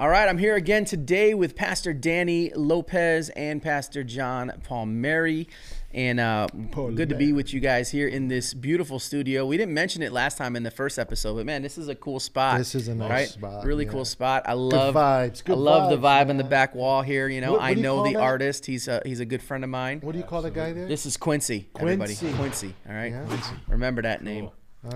All 0.00 0.08
right, 0.08 0.28
I'm 0.28 0.38
here 0.38 0.56
again 0.56 0.84
today 0.84 1.34
with 1.34 1.54
Pastor 1.54 1.92
Danny 1.92 2.50
Lopez 2.56 3.28
and 3.28 3.62
Pastor 3.62 4.02
John 4.02 4.50
Palmieri. 4.64 5.46
And 5.92 6.18
uh, 6.18 6.48
good 6.72 7.10
to 7.10 7.14
be 7.14 7.32
with 7.32 7.54
you 7.54 7.60
guys 7.60 7.92
here 7.92 8.08
in 8.08 8.26
this 8.26 8.54
beautiful 8.54 8.98
studio. 8.98 9.46
We 9.46 9.56
didn't 9.56 9.72
mention 9.72 10.02
it 10.02 10.10
last 10.10 10.36
time 10.36 10.56
in 10.56 10.64
the 10.64 10.72
first 10.72 10.98
episode, 10.98 11.36
but 11.36 11.46
man, 11.46 11.62
this 11.62 11.78
is 11.78 11.86
a 11.86 11.94
cool 11.94 12.18
spot. 12.18 12.58
This 12.58 12.74
is 12.74 12.88
a 12.88 12.94
nice 12.96 13.08
right? 13.08 13.28
spot, 13.28 13.64
Really 13.64 13.84
yeah. 13.84 13.92
cool 13.92 14.04
spot. 14.04 14.42
I 14.46 14.54
love 14.54 14.96
vibes, 14.96 15.44
good 15.44 15.52
I 15.52 15.60
love 15.60 15.90
the 15.90 15.96
vibes, 15.96 16.26
vibe 16.26 16.30
in 16.30 16.36
the 16.38 16.42
back 16.44 16.74
wall 16.74 17.02
here. 17.02 17.28
You 17.28 17.40
know, 17.40 17.52
What- 17.52 17.60
what 17.60 17.66
I 17.66 17.70
you 17.70 17.82
know 17.82 18.02
the 18.02 18.14
that? 18.14 18.20
artist. 18.20 18.66
He's 18.66 18.88
a 18.88 19.00
he's 19.06 19.20
a 19.20 19.24
good 19.24 19.42
friend 19.42 19.62
of 19.62 19.70
mine. 19.70 20.00
What 20.02 20.10
do 20.10 20.18
you 20.18 20.24
call 20.24 20.42
the 20.42 20.50
guy 20.50 20.72
there? 20.72 20.86
This 20.88 21.06
is 21.06 21.16
Quincy. 21.16 21.68
Everybody, 21.78 22.16
Quincy. 22.16 22.36
Quincy. 22.36 22.74
All 22.88 22.96
right, 22.96 23.12
Yeah. 23.12 23.28
remember 23.68 24.02
that 24.02 24.24
name. 24.24 24.50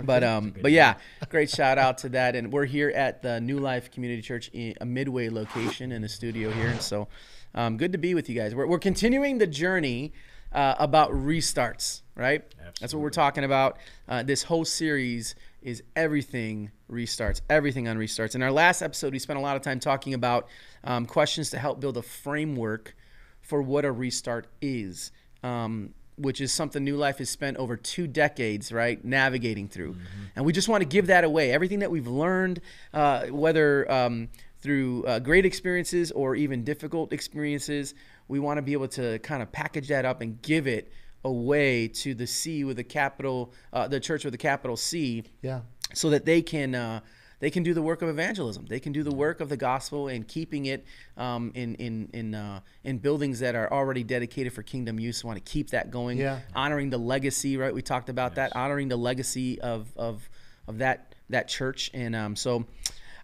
But 0.04 0.24
um, 0.24 0.54
but 0.60 0.72
yeah, 0.72 0.94
great 1.28 1.50
shout 1.50 1.78
out 1.78 1.98
to 1.98 2.10
that. 2.10 2.36
And 2.36 2.52
we're 2.52 2.66
here 2.66 2.90
at 2.90 3.22
the 3.22 3.40
New 3.40 3.58
Life 3.58 3.90
Community 3.90 4.22
Church, 4.22 4.50
in 4.52 4.74
a 4.80 4.86
Midway 4.86 5.28
location 5.28 5.92
in 5.92 6.02
the 6.02 6.08
studio 6.08 6.50
here, 6.50 6.68
and 6.68 6.82
so 6.82 7.08
um, 7.54 7.76
good 7.76 7.92
to 7.92 7.98
be 7.98 8.14
with 8.14 8.28
you 8.28 8.34
guys. 8.34 8.54
We're 8.54 8.66
we're 8.66 8.78
continuing 8.78 9.38
the 9.38 9.46
journey 9.46 10.12
uh, 10.52 10.74
about 10.78 11.10
restarts, 11.12 12.02
right? 12.14 12.42
Absolutely. 12.42 12.74
That's 12.80 12.94
what 12.94 13.02
we're 13.02 13.10
talking 13.10 13.44
about. 13.44 13.78
Uh, 14.08 14.22
this 14.22 14.42
whole 14.42 14.64
series 14.64 15.34
is 15.62 15.82
everything 15.96 16.70
restarts, 16.90 17.40
everything 17.50 17.88
on 17.88 17.96
restarts. 17.98 18.34
In 18.34 18.42
our 18.42 18.52
last 18.52 18.82
episode, 18.82 19.12
we 19.12 19.18
spent 19.18 19.38
a 19.38 19.42
lot 19.42 19.56
of 19.56 19.62
time 19.62 19.80
talking 19.80 20.14
about 20.14 20.48
um, 20.84 21.06
questions 21.06 21.50
to 21.50 21.58
help 21.58 21.80
build 21.80 21.96
a 21.96 22.02
framework 22.02 22.94
for 23.40 23.62
what 23.62 23.84
a 23.84 23.92
restart 23.92 24.46
is, 24.60 25.10
um, 25.42 25.94
which 26.18 26.40
is 26.40 26.52
something 26.52 26.84
New 26.84 26.96
Life 26.96 27.18
has 27.18 27.30
spent 27.30 27.56
over 27.56 27.76
two 27.76 28.06
decades, 28.06 28.72
right, 28.72 29.02
navigating 29.04 29.68
through. 29.68 29.96
And 30.36 30.44
we 30.44 30.52
just 30.52 30.68
want 30.68 30.82
to 30.82 30.88
give 30.88 31.06
that 31.08 31.24
away. 31.24 31.52
Everything 31.52 31.78
that 31.80 31.90
we've 31.90 32.06
learned, 32.06 32.60
uh, 32.92 33.26
whether 33.26 33.90
um, 33.90 34.28
through 34.60 35.04
uh, 35.04 35.18
great 35.18 35.46
experiences 35.46 36.10
or 36.12 36.34
even 36.34 36.64
difficult 36.64 37.12
experiences, 37.12 37.94
we 38.28 38.38
want 38.38 38.58
to 38.58 38.62
be 38.62 38.72
able 38.72 38.88
to 38.88 39.18
kind 39.20 39.42
of 39.42 39.50
package 39.52 39.88
that 39.88 40.04
up 40.04 40.20
and 40.20 40.40
give 40.42 40.66
it 40.66 40.92
away 41.24 41.88
to 41.88 42.14
the 42.14 42.26
C 42.26 42.64
with 42.64 42.78
a 42.78 42.84
capital, 42.84 43.52
uh, 43.72 43.88
the 43.88 44.00
church 44.00 44.24
with 44.24 44.34
a 44.34 44.38
capital 44.38 44.76
C 44.76 45.24
yeah. 45.42 45.60
so 45.94 46.10
that 46.10 46.24
they 46.24 46.42
can 46.42 46.74
uh, 46.74 47.00
they 47.40 47.50
can 47.50 47.62
do 47.62 47.72
the 47.74 47.82
work 47.82 48.02
of 48.02 48.08
evangelism. 48.08 48.66
They 48.66 48.80
can 48.80 48.92
do 48.92 49.02
the 49.02 49.14
work 49.14 49.40
of 49.40 49.48
the 49.48 49.56
gospel 49.56 50.08
and 50.08 50.26
keeping 50.26 50.66
it 50.66 50.84
um, 51.16 51.52
in 51.54 51.74
in 51.76 52.08
in 52.12 52.34
uh, 52.34 52.60
in 52.84 52.98
buildings 52.98 53.40
that 53.40 53.54
are 53.54 53.72
already 53.72 54.02
dedicated 54.04 54.52
for 54.52 54.62
kingdom 54.62 54.98
use. 54.98 55.24
Want 55.24 55.36
to 55.44 55.52
keep 55.52 55.70
that 55.70 55.90
going, 55.90 56.18
Yeah. 56.18 56.40
honoring 56.54 56.90
the 56.90 56.98
legacy. 56.98 57.56
Right, 57.56 57.72
we 57.74 57.82
talked 57.82 58.08
about 58.08 58.34
that, 58.36 58.54
honoring 58.56 58.88
the 58.88 58.96
legacy 58.96 59.60
of 59.60 59.88
of 59.96 60.28
of 60.66 60.78
that 60.78 61.14
that 61.30 61.48
church, 61.48 61.90
and 61.94 62.14
um, 62.16 62.36
so. 62.36 62.66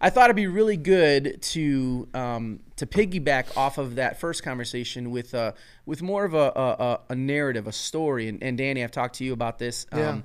I 0.01 0.11
thought 0.11 0.25
it'd 0.25 0.37
be 0.37 0.49
really 0.49 0.77
good 0.77 1.41
to 1.41 2.09
um, 2.13 2.61
to 2.77 2.85
piggyback 2.85 3.57
off 3.57 3.79
of 3.79 3.95
that 3.95 4.21
first 4.21 4.43
conversation 4.43 5.11
with 5.11 5.35
uh, 5.35 5.53
with 5.87 6.03
more 6.03 6.27
of 6.27 6.35
a, 6.35 6.53
a, 6.55 6.77
a- 6.79 7.01
a 7.11 7.15
narrative, 7.15 7.67
a 7.67 7.73
story. 7.73 8.29
And, 8.29 8.43
and 8.43 8.59
Danny, 8.59 8.85
I've 8.85 8.91
talked 8.91 9.15
to 9.17 9.25
you 9.25 9.33
about 9.33 9.59
this. 9.59 9.87
Yeah. 9.95 10.21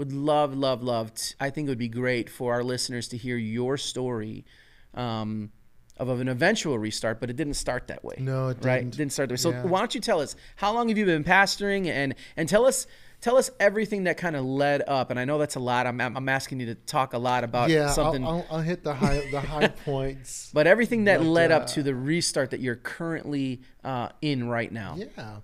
Would 0.00 0.12
love, 0.14 0.54
love, 0.56 0.82
love. 0.82 1.12
t- 1.14 1.34
I 1.38 1.50
think 1.50 1.66
it 1.66 1.70
would 1.70 1.78
be 1.78 1.88
great 1.88 2.30
for 2.30 2.54
our 2.54 2.64
listeners 2.64 3.06
to 3.08 3.16
hear 3.18 3.36
your 3.36 3.76
story 3.76 4.46
um, 4.94 5.50
of, 5.98 6.08
of 6.08 6.20
an 6.20 6.28
eventual 6.28 6.78
restart, 6.78 7.20
but 7.20 7.28
it 7.28 7.36
didn't 7.36 7.54
start 7.54 7.86
that 7.88 8.02
way. 8.02 8.14
No, 8.18 8.48
it 8.48 8.56
Right? 8.62 8.78
didn't. 8.80 8.96
didn't 8.96 9.12
start 9.12 9.28
that 9.28 9.34
way. 9.34 9.36
So 9.36 9.50
Yeah. 9.50 9.62
why 9.64 9.78
don't 9.80 9.94
you 9.94 10.00
tell 10.00 10.20
us 10.22 10.36
how 10.56 10.72
long 10.72 10.88
have 10.88 10.96
you 10.96 11.04
been 11.04 11.22
pastoring, 11.22 11.86
and 11.86 12.14
and 12.38 12.48
tell 12.48 12.64
us 12.64 12.86
tell 13.20 13.36
us 13.36 13.50
everything 13.60 14.04
that 14.04 14.16
kind 14.16 14.34
of 14.34 14.44
led 14.46 14.82
up. 14.88 15.10
And 15.10 15.20
I 15.20 15.26
know 15.26 15.36
that's 15.36 15.56
a 15.56 15.60
lot. 15.60 15.86
I'm 15.86 16.00
I'm 16.00 16.28
asking 16.30 16.60
you 16.60 16.66
to 16.72 16.74
talk 16.74 17.12
a 17.12 17.18
lot 17.18 17.44
about 17.44 17.68
Yeah. 17.68 17.88
I'll, 17.88 17.94
something. 17.94 18.24
I'll, 18.24 18.46
I'll 18.50 18.62
hit 18.62 18.82
the 18.82 18.94
high 18.94 19.28
the 19.30 19.42
high 19.42 19.68
points. 19.84 20.50
but 20.54 20.66
everything 20.66 21.04
that 21.04 21.18
But, 21.18 21.26
led 21.26 21.52
up 21.52 21.64
uh, 21.64 21.66
to 21.74 21.82
the 21.82 21.94
restart 21.94 22.52
that 22.52 22.60
you're 22.60 22.76
currently 22.76 23.60
uh, 23.84 24.08
in 24.22 24.48
right 24.48 24.72
now. 24.72 24.96
Yeah. 24.96 25.40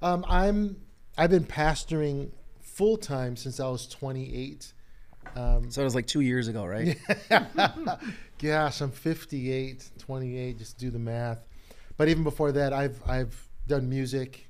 Um, 0.00 0.24
I'm 0.26 0.76
I've 1.18 1.28
been 1.30 1.44
pastoring 1.44 2.30
full 2.78 2.96
time 2.96 3.34
since 3.34 3.58
I 3.58 3.68
was 3.68 3.88
28. 3.88 4.72
Um, 5.34 5.70
So 5.70 5.80
it 5.82 5.84
was 5.84 5.96
like 5.96 6.06
two 6.06 6.20
years 6.20 6.46
ago, 6.46 6.64
right? 6.64 6.96
Yeah. 7.28 7.96
Gosh, 8.38 8.80
I'm 8.80 8.92
58, 8.92 9.90
28. 9.98 10.58
Just 10.58 10.78
do 10.78 10.90
the 10.90 10.98
math. 10.98 11.44
But 11.96 12.08
even 12.08 12.22
before 12.22 12.52
that, 12.52 12.72
I've 12.72 13.02
I've 13.06 13.48
done 13.66 13.88
music. 13.88 14.48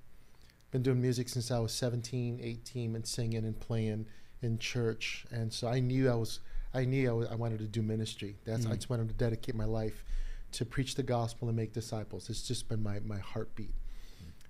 Been 0.70 0.82
doing 0.82 1.00
music 1.00 1.30
since 1.30 1.50
I 1.50 1.58
was 1.58 1.72
17, 1.72 2.40
18, 2.42 2.94
and 2.94 3.06
singing 3.06 3.46
and 3.46 3.58
playing 3.58 4.04
in 4.42 4.58
church. 4.58 5.24
And 5.30 5.50
so 5.50 5.66
I 5.66 5.80
knew 5.80 6.10
I 6.10 6.14
was 6.14 6.40
I 6.74 6.84
knew 6.84 7.08
I, 7.08 7.12
was, 7.14 7.28
I 7.28 7.34
wanted 7.34 7.60
to 7.60 7.64
do 7.66 7.80
ministry. 7.80 8.36
That's 8.44 8.66
I 8.66 8.74
just 8.74 8.90
wanted 8.90 9.08
to 9.08 9.14
dedicate 9.14 9.54
my 9.54 9.64
life 9.64 10.04
to 10.52 10.66
preach 10.66 10.94
the 10.96 11.02
gospel 11.02 11.48
and 11.48 11.56
make 11.56 11.72
disciples. 11.72 12.28
It's 12.28 12.46
just 12.46 12.68
been 12.68 12.82
my 12.82 13.00
my 13.00 13.18
heartbeat. 13.18 13.72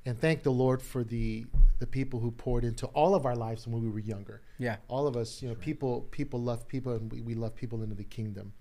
And 0.09 0.19
thank 0.19 0.43
the 0.43 0.51
Lord 0.51 0.81
for 0.83 1.05
the 1.05 1.45
the 1.79 1.87
people 1.87 2.19
who 2.19 2.31
poured 2.33 2.65
into 2.65 2.87
all 2.89 3.15
of 3.15 3.25
our 3.27 3.37
lives 3.37 3.67
when 3.69 3.81
we 3.83 3.89
were 3.89 4.01
younger 4.01 4.41
Yeah. 4.59 4.77
all 4.89 5.07
of 5.07 5.17
us 5.17 5.41
you 5.43 5.49
know 5.49 5.55
people 5.55 6.09
people 6.11 6.41
love 6.41 6.67
people 6.67 6.93
and 6.95 7.13
we, 7.13 7.21
we 7.21 7.35
love 7.35 7.55
people 7.55 7.83
into 7.85 7.95
the 7.95 8.03
kingdom 8.05 8.53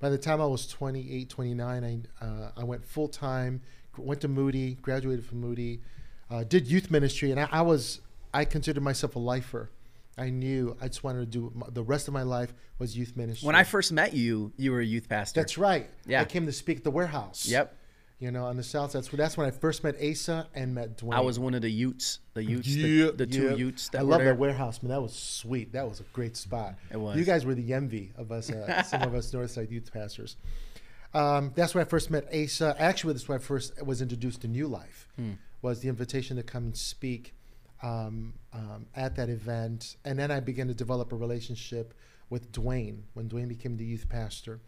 by 0.00 0.08
the 0.08 0.18
time 0.18 0.40
i 0.40 0.46
was 0.46 0.66
28 0.66 1.28
29 1.28 1.84
i, 2.20 2.24
uh, 2.24 2.50
I 2.56 2.64
went 2.64 2.84
full-time 2.84 3.60
went 3.96 4.20
to 4.22 4.28
moody 4.28 4.74
graduated 4.82 5.24
from 5.24 5.40
moody 5.40 5.82
uh, 6.30 6.42
did 6.42 6.66
youth 6.66 6.90
ministry 6.90 7.30
and 7.30 7.38
I, 7.38 7.48
I 7.52 7.62
was 7.62 8.00
i 8.34 8.44
considered 8.44 8.82
myself 8.82 9.14
a 9.14 9.20
lifer 9.20 9.70
i 10.16 10.30
knew 10.30 10.76
i 10.80 10.88
just 10.88 11.04
wanted 11.04 11.20
to 11.20 11.38
do 11.38 11.52
the 11.70 11.82
rest 11.84 12.08
of 12.08 12.14
my 12.14 12.22
life 12.22 12.52
was 12.80 12.96
youth 12.98 13.16
ministry 13.16 13.46
When 13.46 13.54
I 13.56 13.62
first 13.64 13.92
met 13.92 14.14
you, 14.14 14.52
you 14.56 14.72
were 14.72 14.80
a 14.80 14.84
youth 14.84 15.08
pastor. 15.08 15.40
that's 15.40 15.56
right 15.58 15.88
Yeah. 16.06 16.22
i 16.22 16.24
came 16.24 16.46
to 16.46 16.52
speak 16.52 16.78
at 16.78 16.84
the 16.84 16.90
warehouse 16.90 17.46
Yep. 17.46 17.72
You 18.18 18.30
know 18.30 18.44
on 18.44 18.56
the 18.56 18.62
south 18.62 18.92
that's 18.92 19.08
that's 19.08 19.36
when 19.36 19.46
i 19.46 19.50
first 19.50 19.84
met 19.84 19.94
asa 20.02 20.46
and 20.54 20.74
met 20.74 20.96
dwayne 20.98 21.14
I 21.14 21.20
was 21.20 21.38
one 21.38 21.54
of 21.54 21.62
the 21.62 21.70
Utes, 21.70 22.20
the 22.34 22.44
Utes, 22.44 22.68
Yeah, 22.68 23.06
the, 23.06 23.12
the 23.12 23.26
two 23.26 23.42
yeah. 23.50 23.54
Utes 23.54 23.88
that 23.90 23.98
I 23.98 24.02
love 24.02 24.22
that 24.22 24.38
warehouse, 24.38 24.82
man. 24.82 24.90
That 24.90 25.02
was 25.02 25.14
sweet. 25.14 25.72
That 25.72 25.88
was 25.88 26.00
a 26.00 26.04
great 26.12 26.36
spot. 26.36 26.74
It 26.90 26.96
was. 26.96 27.16
You 27.16 27.24
guys 27.24 27.44
were 27.44 27.54
the 27.54 27.72
envy 27.72 28.12
of 28.16 28.30
us, 28.30 28.50
uh, 28.50 28.82
some 28.84 29.02
of 29.02 29.14
us 29.14 29.32
Northside 29.32 29.70
youth 29.70 29.92
pastors. 29.92 30.36
Um, 31.14 31.52
that's 31.54 31.74
where 31.74 31.82
I 31.82 31.88
first 31.88 32.10
met 32.10 32.28
Asa. 32.32 32.76
Actually, 32.78 33.14
that's 33.14 33.28
where 33.28 33.38
I 33.38 33.40
first 33.40 33.84
was 33.84 34.02
introduced 34.02 34.42
to 34.42 34.48
New 34.48 34.66
Life. 34.66 35.08
Hmm. 35.16 35.32
Was 35.62 35.80
the 35.80 35.88
invitation 35.88 36.36
to 36.36 36.42
come 36.42 36.64
and 36.64 36.76
speak 36.76 37.34
um, 37.82 38.34
um, 38.52 38.86
at 38.94 39.16
that 39.16 39.28
event, 39.28 39.96
and 40.04 40.18
then 40.18 40.30
I 40.30 40.40
began 40.40 40.68
to 40.68 40.74
develop 40.74 41.12
a 41.12 41.16
relationship 41.16 41.94
with 42.30 42.52
Dwayne 42.52 43.02
when 43.14 43.28
Dwayne 43.28 43.48
became 43.48 43.76
the 43.76 43.84
youth 43.84 44.08
pastor. 44.08 44.60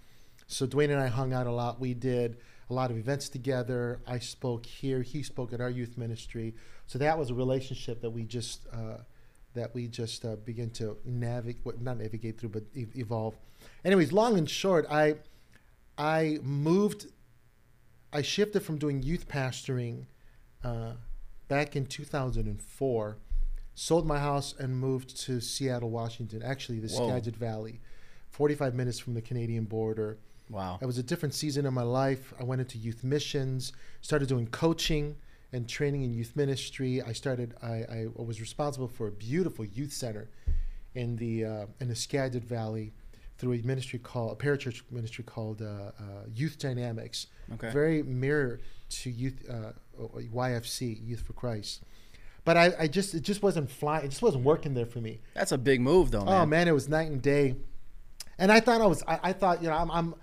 So 0.46 0.66
Dwayne 0.66 0.90
and 0.90 1.00
I 1.00 1.06
hung 1.06 1.32
out 1.32 1.46
a 1.46 1.52
lot. 1.52 1.78
We 1.78 1.94
did 1.94 2.38
a 2.70 2.74
lot 2.74 2.90
of 2.90 2.96
events 2.96 3.28
together. 3.28 4.00
I 4.06 4.18
spoke 4.18 4.64
here. 4.64 5.02
He 5.02 5.22
spoke 5.22 5.52
at 5.52 5.60
our 5.60 5.70
youth 5.70 5.98
ministry. 5.98 6.54
So 6.86 6.98
that 6.98 7.18
was 7.18 7.30
a 7.30 7.34
relationship 7.34 8.00
that 8.02 8.10
we 8.10 8.24
just 8.24 8.66
uh, 8.72 8.98
that 9.54 9.74
we 9.74 9.88
just 9.88 10.24
uh, 10.24 10.36
began 10.36 10.70
to 10.70 10.96
navigate, 11.04 11.80
not 11.80 11.98
navigate 11.98 12.38
through, 12.38 12.50
but 12.50 12.62
e- 12.74 12.86
evolve. 12.94 13.36
Anyways, 13.84 14.12
long 14.12 14.38
and 14.38 14.48
short, 14.48 14.86
I 14.90 15.16
I 15.98 16.38
moved. 16.42 17.06
I 18.12 18.22
shifted 18.22 18.60
from 18.60 18.78
doing 18.78 19.02
youth 19.02 19.28
pastoring 19.28 20.06
uh, 20.64 20.92
back 21.48 21.76
in 21.76 21.86
2004. 21.86 23.18
Sold 23.74 24.06
my 24.06 24.18
house 24.18 24.52
and 24.58 24.78
moved 24.78 25.16
to 25.22 25.40
Seattle, 25.40 25.90
Washington. 25.90 26.42
Actually, 26.42 26.80
the 26.80 26.88
Whoa. 26.88 27.08
Skagit 27.08 27.36
Valley, 27.36 27.80
45 28.30 28.74
minutes 28.74 28.98
from 28.98 29.14
the 29.14 29.22
Canadian 29.22 29.64
border. 29.64 30.18
Wow. 30.50 30.78
It 30.80 30.86
was 30.86 30.98
a 30.98 31.02
different 31.02 31.34
season 31.34 31.64
of 31.64 31.72
my 31.72 31.82
life. 31.82 32.34
I 32.38 32.44
went 32.44 32.60
into 32.60 32.76
youth 32.76 33.04
missions, 33.04 33.72
started 34.02 34.28
doing 34.28 34.46
coaching 34.48 35.16
and 35.52 35.68
training 35.68 36.02
in 36.02 36.12
youth 36.12 36.34
ministry. 36.34 37.00
I 37.02 37.12
started. 37.12 37.54
I, 37.62 37.84
I 37.88 38.06
was 38.14 38.40
responsible 38.40 38.88
for 38.88 39.08
a 39.08 39.12
beautiful 39.12 39.64
youth 39.64 39.92
center 39.92 40.28
in 40.94 41.16
the 41.16 41.44
uh, 41.44 41.66
in 41.80 41.88
the 41.88 41.96
Skagit 41.96 42.44
Valley 42.44 42.92
through 43.38 43.54
a 43.54 43.62
ministry 43.62 43.98
called 43.98 44.32
a 44.32 44.34
parachurch 44.34 44.82
ministry 44.90 45.24
called 45.24 45.62
uh, 45.62 45.64
uh, 45.64 45.92
Youth 46.34 46.58
Dynamics. 46.58 47.28
Okay. 47.54 47.70
Very 47.70 48.02
mirror 48.02 48.60
to 48.90 49.10
youth 49.10 49.42
uh, 49.48 49.72
YFC 49.98 50.98
Youth 51.06 51.22
for 51.22 51.32
Christ. 51.32 51.82
But 52.44 52.56
I, 52.56 52.72
I 52.80 52.86
just 52.86 53.14
it 53.14 53.20
just 53.20 53.42
wasn't 53.42 53.70
flying. 53.70 54.04
It 54.04 54.08
just 54.08 54.22
wasn't 54.22 54.44
working 54.44 54.74
there 54.74 54.86
for 54.86 55.00
me. 55.00 55.20
That's 55.34 55.52
a 55.52 55.58
big 55.58 55.80
move, 55.80 56.10
though, 56.10 56.24
man. 56.24 56.42
Oh 56.42 56.46
man, 56.46 56.68
it 56.68 56.72
was 56.72 56.88
night 56.88 57.10
and 57.10 57.20
day. 57.20 57.56
And 58.38 58.50
I 58.50 58.60
thought 58.60 58.80
I 58.80 58.86
was. 58.86 59.02
I, 59.06 59.20
I 59.22 59.32
thought 59.32 59.62
you 59.62 59.68
know 59.68 59.76
I'm, 59.76 59.90
I'm. 59.90 60.14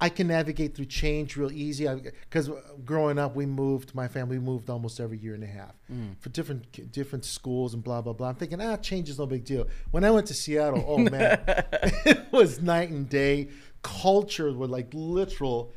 I 0.00 0.08
can 0.10 0.26
navigate 0.26 0.74
through 0.74 0.86
change 0.86 1.36
real 1.36 1.50
easy 1.50 1.88
because 2.28 2.50
growing 2.84 3.18
up 3.18 3.34
we 3.34 3.46
moved. 3.46 3.94
My 3.94 4.08
family 4.08 4.38
moved 4.38 4.68
almost 4.68 5.00
every 5.00 5.16
year 5.18 5.34
and 5.34 5.42
a 5.42 5.46
half 5.46 5.74
for 6.20 6.28
different 6.28 6.92
different 6.92 7.24
schools 7.24 7.72
and 7.74 7.82
blah 7.82 8.02
blah 8.02 8.12
blah. 8.12 8.28
I'm 8.28 8.34
thinking 8.34 8.60
ah 8.60 8.76
change 8.76 9.08
is 9.08 9.18
no 9.18 9.26
big 9.26 9.44
deal. 9.44 9.66
When 9.90 10.04
I 10.04 10.10
went 10.10 10.26
to 10.26 10.34
Seattle, 10.34 10.84
oh 10.86 10.98
man, 11.16 11.40
it 11.46 12.26
was 12.30 12.60
night 12.60 12.90
and 12.90 13.08
day. 13.08 13.48
Culture 13.82 14.52
were 14.52 14.66
like 14.66 14.88
literal, 14.92 15.72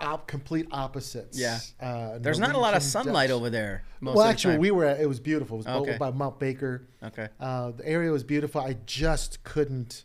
op, 0.00 0.26
complete 0.26 0.66
opposites. 0.70 1.38
Yeah. 1.38 1.58
Uh, 1.80 2.18
There's 2.18 2.38
not 2.38 2.54
a 2.54 2.58
lot 2.58 2.74
of 2.74 2.82
sunlight 2.82 3.30
over 3.30 3.50
there. 3.50 3.82
Well, 4.00 4.22
actually, 4.22 4.58
we 4.58 4.70
were. 4.70 4.84
At, 4.86 5.00
it 5.00 5.06
was 5.06 5.20
beautiful. 5.20 5.56
It 5.60 5.66
was 5.66 5.82
Okay. 5.82 5.98
by 5.98 6.10
Mount 6.10 6.38
Baker. 6.38 6.86
Okay. 7.02 7.28
Uh, 7.38 7.72
the 7.72 7.86
area 7.86 8.10
was 8.12 8.24
beautiful. 8.24 8.60
I 8.60 8.76
just 8.86 9.42
couldn't. 9.44 10.04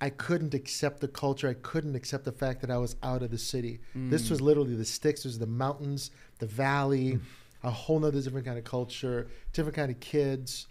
I 0.00 0.10
couldn't 0.10 0.54
accept 0.54 1.00
the 1.00 1.08
culture. 1.08 1.48
I 1.48 1.54
couldn't 1.54 1.94
accept 1.94 2.24
the 2.24 2.32
fact 2.32 2.60
that 2.62 2.70
I 2.70 2.78
was 2.78 2.96
out 3.02 3.22
of 3.22 3.30
the 3.30 3.38
city. 3.38 3.80
This 3.94 4.30
was 4.30 4.40
literally 4.40 4.74
the 4.74 4.84
sticks. 4.84 5.24
There's 5.24 5.38
the 5.38 5.46
mountains, 5.46 6.10
the 6.38 6.46
valley, 6.46 7.18
a 7.62 7.70
whole 7.70 7.98
nother 8.00 8.20
different 8.22 8.46
kind 8.46 8.58
of 8.58 8.64
culture, 8.64 9.28
different 9.52 9.76
kind 9.76 9.90
of 9.90 10.00
kids, 10.00 10.68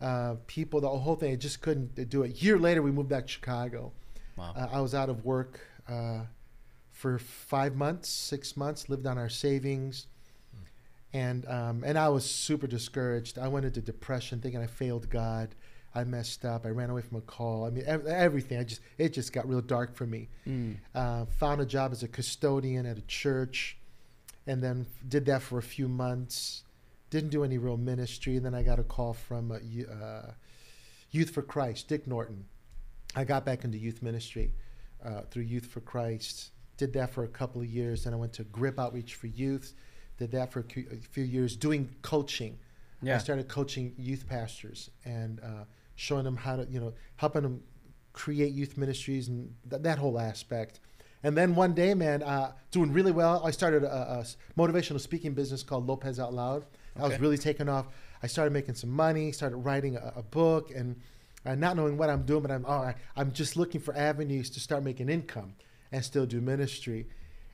uh, 0.00 0.34
people, 0.46 0.80
the 0.80 0.88
whole 0.88 1.16
thing. 1.16 1.32
I 1.32 1.36
just 1.36 1.62
couldn't 1.62 2.08
do 2.10 2.22
it. 2.22 2.32
A 2.32 2.34
year 2.34 2.58
later, 2.58 2.82
we 2.82 2.90
moved 2.90 3.08
back 3.08 3.26
to 3.26 3.32
Chicago. 3.32 3.92
Wow. 4.36 4.52
Uh, 4.54 4.68
I 4.70 4.80
was 4.80 4.94
out 4.94 5.08
of 5.08 5.24
work 5.24 5.60
uh, 5.88 6.20
for 6.90 7.18
five 7.18 7.74
months, 7.76 8.10
six 8.10 8.56
months, 8.56 8.90
lived 8.90 9.06
on 9.06 9.16
our 9.16 9.30
savings. 9.30 10.06
And 11.12 11.46
um, 11.48 11.82
and 11.86 11.96
I 11.96 12.10
was 12.10 12.28
super 12.28 12.66
discouraged. 12.66 13.38
I 13.38 13.48
went 13.48 13.64
into 13.64 13.80
depression, 13.80 14.40
thinking 14.40 14.60
I 14.60 14.66
failed 14.66 15.08
God. 15.08 15.54
I 15.96 16.04
messed 16.04 16.44
up. 16.44 16.66
I 16.66 16.68
ran 16.68 16.90
away 16.90 17.00
from 17.02 17.16
a 17.16 17.22
call. 17.22 17.64
I 17.64 17.70
mean, 17.70 17.84
ev- 17.86 18.06
everything. 18.06 18.58
I 18.58 18.64
just 18.64 18.82
it 18.98 19.14
just 19.14 19.32
got 19.32 19.48
real 19.48 19.62
dark 19.62 19.96
for 19.96 20.06
me. 20.06 20.28
Mm. 20.46 20.76
Uh, 20.94 21.24
found 21.24 21.60
a 21.60 21.66
job 21.66 21.90
as 21.92 22.02
a 22.02 22.08
custodian 22.08 22.84
at 22.84 22.98
a 22.98 23.02
church, 23.02 23.78
and 24.46 24.62
then 24.62 24.86
did 25.08 25.24
that 25.26 25.42
for 25.42 25.58
a 25.58 25.62
few 25.62 25.88
months. 25.88 26.64
Didn't 27.08 27.30
do 27.30 27.44
any 27.44 27.56
real 27.56 27.76
ministry. 27.78 28.36
And 28.36 28.44
then 28.44 28.54
I 28.54 28.62
got 28.62 28.78
a 28.78 28.84
call 28.84 29.14
from 29.14 29.50
uh, 29.52 29.58
Yo- 29.62 29.86
uh, 29.86 30.32
Youth 31.12 31.30
for 31.30 31.40
Christ, 31.42 31.88
Dick 31.88 32.06
Norton. 32.06 32.44
I 33.14 33.24
got 33.24 33.46
back 33.46 33.64
into 33.64 33.78
youth 33.78 34.02
ministry 34.02 34.52
uh, 35.02 35.22
through 35.30 35.44
Youth 35.44 35.66
for 35.66 35.80
Christ. 35.80 36.50
Did 36.76 36.92
that 36.92 37.10
for 37.14 37.24
a 37.24 37.28
couple 37.28 37.62
of 37.62 37.68
years. 37.68 38.04
Then 38.04 38.12
I 38.12 38.16
went 38.16 38.34
to 38.34 38.44
Grip 38.44 38.78
Outreach 38.78 39.14
for 39.14 39.28
Youth. 39.28 39.72
Did 40.18 40.30
that 40.32 40.52
for 40.52 40.60
a 40.60 40.62
cu- 40.64 40.86
a 40.92 40.96
few 40.96 41.24
years, 41.24 41.56
doing 41.56 41.88
coaching. 42.02 42.58
I 43.16 43.18
started 43.18 43.48
coaching 43.48 43.94
youth 43.98 44.26
pastors 44.28 44.90
and 45.04 45.40
uh, 45.40 45.64
showing 45.96 46.24
them 46.24 46.36
how 46.36 46.56
to, 46.56 46.66
you 46.70 46.78
know, 46.78 46.94
helping 47.16 47.42
them 47.42 47.62
create 48.12 48.52
youth 48.52 48.76
ministries 48.76 49.28
and 49.28 49.54
th- 49.68 49.82
that 49.82 49.98
whole 49.98 50.18
aspect. 50.18 50.80
And 51.22 51.36
then 51.36 51.54
one 51.54 51.74
day, 51.74 51.92
man, 51.94 52.22
uh, 52.22 52.52
doing 52.70 52.92
really 52.92 53.10
well. 53.10 53.42
I 53.44 53.50
started 53.50 53.82
a 53.82 54.24
motivational 54.56 55.00
speaking 55.00 55.34
business 55.34 55.62
called 55.62 55.86
Lopez 55.86 56.20
Out 56.20 56.32
Loud. 56.32 56.64
I 56.98 57.08
was 57.08 57.18
really 57.18 57.38
taking 57.38 57.68
off. 57.68 57.86
I 58.22 58.26
started 58.26 58.52
making 58.52 58.76
some 58.76 58.90
money, 58.90 59.32
started 59.32 59.56
writing 59.56 59.96
a, 59.96 60.12
a 60.16 60.22
book, 60.22 60.70
and 60.70 60.96
uh, 61.44 61.54
not 61.54 61.76
knowing 61.76 61.96
what 61.96 62.10
I'm 62.10 62.22
doing, 62.22 62.42
but 62.42 62.50
I'm 62.50 62.64
oh, 62.66 62.72
I, 62.72 62.94
I'm 63.16 63.32
just 63.32 63.56
looking 63.56 63.80
for 63.80 63.94
avenues 63.96 64.50
to 64.50 64.60
start 64.60 64.82
making 64.82 65.08
income 65.08 65.54
and 65.92 66.04
still 66.04 66.26
do 66.26 66.40
ministry. 66.40 67.06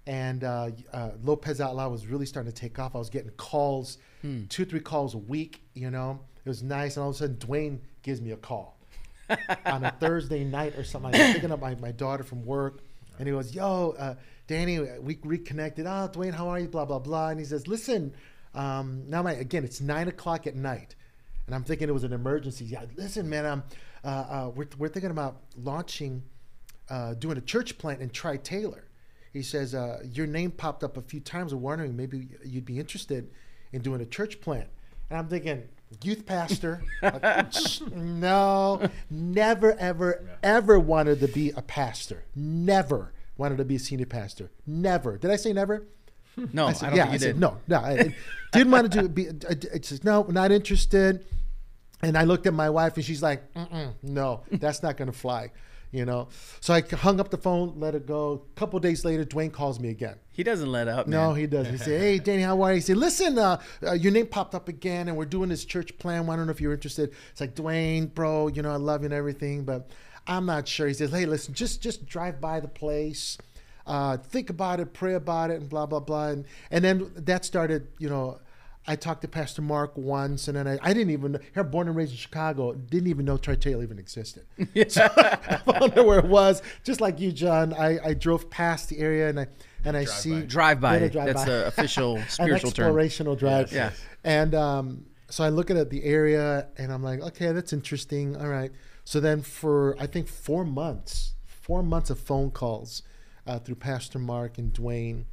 And 0.06 0.42
uh, 0.42 0.70
uh, 0.92 1.10
Lopez 1.22 1.60
Out 1.60 1.76
Loud 1.76 1.92
was 1.92 2.06
really 2.06 2.26
starting 2.26 2.50
to 2.52 2.60
take 2.60 2.78
off. 2.78 2.94
I 2.94 2.98
was 2.98 3.10
getting 3.10 3.30
calls, 3.32 3.98
Hmm. 4.22 4.44
two, 4.48 4.64
three 4.64 4.80
calls 4.80 5.14
a 5.14 5.18
week. 5.18 5.62
You 5.74 5.90
know, 5.90 6.20
it 6.44 6.48
was 6.48 6.62
nice. 6.62 6.96
And 6.96 7.02
all 7.04 7.10
of 7.10 7.16
a 7.16 7.18
sudden, 7.18 7.36
Dwayne 7.36 7.78
gives 8.02 8.20
me 8.20 8.32
a 8.32 8.36
call 8.36 8.78
on 9.66 9.84
a 9.84 9.90
Thursday 10.00 10.44
night 10.44 10.76
or 10.76 10.84
something. 10.84 11.14
I'm 11.14 11.32
picking 11.34 11.50
up 11.52 11.60
my, 11.60 11.74
my 11.76 11.92
daughter 11.92 12.22
from 12.24 12.44
work, 12.44 12.80
and 13.18 13.26
he 13.28 13.32
goes, 13.32 13.54
"Yo, 13.54 13.94
uh, 13.98 14.14
Danny, 14.48 14.80
we 15.00 15.18
reconnected. 15.22 15.86
Oh, 15.86 16.08
Dwayne, 16.12 16.32
how 16.34 16.48
are 16.48 16.58
you? 16.58 16.68
Blah 16.68 16.84
blah 16.84 16.98
blah." 16.98 17.28
And 17.30 17.38
he 17.38 17.44
says, 17.46 17.66
"Listen, 17.68 18.12
um, 18.54 19.04
now 19.08 19.22
my 19.22 19.32
again, 19.34 19.62
it's 19.64 19.80
nine 19.80 20.08
o'clock 20.08 20.46
at 20.48 20.54
night, 20.56 20.94
and 21.46 21.54
I'm 21.54 21.62
thinking 21.64 21.88
it 21.88 21.92
was 21.92 22.04
an 22.04 22.12
emergency. 22.12 22.64
Yeah, 22.64 22.84
listen, 22.96 23.28
man, 23.28 23.46
um, 23.46 23.62
uh, 24.04 24.08
uh, 24.08 24.50
we're 24.54 24.68
we're 24.78 24.88
thinking 24.88 25.10
about 25.12 25.36
launching, 25.56 26.22
uh, 26.90 27.14
doing 27.14 27.38
a 27.38 27.42
church 27.42 27.78
plant 27.78 28.00
in 28.02 28.10
Tri 28.10 28.36
Taylor." 28.36 28.84
He 29.32 29.42
says, 29.42 29.74
uh, 29.74 30.02
"Your 30.04 30.26
name 30.26 30.50
popped 30.50 30.84
up 30.84 30.96
a 30.96 31.02
few 31.02 31.20
times. 31.20 31.54
We're 31.54 31.60
wondering 31.60 31.96
maybe 31.96 32.28
you'd 32.44 32.66
be 32.66 32.78
interested 32.78 33.30
in 33.72 33.82
doing 33.82 34.00
a 34.00 34.06
church 34.06 34.40
plant." 34.40 34.68
And 35.10 35.18
I'm 35.18 35.28
thinking, 35.28 35.68
youth 36.02 36.26
pastor? 36.26 36.82
Like, 37.02 37.52
no, 37.94 38.88
never, 39.10 39.72
ever, 39.78 40.24
ever 40.42 40.78
wanted 40.78 41.20
to 41.20 41.28
be 41.28 41.50
a 41.50 41.62
pastor. 41.62 42.24
Never 42.34 43.12
wanted 43.36 43.58
to 43.58 43.64
be 43.64 43.76
a 43.76 43.78
senior 43.78 44.06
pastor. 44.06 44.50
Never. 44.66 45.18
Did 45.18 45.30
I 45.30 45.36
say 45.36 45.52
never? 45.52 45.86
No, 46.52 46.66
I, 46.66 46.70
I 46.70 46.72
said, 46.72 46.86
don't 46.88 46.96
yeah, 46.96 47.02
think 47.02 47.10
I 47.10 47.12
you 47.12 47.18
said, 47.18 47.38
no, 47.38 47.58
no. 47.68 47.78
I 47.78 48.14
didn't 48.52 48.70
want 48.70 48.90
to 48.90 49.02
do 49.02 49.08
be. 49.08 49.28
I, 49.28 49.56
I 49.74 49.80
said, 49.82 50.04
no, 50.04 50.22
not 50.22 50.50
interested. 50.50 51.26
And 52.02 52.16
I 52.16 52.24
looked 52.24 52.46
at 52.46 52.54
my 52.54 52.70
wife, 52.70 52.96
and 52.96 53.04
she's 53.04 53.22
like, 53.22 53.44
no, 54.02 54.42
that's 54.50 54.82
not 54.82 54.96
going 54.96 55.12
to 55.12 55.16
fly. 55.16 55.52
You 55.92 56.06
know, 56.06 56.28
so 56.60 56.72
I 56.72 56.80
hung 56.80 57.20
up 57.20 57.28
the 57.30 57.36
phone, 57.36 57.74
let 57.76 57.94
it 57.94 58.06
go. 58.06 58.46
A 58.56 58.58
couple 58.58 58.80
days 58.80 59.04
later, 59.04 59.26
Dwayne 59.26 59.52
calls 59.52 59.78
me 59.78 59.90
again. 59.90 60.16
He 60.30 60.42
doesn't 60.42 60.72
let 60.72 60.88
up. 60.88 61.06
No, 61.06 61.28
man. 61.28 61.36
he 61.40 61.46
doesn't. 61.46 61.70
He 61.70 61.76
said, 61.76 62.00
"Hey, 62.00 62.18
Danny, 62.18 62.40
how 62.40 62.62
are 62.62 62.70
you?" 62.70 62.76
He 62.76 62.80
said, 62.80 62.96
"Listen, 62.96 63.36
uh, 63.38 63.60
uh, 63.86 63.92
your 63.92 64.10
name 64.10 64.26
popped 64.26 64.54
up 64.54 64.70
again, 64.70 65.08
and 65.08 65.18
we're 65.18 65.26
doing 65.26 65.50
this 65.50 65.66
church 65.66 65.98
plan. 65.98 66.30
I 66.30 66.36
don't 66.36 66.46
know 66.46 66.50
if 66.50 66.62
you're 66.62 66.72
interested." 66.72 67.12
It's 67.30 67.42
like, 67.42 67.54
Dwayne, 67.54 68.12
bro, 68.12 68.48
you 68.48 68.62
know 68.62 68.72
I 68.72 68.76
love 68.76 69.02
you 69.02 69.06
and 69.06 69.14
everything, 69.14 69.64
but 69.64 69.90
I'm 70.26 70.46
not 70.46 70.66
sure. 70.66 70.88
He 70.88 70.94
says, 70.94 71.10
"Hey, 71.10 71.26
listen, 71.26 71.52
just 71.52 71.82
just 71.82 72.06
drive 72.06 72.40
by 72.40 72.60
the 72.60 72.68
place, 72.68 73.36
uh, 73.86 74.16
think 74.16 74.48
about 74.48 74.80
it, 74.80 74.94
pray 74.94 75.12
about 75.12 75.50
it, 75.50 75.60
and 75.60 75.68
blah 75.68 75.84
blah 75.84 76.00
blah." 76.00 76.28
And 76.28 76.46
and 76.70 76.82
then 76.82 77.12
that 77.16 77.44
started, 77.44 77.88
you 77.98 78.08
know. 78.08 78.40
I 78.86 78.96
talked 78.96 79.22
to 79.22 79.28
Pastor 79.28 79.62
Mark 79.62 79.96
once, 79.96 80.48
and 80.48 80.56
then 80.56 80.66
I, 80.66 80.78
I 80.82 80.92
didn't 80.92 81.10
even 81.10 81.38
here, 81.54 81.62
born 81.62 81.86
and 81.86 81.96
raised 81.96 82.12
in 82.12 82.18
Chicago, 82.18 82.72
didn't 82.72 83.08
even 83.08 83.24
know 83.24 83.36
Tri 83.36 83.56
even 83.64 83.98
existed. 83.98 84.44
So 84.88 85.04
I 85.16 85.56
found 85.58 85.96
out 85.96 86.06
where 86.06 86.18
it 86.18 86.24
was. 86.24 86.62
Just 86.82 87.00
like 87.00 87.20
you, 87.20 87.30
John, 87.30 87.72
I, 87.74 87.98
I 88.08 88.14
drove 88.14 88.50
past 88.50 88.88
the 88.88 88.98
area 88.98 89.28
and 89.28 89.38
I 89.38 89.46
and 89.84 89.96
I 89.96 90.04
see 90.04 90.42
Drive 90.42 90.80
by. 90.80 90.98
Did 90.98 91.12
drive 91.12 91.26
That's 91.26 91.44
the 91.44 91.66
official 91.68 92.16
an 92.16 92.28
spiritual 92.28 92.70
term. 92.70 92.94
explorational 92.94 93.38
drive. 93.38 93.72
Yeah. 93.72 93.90
And 94.24 94.54
um, 94.54 95.06
so 95.28 95.44
I 95.44 95.48
look 95.48 95.70
at 95.70 95.90
the 95.90 96.04
area 96.04 96.68
and 96.76 96.92
I'm 96.92 97.02
like, 97.02 97.20
okay, 97.20 97.52
that's 97.52 97.72
interesting. 97.72 98.36
All 98.36 98.48
right. 98.48 98.72
So 99.04 99.20
then 99.20 99.42
for 99.42 99.96
I 99.98 100.06
think 100.06 100.28
four 100.28 100.64
months, 100.64 101.34
four 101.46 101.82
months 101.82 102.10
of 102.10 102.18
phone 102.18 102.50
calls 102.50 103.02
uh, 103.46 103.58
through 103.58 103.76
Pastor 103.76 104.18
Mark 104.18 104.58
and 104.58 104.72
Dwayne, 104.72 105.24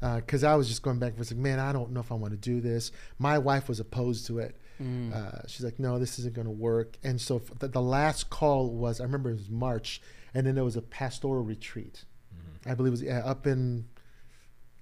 Uh, 0.00 0.16
because 0.16 0.44
I 0.44 0.54
was 0.54 0.68
just 0.68 0.82
going 0.82 0.98
back 0.98 1.08
and 1.08 1.16
forth, 1.16 1.32
like, 1.32 1.40
man, 1.40 1.58
I 1.58 1.72
don't 1.72 1.90
know 1.90 2.00
if 2.00 2.12
I 2.12 2.14
want 2.14 2.32
to 2.32 2.38
do 2.38 2.60
this. 2.60 2.92
My 3.18 3.38
wife 3.38 3.68
was 3.68 3.80
opposed 3.80 4.26
to 4.28 4.38
it. 4.38 4.56
Mm. 4.80 5.12
Uh, 5.12 5.46
she's 5.48 5.64
like, 5.64 5.80
no, 5.80 5.98
this 5.98 6.20
isn't 6.20 6.34
going 6.34 6.46
to 6.46 6.52
work. 6.52 6.96
And 7.02 7.20
so 7.20 7.42
the, 7.58 7.66
the 7.66 7.82
last 7.82 8.30
call 8.30 8.70
was, 8.70 9.00
I 9.00 9.04
remember 9.04 9.30
it 9.30 9.34
was 9.34 9.50
March, 9.50 10.00
and 10.34 10.46
then 10.46 10.54
there 10.54 10.62
was 10.62 10.76
a 10.76 10.82
pastoral 10.82 11.42
retreat. 11.42 12.04
Mm-hmm. 12.32 12.70
I 12.70 12.74
believe 12.74 12.90
it 12.90 12.92
was 12.92 13.02
yeah, 13.02 13.24
up 13.24 13.48
in, 13.48 13.86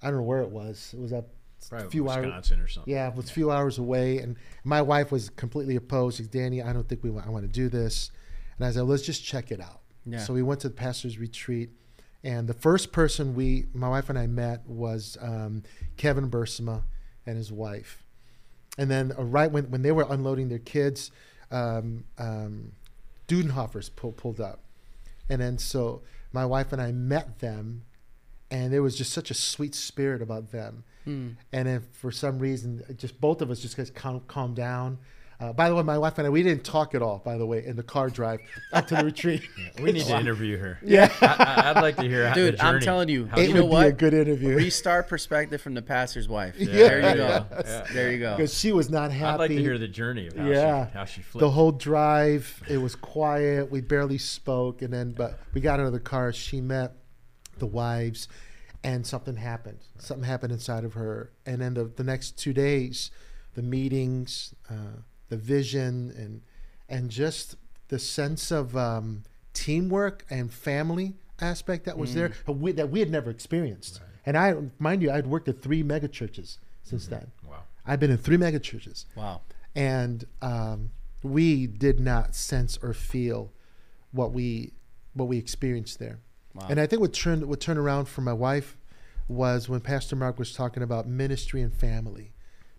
I 0.03 0.07
don't 0.07 0.17
know 0.17 0.23
where 0.23 0.41
it 0.41 0.49
was. 0.49 0.93
It 0.95 1.01
was 1.01 1.13
up 1.13 1.29
a 1.65 1.69
Probably 1.69 1.89
few 1.89 2.09
hours. 2.09 2.25
Wisconsin 2.27 2.59
or 2.59 2.67
something. 2.67 2.93
Yeah, 2.93 3.07
it 3.07 3.15
was 3.15 3.31
a 3.31 3.33
few 3.33 3.49
hours 3.49 3.79
away, 3.79 4.19
and 4.19 4.37
my 4.63 4.83
wife 4.83 5.11
was 5.11 5.31
completely 5.31 5.75
opposed. 5.77 6.17
She's 6.17 6.27
Danny, 6.27 6.61
I 6.61 6.73
don't 6.73 6.87
think 6.87 7.03
we 7.03 7.09
want, 7.09 7.25
I 7.25 7.31
want 7.31 7.45
to 7.45 7.51
do 7.51 7.67
this. 7.69 8.11
And 8.57 8.67
I 8.67 8.71
said, 8.71 8.83
let's 8.83 9.01
just 9.01 9.25
check 9.25 9.51
it 9.51 9.59
out. 9.59 9.81
Yeah. 10.05 10.19
So 10.19 10.33
we 10.33 10.43
went 10.43 10.61
to 10.61 10.69
the 10.69 10.75
pastor's 10.75 11.17
retreat, 11.17 11.71
and 12.23 12.47
the 12.47 12.53
first 12.53 12.91
person 12.91 13.35
we, 13.35 13.65
my 13.73 13.89
wife 13.89 14.09
and 14.09 14.17
I 14.17 14.27
met 14.27 14.67
was 14.67 15.17
um, 15.21 15.63
Kevin 15.97 16.29
Bursema 16.29 16.83
and 17.25 17.37
his 17.37 17.51
wife. 17.51 18.03
And 18.77 18.89
then 18.89 19.13
uh, 19.17 19.23
right 19.23 19.51
when, 19.51 19.69
when 19.69 19.81
they 19.81 19.91
were 19.91 20.05
unloading 20.09 20.49
their 20.49 20.59
kids, 20.59 21.11
um, 21.51 22.03
um, 22.17 22.71
Dudenhoffers 23.27 23.89
pull, 23.95 24.11
pulled 24.11 24.41
up. 24.41 24.59
And 25.29 25.41
then 25.41 25.57
so 25.57 26.01
my 26.31 26.45
wife 26.45 26.73
and 26.73 26.81
I 26.81 26.91
met 26.91 27.39
them, 27.39 27.83
and 28.49 28.71
there 28.71 28.81
was 28.81 28.95
just 28.95 29.11
such 29.11 29.31
a 29.31 29.33
sweet 29.33 29.75
spirit 29.75 30.21
about 30.21 30.51
them. 30.51 30.83
Hmm. 31.03 31.29
And 31.51 31.67
then 31.67 31.81
for 31.91 32.11
some 32.11 32.39
reason, 32.39 32.83
just 32.97 33.19
both 33.19 33.41
of 33.41 33.51
us 33.51 33.59
just 33.59 33.77
got 33.77 33.93
calm, 33.93 34.21
calmed 34.27 34.55
down. 34.55 34.99
Uh, 35.39 35.53
by 35.53 35.69
the 35.69 35.75
way, 35.75 35.83
my 35.83 35.99
wife 35.99 36.17
and 36.17 36.25
I, 36.25 36.31
we 36.31 36.41
didn't 36.41 36.63
talk 36.63 36.95
at 36.95 37.03
all, 37.03 37.19
by 37.23 37.37
the 37.37 37.45
way, 37.45 37.63
in 37.63 37.75
the 37.75 37.83
car 37.83 38.09
drive 38.09 38.39
up 38.73 38.87
to 38.87 38.95
the 38.95 39.05
retreat. 39.11 39.43
We 39.79 39.91
need 39.91 40.05
to 40.05 40.17
interview 40.19 40.57
her. 40.57 40.79
Yeah. 40.83 41.13
I, 41.21 41.61
I, 41.67 41.73
would 41.73 41.81
like 41.83 41.95
to 41.97 42.07
hear 42.09 42.27
how 42.27 42.33
Dude, 42.33 42.59
I'm 42.59 42.79
telling 42.79 43.07
you, 43.07 43.27
how 43.27 43.37
It 43.37 43.41
you 43.41 43.47
she- 43.49 43.53
know 43.53 43.61
would 43.65 43.71
what? 43.71 43.81
be 43.83 43.87
a 43.89 43.91
good 43.91 44.13
interview. 44.15 44.55
Restart 44.55 45.07
perspective 45.07 45.61
from 45.61 45.75
the 45.75 45.83
pastor's 45.83 46.27
wife. 46.27 46.55
Yeah, 46.57 46.65
There 46.73 46.97
you 47.11 47.15
go. 47.17 47.45
yeah. 47.51 47.85
There 47.93 48.11
you 48.11 48.17
go. 48.19 48.35
Because 48.35 48.57
she 48.57 48.71
was 48.71 48.89
not 48.89 49.11
happy. 49.11 49.33
I'd 49.33 49.39
like 49.39 49.49
to 49.51 49.61
hear 49.61 49.77
the 49.77 49.87
journey 49.87 50.25
of 50.25 50.35
how 50.35 50.47
Yeah. 50.47 50.87
she 50.87 50.93
how 50.93 51.05
she 51.05 51.21
flipped. 51.21 51.41
the 51.41 51.51
whole 51.51 51.71
drive 51.71 52.63
it 52.67 52.77
was 52.77 52.95
quiet 52.95 53.69
we 53.69 53.81
barely 53.81 54.17
spoke 54.17 54.81
and 54.81 54.91
then 54.91 55.11
but 55.11 55.37
we 55.53 55.61
got 55.61 55.79
out 55.79 55.85
of 55.85 55.93
the 55.93 55.99
car 55.99 56.33
she 56.33 56.61
met 56.61 56.93
the 57.59 57.67
wives 57.67 58.27
and 58.83 59.05
something 59.05 59.35
happened 59.35 59.77
something 59.99 60.23
happened 60.27 60.51
inside 60.51 60.83
of 60.83 60.93
her 60.93 61.31
and 61.45 61.61
then 61.61 61.75
the, 61.75 61.83
the 61.85 62.03
next 62.03 62.37
two 62.39 62.53
days 62.53 63.11
the 63.53 63.61
meetings 63.61 64.53
uh, 64.69 65.01
the 65.29 65.37
vision 65.37 66.13
and 66.15 66.41
and 66.89 67.09
just 67.09 67.55
the 67.89 67.99
sense 67.99 68.51
of 68.51 68.75
um, 68.75 69.23
teamwork 69.53 70.25
and 70.29 70.53
family 70.53 71.15
aspect 71.39 71.85
that 71.85 71.97
was 71.97 72.13
there 72.15 72.31
uh, 72.47 72.51
we, 72.51 72.71
that 72.71 72.89
we 72.89 72.99
had 72.99 73.11
never 73.11 73.29
experienced 73.29 74.01
and 74.25 74.37
i 74.37 74.55
mind 74.79 75.01
you 75.01 75.11
i'd 75.11 75.27
worked 75.27 75.47
at 75.47 75.61
three 75.61 75.83
mega 75.83 76.07
churches 76.07 76.57
since 76.83 77.07
then 77.07 77.31
wow. 77.47 77.57
i've 77.85 77.99
been 77.99 78.09
in 78.09 78.17
three 78.17 78.37
mega 78.37 78.59
churches 78.59 79.05
Wow. 79.15 79.41
and 79.75 80.25
um, 80.41 80.89
we 81.23 81.67
did 81.67 81.99
not 81.99 82.35
sense 82.35 82.77
or 82.81 82.93
feel 82.93 83.51
what 84.11 84.31
we 84.31 84.73
what 85.13 85.27
we 85.27 85.37
experienced 85.37 85.99
there. 85.99 86.19
Wow. 86.53 86.67
And 86.69 86.79
I 86.79 86.87
think 86.87 87.01
what 87.01 87.13
turned 87.13 87.45
what 87.45 87.59
turned 87.59 87.79
around 87.79 88.05
for 88.05 88.21
my 88.21 88.33
wife 88.33 88.77
was 89.27 89.67
when 89.67 89.81
Pastor 89.81 90.15
Mark 90.15 90.39
was 90.39 90.53
talking 90.53 90.83
about 90.83 91.07
ministry 91.07 91.61
and 91.61 91.73
family. 91.73 92.33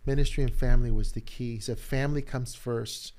Ministry 0.09 0.43
and 0.43 0.55
family 0.55 0.91
was 0.91 1.13
the 1.13 1.21
key. 1.21 1.57
He 1.57 1.61
said 1.61 1.79
family 1.79 2.23
comes 2.23 2.55
first 2.55 3.13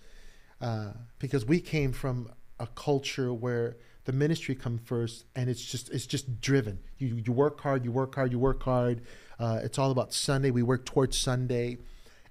uh, 0.60 0.94
because 1.20 1.46
we 1.46 1.60
came 1.60 1.92
from 1.94 2.32
a 2.60 2.66
culture 2.66 3.32
where 3.32 3.78
the 4.06 4.12
ministry 4.12 4.56
come 4.56 4.80
first, 4.80 5.26
and 5.36 5.52
it's 5.52 5.64
just 5.64 5.92
it's 5.92 6.08
just 6.08 6.42
driven. 6.42 6.80
You 6.98 7.22
you 7.24 7.32
work 7.32 7.62
hard, 7.62 7.86
you 7.86 7.92
work 7.92 8.16
hard, 8.16 8.32
you 8.32 8.40
work 8.40 8.64
hard. 8.64 9.02
Uh, 9.40 9.60
it's 9.64 9.78
all 9.78 9.92
about 9.92 10.14
Sunday. 10.14 10.50
We 10.50 10.64
work 10.64 10.84
towards 10.86 11.16
Sunday, 11.16 11.78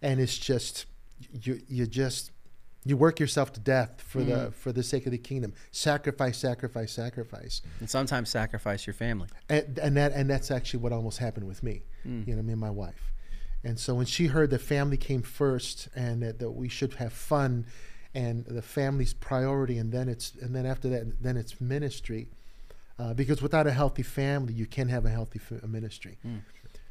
and 0.03 0.19
it's 0.21 0.37
just 0.37 0.87
you 1.31 1.61
you 1.69 1.87
just 1.87 2.33
you 2.85 2.97
work 2.97 3.21
yourself 3.21 3.53
to 3.53 3.61
death 3.61 4.03
for 4.03 4.25
the 4.25 4.51
for 4.51 4.73
the 4.73 4.83
sake 4.83 5.07
of 5.07 5.13
the 5.13 5.19
kingdom. 5.19 5.53
Sacrifice, 5.71 6.37
sacrifice, 6.37 6.91
sacrifice, 6.93 7.63
And 7.79 7.89
sometimes 7.89 8.29
sacrifice 8.29 8.89
your 8.89 8.95
family. 8.95 9.29
and 9.49 9.79
and 9.79 9.97
that 9.97 10.11
and 10.15 10.29
that's 10.29 10.51
actually 10.51 10.81
what 10.81 10.93
almost 10.93 11.19
happened 11.19 11.47
with 11.47 11.63
me. 11.63 11.83
You 12.27 12.35
know, 12.35 12.43
me 12.43 12.53
and 12.55 12.61
my 12.61 12.71
wife. 12.71 13.13
And 13.65 13.79
so 13.79 13.95
when 13.95 14.07
she 14.07 14.27
heard 14.27 14.51
that 14.51 14.61
family 14.61 14.97
came 14.97 15.23
first 15.23 15.89
and 15.95 16.23
that, 16.23 16.39
that 16.39 16.51
we 16.53 16.69
should 16.69 16.95
have 16.95 17.13
fun 17.13 17.67
and 18.15 18.45
the 18.47 18.63
family's 18.63 19.13
priority 19.13 19.77
and 19.79 19.93
then 19.93 20.09
it's 20.09 20.33
and 20.41 20.55
then 20.55 20.65
after 20.65 20.89
that 20.89 21.23
then 21.23 21.37
it's 21.37 21.61
ministry 21.61 22.29
uh, 22.99 23.13
because 23.15 23.43
without 23.43 23.67
a 23.67 23.71
healthy 23.71 24.03
family 24.03 24.53
you 24.55 24.65
can't 24.67 24.89
have 24.91 25.05
a 25.05 25.11
healthy 25.11 25.41
f- 25.51 25.63
ministry. 25.65 26.19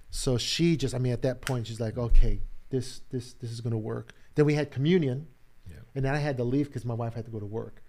So 0.09 0.37
she 0.37 0.77
just 0.77 0.93
i 0.93 0.99
mean 0.99 1.13
at 1.13 1.23
that 1.23 1.41
point 1.41 1.67
she's 1.67 1.79
like 1.79 1.97
okay 1.97 2.41
this 2.69 3.01
this 3.11 3.33
this 3.33 3.51
is 3.51 3.61
going 3.61 3.71
to 3.71 3.77
work. 3.77 4.13
Then 4.35 4.45
we 4.45 4.53
had 4.53 4.71
communion. 4.71 5.27
Yeah. 5.69 5.75
and 5.95 6.05
then 6.05 6.13
i 6.13 6.19
had 6.19 6.37
to 6.37 6.43
leave 6.43 6.67
because 6.67 6.85
my 6.85 6.93
wife 6.93 7.13
had 7.15 7.25
to 7.25 7.31
go 7.31 7.39
to 7.39 7.45
work. 7.45 7.81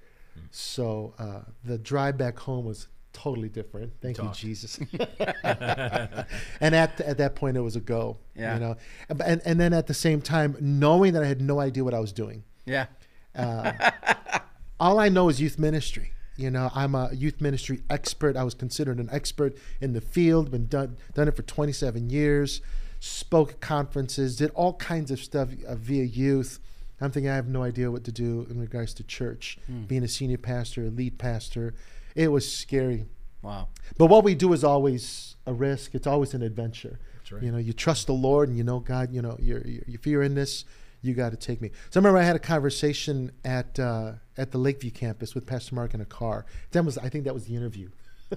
So 0.51 1.15
uh, 1.19 1.41
the 1.65 1.79
drive 1.79 2.17
back 2.17 2.39
home 2.39 2.65
was 2.65 2.87
totally 3.12 3.49
different 3.49 3.93
thank 4.00 4.17
Talk. 4.17 4.43
you 4.43 4.49
jesus 4.50 4.79
and 5.45 6.75
at 6.75 7.00
at 7.00 7.19
that 7.19 7.35
point 7.35 7.57
it 7.57 7.61
was 7.61 7.77
a 7.77 7.81
go 7.81 8.19
Yeah. 8.37 8.55
you 8.55 8.61
know 8.61 8.77
and 9.11 9.41
and 9.45 9.59
then 9.61 9.73
at 9.73 9.87
the 9.87 9.95
same 9.95 10.21
time 10.21 10.57
knowing 10.61 11.15
that 11.15 11.23
i 11.23 11.27
had 11.27 11.41
no 11.41 11.59
idea 11.61 11.83
what 11.85 11.95
i 11.95 12.00
was 12.00 12.12
doing 12.12 12.45
Yeah. 12.67 12.87
all 14.81 14.99
I 14.99 15.09
know 15.09 15.29
is 15.29 15.41
youth 15.41 15.59
ministry. 15.59 16.12
You 16.37 16.50
know, 16.50 16.71
I'm 16.75 16.95
a 16.95 17.11
youth 17.12 17.41
ministry 17.41 17.83
expert. 17.91 18.37
I 18.37 18.45
was 18.45 18.55
considered 18.55 18.99
an 18.99 19.09
expert 19.12 19.57
in 19.81 19.93
the 19.93 20.00
field. 20.00 20.50
Been 20.50 20.67
done 20.67 20.97
done 21.15 21.29
it 21.29 21.35
for 21.37 21.43
27 21.43 22.11
years. 22.11 22.61
Spoke 23.00 23.50
at 23.53 23.61
conferences. 23.61 24.37
Did 24.37 24.50
all 24.55 24.75
kinds 24.75 25.11
of 25.11 25.19
stuff 25.21 25.49
uh, 25.67 25.75
via 25.75 26.05
youth. 26.05 26.61
I'm 27.00 27.11
thinking 27.12 27.31
I 27.31 27.37
have 27.37 27.49
no 27.49 27.62
idea 27.62 27.91
what 27.91 28.05
to 28.05 28.12
do 28.12 28.47
in 28.50 28.61
regards 28.61 28.93
to 28.95 29.03
church. 29.05 29.59
Being 29.87 30.03
a 30.05 30.09
senior 30.09 30.38
pastor, 30.38 30.85
a 30.87 30.91
lead 30.91 31.19
pastor, 31.19 31.75
it 32.19 32.33
was 32.33 32.51
scary. 32.51 33.07
Wow. 33.43 33.69
But 33.97 34.07
what 34.07 34.25
we 34.25 34.35
do 34.35 34.53
is 34.53 34.65
always 34.65 35.37
a 35.47 35.55
risk. 35.55 35.95
It's 35.95 36.07
always 36.07 36.35
an 36.35 36.43
adventure. 36.43 36.99
That's 37.15 37.31
right. 37.33 37.43
You 37.45 37.53
know, 37.53 37.59
you 37.59 37.73
trust 37.73 38.09
the 38.09 38.13
Lord, 38.13 38.49
and 38.49 38.59
you 38.59 38.65
know, 38.65 38.81
God. 38.81 39.13
You 39.13 39.23
know, 39.23 39.37
you're, 39.41 39.65
you're 39.65 39.85
if 39.87 40.05
you're 40.05 40.25
in 40.25 40.35
this, 40.35 40.65
you 41.01 41.15
got 41.15 41.31
to 41.31 41.37
take 41.37 41.61
me. 41.61 41.71
So 41.91 41.99
I 41.99 42.01
remember 42.01 42.19
I 42.19 42.25
had 42.25 42.35
a 42.35 42.41
conversation 42.41 43.31
at 43.45 43.79
uh, 43.79 44.15
at 44.37 44.51
the 44.51 44.59
Lakeview 44.59 44.91
campus 44.91 45.37
with 45.37 45.47
Pastor 45.47 45.77
Mark 45.77 45.95
in 45.95 46.01
a 46.01 46.05
car. 46.05 46.45
That 46.73 46.85
was, 46.85 46.99
I 46.99 47.09
think, 47.09 47.25
that 47.25 47.35
was 47.35 47.45
the 47.45 47.55
interview. 47.55 47.89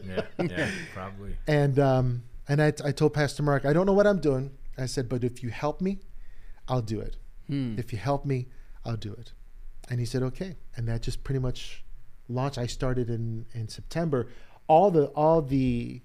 yeah, 0.08 0.22
yeah, 0.40 0.70
probably. 0.94 1.36
And 1.48 1.80
um, 1.80 2.24
and 2.48 2.62
I, 2.62 2.68
I 2.86 2.92
told 2.92 3.16
Pastor 3.16 3.42
Mark, 3.42 3.66
I 3.66 3.74
don't 3.74 3.88
know 3.88 3.94
what 3.94 4.06
I'm 4.06 4.22
doing. 4.22 4.52
I 4.78 4.86
said, 4.86 5.10
but 5.10 5.24
if 5.24 5.42
you 5.42 5.50
help 5.50 5.82
me, 5.82 6.00
I'll 6.68 6.82
do 6.84 7.00
it. 7.00 7.18
If 7.80 7.92
you 7.92 7.98
help 7.98 8.26
me, 8.26 8.48
I'll 8.86 8.96
do 8.96 9.14
it. 9.14 9.34
And 9.90 10.00
he 10.00 10.06
said, 10.06 10.22
okay. 10.24 10.56
And 10.78 10.88
that 10.88 11.02
just 11.02 11.24
pretty 11.24 11.40
much 11.40 11.84
launched. 12.32 12.58
I 12.58 12.68
started 12.68 13.10
in 13.10 13.46
in 13.54 13.68
September. 13.68 14.28
All 14.68 14.92
the 14.92 15.06
all 15.08 15.42
the 15.42 16.02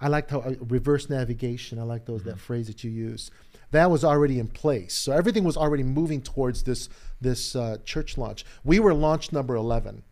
I 0.00 0.08
liked 0.08 0.30
how 0.30 0.40
uh, 0.40 0.54
reverse 0.60 1.08
navigation. 1.10 1.78
I 1.78 1.82
like 1.82 2.04
those 2.06 2.22
that 2.24 2.38
phrase 2.38 2.66
that 2.68 2.84
you 2.84 2.90
use. 2.90 3.30
That 3.70 3.90
was 3.90 4.02
already 4.04 4.38
in 4.38 4.48
place. 4.48 4.94
So 4.96 5.12
everything 5.12 5.44
was 5.44 5.56
already 5.56 5.82
moving 5.82 6.22
towards 6.22 6.62
this 6.62 6.88
this 7.20 7.54
uh, 7.56 7.78
church 7.84 8.16
launch. 8.18 8.44
We 8.64 8.80
were 8.80 8.94
launch 8.94 9.32
number 9.32 9.54
eleven 9.54 10.02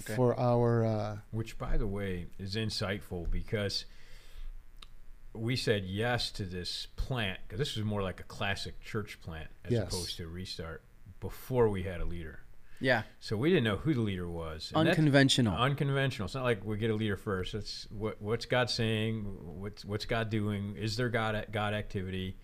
Okay. 0.00 0.16
for 0.16 0.38
our. 0.38 0.84
Uh, 0.84 1.16
Which, 1.30 1.56
by 1.58 1.76
the 1.76 1.86
way, 1.86 2.26
is 2.38 2.56
insightful 2.56 3.30
because 3.30 3.84
we 5.32 5.56
said 5.56 5.84
yes 5.84 6.30
to 6.32 6.44
this 6.44 6.86
plant 6.96 7.38
because 7.46 7.58
this 7.58 7.76
was 7.76 7.84
more 7.84 8.02
like 8.02 8.20
a 8.20 8.24
classic 8.24 8.80
church 8.80 9.20
plant 9.20 9.48
as 9.64 9.72
Yes. 9.72 9.88
opposed 9.92 10.16
to 10.18 10.24
a 10.24 10.28
restart 10.28 10.82
before 11.20 11.68
we 11.68 11.82
had 11.82 12.00
a 12.00 12.04
leader. 12.04 12.40
Yeah. 12.84 13.02
So 13.18 13.36
we 13.38 13.48
didn't 13.48 13.64
know 13.64 13.76
who 13.76 13.94
the 13.94 14.02
leader 14.02 14.28
was. 14.28 14.70
And 14.74 14.86
Unconventional. 14.88 15.56
Unconventional. 15.56 16.26
It's 16.26 16.34
not 16.34 16.44
like 16.44 16.62
we 16.66 16.76
get 16.76 16.90
a 16.90 16.94
leader 16.94 17.16
first. 17.16 17.54
It's 17.54 17.86
what 17.90 18.20
what's 18.20 18.44
God 18.44 18.68
saying? 18.68 19.24
What's 19.40 19.86
what's 19.86 20.04
God 20.04 20.28
doing? 20.28 20.76
Is 20.78 20.96
there 20.96 21.08
God 21.08 21.46
God 21.50 21.72
activity? 21.72 22.36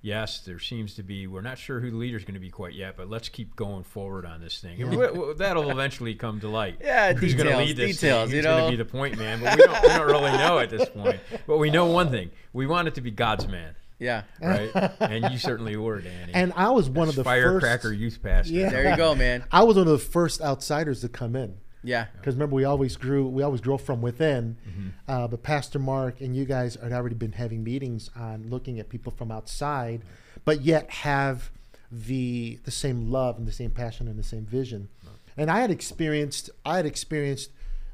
Yes, 0.00 0.40
there 0.40 0.58
seems 0.58 0.94
to 0.94 1.02
be. 1.02 1.26
We're 1.26 1.42
not 1.42 1.58
sure 1.58 1.78
who 1.78 1.90
the 1.90 1.96
leader 1.96 2.16
is 2.16 2.24
going 2.24 2.34
to 2.34 2.40
be 2.40 2.50
quite 2.50 2.72
yet, 2.72 2.96
but 2.96 3.08
let's 3.10 3.28
keep 3.28 3.54
going 3.54 3.84
forward 3.84 4.24
on 4.26 4.40
this 4.40 4.58
thing. 4.58 4.80
And 4.82 4.90
we- 4.96 5.10
we- 5.10 5.34
that'll 5.34 5.70
eventually 5.70 6.14
come 6.16 6.40
to 6.40 6.48
light. 6.48 6.78
Yeah, 6.82 7.12
who's 7.12 7.34
going 7.34 7.46
to 7.46 7.52
details, 7.52 7.68
lead 7.68 7.76
this 7.76 8.00
details, 8.00 8.30
thing? 8.30 8.36
you 8.38 8.42
Who's 8.42 8.44
going 8.46 8.58
know? 8.58 8.64
to 8.64 8.70
be 8.72 8.76
the 8.76 8.84
point 8.84 9.16
man? 9.18 9.40
But 9.40 9.56
we 9.58 9.64
don't, 9.64 9.82
we 9.82 9.88
don't 9.88 10.06
really 10.06 10.32
know 10.38 10.58
at 10.58 10.70
this 10.70 10.88
point. 10.88 11.20
But 11.46 11.58
we 11.58 11.70
know 11.70 11.86
one 11.86 12.10
thing: 12.10 12.30
we 12.54 12.66
want 12.66 12.88
it 12.88 12.94
to 12.96 13.00
be 13.02 13.10
God's 13.12 13.46
man, 13.46 13.76
Yeah. 14.02 14.22
right? 14.42 14.70
and 15.00 15.30
you 15.32 15.38
certainly 15.38 15.76
were, 15.76 16.00
Danny. 16.00 16.32
and 16.34 16.52
I 16.56 16.70
was 16.70 16.90
one 16.90 17.08
As 17.08 17.12
of 17.16 17.16
the 17.16 17.24
firecracker 17.24 17.88
first. 17.90 18.00
youth 18.00 18.22
pastor. 18.22 18.52
Yeah. 18.52 18.70
There 18.70 18.90
you 18.90 18.96
go, 18.96 19.14
man. 19.14 19.44
I 19.52 19.62
was 19.62 19.76
one 19.76 19.86
of 19.86 19.92
the 19.92 19.98
first 19.98 20.40
outsiders 20.42 21.00
to 21.02 21.08
come 21.08 21.36
in. 21.36 21.56
Yeah. 21.84 22.06
because 22.16 22.36
remember 22.36 22.54
we 22.54 22.64
always 22.64 22.96
grew 22.96 23.26
we 23.26 23.42
always 23.42 23.60
grow 23.60 23.76
from 23.76 24.00
within 24.02 24.56
Mm-hmm. 24.68 24.88
uh, 25.08 25.26
but 25.26 25.42
pastor 25.42 25.80
mark 25.80 26.20
and 26.20 26.36
you 26.36 26.44
guys 26.44 26.76
had 26.80 26.92
already 26.92 27.16
been 27.16 27.32
having 27.32 27.64
meetings 27.64 28.08
on 28.14 28.48
looking 28.48 28.78
at 28.78 28.88
people 28.88 29.10
from 29.10 29.32
outside 29.32 30.02
but 30.44 30.62
yet 30.62 30.88
have 30.90 31.50
the 31.90 32.60
the 32.64 32.70
same 32.70 33.10
love 33.10 33.36
and 33.36 33.48
the 33.48 33.52
same 33.52 33.70
passion 33.72 34.06
and 34.06 34.16
the 34.16 34.22
same 34.22 34.46
vision 34.46 34.88
and 35.36 35.50
i 35.50 35.60
had 35.60 35.72
experienced 35.72 36.50
i 36.64 36.76
had 36.76 36.86
experienced 36.86 37.50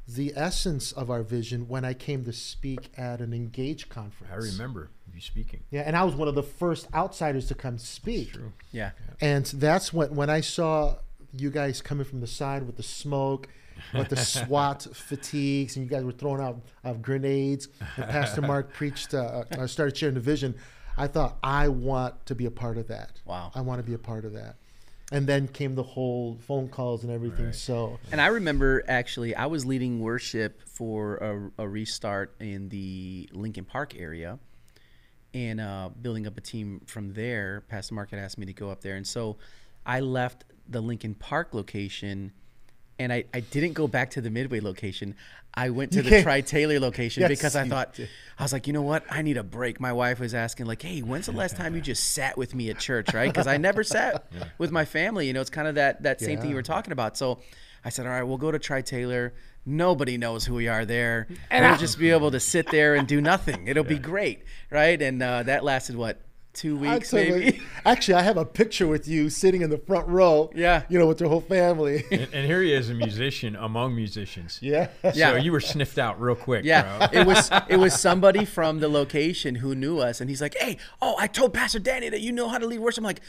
the 0.07 0.33
essence 0.35 0.91
of 0.91 1.09
our 1.09 1.23
vision 1.23 1.67
when 1.67 1.83
i 1.83 1.93
came 1.95 2.23
to 2.23 2.31
speak 2.31 2.91
at 2.95 3.19
an 3.21 3.33
engage 3.33 3.89
conference 3.89 4.31
I 4.31 4.35
remember 4.37 4.91
you 5.19 5.23
speaking. 5.23 5.61
yeah 5.69 5.81
and 5.85 5.95
i 5.95 6.03
was 6.03 6.15
one 6.15 6.27
of 6.27 6.35
the 6.35 6.43
first 6.43 6.87
outsiders 6.93 7.47
to 7.47 7.55
come 7.55 7.77
speak 7.77 8.31
True. 8.31 8.53
Yeah. 8.71 8.91
and 9.21 9.45
that's 9.45 9.91
when 9.93 10.15
when 10.15 10.29
I 10.29 10.41
saw 10.41 10.95
you 11.33 11.49
guys 11.49 11.81
coming 11.81 12.05
from 12.05 12.21
the 12.21 12.27
side 12.27 12.65
with 12.65 12.77
the 12.77 12.83
smoke, 12.83 13.47
with 13.93 14.09
the 14.09 14.17
SWAT 14.35 14.87
fatigues, 14.93 15.75
and 15.75 15.85
you 15.85 15.89
guys 15.89 16.03
were 16.03 16.11
throwing 16.11 16.41
out 16.41 16.61
uh, 16.83 16.93
grenades. 16.93 17.67
And 17.97 18.09
Pastor 18.09 18.41
Mark 18.41 18.73
preached, 18.79 19.13
uh, 19.13 19.43
uh, 19.51 19.67
started 19.67 19.95
sharing 19.95 20.15
the 20.15 20.21
vision. 20.21 20.55
I 20.97 21.07
thought 21.07 21.37
I 21.43 21.67
want 21.67 22.25
to 22.25 22.35
be 22.35 22.45
a 22.45 22.51
part 22.51 22.77
of 22.77 22.87
that. 22.87 23.11
Wow. 23.25 23.51
I 23.53 23.61
want 23.61 23.79
to 23.79 23.83
be 23.83 23.93
a 23.93 23.99
part 23.99 24.25
of 24.25 24.33
that. 24.33 24.55
And 25.11 25.25
then 25.25 25.47
came 25.47 25.75
the 25.75 25.83
whole 25.83 26.37
phone 26.47 26.67
calls 26.67 27.03
and 27.03 27.11
everything. 27.11 27.45
Right. 27.45 27.55
So 27.55 27.99
And 28.11 28.19
I 28.19 28.27
remember 28.27 28.83
actually, 28.87 29.35
I 29.35 29.47
was 29.47 29.65
leading 29.65 29.99
worship 30.01 30.61
for 30.67 31.51
a, 31.57 31.63
a 31.63 31.67
restart 31.67 32.35
in 32.39 32.69
the 32.69 33.29
Lincoln 33.33 33.65
Park 33.65 33.95
area 33.97 34.39
and 35.33 35.61
uh, 35.61 35.89
building 36.01 36.27
up 36.27 36.37
a 36.37 36.41
team 36.41 36.81
from 36.85 37.13
there. 37.13 37.63
Pastor 37.67 37.93
Mark 37.93 38.11
had 38.11 38.19
asked 38.19 38.37
me 38.37 38.45
to 38.45 38.53
go 38.53 38.69
up 38.69 38.81
there. 38.81 38.95
And 38.95 39.05
so 39.05 39.37
I 39.85 39.99
left 39.99 40.45
the 40.67 40.81
Lincoln 40.81 41.15
Park 41.15 41.53
location 41.53 42.31
and 42.99 43.13
I, 43.13 43.23
I 43.33 43.39
didn't 43.39 43.73
go 43.73 43.87
back 43.87 44.11
to 44.11 44.21
the 44.21 44.29
Midway 44.29 44.59
location. 44.59 45.15
I 45.53 45.69
went 45.69 45.93
to 45.93 46.03
You 46.03 46.09
the 46.09 46.21
Tri 46.21 46.41
Taylor 46.41 46.79
location 46.79 47.21
Yes, 47.21 47.29
because 47.29 47.55
I 47.55 47.67
thought, 47.67 47.95
did. 47.95 48.09
I 48.37 48.43
was 48.43 48.53
like, 48.53 48.67
you 48.67 48.73
know 48.73 48.81
what? 48.81 49.03
I 49.09 49.21
need 49.21 49.37
a 49.37 49.43
break. 49.43 49.79
My 49.79 49.93
wife 49.93 50.19
was 50.19 50.33
asking, 50.33 50.67
like, 50.67 50.81
hey, 50.81 50.99
when's 50.99 51.25
the 51.25 51.31
last 51.31 51.55
time 51.55 51.75
you 51.75 51.81
just 51.81 52.11
sat 52.11 52.37
with 52.37 52.53
me 52.53 52.69
at 52.69 52.77
church, 52.77 53.13
right? 53.13 53.31
Because 53.31 53.47
I 53.47 53.57
never 53.57 53.83
sat 53.83 54.31
with 54.57 54.71
my 54.71 54.85
family. 54.85 55.27
You 55.27 55.33
know, 55.33 55.41
it's 55.41 55.49
kind 55.49 55.67
of 55.67 55.75
that 55.75 56.03
that 56.03 56.19
same 56.19 56.39
thing 56.39 56.49
you 56.49 56.55
were 56.55 56.61
talking 56.61 56.91
about. 56.91 57.17
So 57.17 57.39
I 57.83 57.89
said, 57.89 58.05
all 58.05 58.11
right, 58.11 58.23
we'll 58.23 58.37
go 58.37 58.51
to 58.51 58.59
Tri 58.59 58.81
Taylor. 58.81 59.33
Nobody 59.65 60.17
knows 60.17 60.45
who 60.45 60.55
we 60.55 60.67
are 60.67 60.85
there, 60.85 61.27
and 61.51 61.63
we'll 61.65 61.77
just 61.77 61.99
be 61.99 62.09
able 62.11 62.31
to 62.31 62.39
sit 62.39 62.71
there 62.71 62.95
and 62.95 63.07
do 63.07 63.21
nothing. 63.21 63.67
It'll 63.67 63.83
be 63.83 63.99
great, 63.99 64.43
right? 64.71 64.99
And 64.99 65.21
uh, 65.21 65.43
that 65.43 65.63
lasted 65.63 65.95
what 65.95 66.21
two 66.53 66.75
weeks, 66.77 67.13
Actually- 67.13 67.29
maybe. 67.39 67.61
Actually, 67.85 68.15
I 68.15 68.21
have 68.23 68.37
a 68.37 68.45
picture 68.45 68.87
with 68.87 69.07
you 69.07 69.29
sitting 69.29 69.61
in 69.61 69.69
the 69.69 69.77
front 69.77 70.07
row. 70.07 70.49
Yeah. 70.55 70.83
You 70.89 70.97
know, 70.97 71.07
with 71.07 71.19
your 71.19 71.29
whole 71.29 71.41
family. 71.41 72.03
And, 72.11 72.27
and 72.33 72.45
here 72.47 72.61
he 72.61 72.73
is, 72.73 72.89
a 72.89 72.93
musician 72.95 73.55
among 73.55 73.95
musicians. 73.95 74.59
yeah. 74.61 74.87
Yeah. 75.03 75.31
So 75.31 75.35
you 75.35 75.51
were 75.51 75.61
sniffed 75.61 75.97
out 75.99 76.19
real 76.19 76.35
quick, 76.35 76.65
Yeah, 76.65 77.07
bro. 77.09 77.21
it 77.21 77.27
was 77.27 77.49
it 77.69 77.77
was 77.77 77.93
somebody 77.99 78.45
from 78.45 78.79
the 78.79 78.89
location 78.89 79.55
who 79.55 79.75
knew 79.75 79.99
us, 79.99 80.19
and 80.21 80.29
he's 80.29 80.41
like, 80.41 80.55
"Hey, 80.57 80.77
oh, 81.01 81.15
I 81.19 81.27
told 81.27 81.53
Pastor 81.53 81.79
Danny 81.79 82.09
that 82.09 82.21
you 82.21 82.31
know 82.31 82.47
how 82.49 82.57
to 82.57 82.65
lead 82.65 82.79
worship." 82.79 82.99
I'm 82.99 83.05
like, 83.05 83.21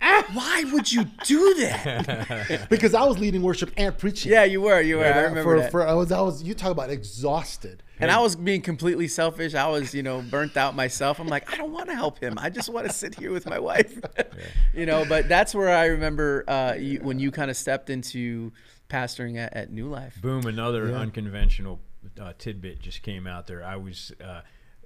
"Why 0.32 0.64
would 0.72 0.90
you 0.92 1.04
do 1.24 1.54
that?" 1.54 2.66
Because 2.70 2.94
I 2.94 3.04
was 3.04 3.18
leading 3.18 3.42
worship 3.42 3.70
and 3.76 3.96
preaching. 3.96 4.32
yeah, 4.32 4.44
you 4.44 4.60
were, 4.60 4.80
you 4.80 4.96
were. 4.98 5.04
I 5.04 5.20
remember 5.22 5.42
for, 5.42 5.60
that. 5.60 5.70
for 5.70 5.86
I 5.86 5.94
was 5.94 6.12
I 6.12 6.20
was 6.20 6.42
you 6.42 6.54
talk 6.54 6.70
about 6.72 6.90
exhausted. 6.90 7.82
and 7.98 8.10
I 8.10 8.20
was 8.20 8.36
being 8.36 8.62
completely 8.62 9.08
selfish. 9.08 9.54
I 9.54 9.66
was, 9.68 9.92
you 9.94 10.02
know, 10.04 10.22
burnt 10.22 10.56
out 10.56 10.76
myself. 10.76 11.18
I'm 11.18 11.26
like, 11.26 11.52
I 11.52 11.56
don't 11.56 11.72
want 11.72 11.88
to 11.88 11.96
help 11.96 12.20
him. 12.20 12.38
I 12.38 12.48
just 12.48 12.68
want 12.68 12.86
to 12.86 12.92
sit 12.92 13.14
here 13.16 13.32
with 13.32 13.46
my 13.46 13.58
wife. 13.58 13.98
you 14.74 14.86
know, 14.86 15.04
but 15.08 15.28
that's 15.28 15.52
where 15.54 15.70
I 15.70 15.86
remember 15.86 16.44
uh, 16.46 16.74
you, 16.78 17.00
when 17.00 17.18
you 17.18 17.30
kind 17.32 17.50
of 17.50 17.56
stepped 17.56 17.90
into 17.90 18.52
pastoring 18.88 19.36
at, 19.36 19.52
at 19.54 19.72
New 19.72 19.88
Life. 19.88 20.20
Boom, 20.22 20.46
another 20.46 20.88
Yeah. 20.90 20.98
unconventional 20.98 21.80
uh, 22.20 22.32
tidbit 22.38 22.80
just 22.80 23.02
came 23.02 23.26
out 23.26 23.48
there. 23.48 23.64
I 23.64 23.76
was 23.76 24.12
uh, 24.24 24.42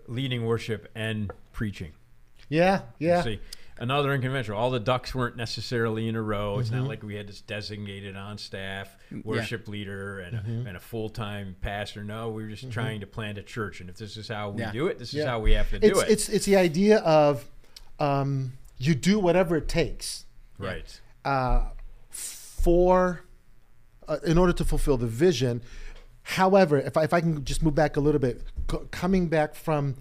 leading 0.09 0.47
worship 0.47 0.89
and 0.95 1.31
preaching. 1.53 1.93
Yeah, 2.49 2.83
yeah. 2.99 3.23
See, 3.23 3.41
another 3.79 4.13
unconventional. 4.13 4.59
All 4.59 4.71
the 4.71 4.81
ducks 4.81 5.15
weren't 5.15 5.37
necessarily 5.37 6.09
in 6.09 6.17
a 6.17 6.23
row. 6.23 6.59
It's 6.59 6.71
not 6.71 6.87
like 6.87 7.03
we 7.03 7.15
had 7.17 7.29
this 7.29 7.41
designated 7.41 8.17
on 8.17 8.39
staff 8.39 8.95
worship 9.25 9.69
leader 9.69 10.21
and 10.21 10.37
a, 10.37 10.69
and 10.69 10.77
a 10.77 10.81
full 10.81 11.09
time 11.09 11.57
pastor. 11.61 12.05
No, 12.05 12.31
we 12.31 12.43
were 12.45 12.49
just 12.51 12.71
trying 12.71 13.01
to 13.01 13.07
plant 13.07 13.39
a 13.39 13.43
church, 13.43 13.81
and 13.81 13.89
if 13.91 13.97
this 13.97 14.17
is 14.17 14.29
how 14.29 14.51
we 14.51 14.61
Yeah. 14.63 14.73
do 14.73 14.87
it, 14.87 14.99
this 14.99 15.15
is 15.15 15.25
how 15.25 15.41
we 15.41 15.53
have 15.53 15.71
to 15.71 15.79
do 15.79 15.87
It's 15.89 16.03
it. 16.03 16.09
it's 16.11 16.29
it's 16.29 16.45
the 16.47 16.57
idea 16.57 16.99
of 16.99 17.45
um, 17.99 18.53
you 18.79 18.95
do 18.95 19.19
whatever 19.19 19.57
it 19.57 19.69
takes 19.69 20.25
right. 20.59 21.01
uh, 21.25 21.67
for 22.11 23.23
uh, 24.09 24.19
in 24.25 24.39
order 24.39 24.53
to 24.53 24.65
fulfill 24.65 24.97
the 24.97 25.07
vision. 25.07 25.63
However, 26.25 26.79
if 26.79 26.97
I, 26.97 27.05
if 27.05 27.13
I 27.13 27.21
can 27.21 27.45
just 27.45 27.63
move 27.63 27.75
back 27.75 27.97
a 27.97 28.01
little 28.01 28.21
bit, 28.21 28.43
c- 28.71 28.79
coming 28.91 29.29
back 29.29 29.55
from 29.55 29.97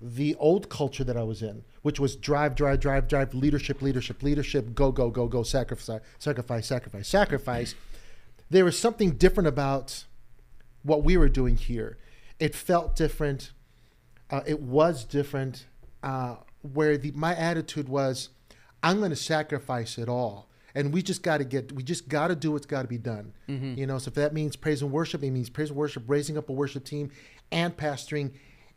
the 0.00 0.34
old 0.36 0.68
culture 0.68 1.04
that 1.04 1.16
I 1.16 1.22
was 1.22 1.42
in, 1.42 1.64
which 1.82 1.98
was 1.98 2.16
drive, 2.16 2.54
drive, 2.54 2.80
drive, 2.80 3.08
drive, 3.08 3.34
leadership, 3.34 3.80
leadership, 3.80 4.22
leadership, 4.22 4.74
go, 4.74 4.92
go, 4.92 5.10
go, 5.10 5.26
go, 5.26 5.42
sacrifice, 5.42 6.00
sacrifice, 6.18 6.66
sacrifice, 6.66 7.08
sacrifice. 7.08 7.74
There 8.50 8.64
was 8.64 8.78
something 8.78 9.12
different 9.12 9.48
about 9.48 10.04
what 10.82 11.02
we 11.02 11.16
were 11.16 11.28
doing 11.28 11.56
here. 11.56 11.98
It 12.38 12.54
felt 12.54 12.94
different. 12.94 13.52
Uh, 14.30 14.42
it 14.46 14.60
was 14.60 15.04
different. 15.04 15.66
Uh, 16.02 16.36
where 16.74 16.96
the 16.98 17.10
my 17.12 17.34
attitude 17.34 17.88
was, 17.88 18.28
I'm 18.82 18.98
going 18.98 19.10
to 19.10 19.16
sacrifice 19.16 19.98
it 19.98 20.08
all, 20.08 20.48
and 20.74 20.92
we 20.92 21.02
just 21.02 21.22
got 21.22 21.38
to 21.38 21.44
get. 21.44 21.72
We 21.72 21.82
just 21.82 22.08
got 22.08 22.28
to 22.28 22.36
do 22.36 22.52
what's 22.52 22.66
got 22.66 22.82
to 22.82 22.88
be 22.88 22.98
done. 22.98 23.32
You 23.76 23.86
know, 23.86 23.98
so 23.98 24.08
if 24.08 24.14
that 24.14 24.34
means 24.34 24.56
praise 24.56 24.82
and 24.82 24.92
worship, 24.92 25.22
it 25.22 25.30
means 25.30 25.48
praise 25.48 25.70
and 25.70 25.76
worship, 25.78 26.04
raising 26.06 26.36
up 26.36 26.48
a 26.48 26.52
worship 26.52 26.84
team, 26.84 27.10
and 27.50 27.76
pastoring, 27.76 28.32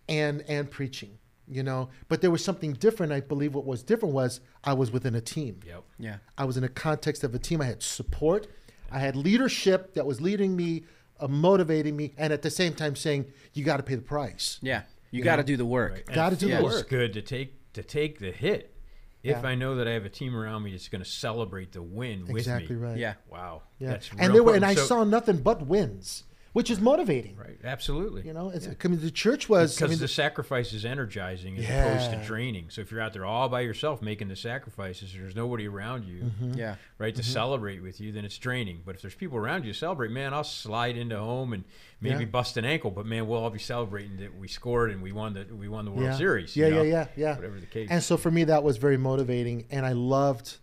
and 0.10 0.44
and 0.50 0.70
preaching. 0.70 1.18
You 1.51 1.63
know, 1.63 1.89
but 2.10 2.22
there 2.22 2.30
was 2.30 2.44
something 2.44 2.74
different. 2.74 3.12
I 3.12 3.22
believe 3.22 3.56
what 3.56 3.66
was 3.66 3.82
different 3.82 4.13
was 4.13 4.39
I 4.63 4.74
was 4.74 4.92
within 4.92 5.16
a 5.16 5.22
team. 5.22 5.62
Yep. 5.66 5.84
Yeah. 5.98 6.18
I 6.38 6.46
was 6.46 6.58
in 6.58 6.63
a 6.63 6.70
context 6.70 7.24
of 7.24 7.34
a 7.34 7.39
team. 7.39 7.60
I 7.60 7.66
had 7.66 7.82
support. 7.82 8.46
I 8.92 9.00
had 9.00 9.16
leadership 9.16 9.96
that 9.96 10.06
was 10.06 10.22
leading 10.22 10.56
me, 10.56 10.84
uh, 11.20 11.28
motivating 11.28 11.96
me, 11.96 12.13
and 12.20 12.32
at 12.32 12.44
the 12.44 12.51
same 12.51 12.74
time 12.75 12.96
saying, 12.96 13.25
"You 13.54 13.63
got 13.63 13.78
to 13.78 13.84
pay 13.84 13.96
the 13.96 14.01
price." 14.04 14.60
Yeah. 14.62 14.84
You, 15.12 15.24
got 15.24 15.38
to 15.38 15.44
do 15.44 15.58
the 15.58 15.66
work. 15.66 15.92
Right. 15.94 16.06
Gotta 16.06 16.36
it 16.36 16.39
do 16.39 16.50
the 16.50 16.58
feels 16.58 16.74
work. 16.74 16.89
good 16.89 17.13
to 17.13 17.24
take 17.24 17.74
to 17.74 17.82
take 17.82 18.20
the 18.20 18.30
hit 18.32 18.75
if 19.24 19.42
Yeah. 19.42 19.48
I 19.48 19.56
know 19.56 19.74
that 19.78 19.88
I 19.88 19.94
have 19.94 20.06
a 20.06 20.10
team 20.10 20.36
around 20.36 20.62
me 20.63 20.72
that's 20.72 20.88
going 20.88 21.04
to 21.04 21.10
celebrate 21.10 21.72
the 21.72 21.82
win 21.82 22.28
with 22.28 22.38
Exactly 22.38 22.75
me. 22.75 22.82
right. 22.84 22.98
Yeah. 22.98 23.16
Wow. 23.28 23.63
Yeah. 23.80 23.89
That's 23.89 24.13
real 24.13 24.24
and 24.24 24.36
there 24.36 24.44
were, 24.44 24.54
and 24.54 24.63
I. 24.63 24.75
So- 24.75 24.86
saw 24.86 25.04
nothing 25.04 25.38
but 25.38 25.66
wins, 25.66 26.25
which 26.60 26.70
is 26.70 26.82
motivating. 26.82 27.38
Right. 27.38 27.58
Absolutely. 27.63 28.24
You 28.28 28.34
know, 28.34 28.50
it's 28.50 28.68
I 28.68 28.88
mean, 28.89 29.00
the 29.00 29.10
church 29.12 29.48
was. 29.48 29.72
I 29.72 29.75
Because 29.80 29.89
mean, 29.92 30.00
the 30.01 30.10
sacrifice 30.10 30.74
is 30.74 30.84
energizing 30.84 31.58
as 31.58 31.63
Yeah. 31.63 31.86
opposed 31.86 32.12
to 32.12 32.18
draining. 32.28 32.70
So 32.70 32.82
if 32.82 32.92
you're 32.92 33.00
out 33.00 33.13
there 33.13 33.24
all 33.24 33.48
by 33.48 33.62
yourself 33.62 34.01
making 34.01 34.28
the 34.28 34.36
sacrifices, 34.36 35.13
there's 35.13 35.38
nobody 35.38 35.70
around 35.70 36.04
you, 36.04 36.24
Mm-hmm. 36.24 36.54
Yeah. 36.56 36.75
right, 36.98 37.16
to 37.16 37.24
celebrate 37.24 37.82
with 37.82 38.01
you, 38.01 38.12
then 38.12 38.25
it's 38.25 38.38
draining. 38.38 38.82
But 38.86 38.96
if 38.96 39.01
there's 39.01 39.16
people 39.16 39.38
around 39.38 39.63
you 39.63 39.72
to 39.72 39.80
celebrate, 39.80 40.12
man, 40.12 40.34
I'll 40.34 40.44
slide 40.44 40.98
into 40.98 41.18
home 41.18 41.54
and 41.54 41.63
maybe 42.01 42.25
Yeah. 42.25 42.30
bust 42.30 42.58
an 42.58 42.66
ankle, 42.66 42.92
but 42.92 43.06
man, 43.06 43.25
we'll 43.25 43.39
all 43.42 43.50
be 43.50 43.58
celebrating 43.60 44.18
that 44.18 44.38
we 44.38 44.50
scored 44.50 44.92
and 44.92 45.01
we 45.01 45.13
won 45.13 45.36
the 45.36 45.46
we 45.56 45.70
won 45.70 45.86
the 45.86 45.92
World 45.92 46.08
yeah. 46.12 46.18
Series. 46.18 46.58
Yeah, 46.58 46.68
you 46.68 46.74
know? 46.75 46.82
yeah, 46.82 46.92
yeah, 46.92 47.08
yeah. 47.30 47.36
Whatever 47.38 47.58
the 47.62 47.68
case. 47.68 47.88
And 47.89 48.04
so 48.04 48.18
for 48.18 48.32
me, 48.32 48.44
that 48.44 48.63
was 48.63 48.75
very 48.75 48.98
motivating, 48.98 49.63
and 49.72 49.86
I 49.86 49.94
loved. 49.94 50.58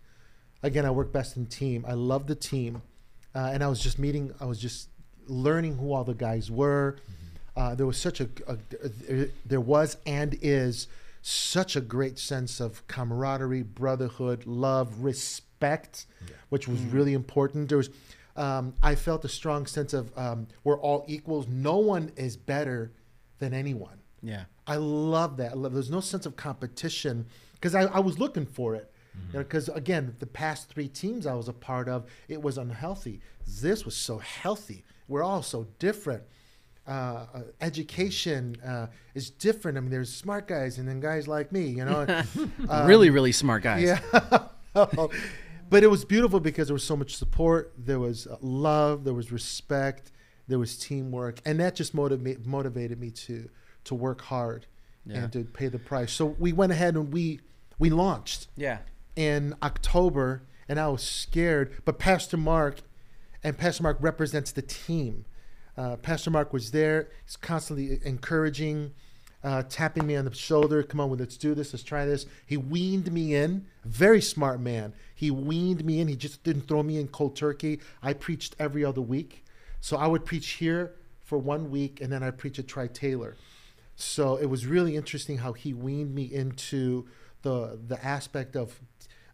Again, 0.63 0.85
I 0.85 0.91
work 0.91 1.11
best 1.11 1.39
in 1.39 1.47
team. 1.47 1.87
I 1.89 1.95
love 1.95 2.27
the 2.27 2.35
team, 2.35 2.83
uh, 3.35 3.51
and 3.55 3.65
I 3.65 3.69
was 3.69 3.81
just 3.81 3.99
meeting. 3.99 4.35
I 4.41 4.45
was 4.45 4.59
just 4.59 4.91
learning 5.27 5.77
who 5.79 5.93
all 5.93 6.05
the 6.05 6.15
guys 6.15 6.51
were. 6.51 6.97
Uh, 7.57 7.75
there 7.75 7.87
was 7.87 7.97
such 7.99 8.21
a, 8.21 8.29
a, 8.47 8.57
a- 9.09 9.31
there 9.45 9.61
was 9.61 9.97
and 10.07 10.37
is 10.43 10.89
such 11.23 11.75
a 11.75 11.81
great 11.81 12.19
sense 12.19 12.61
of 12.61 12.87
camaraderie, 12.87 13.63
brotherhood, 13.63 14.47
love, 14.47 15.03
respect, 15.03 16.07
which 16.51 16.69
was 16.69 16.81
really 16.83 17.15
important. 17.15 17.69
There 17.69 17.79
was, 17.79 17.91
um, 18.37 18.75
I 18.83 18.95
felt 18.95 19.25
a 19.25 19.29
strong 19.29 19.67
sense 19.67 19.93
of 19.95 20.17
um, 20.19 20.47
we're 20.65 20.79
all 20.79 21.05
equals. 21.09 21.49
No 21.49 21.79
one 21.79 22.13
is 22.17 22.37
better 22.37 22.93
than 23.39 23.55
anyone. 23.55 23.99
Yeah. 24.23 24.45
I 24.67 24.77
love 24.77 25.37
that. 25.39 25.53
I 25.53 25.55
love, 25.55 25.73
there's 25.73 25.91
no 25.91 26.01
sense 26.01 26.27
of 26.27 26.37
competition 26.37 27.27
because 27.55 27.75
I, 27.75 27.83
I 27.85 27.99
was 28.01 28.19
looking 28.19 28.47
for 28.47 28.75
it. 28.75 28.91
Because 29.33 29.71
again, 29.71 30.15
the 30.19 30.27
past 30.27 30.69
three 30.69 30.89
teams 30.89 31.27
I 31.27 31.33
was 31.33 31.49
a 31.49 31.53
part 31.55 31.89
of, 31.89 32.05
it 32.29 32.43
was 32.43 32.59
unhealthy. 32.59 33.21
This 33.49 33.87
was 33.87 33.97
so 33.97 34.19
healthy. 34.19 34.85
We're 35.09 35.23
all 35.23 35.43
so 35.43 35.67
different. 35.79 36.23
Uh, 36.87 37.27
uh, 37.35 37.41
education 37.61 38.57
uh, 38.65 38.87
is 39.15 39.29
different. 39.31 39.77
I 39.77 39.81
mean, 39.81 39.91
there's 39.91 40.13
smart 40.15 40.47
guys 40.47 40.79
and 40.79 40.87
then 40.89 41.01
guys 41.01 41.27
like 41.27 41.51
me. 41.51 41.67
You 41.69 41.85
know, 41.85 42.25
really, 42.85 43.11
really 43.11 43.33
smart 43.33 43.63
guys. 43.65 43.83
yeah. 43.83 44.47
but 45.69 45.83
it 45.83 45.89
was 45.89 46.05
beautiful 46.05 46.39
because 46.41 46.69
there 46.69 46.75
was 46.75 46.85
so 46.85 46.97
much 46.97 47.17
support. 47.17 47.73
There 47.77 47.99
was 47.99 48.27
uh, 48.27 48.37
love. 48.41 49.05
There 49.05 49.15
was 49.15 49.33
respect. 49.33 50.13
There 50.49 50.59
was 50.61 50.79
teamwork, 50.79 51.41
and 51.45 51.59
that 51.59 51.75
just 51.75 51.93
motivate, 51.93 52.47
motivated 52.47 53.01
me 53.01 53.11
to 53.11 53.49
to 53.85 53.95
work 53.95 54.21
hard 54.23 54.67
Yeah. 55.05 55.25
and 55.25 55.33
to 55.33 55.45
pay 55.45 55.69
the 55.69 55.79
price. 55.79 56.13
So 56.13 56.27
we 56.39 56.53
went 56.53 56.71
ahead 56.73 56.95
and 56.95 57.13
we 57.13 57.41
we 57.79 57.91
launched 57.91 58.47
Yeah. 58.57 58.79
in 59.17 59.55
October, 59.63 60.43
and 60.69 60.79
I 60.79 60.87
was 60.89 61.03
scared. 61.03 61.83
But 61.85 61.99
Pastor 61.99 62.37
Mark, 62.37 62.77
and 63.43 63.57
Pastor 63.57 63.83
Mark 63.83 63.99
represents 64.01 64.53
the 64.53 64.63
team. 64.63 65.25
Uh, 65.77 65.97
Pastor 65.97 66.31
Mark 66.31 66.53
was 66.53 66.71
there. 66.71 67.09
He's 67.25 67.37
constantly 67.37 68.01
encouraging, 68.05 68.93
uh, 69.45 69.63
tapping 69.69 70.07
me 70.07 70.17
on 70.17 70.25
the 70.25 70.35
shoulder. 70.35 70.83
Come 70.83 71.01
on, 71.01 71.17
let's 71.17 71.37
do 71.37 71.55
this. 71.55 71.73
Let's 71.73 71.83
try 71.83 72.07
this. 72.07 72.27
He 72.47 72.57
weaned 72.57 73.13
me 73.13 73.35
in. 73.35 73.67
Very 73.85 74.23
smart 74.23 74.61
man. 74.61 74.95
He 75.15 75.31
weaned 75.31 75.85
me 75.85 76.01
in. 76.01 76.09
He 76.09 76.17
just 76.17 76.43
didn't 76.43 76.63
throw 76.63 76.83
me 76.83 76.99
in 76.99 77.09
cold 77.09 77.37
turkey. 77.37 77.81
I 78.03 78.15
preached 78.15 78.57
every 78.59 78.85
other 78.85 79.03
week. 79.03 79.45
So 79.81 79.97
I 79.97 80.07
would 80.07 80.25
preach 80.25 80.49
here 80.49 80.95
for 81.23 81.39
one 81.39 81.71
week, 81.71 82.01
and 82.01 82.11
then 82.11 82.23
I'd 82.23 82.39
preach 82.39 82.59
at 82.59 82.67
Tri 82.67 82.87
Taylor. 82.87 83.37
So 83.97 84.37
it 84.37 84.47
was 84.47 84.67
really 84.67 84.97
interesting 84.97 85.39
how 85.39 85.53
he 85.53 85.73
weaned 85.73 86.15
me 86.15 86.25
into 86.25 87.07
the 87.43 87.79
the 87.87 88.05
aspect 88.05 88.57
of 88.57 88.79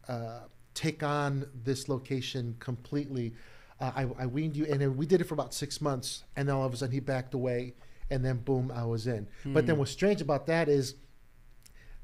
uh, 0.09 0.41
take 0.75 1.03
on 1.03 1.47
this 1.65 1.89
location 1.89 2.57
completely. 2.59 3.35
Uh, 3.83 3.91
I, 3.97 4.23
I 4.23 4.27
weaned 4.27 4.57
you, 4.57 4.65
and 4.71 4.81
then 4.81 4.97
we 4.97 5.07
did 5.07 5.21
it 5.21 5.25
for 5.25 5.35
about 5.35 5.53
six 5.53 5.81
months, 5.81 6.23
and 6.37 6.49
then 6.49 6.55
all 6.55 6.65
of 6.65 6.73
a 6.73 6.77
sudden 6.77 6.93
he 6.93 7.01
backed 7.01 7.35
away, 7.35 7.75
and 8.11 8.25
then 8.25 8.37
boom, 8.39 8.71
I 8.73 8.85
was 8.85 9.07
in. 9.09 9.27
But 9.53 9.67
then 9.67 9.77
what's 9.77 9.91
strange 9.91 10.21
about 10.21 10.47
that 10.47 10.69
is 10.69 10.95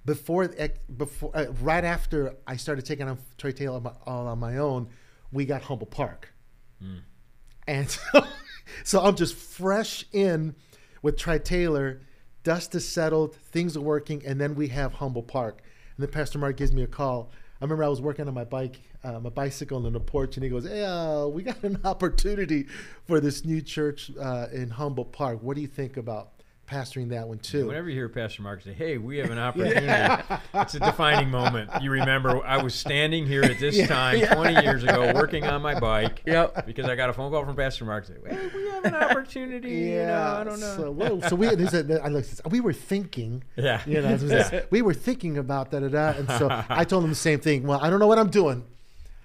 before 0.05 0.49
before 0.97 1.31
uh, 1.35 1.47
right 1.63 1.85
after 1.85 2.35
I 2.47 2.57
started 2.57 2.85
taking 2.85 3.09
on 3.09 3.19
Tri 3.37 3.53
Taylor 3.53 3.77
on 3.77 3.83
my, 3.85 3.93
all 4.07 4.27
on 4.27 4.39
my 4.41 4.57
own, 4.59 4.89
we 5.31 5.45
got 5.45 5.63
Humboldt 5.63 5.91
Park, 5.93 6.33
and 7.69 7.89
so, 7.89 8.01
so 8.85 9.01
I'm 9.01 9.15
just 9.15 9.37
fresh 9.37 10.05
in 10.13 10.57
with 11.03 11.17
Tri 11.17 11.39
Taylor. 11.39 12.01
Dust 12.43 12.75
is 12.75 12.89
settled, 12.89 13.37
things 13.37 13.77
are 13.77 13.81
working, 13.83 14.25
and 14.27 14.41
then 14.41 14.55
we 14.57 14.69
have 14.69 14.95
Humboldt 14.95 15.29
Park. 15.29 15.63
And 15.97 16.05
then 16.07 16.11
Pastor 16.13 16.39
Mark 16.39 16.57
gives 16.57 16.73
me 16.73 16.83
a 16.83 16.87
call. 16.89 17.31
I 17.61 17.65
remember 17.65 17.83
I 17.83 17.89
was 17.89 18.01
working 18.01 18.29
on 18.29 18.35
my 18.35 18.45
bike, 18.45 18.81
uh, 19.03 19.19
my 19.19 19.31
bicycle 19.31 19.85
on 19.85 19.93
the 19.93 20.01
porch, 20.01 20.37
and 20.37 20.45
he 20.45 20.51
goes, 20.51 20.65
"Hey, 20.65 20.85
uh, 20.85 21.27
we 21.27 21.43
got 21.43 21.63
an 21.65 21.81
opportunity 21.85 22.67
for 23.05 23.21
this 23.21 23.45
new 23.45 23.61
church 23.61 24.13
uh, 24.21 24.47
in 24.53 24.71
Humboldt 24.71 25.13
Park. 25.13 25.43
What 25.43 25.57
do 25.57 25.61
you 25.61 25.67
think 25.67 25.97
about 25.97 26.38
pastoring 26.69 27.09
that 27.11 27.27
one 27.29 27.39
too?" 27.39 27.67
Whenever 27.67 27.89
you 27.89 27.95
hear 27.97 28.09
Pastor 28.09 28.43
Mark 28.43 28.63
say, 28.63 28.73
"Hey, 28.73 28.99
we 28.99 29.19
have 29.19 29.31
an 29.31 29.39
opportunity," 29.49 29.87
it's 30.55 30.75
a 30.75 30.81
defining 30.81 31.31
moment. 31.31 31.71
You 31.81 31.91
remember, 31.91 32.45
I 32.45 32.63
was 32.63 32.75
standing 32.75 33.27
here 33.27 33.43
at 33.43 33.59
this 33.59 33.87
time 33.89 34.21
20 34.27 34.63
years 34.63 34.83
ago, 34.85 35.13
working 35.15 35.45
on 35.45 35.63
my 35.63 35.79
bike, 35.79 36.23
Yep. 36.27 36.67
because 36.67 36.87
I 36.87 36.95
got 36.97 37.11
a 37.11 37.13
phone 37.13 37.31
call 37.33 37.45
from 37.45 37.57
Pastor 37.57 37.85
Mark 37.85 38.05
saying, 38.07 38.21
"Hey, 38.29 38.49
we 38.55 38.69
have 38.69 38.85
an 38.85 38.95
opportunity." 39.05 39.71
you 39.71 39.97
know, 40.07 40.37
I 40.41 40.45
don't 40.45 40.61
know. 40.61 40.77
So, 40.77 40.91
whoa, 40.93 41.21
so 41.29 41.37
we, 41.37 41.49
a, 41.49 42.01
I 42.05 42.09
looked, 42.09 42.41
we 42.51 42.61
were 42.61 42.73
thinking, 42.73 43.43
Yeah. 43.57 43.81
you 43.87 44.01
know, 44.01 44.17
Yeah. 44.23 44.63
we 44.71 44.83
were 44.83 44.95
thinking 44.95 45.39
about 45.39 45.71
da, 45.71 45.79
and 45.79 46.29
so 46.39 46.49
I 46.69 46.85
told 46.85 47.05
him 47.05 47.11
the 47.11 47.17
same 47.17 47.41
thing. 47.41 47.67
Well, 47.67 47.81
I 47.83 47.91
don't 47.91 47.99
know 48.01 48.07
what 48.07 48.19
I'm 48.19 48.31
doing. 48.31 48.65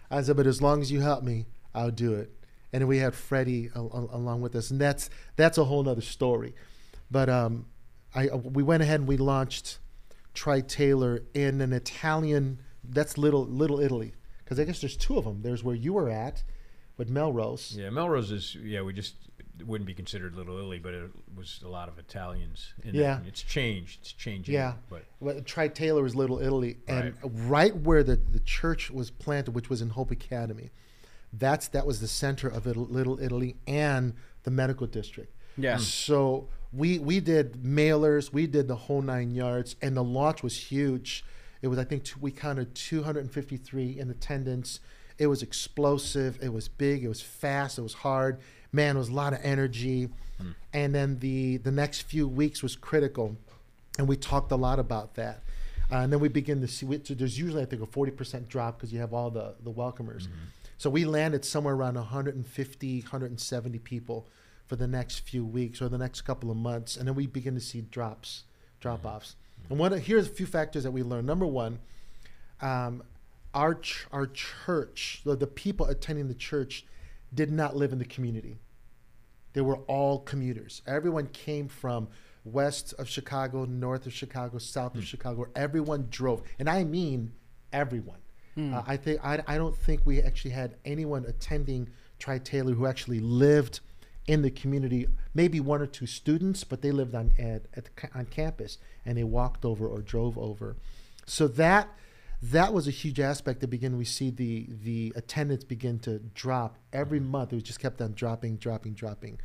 I 0.09 0.21
said, 0.21 0.37
but 0.37 0.45
as 0.47 0.61
long 0.61 0.81
as 0.81 0.91
you 0.91 1.01
help 1.01 1.23
me, 1.23 1.45
I'll 1.73 1.89
do 1.91 2.13
it. 2.13 2.29
And 2.71 2.87
we 2.87 2.99
had 2.99 3.13
Freddie 3.15 3.69
al- 3.75 3.91
al- 3.93 4.09
along 4.19 4.41
with 4.41 4.55
us, 4.55 4.69
and 4.71 4.79
that's 4.79 5.09
that's 5.35 5.57
a 5.57 5.63
whole 5.65 5.83
nother 5.83 6.01
story. 6.01 6.53
But 7.11 7.29
um, 7.29 7.65
I 8.15 8.27
we 8.27 8.63
went 8.63 8.83
ahead 8.83 8.99
and 9.01 9.07
we 9.07 9.17
launched 9.17 9.79
Tri 10.33 10.61
Taylor 10.61 11.23
in 11.33 11.61
an 11.61 11.73
Italian. 11.73 12.59
That's 12.83 13.17
little 13.17 13.45
Little 13.45 13.79
Italy, 13.79 14.13
because 14.43 14.59
I 14.59 14.63
guess 14.65 14.81
there's 14.81 14.97
two 14.97 15.17
of 15.17 15.25
them. 15.25 15.41
There's 15.41 15.63
where 15.63 15.75
you 15.75 15.93
were 15.93 16.09
at, 16.09 16.43
with 16.97 17.09
Melrose. 17.09 17.75
Yeah, 17.77 17.89
Melrose 17.89 18.31
is 18.31 18.55
yeah. 18.55 18.81
We 18.81 18.93
just 18.93 19.15
wouldn't 19.65 19.85
be 19.85 19.93
considered 19.93 20.35
Little 20.35 20.57
Italy, 20.57 20.79
but 20.79 20.93
it 20.93 21.11
was 21.35 21.61
a 21.63 21.67
lot 21.67 21.87
of 21.87 21.99
Italians. 21.99 22.73
In 22.83 22.95
Yeah. 22.95 23.19
it. 23.21 23.27
it's 23.27 23.41
changed. 23.41 23.99
It's 24.01 24.11
changing. 24.13 24.53
Yeah. 24.55 24.73
but 24.89 25.05
Well, 25.19 25.41
Tri 25.41 25.67
Taylor 25.67 26.05
is 26.05 26.15
Little 26.15 26.39
Italy, 26.39 26.77
and 26.87 27.13
right. 27.23 27.75
where 27.75 28.03
the, 28.03 28.15
the 28.15 28.39
church 28.39 28.89
was 28.89 29.11
planted, 29.11 29.51
which 29.53 29.69
was 29.69 29.81
in 29.81 29.89
Hope 29.89 30.11
Academy, 30.11 30.71
that's 31.31 31.67
that 31.69 31.85
was 31.85 31.99
the 32.01 32.07
center 32.07 32.47
of 32.47 32.67
it, 32.67 32.75
Little 32.75 33.19
Italy 33.19 33.55
and 33.67 34.13
the 34.43 34.51
medical 34.51 34.87
district. 34.87 35.33
Yeah. 35.57 35.77
So 35.77 36.49
we 36.73 36.99
we 36.99 37.19
did 37.19 37.53
mailers, 37.63 38.33
we 38.33 38.47
did 38.47 38.67
the 38.67 38.75
whole 38.75 39.01
nine 39.01 39.31
yards, 39.31 39.75
and 39.81 39.95
the 39.95 40.03
launch 40.03 40.41
was 40.41 40.57
huge. 40.57 41.23
It 41.61 41.67
was 41.67 41.77
I 41.77 41.83
think 41.83 42.03
two, 42.03 42.19
we 42.19 42.31
counted 42.31 42.75
253 42.75 43.99
in 43.99 44.09
attendance. 44.09 44.79
It 45.17 45.27
was 45.27 45.43
explosive. 45.43 46.39
It 46.41 46.51
was 46.51 46.67
big. 46.67 47.03
It 47.03 47.07
was 47.07 47.21
fast. 47.21 47.77
It 47.77 47.83
was 47.83 47.93
hard. 47.93 48.39
Man, 48.71 48.95
it 48.95 48.99
was 48.99 49.09
a 49.09 49.13
lot 49.13 49.33
of 49.33 49.39
energy. 49.43 50.09
And 50.73 50.93
then 50.93 51.19
the 51.19 51.57
the 51.57 51.71
next 51.71 52.01
few 52.01 52.27
weeks 52.27 52.63
was 52.63 52.75
critical, 52.75 53.37
and 53.97 54.07
we 54.07 54.17
talked 54.17 54.51
a 54.51 54.55
lot 54.55 54.79
about 54.79 55.15
that. 55.15 55.43
Uh, 55.91 55.97
and 55.97 56.11
then 56.11 56.19
we 56.19 56.27
begin 56.27 56.59
to 56.61 56.67
see. 56.67 56.87
So 57.03 57.13
there's 57.13 57.37
usually 57.37 57.61
I 57.61 57.65
think 57.65 57.83
a 57.83 57.85
40% 57.85 58.47
drop 58.47 58.77
because 58.77 58.91
you 58.91 58.99
have 58.99 59.13
all 59.13 59.29
the 59.29 59.55
the 59.63 59.71
welcomers. 59.71 60.27
So 60.79 60.89
we 60.89 61.05
landed 61.05 61.45
somewhere 61.45 61.75
around 61.75 61.95
150, 61.95 63.01
170 63.01 63.79
people 63.79 64.27
for 64.67 64.75
the 64.75 64.87
next 64.87 65.19
few 65.19 65.45
weeks 65.45 65.81
or 65.81 65.89
the 65.89 65.97
next 65.97 66.21
couple 66.21 66.49
of 66.49 66.57
months, 66.57 66.97
and 66.97 67.07
then 67.07 67.15
we 67.15 67.27
begin 67.27 67.53
to 67.55 67.61
see 67.61 67.81
drops, 67.81 68.43
drop 68.79 69.05
offs. 69.05 69.35
And 69.69 69.79
one 69.79 69.91
here's 69.93 70.27
a 70.27 70.31
few 70.31 70.45
factors 70.45 70.83
that 70.83 70.91
we 70.91 71.03
learned. 71.03 71.27
Number 71.27 71.45
one, 71.45 71.79
um, 72.61 73.03
our 73.53 73.75
ch- 73.75 74.07
our 74.11 74.27
church, 74.27 75.21
the, 75.23 75.35
the 75.35 75.47
people 75.47 75.85
attending 75.85 76.27
the 76.27 76.33
church, 76.33 76.85
did 77.33 77.51
not 77.51 77.75
live 77.75 77.91
in 77.91 77.99
the 77.99 78.05
community. 78.05 78.57
They 79.53 79.61
were 79.61 79.77
all 79.87 80.19
commuters. 80.19 80.81
Everyone 80.87 81.27
came 81.27 81.67
from 81.67 82.07
west 82.43 82.93
of 82.97 83.07
Chicago, 83.07 83.65
north 83.65 84.05
of 84.05 84.13
Chicago, 84.13 84.57
south 84.57 84.95
of 84.95 85.05
Chicago. 85.05 85.47
Everyone 85.55 86.07
drove, 86.09 86.41
and 86.59 86.69
I 86.69 86.83
mean 86.83 87.33
everyone. 87.71 88.19
Uh, 88.55 88.83
I 88.85 88.97
think 88.97 89.19
I, 89.23 89.41
I 89.47 89.57
don't 89.57 89.75
think 89.75 90.01
we 90.05 90.21
actually 90.21 90.51
had 90.51 90.75
anyone 90.85 91.25
attending 91.25 91.89
Tri 92.19 92.37
Taylor 92.39 92.73
who 92.73 92.85
actually 92.85 93.19
lived 93.19 93.79
in 94.27 94.41
the 94.41 94.51
community. 94.51 95.07
Maybe 95.33 95.59
one 95.59 95.81
or 95.81 95.85
two 95.85 96.05
students, 96.05 96.63
but 96.63 96.81
they 96.81 96.91
lived 96.91 97.15
on 97.15 97.31
at, 97.37 97.63
at 97.75 97.89
on 98.15 98.25
campus 98.25 98.77
and 99.05 99.17
they 99.17 99.23
walked 99.23 99.65
over 99.65 99.87
or 99.87 100.01
drove 100.01 100.37
over. 100.37 100.75
So 101.25 101.47
that 101.49 101.89
that 102.41 102.73
was 102.73 102.87
a 102.87 102.91
huge 102.91 103.19
aspect. 103.19 103.61
To 103.61 103.67
begin, 103.67 103.97
we 103.97 104.05
see 104.05 104.29
the 104.29 104.67
the 104.83 105.13
attendance 105.15 105.63
begin 105.63 105.99
to 105.99 106.19
drop 106.19 106.77
every 106.91 107.19
month. 107.19 107.53
It 107.53 107.55
was 107.55 107.63
just 107.63 107.79
kept 107.79 108.01
on 108.01 108.13
dropping, 108.13 108.57
dropping, 108.57 108.93
dropping, 108.93 109.39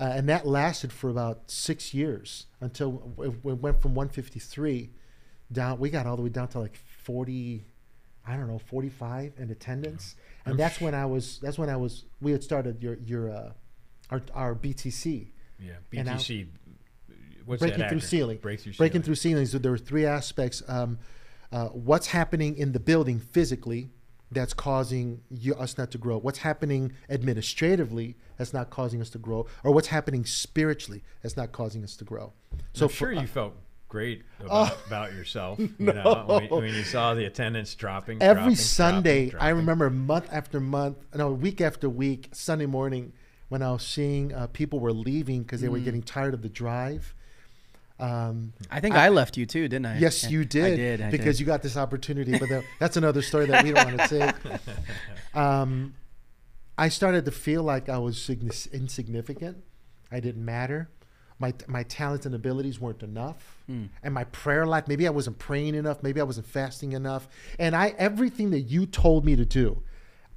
uh, 0.00 0.12
and 0.14 0.28
that 0.28 0.46
lasted 0.46 0.92
for 0.92 1.10
about 1.10 1.50
six 1.50 1.94
years 1.94 2.46
until 2.60 3.14
it 3.18 3.44
went 3.44 3.80
from 3.80 3.94
153 3.94 4.90
down. 5.52 5.78
We 5.78 5.90
got 5.90 6.06
all 6.06 6.16
the 6.16 6.22
way 6.22 6.28
down 6.28 6.48
to 6.48 6.60
like 6.60 6.76
40. 6.76 7.64
I 8.26 8.36
don't 8.36 8.48
know, 8.48 8.58
45 8.58 9.34
in 9.36 9.50
attendance, 9.50 10.16
and 10.46 10.58
that's 10.58 10.80
when 10.80 10.94
I 10.94 11.04
was. 11.04 11.38
That's 11.40 11.58
when 11.58 11.68
I 11.68 11.76
was. 11.76 12.04
We 12.22 12.32
had 12.32 12.42
started 12.42 12.82
your 12.82 12.94
your 13.04 13.30
uh, 13.30 13.52
our 14.10 14.22
our 14.34 14.54
BTC 14.54 15.28
Yeah, 15.58 15.72
BTC. 15.92 16.46
What's 17.44 17.60
breaking 17.60 17.80
that 17.80 17.90
through 17.90 18.00
ceiling. 18.00 18.38
Breakthrough 18.38 18.72
breaking 18.72 18.92
ceiling. 18.92 19.02
through 19.02 19.14
ceilings. 19.16 19.52
So 19.52 19.58
there 19.58 19.70
were 19.70 19.78
three 19.78 20.06
aspects. 20.06 20.62
Um, 20.66 20.98
uh, 21.52 21.68
what's 21.68 22.08
happening 22.08 22.56
in 22.56 22.72
the 22.72 22.80
building 22.80 23.20
physically 23.20 23.90
that's 24.30 24.54
causing 24.54 25.20
you, 25.30 25.54
us 25.54 25.76
not 25.76 25.90
to 25.92 25.98
grow? 25.98 26.18
What's 26.18 26.38
happening 26.38 26.92
administratively 27.10 28.16
that's 28.38 28.52
not 28.52 28.70
causing 28.70 29.00
us 29.00 29.10
to 29.10 29.18
grow? 29.18 29.46
Or 29.62 29.72
what's 29.72 29.88
happening 29.88 30.24
spiritually 30.24 31.02
that's 31.22 31.36
not 31.36 31.52
causing 31.52 31.84
us 31.84 31.96
to 31.96 32.04
grow? 32.04 32.32
So 32.72 32.86
I'm 32.86 32.88
for- 32.88 32.94
sure 32.94 33.14
uh, 33.16 33.20
you 33.20 33.26
felt 33.26 33.54
great 33.88 34.22
about, 34.40 34.76
about 34.86 35.12
yourself. 35.12 35.58
You 35.78 35.92
know, 35.92 36.24
when, 36.26 36.48
when 36.48 36.74
you 36.74 36.82
saw 36.82 37.14
the 37.14 37.26
attendance 37.26 37.74
dropping. 37.74 38.22
every 38.22 38.42
dropping, 38.42 38.56
Sunday, 38.56 39.30
dropping, 39.30 39.46
I 39.46 39.50
remember 39.50 39.90
month 39.90 40.28
after 40.32 40.60
month, 40.60 40.96
no, 41.14 41.30
week 41.32 41.60
after 41.60 41.88
week, 41.88 42.30
Sunday 42.32 42.66
morning, 42.66 43.12
when 43.48 43.62
I 43.62 43.70
was 43.72 43.82
seeing 43.86 44.32
uh, 44.34 44.46
people 44.48 44.80
were 44.80 44.92
leaving 44.92 45.42
because 45.42 45.60
they 45.60 45.68
were 45.68 45.78
Mm. 45.78 45.84
getting 45.84 46.02
tired 46.02 46.34
of 46.34 46.42
the 46.42 46.48
drive. 46.48 47.14
Um, 48.00 48.52
I 48.70 48.80
think 48.80 48.96
I, 48.96 49.08
left 49.08 49.36
you 49.36 49.46
too, 49.46 49.68
didn't 49.68 49.86
I? 49.86 49.98
Yes, 49.98 50.28
you 50.28 50.44
did. 50.44 50.72
I 50.72 50.76
did. 50.76 51.00
I 51.00 51.10
because 51.12 51.36
did. 51.36 51.40
you 51.40 51.46
got 51.46 51.62
this 51.62 51.76
opportunity, 51.76 52.36
but 52.38 52.48
that- 52.48 52.64
that's 52.80 52.96
another 52.96 53.22
story 53.22 53.46
that 53.46 53.62
we 53.62 53.70
don't 53.72 53.84
want 53.86 54.00
to 54.10 54.18
take. 54.18 55.36
Um, 55.36 55.94
I 56.76 56.88
started 56.88 57.24
to 57.26 57.30
feel 57.30 57.62
like 57.62 57.88
I 57.88 57.98
was 57.98 58.28
insignificant. 58.72 59.58
I 60.10 60.20
didn't 60.20 60.44
matter. 60.44 60.90
My 61.38 61.52
my 61.66 61.82
talents 61.84 62.26
and 62.26 62.34
abilities 62.34 62.80
weren't 62.80 63.02
enough, 63.02 63.58
Hmm. 63.66 63.84
and 64.02 64.14
my 64.14 64.24
prayer 64.24 64.66
life. 64.66 64.86
Maybe 64.88 65.06
I 65.06 65.10
wasn't 65.10 65.38
praying 65.38 65.74
enough. 65.74 66.02
Maybe 66.02 66.20
I 66.20 66.24
wasn't 66.24 66.46
fasting 66.46 66.92
enough. 66.92 67.28
And 67.58 67.74
I 67.76 67.94
everything 67.98 68.50
that 68.50 68.60
you 68.62 68.86
told 68.86 69.24
me 69.24 69.34
to 69.36 69.44
do, 69.44 69.82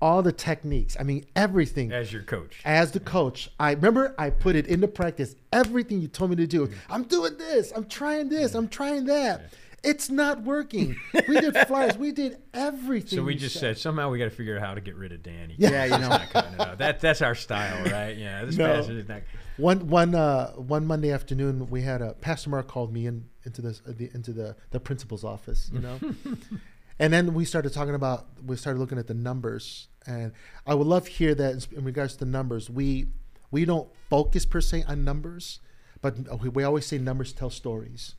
all 0.01 0.21
the 0.21 0.31
techniques. 0.31 0.95
I 0.99 1.03
mean 1.03 1.25
everything 1.35 1.91
as 1.91 2.11
your 2.13 2.23
coach. 2.23 2.61
as 2.65 2.91
the 2.91 2.99
coach, 2.99 3.49
I 3.59 3.71
remember 3.73 4.13
I 4.17 4.29
put 4.29 4.55
it 4.55 4.67
into 4.67 4.87
practice. 4.87 5.35
Everything 5.51 6.01
you 6.01 6.07
told 6.07 6.29
me 6.31 6.35
to 6.37 6.47
do. 6.47 6.69
I'm 6.89 7.03
doing 7.03 7.37
this. 7.37 7.71
I'm 7.75 7.85
trying 7.85 8.29
this. 8.29 8.53
I'm 8.55 8.67
trying 8.67 9.05
that. 9.05 9.53
It's 9.83 10.09
not 10.09 10.41
working. 10.41 10.95
We 11.27 11.39
did 11.39 11.55
flyers. 11.67 11.97
We 11.97 12.11
did 12.11 12.39
everything. 12.53 13.19
So 13.19 13.23
we 13.23 13.35
just 13.35 13.57
said 13.59 13.77
somehow 13.77 14.09
we 14.09 14.17
got 14.17 14.25
to 14.25 14.31
figure 14.31 14.57
out 14.57 14.61
how 14.65 14.73
to 14.73 14.81
get 14.81 14.95
rid 14.95 15.11
of 15.11 15.21
Danny. 15.23 15.55
Yeah, 15.57 15.85
you 15.85 15.91
know. 15.91 16.09
Not 16.09 16.29
cutting 16.31 16.53
it 16.55 16.59
out. 16.59 16.77
That 16.79 16.99
that's 16.99 17.21
our 17.21 17.35
style, 17.35 17.83
right? 17.91 18.17
Yeah, 18.17 18.43
this 18.43 18.57
No. 18.57 18.65
pastor 18.65 18.97
is 18.97 19.07
not. 19.07 19.21
one 19.57 19.87
one 19.87 20.15
uh, 20.15 20.51
one 20.53 20.85
Monday 20.87 21.11
afternoon 21.11 21.69
we 21.69 21.83
had 21.83 22.01
a 22.01 22.13
Pastor 22.13 22.49
Mark 22.49 22.67
called 22.67 22.91
me 22.91 23.05
in 23.05 23.29
into 23.45 23.61
this 23.61 23.81
uh, 23.87 23.93
the, 23.95 24.09
into 24.13 24.33
the 24.33 24.55
the 24.71 24.79
principal's 24.79 25.23
office, 25.23 25.69
you 25.71 25.79
know, 25.79 25.99
and 26.99 27.13
then 27.13 27.33
we 27.33 27.45
started 27.45 27.73
talking 27.73 27.95
about 27.95 28.25
we 28.45 28.55
started 28.55 28.79
looking 28.79 28.97
at 28.97 29.07
the 29.07 29.13
numbers, 29.13 29.87
and 30.05 30.31
I 30.65 30.73
would 30.75 30.87
love 30.87 31.05
to 31.05 31.11
hear 31.11 31.35
that 31.35 31.67
in- 31.71 31.83
regards 31.83 32.15
to 32.17 32.25
numbers. 32.25 32.69
We 32.69 33.07
we 33.51 33.65
don't 33.65 33.87
focus 34.09 34.45
per 34.45 34.61
se 34.61 34.83
on 34.87 35.03
numbers, 35.03 35.59
but 36.01 36.15
we- 36.53 36.63
always 36.63 36.85
say 36.85 36.97
numbers 36.97 37.33
tell 37.33 37.49
stories. 37.49 38.15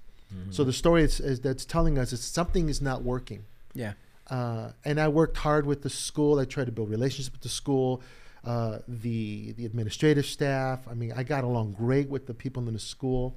So 0.51 0.63
the 0.63 0.75
story 0.75 1.05
is, 1.05 1.21
is 1.21 1.41
that's 1.41 1.65
telling 1.65 1.97
us 1.99 2.13
is 2.13 2.21
something 2.21 2.69
is 2.69 2.83
not 2.83 3.03
working. 3.03 3.45
Yeah. 3.73 3.95
Uh, 4.29 4.73
and 4.85 5.01
I 5.01 5.09
worked 5.09 5.39
hard 5.39 5.65
with 5.65 5.81
the 5.83 5.89
school. 5.89 6.39
I 6.39 6.45
tried 6.45 6.67
to 6.67 6.73
build 6.73 6.91
relationships 6.91 7.33
with 7.33 7.41
the 7.41 7.49
school, 7.49 8.03
uh, 8.45 8.81
the 8.87 9.53
the 9.53 9.65
administrative 9.65 10.27
staff. 10.27 10.81
I 10.87 10.93
mean, 10.93 11.13
I 11.17 11.23
got 11.23 11.45
along 11.45 11.73
great 11.79 12.11
with 12.11 12.27
the 12.27 12.35
people 12.35 12.69
in 12.69 12.75
the 12.75 12.79
school, 12.79 13.37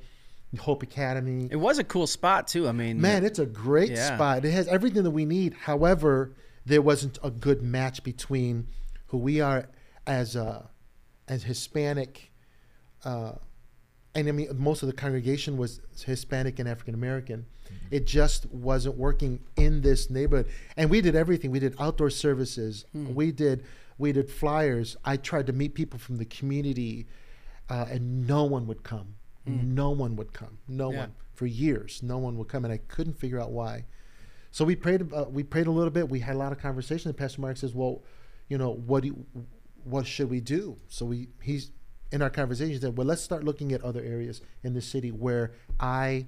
Hope 0.59 0.83
Academy. 0.83 1.47
It 1.49 1.55
was 1.55 1.79
a 1.79 1.83
cool 1.83 2.07
spot 2.07 2.47
too. 2.47 2.67
I 2.67 2.71
mean, 2.73 2.99
Man, 2.99 3.23
it's 3.23 3.39
a 3.39 3.45
great 3.45 3.91
Yeah. 3.91 4.15
spot. 4.15 4.43
It 4.43 4.51
has 4.51 4.67
everything 4.67 5.03
that 5.03 5.11
we 5.11 5.25
need. 5.25 5.53
However, 5.53 6.33
there 6.65 6.81
wasn't 6.81 7.17
a 7.23 7.31
good 7.31 7.61
match 7.61 8.03
between 8.03 8.67
who 9.07 9.17
we 9.17 9.39
are 9.41 9.69
as 10.05 10.35
uh, 10.35 10.65
as 11.27 11.43
Hispanic, 11.43 12.31
uh, 13.05 13.33
and 14.13 14.27
I 14.27 14.31
mean 14.31 14.49
most 14.57 14.83
of 14.83 14.87
the 14.87 14.93
congregation 14.93 15.57
was 15.57 15.79
Hispanic 16.05 16.59
and 16.59 16.67
African 16.67 16.93
American. 16.93 17.45
It 17.89 18.05
just 18.05 18.45
wasn't 18.51 18.97
working 18.97 19.39
in 19.55 19.81
this 19.81 20.09
neighborhood, 20.09 20.47
and 20.75 20.89
we 20.89 20.99
did 20.99 21.15
everything. 21.15 21.51
We 21.51 21.59
did 21.59 21.75
outdoor 21.79 22.09
services. 22.09 22.85
We 22.93 23.31
did 23.31 23.63
we 23.97 24.11
did 24.11 24.29
flyers. 24.29 24.97
I 25.05 25.15
tried 25.17 25.47
to 25.47 25.53
meet 25.53 25.75
people 25.75 25.97
from 25.99 26.17
the 26.17 26.25
community, 26.25 27.07
uh, 27.69 27.85
and 27.89 28.27
no 28.27 28.43
one 28.43 28.67
would 28.67 28.83
come. 28.83 29.15
No 29.45 29.89
one 29.89 30.15
would 30.17 30.33
come. 30.33 30.59
No 30.67 30.91
Yeah. 30.91 30.99
one 30.99 31.15
for 31.33 31.45
years. 31.47 32.01
No 32.03 32.17
one 32.19 32.37
would 32.37 32.47
come, 32.47 32.63
and 32.65 32.73
I 32.73 32.77
couldn't 32.77 33.13
figure 33.13 33.39
out 33.39 33.51
why. 33.51 33.85
So 34.51 34.65
we 34.65 34.75
prayed. 34.75 35.11
Uh, 35.13 35.25
we 35.29 35.43
prayed 35.43 35.67
a 35.67 35.71
little 35.71 35.89
bit. 35.91 36.09
We 36.09 36.19
had 36.19 36.35
a 36.35 36.37
lot 36.39 36.51
of 36.51 36.59
conversation. 36.59 37.09
And 37.09 37.17
Pastor 37.17 37.41
Mark 37.41 37.57
says, 37.57 37.73
"Well, 37.73 38.03
you 38.49 38.57
know, 38.57 38.71
what 38.71 39.01
do 39.03 39.07
you, 39.09 39.25
what 39.83 40.05
should 40.05 40.29
we 40.29 40.41
do?" 40.41 40.77
So 40.89 41.05
we 41.05 41.29
he's 41.41 41.71
in 42.11 42.21
our 42.21 42.29
conversation 42.29 42.73
he 42.73 42.79
said, 42.79 42.97
"Well, 42.97 43.07
let's 43.07 43.21
start 43.21 43.43
looking 43.43 43.71
at 43.71 43.81
other 43.81 44.01
areas 44.01 44.41
in 44.63 44.73
the 44.73 44.81
city 44.81 45.09
where 45.11 45.53
I, 45.79 46.27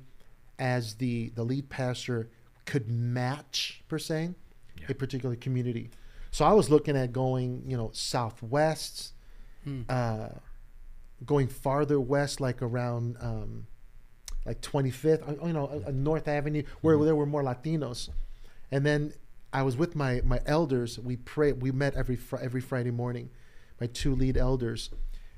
as 0.58 0.96
the 0.96 1.30
the 1.36 1.44
lead 1.44 1.70
pastor, 1.70 2.30
could 2.66 2.90
match 2.90 3.84
per 3.90 4.00
se 4.00 4.34
Yeah. 4.80 4.86
a 4.90 4.94
particular 4.96 5.36
community." 5.36 5.92
So 6.32 6.46
I 6.46 6.54
was 6.54 6.70
looking 6.72 6.96
at 6.98 7.12
going, 7.14 7.64
you 7.70 7.78
know, 7.78 7.92
southwest, 7.94 9.14
uh, 9.90 10.30
going 11.26 11.48
farther 11.48 12.00
west, 12.00 12.42
like 12.42 12.62
around. 12.62 13.18
Um, 13.20 13.68
like 14.46 14.60
25th, 14.62 15.42
uh, 15.42 15.48
you 15.48 15.54
know, 15.54 15.84
uh, 15.88 15.92
North 15.92 16.28
Avenue, 16.28 16.64
where 16.82 16.98
there 16.98 17.16
were 17.16 17.26
more 17.26 17.42
Latinos. 17.44 18.10
And 18.72 18.86
then 18.86 19.14
I 19.54 19.62
was 19.62 19.78
with 19.78 19.96
my 19.96 20.22
my 20.26 20.42
elders. 20.46 21.00
We 21.00 21.16
pray. 21.16 21.54
We 21.54 21.72
met 21.72 21.94
every 21.94 22.16
fr- 22.16 22.38
every 22.38 22.60
Friday 22.60 22.92
morning. 22.92 23.30
My 23.80 23.88
two 23.88 24.16
lead 24.16 24.36
elders. 24.36 24.90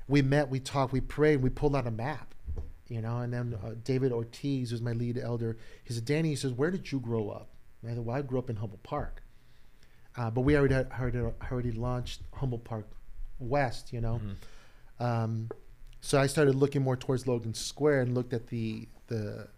We 0.08 0.22
met. 0.22 0.48
We 0.48 0.58
talked. 0.58 0.92
We 0.92 1.00
prayed. 1.00 1.42
We 1.42 1.50
pulled 1.50 1.76
out 1.76 1.86
a 1.86 1.90
map. 1.90 2.34
You 2.88 3.02
know, 3.02 3.18
and 3.18 3.32
then 3.32 3.58
uh, 3.62 3.74
David 3.82 4.12
Ortiz 4.12 4.70
was 4.70 4.80
my 4.80 4.92
lead 4.92 5.18
elder. 5.18 5.58
He 5.84 5.92
said, 5.92 6.04
"Danny," 6.04 6.30
he 6.30 6.36
says, 6.36 6.52
"Where 6.52 6.70
did 6.70 6.90
you 6.90 7.00
grow 7.00 7.28
up?" 7.28 7.50
And 7.82 7.90
I 7.90 7.94
said, 7.94 8.04
"Well, 8.04 8.16
I 8.16 8.22
grew 8.22 8.38
up 8.38 8.48
in 8.48 8.56
Humboldt 8.56 8.82
Park." 8.82 9.22
Uh, 10.16 10.30
but 10.30 10.42
we 10.42 10.56
already 10.56 10.74
had, 10.74 10.90
already, 10.98 11.18
already 11.50 11.72
launched 11.72 12.22
Humboldt 12.32 12.64
Park 12.64 12.88
West. 13.38 13.92
You 13.92 14.00
know, 14.00 14.20
um, 14.98 15.50
so 16.06 16.20
I 16.20 16.28
started 16.28 16.54
looking 16.54 16.82
more 16.82 16.96
towards 16.96 17.26
Logan 17.26 17.52
Square 17.52 18.02
and 18.02 18.14
looked 18.14 18.32
at 18.32 18.46
the 18.46 18.86
the 19.08 19.48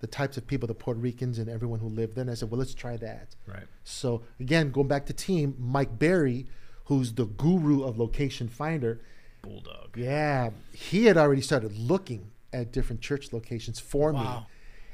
the 0.00 0.06
types 0.06 0.36
of 0.36 0.46
people, 0.46 0.66
the 0.68 0.74
Puerto 0.74 1.00
Ricans 1.00 1.38
and 1.38 1.48
everyone 1.48 1.80
who 1.80 1.88
lived 1.88 2.16
there. 2.16 2.22
And 2.22 2.30
I 2.30 2.34
said, 2.34 2.50
well, 2.50 2.58
let's 2.58 2.74
try 2.74 2.98
that. 2.98 3.34
Right. 3.46 3.64
So 3.82 4.22
again, 4.38 4.72
going 4.72 4.88
back 4.88 5.06
to 5.06 5.14
team, 5.14 5.54
Mike 5.58 5.98
Berry, 5.98 6.46
who's 6.84 7.14
the 7.14 7.24
guru 7.24 7.82
of 7.82 7.98
Location 7.98 8.46
Finder, 8.48 9.00
Bulldog. 9.40 9.96
yeah, 9.96 10.50
he 10.72 11.06
had 11.06 11.16
already 11.16 11.40
started 11.40 11.76
looking 11.78 12.30
at 12.52 12.72
different 12.72 13.00
church 13.00 13.32
locations 13.32 13.80
for 13.80 14.12
me, 14.12 14.28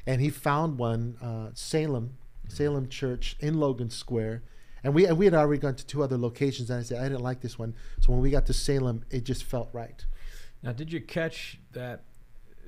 and 0.05 0.21
he 0.21 0.29
found 0.29 0.77
one, 0.77 1.17
uh, 1.21 1.49
Salem, 1.53 2.11
Salem 2.47 2.87
Church 2.87 3.35
in 3.41 3.59
Logan 3.59 3.89
Square. 3.89 4.43
And 4.83 4.93
we, 4.93 5.05
and 5.05 5.17
we 5.17 5.25
had 5.25 5.33
already 5.33 5.59
gone 5.59 5.75
to 5.75 5.85
two 5.85 6.01
other 6.01 6.17
locations, 6.17 6.69
and 6.69 6.79
I 6.79 6.83
said, 6.83 6.99
I 6.99 7.09
didn't 7.09 7.23
like 7.23 7.41
this 7.41 7.59
one. 7.59 7.73
So 7.99 8.13
when 8.13 8.21
we 8.21 8.29
got 8.29 8.45
to 8.45 8.53
Salem, 8.53 9.03
it 9.09 9.25
just 9.25 9.43
felt 9.43 9.69
right. 9.73 10.05
Now, 10.63 10.71
did 10.71 10.91
you 10.91 11.01
catch 11.01 11.59
that? 11.73 12.03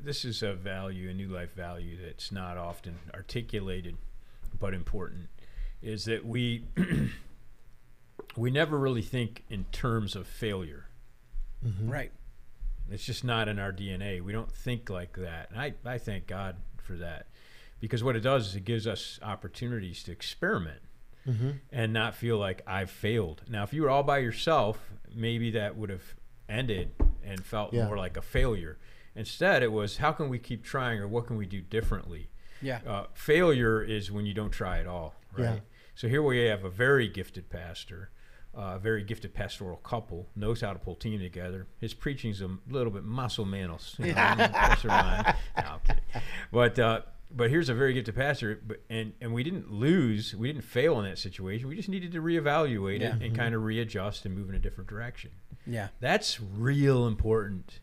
This 0.02 0.24
is 0.24 0.42
a 0.42 0.54
value, 0.54 1.10
a 1.10 1.14
new 1.14 1.28
life 1.28 1.54
value 1.54 1.98
that's 2.02 2.32
not 2.32 2.58
often 2.58 3.00
articulated, 3.14 3.98
but 4.58 4.74
important. 4.74 5.28
Is 5.82 6.06
that 6.06 6.26
we 6.26 6.64
we 8.38 8.52
never 8.52 8.78
really 8.78 9.02
think 9.02 9.44
in 9.50 9.66
terms 9.72 10.16
of 10.16 10.28
failure. 10.28 10.88
Mm-hmm. 11.66 11.90
Right. 11.90 12.12
It's 12.92 13.06
just 13.06 13.24
not 13.24 13.48
in 13.48 13.60
our 13.60 13.72
DNA. 13.72 14.22
We 14.22 14.32
don't 14.32 14.52
think 14.52 14.90
like 14.90 15.18
that. 15.18 15.52
And 15.52 15.60
I, 15.60 15.74
I 15.86 15.98
thank 15.98 16.28
God 16.28 16.56
for 16.82 16.94
that. 16.94 17.28
Because 17.80 18.04
what 18.04 18.16
it 18.16 18.22
does 18.22 18.48
is 18.48 18.56
it 18.56 18.66
gives 18.66 18.88
us 18.88 19.20
opportunities 19.22 20.04
to 20.04 20.12
experiment 20.12 20.82
mm-hmm. 21.28 21.52
and 21.72 21.94
not 21.94 22.16
feel 22.16 22.38
like 22.38 22.62
I've 22.68 22.90
failed. 22.90 23.44
Now, 23.50 23.64
if 23.64 23.74
you 23.74 23.84
were 23.84 23.90
all 23.90 24.04
by 24.04 24.20
yourself, 24.20 24.80
maybe 25.14 25.52
that 25.52 25.78
would 25.78 25.90
have 25.90 26.16
ended 26.50 26.92
and 27.24 27.46
felt 27.46 27.74
Yeah. 27.74 27.86
more 27.88 27.98
like 27.98 28.18
a 28.18 28.22
failure. 28.22 28.78
Instead, 29.16 29.64
it 29.64 29.72
was 29.72 29.98
how 29.98 30.12
can 30.12 30.30
we 30.30 30.40
keep 30.40 30.64
trying 30.64 31.00
or 31.00 31.08
what 31.08 31.28
can 31.28 31.38
we 31.38 31.46
do 31.46 31.62
differently? 31.62 32.30
Yeah. 32.62 32.80
Uh, 32.86 33.06
failure 33.14 33.82
is 33.82 34.12
when 34.12 34.26
you 34.26 34.34
don't 34.34 34.52
try 34.52 34.80
at 34.80 34.88
all, 34.88 35.16
right? 35.38 35.44
Yeah. 35.56 35.60
So 35.96 36.08
here 36.08 36.22
we 36.24 36.40
have 36.46 36.64
a 36.66 36.70
very 36.70 37.08
gifted 37.08 37.50
pastor, 37.50 38.10
uh, 38.58 38.74
a 38.76 38.80
very 38.80 39.04
gifted 39.04 39.34
pastoral 39.34 39.78
couple, 39.78 40.30
knows 40.36 40.62
how 40.62 40.74
to 40.74 40.80
pull 40.80 40.96
team 40.96 41.20
together. 41.20 41.68
His 41.80 41.94
preaching's 41.94 42.42
a 42.42 42.50
little 42.70 42.92
bit 42.92 43.04
muscle 43.04 43.46
manos, 43.46 43.96
you 44.00 44.08
know, 44.08 44.14
Pastor 44.14 44.88
Ron. 44.90 45.24
No, 45.58 45.64
I'm 45.64 45.80
kidding. 45.86 46.04
But 46.52 46.80
uh, 46.80 47.02
but 47.32 47.50
here's 47.50 47.70
a 47.70 47.74
very 47.74 47.94
gifted 47.94 48.16
pastor, 48.16 48.60
but 48.66 48.82
and 48.90 49.14
and 49.22 49.34
we 49.34 49.44
didn't 49.44 49.72
lose, 49.72 50.36
we 50.36 50.48
didn't 50.52 50.64
fail 50.64 51.00
in 51.00 51.06
that 51.06 51.18
situation. 51.18 51.68
We 51.68 51.76
just 51.76 51.90
needed 51.90 52.12
to 52.14 52.22
reevaluate 52.22 53.02
Yeah. 53.02 53.16
it 53.16 53.22
and 53.22 53.36
kind 53.36 53.54
of 53.56 53.64
readjust 53.64 54.26
and 54.26 54.36
move 54.36 54.50
in 54.50 54.56
a 54.56 54.60
different 54.60 54.90
direction. 54.90 55.32
Yeah. 55.68 55.90
That's 56.00 56.40
real 56.42 57.06
important 57.08 57.80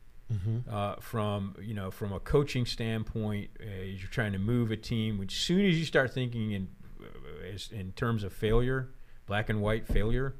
uh, 0.68 0.96
from 0.96 1.54
you 1.60 1.74
know 1.74 1.90
from 1.92 2.12
a 2.12 2.18
coaching 2.18 2.66
standpoint. 2.66 3.50
Uh, 3.60 3.64
as 3.66 4.00
you're 4.02 4.10
trying 4.10 4.32
to 4.32 4.38
move 4.40 4.70
a 4.72 4.76
team, 4.76 5.22
as 5.26 5.32
soon 5.34 5.64
as 5.64 5.78
you 5.78 5.84
start 5.84 6.12
thinking 6.12 6.50
in 6.50 6.68
uh, 7.00 7.46
as, 7.54 7.70
in 7.70 7.92
terms 7.92 8.24
of 8.24 8.32
failure, 8.32 8.88
black 9.26 9.48
and 9.48 9.60
white 9.62 9.86
failure, 9.86 10.34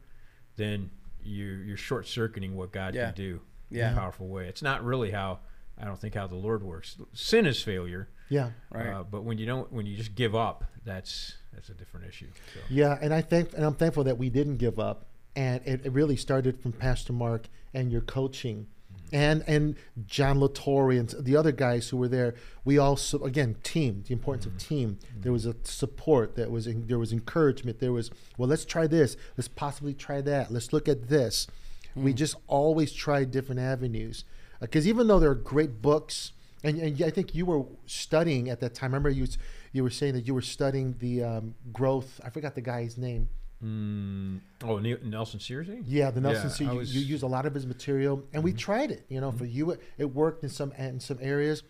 then 0.57 0.91
you're 1.23 1.63
you're 1.63 1.77
short 1.77 2.07
circuiting 2.09 2.57
what 2.57 2.73
God 2.73 2.95
Yeah. 2.97 3.07
can 3.07 3.15
do 3.15 3.41
in 3.71 3.81
a 3.81 3.95
powerful 3.95 4.27
way. 4.27 4.47
It's 4.49 4.63
not 4.63 4.85
really 4.85 5.11
how 5.13 5.39
I 5.79 5.85
don't 5.85 6.01
think 6.01 6.15
how 6.15 6.27
the 6.27 6.37
Lord 6.37 6.63
works. 6.63 6.97
Sin 7.13 7.47
is 7.47 7.63
failure, 7.63 8.09
Yeah. 8.29 8.51
Uh, 8.75 8.79
right. 8.79 8.87
uh, 8.89 9.03
but 9.03 9.25
when 9.25 9.39
you 9.39 9.47
don't 9.47 9.71
when 9.73 9.87
you 9.87 9.97
just 9.97 10.15
give 10.15 10.35
up, 10.35 10.65
that's 10.85 11.37
that's 11.53 11.69
a 11.69 11.75
different 11.75 12.07
issue. 12.07 12.29
So. 12.55 12.61
Yeah, 12.69 12.99
and 13.01 13.13
I 13.13 13.21
think, 13.21 13.53
and 13.55 13.65
I'm 13.65 13.75
thankful 13.75 14.05
that 14.05 14.19
we 14.19 14.31
didn't 14.31 14.57
give 14.57 14.79
up, 14.79 15.07
and 15.35 15.61
it, 15.67 15.85
it 15.85 15.93
really 15.93 16.17
started 16.17 16.61
from 16.61 16.73
Pastor 16.73 17.13
Mark 17.13 17.49
and 17.75 17.93
your 17.93 18.01
coaching, 18.01 18.67
mm-hmm. 18.93 19.17
and 19.17 19.45
and 19.47 19.77
John 20.07 20.39
Latore 20.39 20.99
and 20.99 21.15
the 21.25 21.37
other 21.37 21.53
guys 21.53 21.89
who 21.91 21.99
were 21.99 22.09
there. 22.09 22.35
We 22.65 22.79
also, 22.79 23.23
again, 23.25 23.57
team. 23.63 24.03
The 24.07 24.15
importance 24.15 24.47
of 24.47 24.53
mm-hmm. 24.53 24.69
team. 24.69 24.91
Mm-hmm. 24.91 25.21
There 25.23 25.33
was 25.33 25.47
a 25.47 25.55
support. 25.65 26.37
that 26.37 26.51
was 26.51 26.67
there 26.71 26.99
was 26.99 27.13
encouragement. 27.13 27.81
There 27.81 27.93
was 27.93 28.11
well, 28.39 28.49
let's 28.49 28.65
try 28.65 28.87
this. 28.87 29.17
Let's 29.37 29.49
possibly 29.49 29.93
try 29.93 30.23
that. 30.23 30.51
Let's 30.51 30.73
look 30.73 30.89
at 30.89 31.09
this. 31.09 31.47
We 31.95 32.13
mm. 32.13 32.17
just 32.17 32.37
always 32.47 32.93
tried 32.93 33.31
different 33.31 33.61
avenues, 33.61 34.25
Uh, 34.57 34.67
because 34.67 34.87
even 34.87 35.07
though 35.07 35.19
there 35.19 35.31
are 35.31 35.35
great 35.35 35.83
books. 35.83 36.33
And, 36.65 36.81
and 36.81 37.01
I 37.03 37.11
think 37.11 37.35
you 37.35 37.47
were 37.47 37.65
studying 37.85 38.49
at 38.49 38.61
that 38.61 38.75
time. 38.75 38.93
I 38.93 38.97
remember 38.97 39.11
you 39.11 39.27
you 39.73 39.85
were 39.85 39.91
saying 39.91 40.15
that 40.15 40.27
you 40.27 40.35
were 40.35 40.43
studying 40.43 40.97
the 40.99 41.23
um, 41.23 41.55
growth. 41.73 42.19
I 42.25 42.31
forgot 42.31 42.55
the 42.55 42.63
guy's 42.63 42.97
name. 42.99 43.29
Mm, 43.63 44.41
oh, 44.65 44.79
Nelson 44.79 45.39
Searcy. 45.39 45.79
Eh? 45.79 45.83
Yeah, 45.87 46.11
the 46.11 46.21
Nelson. 46.21 46.67
Yeah, 46.67 46.73
You, 46.73 46.79
was- 46.79 46.95
you 46.95 47.01
use 47.03 47.23
a 47.23 47.27
lot 47.27 47.47
of 47.47 47.55
his 47.55 47.67
material, 47.67 48.23
and 48.33 48.43
we 48.43 48.51
mm-hmm. 48.51 48.59
tried 48.59 48.91
it. 48.91 49.05
You 49.09 49.21
know, 49.21 49.33
for 49.33 49.45
mm-hmm. 49.45 49.57
you, 49.57 49.71
it, 49.73 49.81
it 49.99 50.05
worked 50.07 50.43
in 50.43 50.49
some 50.49 50.73
in 50.73 50.99
some 50.99 51.19
areas, 51.21 51.63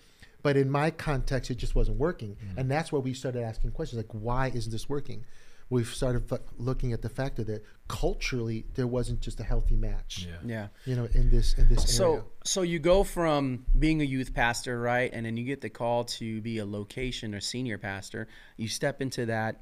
but 0.42 0.56
in 0.56 0.70
my 0.70 0.90
context, 0.90 1.50
it 1.50 1.56
just 1.56 1.74
wasn't 1.74 1.98
working. 1.98 2.36
Mm. 2.36 2.58
And 2.58 2.70
that's 2.70 2.92
where 2.92 3.00
we 3.00 3.14
started 3.14 3.42
asking 3.42 3.72
questions 3.72 3.98
like, 3.98 4.12
why 4.12 4.52
isn't 4.54 4.70
this 4.70 4.88
working? 4.88 5.24
We 5.68 5.82
started 5.84 6.30
f- 6.30 6.40
looking 6.58 6.92
at 6.92 7.02
the 7.02 7.08
factor 7.08 7.42
that 7.44 7.64
culturally 7.88 8.66
there 8.74 8.86
wasn't 8.86 9.20
just 9.20 9.40
a 9.40 9.42
healthy 9.42 9.76
match. 9.76 10.26
Yeah. 10.28 10.36
Yeah. 10.44 10.68
You 10.84 10.96
know, 10.96 11.08
in 11.12 11.30
this 11.30 11.54
in 11.54 11.68
this 11.68 11.78
area. 11.78 11.88
So 11.88 12.24
so 12.44 12.62
you 12.62 12.78
go 12.78 13.02
from 13.04 13.66
being 13.78 14.00
a 14.00 14.04
youth 14.04 14.32
pastor, 14.32 14.80
right, 14.80 15.10
and 15.12 15.26
then 15.26 15.36
you 15.36 15.44
get 15.44 15.60
the 15.60 15.70
call 15.70 16.04
to 16.04 16.40
be 16.40 16.58
a 16.58 16.66
location 16.66 17.34
or 17.34 17.40
senior 17.40 17.78
pastor. 17.78 18.28
You 18.56 18.68
step 18.68 19.02
into 19.02 19.26
that, 19.26 19.60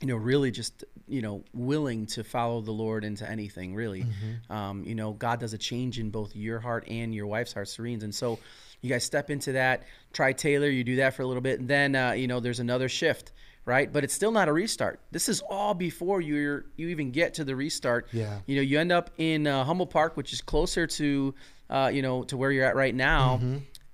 you 0.00 0.08
know, 0.08 0.16
really 0.16 0.50
just 0.50 0.84
you 1.06 1.22
know 1.22 1.44
willing 1.52 2.06
to 2.06 2.24
follow 2.24 2.60
the 2.60 2.72
Lord 2.72 3.04
into 3.04 3.28
anything, 3.28 3.74
really. 3.74 4.06
Um, 4.48 4.84
you 4.84 4.94
know, 4.96 5.12
God 5.12 5.40
does 5.40 5.54
a 5.54 5.58
change 5.58 5.98
in 6.00 6.10
both 6.10 6.34
your 6.34 6.58
heart 6.58 6.86
and 6.88 7.14
your 7.14 7.26
wife's 7.26 7.52
heart, 7.52 7.68
Serene's, 7.68 8.02
and 8.02 8.14
so 8.14 8.38
you 8.80 8.90
guys 8.90 9.04
step 9.04 9.30
into 9.30 9.52
that. 9.52 9.84
Tri 10.12 10.32
Taylor, 10.32 10.68
you 10.68 10.82
do 10.84 10.96
that 10.96 11.14
for 11.14 11.22
a 11.22 11.26
little 11.26 11.42
bit, 11.42 11.60
and 11.60 11.68
then 11.68 11.94
uh, 11.94 12.12
you 12.12 12.26
know 12.26 12.40
there's 12.40 12.60
another 12.60 12.88
shift. 12.88 13.32
Right, 13.66 13.92
but 13.92 14.04
it's 14.04 14.14
still 14.14 14.32
not 14.32 14.48
a 14.48 14.52
restart. 14.52 15.00
This 15.12 15.28
is 15.28 15.42
all 15.48 15.74
before 15.74 16.20
you 16.20 16.64
you 16.76 16.88
even 16.88 17.10
get 17.10 17.34
to 17.34 17.44
the 17.44 17.54
restart. 17.54 18.08
Yeah. 18.10 18.38
You 18.46 18.56
know, 18.56 18.62
you 18.62 18.80
end 18.80 18.90
up 18.90 19.10
in 19.18 19.46
uh, 19.46 19.64
Humboldt 19.64 19.90
Park, 19.90 20.16
which 20.16 20.32
is 20.32 20.40
closer 20.40 20.86
to, 20.86 21.34
uh, 21.68 21.90
you 21.92 22.02
know, 22.02 22.24
to 22.24 22.36
where 22.36 22.50
you're 22.50 22.64
at 22.64 22.74
right 22.74 22.94
now. 22.94 23.40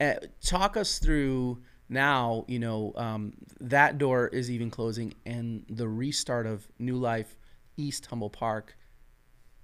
Uh, 0.01 0.15
talk 0.41 0.77
us 0.77 0.99
through 0.99 1.59
now. 1.89 2.45
You 2.47 2.61
know, 2.61 2.93
um, 2.97 3.33
that 3.61 3.99
door 3.99 4.29
is 4.29 4.51
even 4.51 4.71
closing, 4.71 5.15
and 5.27 5.65
the 5.69 5.89
restart 5.89 6.47
of 6.47 6.67
New 6.79 6.97
Life 6.97 7.37
East 7.77 8.07
Humboldt 8.07 8.33
Park 8.35 8.77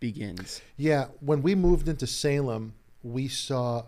begins. 0.00 0.60
Yeah, 0.76 1.06
when 1.20 1.42
we 1.42 1.54
moved 1.54 1.88
into 1.88 2.08
Salem, 2.08 2.74
we 3.02 3.28
saw 3.28 3.84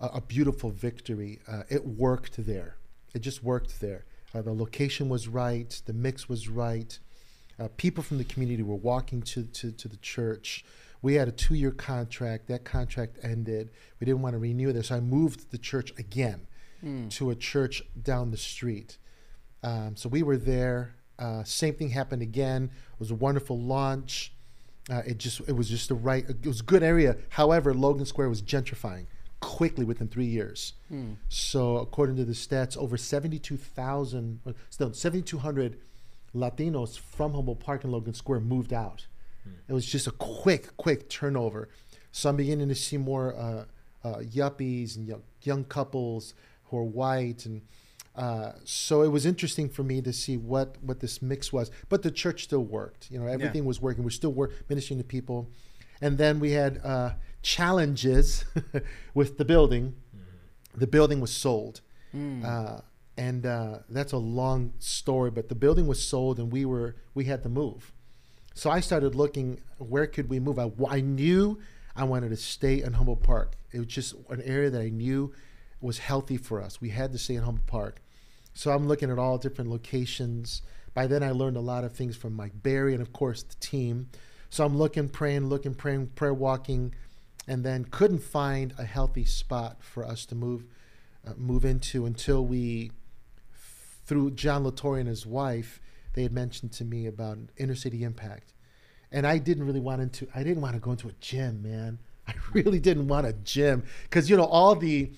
a, 0.00 0.06
a 0.06 0.20
beautiful 0.20 0.70
victory. 0.70 1.40
Uh, 1.48 1.62
it 1.68 1.84
worked 1.84 2.46
there. 2.46 2.76
It 3.14 3.20
just 3.20 3.42
worked 3.42 3.80
there. 3.80 4.04
Uh, 4.34 4.42
the 4.42 4.52
location 4.52 5.08
was 5.08 5.28
right. 5.28 5.80
The 5.86 5.92
mix 5.92 6.28
was 6.28 6.48
right. 6.48 6.98
Uh, 7.58 7.68
people 7.76 8.02
from 8.04 8.18
the 8.18 8.24
community 8.24 8.62
were 8.62 8.74
walking 8.76 9.22
to, 9.22 9.44
to, 9.44 9.72
to 9.72 9.88
the 9.88 9.96
church. 9.96 10.64
We 11.02 11.14
had 11.14 11.28
a 11.28 11.32
two 11.32 11.54
year 11.54 11.70
contract. 11.70 12.48
That 12.48 12.64
contract 12.64 13.18
ended. 13.22 13.70
We 14.00 14.04
didn't 14.04 14.22
want 14.22 14.34
to 14.34 14.38
renew 14.38 14.72
this. 14.72 14.88
So 14.88 14.96
I 14.96 15.00
moved 15.00 15.50
the 15.50 15.58
church 15.58 15.92
again 15.98 16.46
to 17.10 17.30
a 17.30 17.34
church 17.34 17.82
down 18.00 18.30
the 18.30 18.36
street. 18.36 18.98
Um, 19.62 19.96
so 19.96 20.08
we 20.08 20.22
were 20.22 20.36
there. 20.36 20.94
Uh, 21.18 21.42
same 21.42 21.74
thing 21.74 21.88
happened 21.88 22.22
again. 22.22 22.64
It 22.92 23.00
was 23.00 23.10
a 23.10 23.14
wonderful 23.14 23.58
launch. 23.58 24.32
Uh, 24.88 25.02
it 25.06 25.18
just 25.18 25.40
it 25.48 25.52
was 25.56 25.68
just 25.68 25.88
the 25.88 25.94
right. 25.96 26.28
It 26.28 26.46
was 26.46 26.60
a 26.60 26.64
good 26.64 26.82
area. 26.82 27.16
However, 27.30 27.74
Logan 27.74 28.06
Square 28.06 28.28
was 28.28 28.42
gentrifying 28.42 29.06
quickly 29.40 29.84
within 29.84 30.08
three 30.08 30.26
years. 30.26 30.72
So 31.28 31.76
according 31.76 32.16
to 32.16 32.24
the 32.24 32.32
stats, 32.32 32.76
over 32.76 32.96
seventy-two 32.96 33.56
thousand, 33.56 34.40
no, 34.80 34.92
seventy-two 34.92 35.38
hundred 35.38 35.78
Latinos 36.34 36.98
from 36.98 37.34
Humboldt 37.34 37.60
Park 37.60 37.84
and 37.84 37.92
Logan 37.92 38.14
Square 38.14 38.40
moved 38.40 38.72
out. 38.72 39.06
It 39.68 39.72
was 39.72 39.86
just 39.86 40.06
a 40.06 40.10
quick, 40.10 40.76
quick 40.76 41.08
turnover. 41.08 41.68
So 42.10 42.28
I'm 42.28 42.36
beginning 42.36 42.68
to 42.68 42.74
see 42.74 42.96
more 42.96 43.36
uh, 43.36 43.64
uh, 44.02 44.18
yuppies 44.18 44.96
and 44.96 45.06
young, 45.06 45.22
young 45.42 45.64
couples 45.64 46.34
who 46.64 46.78
are 46.78 46.84
white, 46.84 47.46
and 47.46 47.62
uh, 48.16 48.52
so 48.64 49.02
it 49.02 49.08
was 49.08 49.24
interesting 49.24 49.68
for 49.68 49.84
me 49.84 50.02
to 50.02 50.12
see 50.12 50.36
what 50.36 50.76
what 50.82 50.98
this 51.00 51.22
mix 51.22 51.52
was. 51.52 51.70
But 51.88 52.02
the 52.02 52.10
church 52.10 52.42
still 52.42 52.64
worked. 52.64 53.10
You 53.10 53.20
know, 53.20 53.26
everything 53.26 53.64
was 53.66 53.80
working. 53.80 54.02
We're 54.02 54.10
still 54.10 54.32
work, 54.32 54.52
ministering 54.68 54.98
to 54.98 55.04
people, 55.04 55.48
and 56.00 56.18
then 56.18 56.40
we 56.40 56.52
had 56.52 56.80
uh, 56.82 57.10
challenges 57.46 58.44
with 59.14 59.38
the 59.38 59.44
building. 59.44 59.94
The 60.74 60.88
building 60.88 61.20
was 61.20 61.32
sold. 61.32 61.80
Uh, 62.44 62.80
and 63.16 63.46
uh, 63.46 63.78
that's 63.88 64.12
a 64.12 64.18
long 64.18 64.72
story, 64.80 65.30
but 65.30 65.48
the 65.48 65.54
building 65.54 65.86
was 65.86 66.02
sold, 66.02 66.38
and 66.38 66.52
we 66.52 66.64
were 66.64 66.96
we 67.14 67.24
had 67.24 67.42
to 67.44 67.48
move. 67.48 67.92
So 68.54 68.68
I 68.68 68.80
started 68.80 69.14
looking 69.14 69.60
where 69.78 70.06
could 70.06 70.28
we 70.28 70.40
move. 70.40 70.58
I, 70.58 70.70
I 70.88 71.00
knew 71.00 71.58
I 71.94 72.04
wanted 72.04 72.30
to 72.30 72.36
stay 72.36 72.82
in 72.82 72.94
Humboldt 72.94 73.22
Park. 73.22 73.54
It 73.72 73.78
was 73.78 73.86
just 73.86 74.14
an 74.28 74.42
area 74.42 74.68
that 74.70 74.82
I 74.82 74.90
knew 74.90 75.32
was 75.80 75.98
healthy 75.98 76.36
for 76.36 76.60
us. 76.60 76.80
We 76.80 76.90
had 76.90 77.12
to 77.12 77.18
stay 77.18 77.36
in 77.36 77.42
Humboldt 77.42 77.66
Park. 77.66 78.02
So 78.54 78.72
I'm 78.72 78.88
looking 78.88 79.10
at 79.10 79.18
all 79.18 79.38
different 79.38 79.70
locations. 79.70 80.62
By 80.94 81.06
then, 81.06 81.22
I 81.22 81.30
learned 81.30 81.56
a 81.56 81.60
lot 81.72 81.84
of 81.84 81.92
things 81.92 82.16
from 82.16 82.32
Mike 82.34 82.62
Barry 82.62 82.92
and, 82.94 83.02
of 83.02 83.12
course, 83.12 83.42
the 83.42 83.54
team. 83.56 84.08
So 84.48 84.64
I'm 84.64 84.76
looking, 84.76 85.08
praying, 85.08 85.48
looking, 85.48 85.74
praying, 85.74 86.08
prayer 86.08 86.32
walking, 86.32 86.94
and 87.46 87.64
then 87.64 87.84
couldn't 87.84 88.22
find 88.22 88.74
a 88.78 88.84
healthy 88.84 89.24
spot 89.24 89.82
for 89.82 90.04
us 90.04 90.26
to 90.26 90.34
move 90.34 90.64
uh, 91.26 91.32
move 91.36 91.64
into 91.64 92.06
until 92.06 92.44
we, 92.44 92.92
through 94.04 94.30
John 94.30 94.64
Latore 94.64 95.00
and 95.00 95.08
his 95.08 95.26
wife, 95.26 95.80
they 96.14 96.22
had 96.22 96.32
mentioned 96.32 96.72
to 96.72 96.84
me 96.84 97.06
about 97.06 97.38
inner 97.56 97.74
city 97.74 98.04
impact, 98.04 98.52
and 99.10 99.26
I 99.26 99.38
didn't 99.38 99.66
really 99.66 99.80
want 99.80 100.00
into. 100.00 100.28
I 100.34 100.42
didn't 100.42 100.62
want 100.62 100.74
to 100.74 100.80
go 100.80 100.92
into 100.92 101.08
a 101.08 101.14
gym, 101.20 101.62
man. 101.62 101.98
I 102.28 102.34
really 102.52 102.80
didn't 102.80 103.08
want 103.08 103.26
a 103.26 103.32
gym 103.32 103.84
because 104.04 104.30
you 104.30 104.36
know 104.36 104.44
all 104.44 104.74
the 104.74 105.10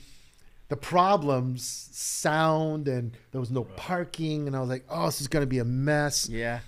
the 0.69 0.77
problems, 0.77 1.89
sound, 1.93 2.89
and 2.89 3.17
there 3.33 3.41
was 3.41 3.51
no 3.51 3.65
parking, 3.65 4.47
and 4.47 4.57
I 4.57 4.61
was 4.61 4.69
like, 4.69 4.85
oh, 4.91 5.07
this 5.07 5.21
is 5.21 5.29
gonna 5.29 5.47
be 5.47 5.59
a 5.59 5.65
mess. 5.65 6.29
Yeah. 6.29 6.61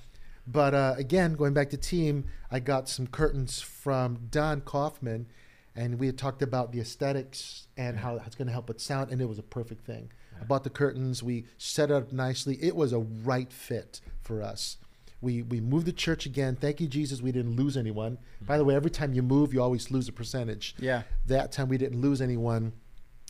But 0.47 0.75
uh, 0.75 0.95
again, 0.97 1.35
going 1.35 1.55
back 1.55 1.71
to 1.71 1.77
team, 1.77 2.25
I 2.51 2.61
got 2.61 2.89
some 2.89 3.07
curtains 3.07 3.61
from 3.61 4.19
Don 4.31 4.63
Kaufman, 4.63 5.27
and 5.77 5.99
we 5.99 6.07
had 6.07 6.19
talked 6.19 6.43
about 6.43 6.73
the 6.73 6.81
aesthetics 6.81 7.67
and 7.77 7.99
how 7.99 8.17
it's 8.17 8.35
going 8.35 8.47
to 8.47 8.53
help 8.53 8.69
with 8.69 8.81
sound, 8.81 9.11
and 9.11 9.21
it 9.21 9.29
was 9.29 9.39
a 9.39 9.43
perfect 9.43 9.85
thing. 9.87 10.11
I 10.41 10.45
bought 10.45 10.65
the 10.65 10.71
curtains, 10.71 11.23
we 11.23 11.45
set 11.59 11.91
it 11.91 11.95
up 11.95 12.13
nicely. 12.13 12.59
It 12.63 12.75
was 12.75 12.93
a 12.93 12.99
right 12.99 13.53
fit 13.53 14.01
for 14.23 14.43
us. 14.43 14.79
We 15.21 15.43
we 15.43 15.61
moved 15.61 15.87
the 15.87 15.93
church 15.93 16.25
again. 16.25 16.57
Thank 16.57 16.81
you, 16.81 16.87
Jesus. 16.87 17.21
We 17.21 17.31
didn't 17.31 17.57
lose 17.57 17.77
anyone. 17.77 18.13
Mm-hmm. 18.13 18.47
By 18.47 18.57
the 18.57 18.65
way, 18.65 18.75
every 18.75 18.91
time 18.91 19.13
you 19.13 19.23
move, 19.23 19.53
you 19.53 19.63
always 19.63 19.91
lose 19.91 20.09
a 20.09 20.13
percentage. 20.13 20.75
Yeah. 20.79 21.03
That 21.27 21.53
time 21.53 21.69
we 21.69 21.77
didn't 21.77 22.01
lose 22.01 22.23
anyone. 22.23 22.73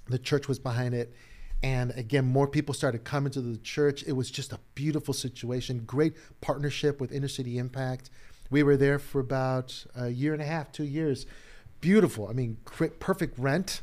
The 0.08 0.18
church 0.18 0.46
was 0.46 0.60
behind 0.60 0.94
it. 0.94 1.12
And 1.62 1.90
again, 1.92 2.26
more 2.26 2.46
people 2.46 2.74
started 2.74 3.04
coming 3.04 3.32
to 3.32 3.40
the 3.40 3.58
church. 3.58 4.04
It 4.06 4.12
was 4.12 4.30
just 4.30 4.52
a 4.52 4.60
beautiful 4.74 5.12
situation. 5.12 5.82
Great 5.84 6.14
partnership 6.40 7.00
with 7.00 7.12
Inner 7.12 7.28
City 7.28 7.58
Impact. 7.58 8.08
We 8.50 8.62
were 8.62 8.76
there 8.76 8.98
for 8.98 9.20
about 9.20 9.84
a 9.94 10.08
year 10.08 10.32
and 10.32 10.40
a 10.40 10.46
half, 10.46 10.72
two 10.72 10.84
years. 10.84 11.26
Beautiful. 11.80 12.28
I 12.28 12.32
mean, 12.32 12.58
perfect 12.98 13.38
rent. 13.38 13.82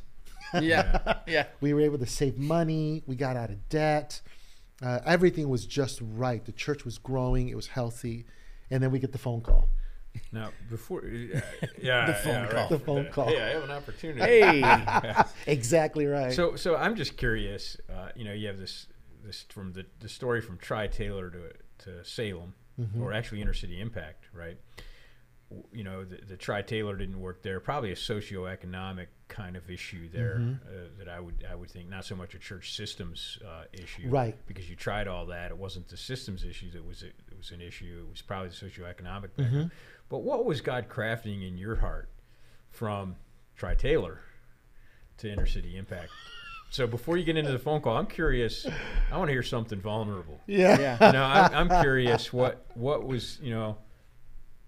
Yeah. 0.60 1.15
yeah. 1.27 1.47
We 1.62 1.73
were 1.73 1.81
able 1.81 1.97
to 1.99 2.05
save 2.05 2.38
money. 2.38 3.03
We 3.05 3.15
got 3.15 3.36
out 3.36 3.49
of 3.49 3.67
debt. 3.69 4.21
Uh, 4.81 4.99
everything 5.05 5.49
was 5.49 5.65
just 5.65 5.99
right. 6.01 6.43
The 6.45 6.51
church 6.51 6.86
was 6.86 6.97
growing. 6.97 7.49
It 7.49 7.55
was 7.55 7.67
healthy. 7.67 8.25
And 8.69 8.81
then 8.83 8.91
we 8.91 8.99
get 8.99 9.12
the 9.12 9.17
phone 9.17 9.41
call. 9.41 9.69
Now, 10.31 10.49
before, 10.69 10.99
uh, 11.05 11.39
yeah, 11.81 12.05
The 12.07 12.13
phone 12.13 12.33
yeah, 12.33 12.47
call. 12.47 12.60
right. 12.62 12.69
The 12.69 12.79
phone 12.79 13.07
call. 13.12 13.27
Hey, 13.27 13.41
I 13.41 13.49
have 13.49 13.63
an 13.63 13.71
opportunity. 13.71 14.19
Hey. 14.21 15.23
Exactly 15.47 16.05
right. 16.05 16.33
So, 16.33 16.55
so 16.55 16.75
I'm 16.75 16.95
just 16.95 17.17
curious. 17.17 17.77
Uh, 17.89 18.10
you 18.15 18.25
know, 18.25 18.33
you 18.33 18.47
have 18.47 18.57
this 18.60 18.88
this 19.23 19.43
from 19.49 19.73
the, 19.73 19.86
the 19.99 20.07
story 20.10 20.41
from 20.41 20.57
Tri 20.57 20.88
Taylor 20.88 21.29
to 21.29 21.51
to 21.86 22.03
Salem, 22.05 22.53
Mm-hmm. 22.79 23.01
or 23.01 23.12
actually 23.12 23.41
Inner 23.41 23.53
City 23.55 23.81
Impact, 23.81 24.25
right? 24.33 24.57
W- 25.49 25.67
You 25.71 25.83
know, 25.83 26.03
the, 26.03 26.17
the 26.25 26.38
Tri 26.38 26.62
Taylor 26.62 26.95
didn't 26.95 27.19
work 27.19 27.41
there. 27.43 27.60
Probably 27.60 27.91
a 27.91 27.95
socioeconomic 27.95 29.07
kind 29.27 29.55
of 29.55 29.69
issue 29.69 30.10
there 30.10 30.38
Mm-hmm. 30.39 30.67
uh, 30.67 30.88
that 30.99 31.10
I 31.10 31.19
would 31.19 31.45
I 31.49 31.55
would 31.55 31.69
think 31.69 31.89
not 31.89 32.05
so 32.05 32.15
much 32.15 32.33
a 32.36 32.39
church 32.39 32.75
systems 32.75 33.38
uh, 33.45 33.63
issue, 33.73 34.10
Right. 34.10 34.36
Because 34.47 34.69
you 34.69 34.75
tried 34.75 35.07
all 35.07 35.25
that. 35.27 35.51
It 35.51 35.57
wasn't 35.57 35.88
the 35.89 35.97
systems 35.97 36.43
issues 36.43 36.73
that 36.73 36.86
was 36.86 37.03
it 37.03 37.13
was 37.38 37.51
an 37.51 37.62
issue. 37.62 38.03
It 38.05 38.10
was 38.10 38.21
probably 38.21 38.49
the 38.49 38.55
socioeconomic 38.55 39.29
Mm-hmm. 39.38 39.63
But 40.10 40.19
what 40.19 40.45
was 40.45 40.62
God 40.62 40.88
crafting 40.89 41.45
in 41.47 41.57
your 41.57 41.75
heart 41.75 42.10
from 42.69 43.15
Tri 43.57 43.75
Taylor 43.75 44.21
to 45.17 45.29
Inner 45.31 45.45
City 45.45 45.75
Impact? 45.77 46.10
So 46.69 46.86
before 46.88 47.17
you 47.17 47.23
get 47.23 47.38
into 47.38 47.51
the 47.51 47.60
phone 47.60 47.79
call, 47.81 47.95
I'm 47.97 48.07
curious. 48.07 48.65
I 49.12 49.17
want 49.17 49.29
to 49.29 49.33
hear 49.33 49.43
something 49.43 49.79
vulnerable. 49.79 50.39
yeah. 50.47 50.79
Yeah. 50.79 51.07
You 51.07 51.13
know, 51.13 51.23
I'm, 51.23 51.69
I'm 51.69 51.81
curious 51.81 52.31
what 52.33 52.65
what 52.75 53.05
was 53.05 53.39
you 53.41 53.51
know. 53.51 53.77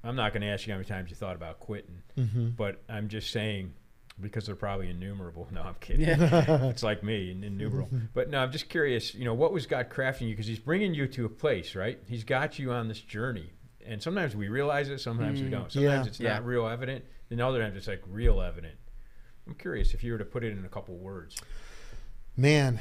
I'm 0.04 0.16
not 0.16 0.32
going 0.34 0.42
to 0.42 0.48
ask 0.48 0.66
you 0.66 0.74
how 0.74 0.78
many 0.78 0.88
times 0.88 1.10
you 1.10 1.16
thought 1.16 1.36
about 1.36 1.60
quitting, 1.60 2.02
Mm-hmm. 2.18 2.50
but 2.50 2.82
I'm 2.88 3.08
just 3.10 3.32
saying 3.32 3.74
because 4.22 4.46
they're 4.46 4.56
probably 4.56 4.90
innumerable. 4.90 5.48
No, 5.54 5.62
I'm 5.62 5.76
kidding. 5.80 6.08
It's 6.10 6.84
like 6.84 7.04
me, 7.04 7.32
innumerable. 7.32 7.90
But 8.14 8.30
no, 8.30 8.40
I'm 8.40 8.52
just 8.52 8.70
curious. 8.70 9.14
You 9.16 9.26
know, 9.26 9.34
what 9.34 9.52
was 9.54 9.66
God 9.66 9.90
crafting 9.90 10.22
you? 10.22 10.30
Because 10.30 10.48
He's 10.48 10.60
bringing 10.60 10.94
you 10.94 11.08
to 11.08 11.26
a 11.26 11.30
place, 11.30 11.76
right? 11.76 12.00
He's 12.08 12.24
got 12.24 12.60
you 12.60 12.72
on 12.72 12.88
this 12.88 13.00
journey, 13.02 13.52
and 13.86 14.02
sometimes 14.02 14.36
we 14.36 14.48
realize 14.50 14.90
it, 14.90 15.00
sometimes 15.00 15.42
we 15.42 15.48
Mm, 15.48 15.52
don't. 15.52 15.72
Sometimes 15.72 16.06
yeah. 16.06 16.10
it's 16.10 16.20
Yeah. 16.20 16.34
not 16.34 16.46
real 16.46 16.68
evident, 16.68 17.04
and 17.30 17.42
other 17.42 17.62
times 17.62 17.76
it's 17.78 17.88
like 17.88 18.02
real 18.10 18.42
evident. 18.42 18.76
I'm 19.48 19.56
curious 19.56 19.94
if 19.94 20.04
you 20.04 20.12
were 20.12 20.18
to 20.20 20.26
put 20.26 20.44
it 20.44 20.52
in 20.58 20.64
a 20.66 20.70
couple 20.70 20.96
words. 20.96 21.42
Man, 22.38 22.80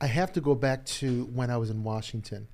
I 0.00 0.06
have 0.06 0.32
to 0.34 0.40
go 0.40 0.54
back 0.54 0.84
to 0.86 1.24
when 1.32 1.50
I 1.50 1.56
was 1.56 1.70
in 1.70 1.82
Washington. 1.82 2.48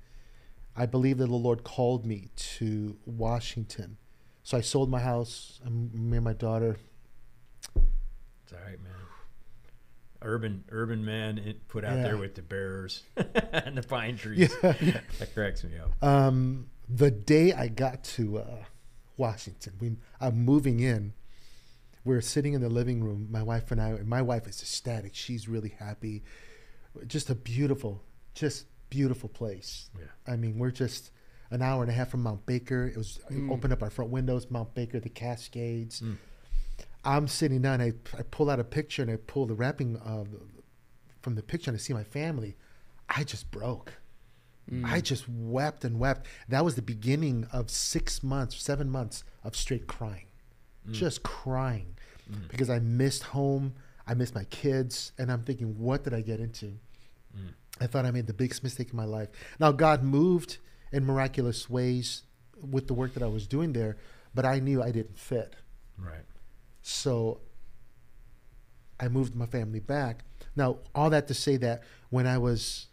I 0.75 0.85
believe 0.85 1.17
that 1.17 1.27
the 1.27 1.35
Lord 1.35 1.63
called 1.63 2.05
me 2.05 2.29
to 2.35 2.97
Washington. 3.05 3.97
So 4.43 4.57
I 4.57 4.61
sold 4.61 4.89
my 4.89 4.99
house. 4.99 5.59
Me 5.69 6.17
and 6.17 6.23
my 6.23 6.33
daughter. 6.33 6.77
It's 7.75 8.53
all 8.53 8.59
right, 8.65 8.81
man. 8.81 8.91
Urban, 10.23 10.63
urban 10.69 11.03
man 11.03 11.55
put 11.67 11.83
out 11.83 11.97
Yeah. 11.97 12.03
there 12.03 12.17
with 12.17 12.35
the 12.35 12.41
bears 12.43 13.03
and 13.51 13.77
the 13.77 13.83
pine 13.83 14.17
trees. 14.17 14.53
Yeah, 14.63 14.73
yeah. 14.81 14.99
That 15.19 15.33
cracks 15.33 15.63
me 15.63 15.71
up. 15.77 15.91
Um, 16.03 16.67
the 16.87 17.09
day 17.11 17.53
I 17.53 17.67
got 17.67 18.03
to 18.15 18.37
uh, 18.39 18.65
Washington, 19.17 19.73
we, 19.79 19.95
I'm 20.19 20.45
moving 20.45 20.79
in. 20.79 21.13
We're 22.03 22.21
sitting 22.21 22.53
in 22.53 22.61
the 22.61 22.69
living 22.69 23.03
room, 23.03 23.27
my 23.31 23.43
wife 23.43 23.71
and 23.71 23.81
I. 23.81 23.89
And 23.89 24.07
my 24.07 24.21
wife 24.21 24.47
is 24.47 24.61
ecstatic. 24.61 25.15
She's 25.15 25.47
really 25.47 25.75
happy. 25.79 26.23
Just 27.07 27.29
a 27.29 27.35
beautiful, 27.35 28.03
just 28.33 28.65
beautiful 28.91 29.29
place. 29.29 29.89
Yeah. 29.97 30.05
I 30.31 30.35
mean, 30.35 30.59
we're 30.59 30.69
just 30.69 31.09
an 31.49 31.63
hour 31.63 31.81
and 31.81 31.89
a 31.89 31.93
half 31.95 32.09
from 32.09 32.21
Mount 32.21 32.45
Baker. 32.45 32.85
It 32.87 32.95
was 32.97 33.19
Mm. 33.31 33.49
open 33.51 33.71
up 33.71 33.81
our 33.81 33.89
front 33.89 34.11
windows, 34.11 34.51
Mount 34.51 34.75
Baker, 34.75 34.99
the 34.99 35.09
Cascades. 35.09 36.01
Mm. 36.01 36.17
I'm 37.03 37.27
sitting 37.27 37.61
down. 37.63 37.81
I, 37.81 37.93
I 38.17 38.21
pull 38.29 38.49
out 38.51 38.59
a 38.59 38.63
picture 38.63 39.01
and 39.01 39.09
I 39.09 39.15
pull 39.15 39.47
the 39.47 39.55
wrapping 39.55 39.97
of 39.97 40.27
from 41.21 41.33
the 41.35 41.41
picture 41.41 41.71
and 41.71 41.75
I 41.77 41.79
see 41.81 41.93
my 41.93 42.03
family. 42.03 42.55
I 43.09 43.23
just 43.23 43.49
broke. 43.49 43.93
Mm. 44.71 44.85
I 44.85 45.01
just 45.01 45.27
wept 45.27 45.83
and 45.83 45.99
wept. 45.99 46.27
That 46.47 46.63
was 46.63 46.75
the 46.75 46.81
beginning 46.81 47.47
of 47.51 47.69
six 47.71 48.21
months, 48.21 48.55
seven 48.61 48.89
months 48.89 49.23
of 49.43 49.55
straight 49.55 49.87
crying, 49.87 50.27
just 50.91 51.23
crying 51.23 51.95
Mm. 52.31 52.47
because 52.49 52.69
I 52.69 52.79
missed 52.79 53.23
home. 53.23 53.73
I 54.07 54.13
missed 54.13 54.35
my 54.35 54.43
kids. 54.45 55.11
And 55.17 55.31
I'm 55.31 55.41
thinking, 55.43 55.77
what 55.79 56.03
did 56.03 56.13
I 56.13 56.21
get 56.21 56.39
into? 56.39 56.77
I 57.79 57.87
thought 57.87 58.05
I 58.05 58.11
made 58.11 58.27
the 58.27 58.33
biggest 58.33 58.63
mistake 58.63 58.89
in 58.91 58.97
my 58.97 59.05
life. 59.05 59.29
Now, 59.59 59.71
God 59.71 60.03
moved 60.03 60.57
in 60.91 61.05
miraculous 61.05 61.69
ways 61.69 62.23
with 62.69 62.87
the 62.87 62.93
work 62.93 63.13
that 63.13 63.23
I 63.23 63.27
was 63.27 63.47
doing 63.47 63.73
there, 63.73 63.97
but 64.35 64.45
I 64.45 64.59
knew 64.59 64.83
I 64.83 64.91
didn't 64.91 65.17
fit. 65.17 65.55
Right. 65.97 66.25
So 66.81 67.39
I 68.99 69.07
moved 69.07 69.35
my 69.35 69.45
family 69.45 69.79
back. 69.79 70.23
Now, 70.55 70.77
all 70.93 71.09
that 71.09 71.27
to 71.27 71.33
say 71.33 71.57
that 71.57 71.83
when 72.09 72.27
I 72.27 72.37
was, 72.37 72.87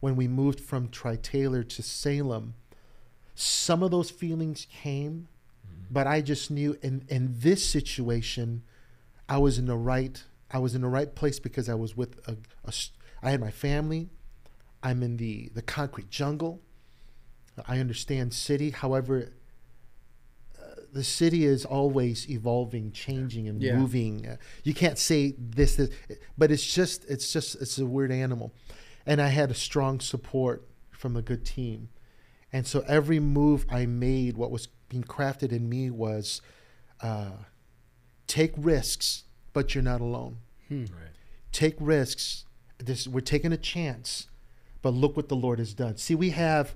when 0.00 0.16
we 0.16 0.28
moved 0.28 0.60
from 0.60 0.88
Tri 0.88 1.16
Taylor 1.16 1.62
to 1.62 1.82
Salem, 1.82 2.54
some 3.34 3.82
of 3.82 3.90
those 3.90 4.10
feelings 4.10 4.66
came, 4.82 5.28
mm-hmm. 5.64 5.84
but 5.92 6.06
I 6.06 6.20
just 6.20 6.50
knew 6.50 6.78
in, 6.82 7.04
in 7.08 7.34
this 7.38 7.64
situation, 7.64 8.62
I 9.28 9.38
was 9.38 9.58
in 9.58 9.66
the 9.66 9.76
right, 9.76 10.22
I 10.50 10.58
was 10.58 10.74
in 10.74 10.80
the 10.80 10.88
right 10.88 11.14
place 11.14 11.38
because 11.38 11.68
I 11.68 11.74
was 11.74 11.96
with 11.96 12.18
a, 12.26 12.36
a 12.64 12.72
I 13.22 13.30
had 13.30 13.40
my 13.40 13.50
family. 13.50 14.08
I'm 14.82 15.02
in 15.02 15.16
the, 15.16 15.50
the 15.54 15.62
concrete 15.62 16.10
jungle. 16.10 16.60
I 17.66 17.78
understand 17.78 18.34
city. 18.34 18.70
However, 18.70 19.32
the 20.92 21.04
city 21.04 21.44
is 21.44 21.64
always 21.64 22.28
evolving, 22.30 22.90
changing, 22.92 23.48
and 23.48 23.60
Yeah. 23.60 23.76
moving. 23.76 24.26
Uh, 24.26 24.36
you 24.64 24.72
can't 24.72 24.98
say 24.98 25.34
this, 25.38 25.76
this, 25.76 25.90
but 26.38 26.50
it's 26.50 26.64
just, 26.64 27.04
it's 27.04 27.32
just, 27.32 27.54
it's 27.60 27.78
a 27.78 27.84
weird 27.84 28.10
animal. 28.10 28.52
And 29.04 29.20
I 29.20 29.28
had 29.28 29.50
a 29.50 29.54
strong 29.54 30.00
support 30.00 30.66
from 30.90 31.14
a 31.16 31.22
good 31.22 31.44
team, 31.44 31.90
and 32.52 32.66
so 32.66 32.82
every 32.88 33.20
move 33.20 33.66
I 33.68 33.84
made, 33.84 34.36
what 34.38 34.50
was 34.50 34.68
being 34.88 35.04
crafted 35.04 35.52
in 35.52 35.68
me 35.68 35.90
was, 35.90 36.40
uh, 37.02 37.32
take 38.26 38.52
risks, 38.56 39.24
but 39.52 39.74
you're 39.74 39.84
not 39.84 40.00
alone. 40.00 40.38
Right. 40.70 40.88
Take 41.52 41.74
risks. 41.78 42.45
This 42.78 43.08
we're 43.08 43.20
taking 43.20 43.52
a 43.52 43.56
chance, 43.56 44.28
but 44.82 44.90
look 44.90 45.16
what 45.16 45.28
the 45.28 45.36
Lord 45.36 45.58
has 45.58 45.74
done. 45.74 45.96
See, 45.96 46.14
we 46.14 46.30
have 46.30 46.74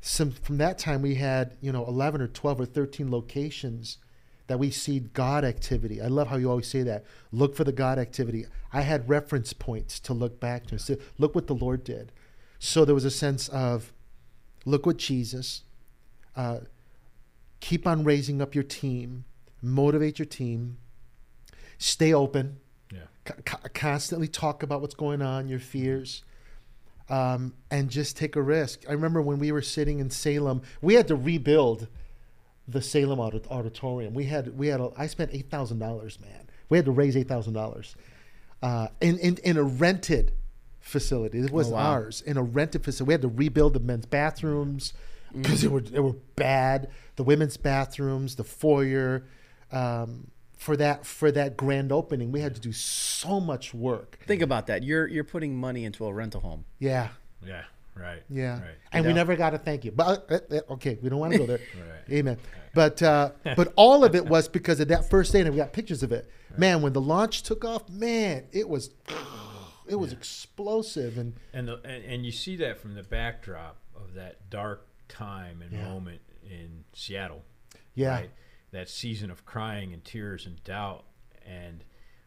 some 0.00 0.30
from 0.30 0.58
that 0.58 0.78
time 0.78 1.02
we 1.02 1.16
had 1.16 1.56
you 1.60 1.72
know 1.72 1.84
11 1.86 2.20
or 2.20 2.28
12 2.28 2.60
or 2.60 2.66
13 2.66 3.10
locations 3.10 3.98
that 4.46 4.58
we 4.58 4.70
see 4.70 5.00
god 5.00 5.44
activity. 5.44 6.00
I 6.00 6.06
love 6.06 6.28
how 6.28 6.36
you 6.36 6.48
always 6.48 6.68
say 6.68 6.82
that. 6.84 7.04
Look 7.32 7.54
for 7.54 7.64
the 7.64 7.72
god 7.72 7.98
activity. 7.98 8.46
I 8.72 8.82
had 8.82 9.08
reference 9.08 9.52
points 9.52 10.00
to 10.00 10.14
look 10.14 10.40
back 10.40 10.66
to 10.66 10.78
so 10.78 10.96
look 11.18 11.34
what 11.34 11.46
the 11.46 11.54
lord 11.54 11.84
did. 11.84 12.12
So 12.58 12.84
there 12.84 12.94
was 12.94 13.04
a 13.04 13.10
sense 13.10 13.48
of 13.48 13.92
look 14.64 14.86
what 14.86 14.96
jesus 14.98 15.62
uh, 16.36 16.60
keep 17.60 17.86
on 17.86 18.04
raising 18.04 18.40
up 18.40 18.54
your 18.54 18.64
team 18.64 19.24
motivate 19.60 20.18
your 20.18 20.26
team 20.26 20.78
stay 21.78 22.12
open 22.12 22.58
constantly 23.74 24.28
talk 24.28 24.62
about 24.62 24.80
what's 24.80 24.94
going 24.94 25.22
on 25.22 25.48
your 25.48 25.58
fears 25.58 26.22
um, 27.08 27.54
and 27.70 27.88
just 27.90 28.16
take 28.16 28.36
a 28.36 28.42
risk. 28.42 28.84
I 28.88 28.92
remember 28.92 29.20
when 29.22 29.38
we 29.38 29.50
were 29.52 29.62
sitting 29.62 29.98
in 29.98 30.10
Salem, 30.10 30.62
we 30.82 30.94
had 30.94 31.08
to 31.08 31.16
rebuild 31.16 31.88
the 32.66 32.82
Salem 32.82 33.18
audit- 33.18 33.46
auditorium. 33.50 34.12
We 34.14 34.24
had 34.24 34.56
we 34.58 34.68
had 34.68 34.80
a, 34.80 34.90
I 34.96 35.06
spent 35.06 35.30
eight 35.32 35.50
thousand 35.50 35.78
dollars, 35.78 36.18
man. 36.20 36.48
We 36.68 36.76
had 36.76 36.84
to 36.84 36.92
raise 36.92 37.16
eight 37.16 37.28
thousand 37.28 37.54
dollars 37.54 37.96
uh, 38.62 38.88
in, 39.00 39.18
in 39.18 39.38
in 39.42 39.56
a 39.56 39.62
rented 39.62 40.32
facility. 40.80 41.38
It 41.38 41.50
wasn't 41.50 41.76
Oh, 41.76 41.78
wow. 41.78 41.90
ours. 41.92 42.20
In 42.26 42.36
a 42.36 42.42
rented 42.42 42.84
facility, 42.84 43.08
we 43.08 43.14
had 43.14 43.22
to 43.22 43.28
rebuild 43.28 43.72
the 43.74 43.80
men's 43.80 44.04
bathrooms 44.06 44.92
because 45.32 45.62
they 45.62 45.68
were 45.68 45.80
they 45.80 46.00
were 46.00 46.16
bad. 46.36 46.88
The 47.16 47.24
women's 47.24 47.56
bathrooms, 47.56 48.36
the 48.36 48.44
foyer. 48.44 49.24
Um, 49.72 50.30
for 50.58 50.76
that 50.76 51.06
for 51.06 51.30
that 51.32 51.56
grand 51.56 51.90
opening, 51.92 52.30
we 52.32 52.40
had 52.40 52.54
to 52.54 52.60
do 52.60 52.72
so 52.72 53.40
much 53.40 53.72
work. 53.72 54.18
Think 54.26 54.42
about 54.42 54.66
that. 54.66 54.82
You're 54.82 55.06
you're 55.06 55.24
putting 55.24 55.56
money 55.56 55.84
into 55.84 56.04
a 56.04 56.12
rental 56.12 56.40
home. 56.42 56.64
Yeah, 56.78 57.08
Yeah. 57.46 57.62
Right. 57.94 58.22
yeah, 58.30 58.60
Right. 58.60 58.74
and 58.92 59.04
we 59.06 59.12
never 59.12 59.34
got 59.34 59.54
a 59.54 59.58
thank 59.58 59.84
you. 59.84 59.90
But 59.90 60.30
uh, 60.30 60.54
uh, 60.54 60.74
okay, 60.74 60.98
we 61.02 61.08
don't 61.08 61.18
want 61.18 61.32
to 61.32 61.38
go 61.38 61.46
there. 61.46 61.58
Right. 62.08 62.16
Amen. 62.18 62.36
But 62.74 63.02
uh, 63.02 63.30
but 63.56 63.72
all 63.76 64.04
of 64.04 64.14
it 64.14 64.24
was 64.26 64.46
because 64.48 64.78
of 64.78 64.86
that 64.88 65.10
first 65.10 65.32
day, 65.32 65.40
and 65.40 65.50
we 65.50 65.56
got 65.56 65.72
pictures 65.72 66.02
of 66.04 66.12
it. 66.12 66.30
Man, 66.56 66.80
when 66.82 66.92
the 66.92 67.00
launch 67.00 67.42
took 67.42 67.64
off, 67.64 67.88
man, 67.88 68.44
it 68.52 68.68
was 68.68 68.90
it 69.88 69.96
was 69.96 70.12
explosive, 70.12 71.18
and 71.18 71.34
And, 71.52 71.66
the, 71.68 71.80
and 71.84 72.04
and 72.04 72.26
you 72.26 72.30
see 72.32 72.56
that 72.56 72.78
from 72.80 72.94
the 72.94 73.02
backdrop 73.02 73.78
of 73.96 74.14
that 74.14 74.48
dark 74.50 74.86
time 75.08 75.60
and 75.62 75.72
Yeah. 75.72 75.84
moment 75.88 76.20
in 76.48 76.84
Seattle. 76.94 77.42
yeah, 77.94 78.10
right? 78.10 78.30
That 78.72 78.88
season 78.88 79.30
of 79.30 79.44
crying 79.46 79.92
and 79.92 80.04
tears 80.04 80.46
and 80.46 80.62
doubt 80.64 81.04
and 81.46 81.84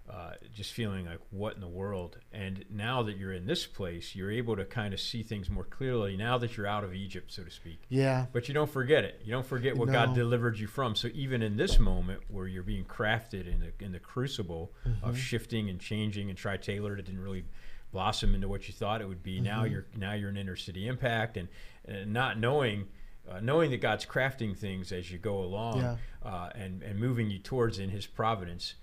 uh, 0.09 0.31
just 0.53 0.73
feeling 0.73 1.05
like 1.05 1.19
what 1.29 1.53
in 1.53 1.61
the 1.61 1.67
world. 1.67 2.17
And 2.33 2.65
now 2.69 3.03
that 3.03 3.15
you're 3.17 3.31
in 3.31 3.45
this 3.45 3.65
place, 3.67 4.15
you're 4.15 4.31
able 4.31 4.55
to 4.57 4.65
kind 4.65 4.93
of 4.93 4.99
see 4.99 5.21
things 5.23 5.49
more 5.49 5.63
clearly. 5.63 6.17
Now 6.17 6.37
that 6.39 6.57
you're 6.57 6.65
out 6.67 6.83
of 6.83 6.93
Egypt, 6.93 7.31
so 7.31 7.43
to 7.43 7.51
speak. 7.51 7.83
yeah, 7.87 8.25
But 8.33 8.47
you 8.47 8.53
don't 8.55 8.69
forget 8.69 9.05
it. 9.05 9.21
You 9.23 9.31
don't 9.31 9.45
forget 9.45 9.77
what 9.77 9.89
God 9.91 10.13
delivered 10.15 10.57
you 10.57 10.67
from. 10.67 10.95
So 10.95 11.07
even 11.13 11.41
in 11.43 11.55
this 11.55 11.77
moment 11.79 12.21
where 12.27 12.47
you're 12.47 12.63
being 12.63 12.83
crafted 12.85 13.47
in 13.47 13.59
the 13.59 13.85
in 13.85 13.91
the 13.91 13.99
crucible 13.99 14.73
Mm-hmm. 14.87 15.05
of 15.07 15.17
shifting 15.17 15.69
and 15.69 15.79
changing 15.79 16.29
and 16.29 16.37
Tri 16.37 16.57
Taylor 16.57 16.97
it 16.97 17.05
didn't 17.05 17.21
really 17.21 17.45
blossom 17.91 18.33
into 18.33 18.47
what 18.49 18.67
you 18.67 18.73
thought 18.73 19.01
it 19.01 19.07
would 19.07 19.21
be. 19.23 19.39
Now 19.39 19.63
Mm-hmm. 19.63 19.71
you're 19.73 19.85
now 19.95 20.13
you're 20.13 20.29
an 20.29 20.37
inner 20.37 20.55
city 20.55 20.87
impact 20.87 21.37
and, 21.37 21.47
and 21.85 22.11
not 22.11 22.39
knowing. 22.39 22.87
Uh, 23.29 23.39
knowing 23.39 23.71
that 23.71 23.79
God's 23.81 24.05
crafting 24.05 24.57
things 24.57 24.91
as 24.91 25.11
you 25.11 25.17
go 25.17 25.39
along 25.39 25.77
Yeah. 25.79 25.95
uh, 26.23 26.49
and, 26.55 26.81
and 26.81 26.99
moving 26.99 27.29
you 27.29 27.39
towards 27.39 27.79
in 27.79 27.89
His 27.89 28.05
providence, 28.07 28.73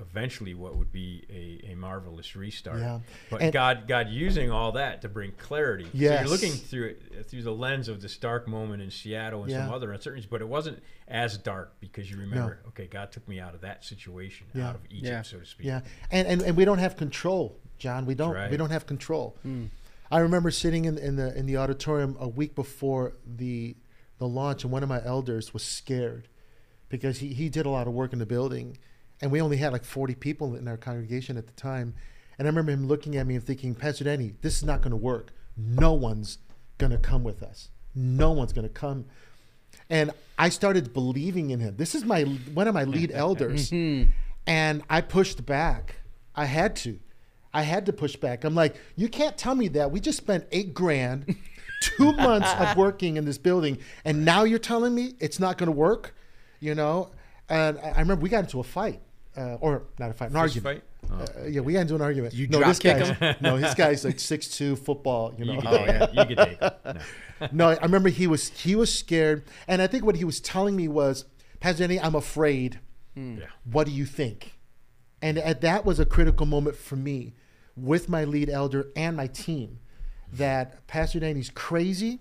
eventually 0.00 0.52
what 0.54 0.76
would 0.76 0.90
be 0.90 1.24
a, 1.30 1.70
a 1.72 1.74
marvelous 1.76 2.34
restart. 2.34 2.80
Yeah. 2.80 2.98
But 3.30 3.40
And- 3.42 3.52
God 3.52 3.86
God 3.86 4.08
using 4.08 4.50
all 4.50 4.72
that 4.72 5.00
to 5.02 5.08
bring 5.08 5.32
clarity. 5.38 5.84
So 5.84 5.90
you're 5.94 6.24
looking 6.24 6.50
through 6.52 6.96
it 7.12 7.26
through 7.26 7.42
the 7.44 7.52
lens 7.54 7.88
of 7.88 8.02
this 8.02 8.16
dark 8.16 8.48
moment 8.48 8.82
in 8.82 8.90
Seattle 8.90 9.44
and 9.44 9.52
some 9.52 9.72
other 9.72 9.92
uncertainties, 9.92 10.28
but 10.28 10.40
it 10.40 10.48
wasn't 10.48 10.82
as 11.06 11.38
dark 11.38 11.74
because 11.80 12.10
you 12.10 12.16
remember, 12.18 12.58
okay, 12.68 12.86
God 12.88 13.12
took 13.12 13.26
me 13.28 13.38
out 13.38 13.54
of 13.54 13.60
that 13.60 13.84
situation, 13.84 14.48
Yeah. 14.54 14.70
out 14.70 14.74
of 14.74 14.80
Egypt, 14.90 15.06
Yeah. 15.06 15.22
so 15.22 15.38
to 15.38 15.46
speak. 15.46 15.66
yeah, 15.66 15.82
and, 16.10 16.26
and 16.26 16.42
and 16.42 16.56
we 16.56 16.64
don't 16.64 16.78
have 16.78 16.96
control, 16.96 17.56
John. 17.78 18.04
We 18.06 18.16
don't 18.16 18.50
we 18.50 18.56
don't 18.56 18.70
have 18.70 18.86
control. 18.86 19.36
I 20.10 20.18
remember 20.18 20.50
sitting 20.50 20.84
in, 20.84 20.98
in 20.98 21.16
the 21.16 21.36
in 21.38 21.46
the 21.46 21.56
auditorium 21.56 22.16
a 22.20 22.28
week 22.28 22.54
before 22.56 23.14
the 23.24 23.76
the 24.18 24.28
launch, 24.28 24.64
and 24.64 24.72
one 24.72 24.82
of 24.82 24.88
my 24.88 25.04
elders 25.04 25.52
was 25.52 25.62
scared 25.62 26.28
because 26.88 27.18
he, 27.18 27.28
he 27.28 27.48
did 27.48 27.66
a 27.66 27.70
lot 27.70 27.86
of 27.86 27.92
work 27.92 28.12
in 28.12 28.18
the 28.18 28.26
building, 28.26 28.78
and 29.20 29.30
we 29.30 29.40
only 29.40 29.56
had 29.56 29.72
like 29.72 29.84
forty 29.84 30.14
people 30.14 30.54
in 30.54 30.68
our 30.68 30.76
congregation 30.76 31.36
at 31.36 31.46
the 31.46 31.52
time. 31.52 31.94
And 32.38 32.46
I 32.46 32.50
remember 32.50 32.72
him 32.72 32.86
looking 32.86 33.16
at 33.16 33.26
me 33.26 33.36
and 33.36 33.44
thinking, 33.44 33.74
Pastor 33.74 34.04
Danny, 34.04 34.34
this 34.42 34.56
is 34.56 34.64
not 34.64 34.80
going 34.80 34.90
to 34.90 34.96
work. 34.96 35.32
No 35.56 35.92
one's 35.92 36.38
going 36.78 36.90
to 36.90 36.98
come 36.98 37.22
with 37.22 37.42
us. 37.42 37.68
No 37.94 38.32
one's 38.32 38.52
going 38.52 38.66
to 38.66 38.72
come. 38.72 39.04
And 39.88 40.10
I 40.38 40.48
started 40.48 40.92
believing 40.92 41.50
in 41.50 41.60
him. 41.60 41.76
This 41.76 41.94
is 41.94 42.04
my 42.04 42.22
one 42.22 42.68
of 42.68 42.74
my 42.74 42.84
lead 42.84 43.12
elders, 43.14 43.70
mm-hmm. 43.70 44.10
and 44.46 44.82
I 44.90 45.00
pushed 45.00 45.44
back. 45.46 45.96
I 46.34 46.46
had 46.46 46.76
to. 46.76 46.98
I 47.52 47.62
had 47.62 47.86
to 47.86 47.92
push 47.92 48.16
back. 48.16 48.42
I'm 48.42 48.56
like, 48.56 48.74
you 48.96 49.08
can't 49.08 49.38
tell 49.38 49.54
me 49.54 49.68
that. 49.68 49.92
We 49.92 50.00
just 50.00 50.18
spent 50.18 50.44
eight 50.50 50.74
grand, 50.74 51.36
two 51.80 52.12
months 52.12 52.50
of 52.58 52.76
working 52.76 53.16
in 53.16 53.24
this 53.24 53.38
building, 53.38 53.78
and 54.04 54.24
now 54.24 54.44
you're 54.44 54.58
telling 54.58 54.94
me 54.94 55.14
it's 55.20 55.38
not 55.40 55.58
going 55.58 55.66
to 55.68 55.72
work, 55.72 56.14
you 56.60 56.74
know? 56.74 57.10
And 57.48 57.78
I 57.78 57.90
I 57.90 58.00
remember 58.00 58.22
we 58.22 58.28
got 58.30 58.44
into 58.44 58.60
a 58.60 58.64
fight, 58.64 59.00
uh, 59.36 59.54
or 59.60 59.84
not 59.98 60.10
a 60.10 60.14
fight, 60.14 60.30
an 60.30 60.32
Fist 60.32 60.56
argument. 60.56 60.82
fight? 60.82 60.84
Oh. 61.36 61.42
Uh, 61.42 61.46
yeah, 61.46 61.60
we 61.60 61.74
got 61.74 61.80
into 61.80 61.94
an 61.94 62.00
argument. 62.00 62.32
You 62.32 62.48
no, 62.48 62.58
drop 62.58 62.70
this 62.70 62.78
kick 62.78 62.98
guy's, 62.98 63.40
no, 63.42 63.58
this 63.58 63.74
guy's 63.82 64.04
like 64.04 64.18
six 64.18 64.48
two 64.48 64.74
football. 64.76 65.34
You 65.36 65.44
know, 65.44 65.52
You 65.54 65.60
can 65.60 65.70
take 65.72 65.88
it. 65.88 66.14
You 66.14 66.36
can 66.36 66.46
take 66.46 66.62
it. 66.62 66.96
No. 67.40 67.48
no, 67.52 67.68
I 67.70 67.82
remember 67.82 68.08
he 68.08 68.26
was 68.26 68.48
he 68.50 68.74
was 68.76 68.96
scared, 68.96 69.44
and 69.68 69.82
I 69.82 69.86
think 69.86 70.04
what 70.04 70.16
he 70.16 70.24
was 70.24 70.40
telling 70.40 70.76
me 70.76 70.88
was, 70.88 71.26
Pastor 71.60 71.82
Danny, 71.86 72.00
I'm 72.00 72.14
afraid. 72.14 72.78
Yeah. 73.16 73.46
What 73.70 73.86
do 73.86 73.92
you 73.92 74.06
think? 74.06 74.58
And 75.20 75.36
at, 75.38 75.60
that 75.60 75.84
was 75.84 75.98
a 76.00 76.06
critical 76.06 76.46
moment 76.46 76.76
for 76.76 76.96
me, 76.96 77.34
with 77.76 78.08
my 78.08 78.24
lead 78.24 78.48
elder 78.48 78.88
and 78.96 79.16
my 79.16 79.26
team, 79.26 79.80
that 80.36 80.86
Pastor 80.86 81.20
Danny's 81.20 81.50
crazy. 81.50 82.20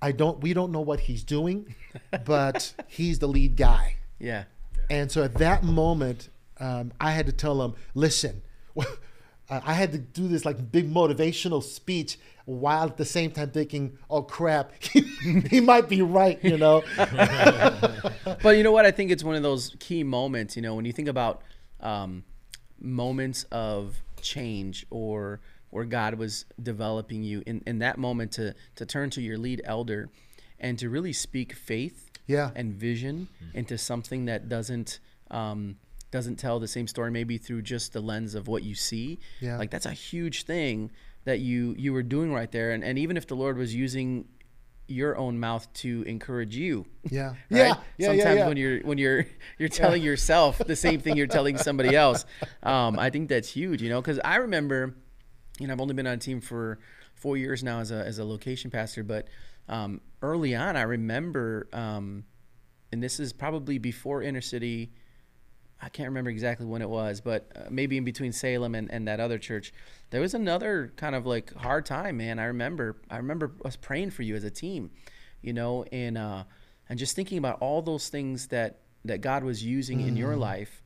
I 0.00 0.12
don't. 0.12 0.40
We 0.40 0.52
don't 0.52 0.72
know 0.72 0.80
what 0.80 1.00
he's 1.00 1.22
doing, 1.22 1.74
but 2.24 2.74
he's 2.88 3.18
the 3.18 3.28
lead 3.28 3.56
guy. 3.56 3.96
Yeah. 4.18 4.44
And 4.90 5.10
so 5.10 5.22
at 5.22 5.34
that 5.34 5.62
moment, 5.62 6.28
um, 6.58 6.92
I 7.00 7.12
had 7.12 7.26
to 7.26 7.32
tell 7.32 7.62
him, 7.62 7.74
listen, 7.94 8.42
I 9.50 9.74
had 9.74 9.92
to 9.92 9.98
do 9.98 10.28
this 10.28 10.44
like 10.44 10.72
big 10.72 10.92
motivational 10.92 11.62
speech 11.62 12.18
while 12.44 12.84
at 12.84 12.96
the 12.96 13.04
same 13.04 13.30
time 13.30 13.50
thinking, 13.50 13.98
oh 14.10 14.22
crap, 14.22 14.72
he 14.82 15.60
might 15.60 15.88
be 15.88 16.02
right, 16.02 16.42
you 16.42 16.56
know? 16.56 16.82
But 18.42 18.56
you 18.56 18.62
know 18.62 18.72
what? 18.72 18.86
I 18.86 18.90
think 18.90 19.10
it's 19.10 19.22
one 19.22 19.36
of 19.36 19.42
those 19.42 19.76
key 19.78 20.02
moments. 20.02 20.56
You 20.56 20.62
know, 20.62 20.74
when 20.74 20.84
you 20.84 20.92
think 20.92 21.08
about 21.08 21.42
um, 21.80 22.24
moments 22.80 23.44
of 23.52 24.02
change 24.20 24.86
or 24.90 25.40
where 25.72 25.84
God 25.84 26.14
was 26.14 26.44
developing 26.62 27.22
you 27.22 27.42
in, 27.46 27.62
in 27.66 27.78
that 27.80 27.98
moment 27.98 28.32
to 28.32 28.54
to 28.76 28.86
turn 28.86 29.10
to 29.10 29.20
your 29.22 29.38
lead 29.38 29.60
elder 29.64 30.08
and 30.60 30.78
to 30.78 30.88
really 30.88 31.12
speak 31.12 31.52
faith 31.54 32.10
Yeah. 32.26 32.50
and 32.54 32.72
vision 32.74 33.28
into 33.54 33.76
something 33.78 34.26
that 34.26 34.48
doesn't 34.48 35.00
um, 35.30 35.76
doesn't 36.10 36.36
tell 36.36 36.60
the 36.60 36.68
same 36.68 36.86
story 36.86 37.10
maybe 37.10 37.38
through 37.38 37.62
just 37.62 37.92
the 37.94 38.00
lens 38.00 38.34
of 38.34 38.46
what 38.48 38.62
you 38.62 38.74
see 38.74 39.18
Yeah. 39.40 39.56
like 39.58 39.70
that's 39.70 39.86
a 39.86 39.92
huge 39.92 40.44
thing 40.44 40.90
that 41.24 41.40
you 41.40 41.74
you 41.78 41.92
were 41.92 42.02
doing 42.02 42.32
right 42.32 42.50
there 42.52 42.72
and, 42.72 42.84
and 42.84 42.98
even 42.98 43.16
if 43.16 43.26
the 43.26 43.34
lord 43.36 43.56
was 43.56 43.74
using 43.74 44.26
your 44.88 45.16
own 45.16 45.38
mouth 45.38 45.72
to 45.72 46.02
encourage 46.02 46.54
you 46.54 46.84
Yeah. 47.08 47.28
right? 47.28 47.36
Yeah. 47.48 47.56
Yeah. 47.58 47.74
yeah, 47.96 48.06
Sometimes 48.08 48.38
yeah. 48.38 48.48
when 48.48 48.56
you're 48.58 48.80
when 48.80 48.98
you're 48.98 49.24
you're 49.58 49.68
telling 49.70 50.02
yourself 50.02 50.58
the 50.58 50.76
same 50.76 51.00
thing 51.00 51.16
you're 51.16 51.26
telling 51.38 51.56
somebody 51.56 51.96
else, 52.04 52.26
um, 52.62 52.98
I 52.98 53.08
think 53.08 53.28
that's 53.30 53.48
huge. 53.48 53.80
You 53.80 53.88
know, 53.88 54.02
because 54.02 54.18
I 54.24 54.36
remember, 54.36 54.94
you 55.62 55.68
know, 55.68 55.74
I've 55.74 55.80
only 55.80 55.94
been 55.94 56.08
on 56.08 56.14
a 56.14 56.18
team 56.18 56.40
for 56.40 56.80
four 57.14 57.36
years 57.36 57.62
now 57.62 57.78
as 57.78 57.92
a 57.92 58.04
as 58.04 58.18
a 58.18 58.24
location 58.24 58.68
pastor, 58.68 59.04
but 59.04 59.28
um, 59.68 60.00
early 60.20 60.56
on, 60.56 60.76
I 60.76 60.82
remember, 60.82 61.68
um, 61.72 62.24
and 62.90 63.00
this 63.00 63.20
is 63.20 63.32
probably 63.32 63.78
before 63.78 64.22
inner 64.22 64.40
city. 64.40 64.90
I 65.80 65.88
can't 65.88 66.08
remember 66.08 66.30
exactly 66.30 66.66
when 66.66 66.82
it 66.82 66.88
was, 66.88 67.20
but 67.20 67.50
uh, 67.54 67.60
maybe 67.70 67.96
in 67.96 68.04
between 68.04 68.32
Salem 68.32 68.74
and, 68.74 68.90
and 68.90 69.06
that 69.06 69.20
other 69.20 69.38
church, 69.38 69.72
there 70.10 70.20
was 70.20 70.34
another 70.34 70.92
kind 70.96 71.14
of 71.14 71.26
like 71.26 71.54
hard 71.54 71.86
time, 71.86 72.16
man. 72.16 72.38
I 72.40 72.44
remember, 72.46 72.96
I 73.10 73.16
remember 73.18 73.52
us 73.64 73.76
praying 73.76 74.10
for 74.10 74.22
you 74.22 74.34
as 74.34 74.44
a 74.44 74.50
team, 74.50 74.90
you 75.42 75.52
know, 75.52 75.84
and 75.92 76.18
uh, 76.18 76.42
and 76.88 76.98
just 76.98 77.14
thinking 77.14 77.38
about 77.38 77.58
all 77.60 77.82
those 77.82 78.08
things 78.08 78.48
that 78.48 78.80
that 79.04 79.20
God 79.20 79.44
was 79.44 79.64
using 79.64 80.00
in 80.00 80.14
Mm. 80.14 80.18
your 80.18 80.36
life 80.36 80.81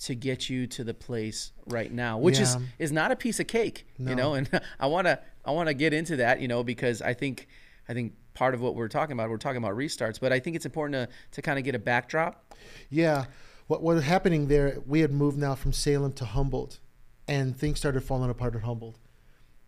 to 0.00 0.14
get 0.14 0.48
you 0.48 0.66
to 0.66 0.82
the 0.84 0.94
place 0.94 1.52
right 1.66 1.92
now, 1.92 2.18
which 2.18 2.38
is 2.38 2.54
Yeah. 2.54 2.62
is 2.78 2.92
not 2.92 3.10
a 3.12 3.16
piece 3.16 3.38
of 3.40 3.46
cake, 3.46 3.86
you 3.98 4.14
know. 4.14 4.34
And 4.34 4.48
I 4.80 4.86
wanna 4.86 5.20
I 5.44 5.50
wanna 5.52 5.74
get 5.74 5.92
into 5.92 6.16
that, 6.16 6.40
you 6.40 6.48
know, 6.48 6.62
because 6.64 7.00
I 7.02 7.14
think 7.14 7.46
I 7.88 7.94
think 7.94 8.14
part 8.34 8.54
of 8.54 8.60
what 8.60 8.74
we're 8.74 8.88
talking 8.88 9.12
about, 9.12 9.28
we're 9.30 9.36
talking 9.36 9.58
about 9.58 9.76
restarts, 9.76 10.18
but 10.20 10.32
I 10.32 10.38
think 10.40 10.56
it's 10.56 10.64
important 10.66 10.94
to 11.10 11.14
to 11.32 11.42
kind 11.42 11.58
of 11.58 11.64
get 11.64 11.74
a 11.74 11.78
backdrop. 11.78 12.54
Yeah. 12.88 13.26
What, 13.66 13.82
what 13.82 13.94
was 13.94 14.04
happening 14.04 14.48
there, 14.48 14.78
we 14.86 15.00
had 15.00 15.12
moved 15.12 15.38
now 15.38 15.54
from 15.54 15.72
Salem 15.72 16.12
to 16.14 16.24
Humboldt, 16.24 16.80
and 17.28 17.56
things 17.56 17.78
started 17.78 18.00
falling 18.02 18.28
apart 18.28 18.56
at 18.56 18.62
Humboldt. 18.62 18.98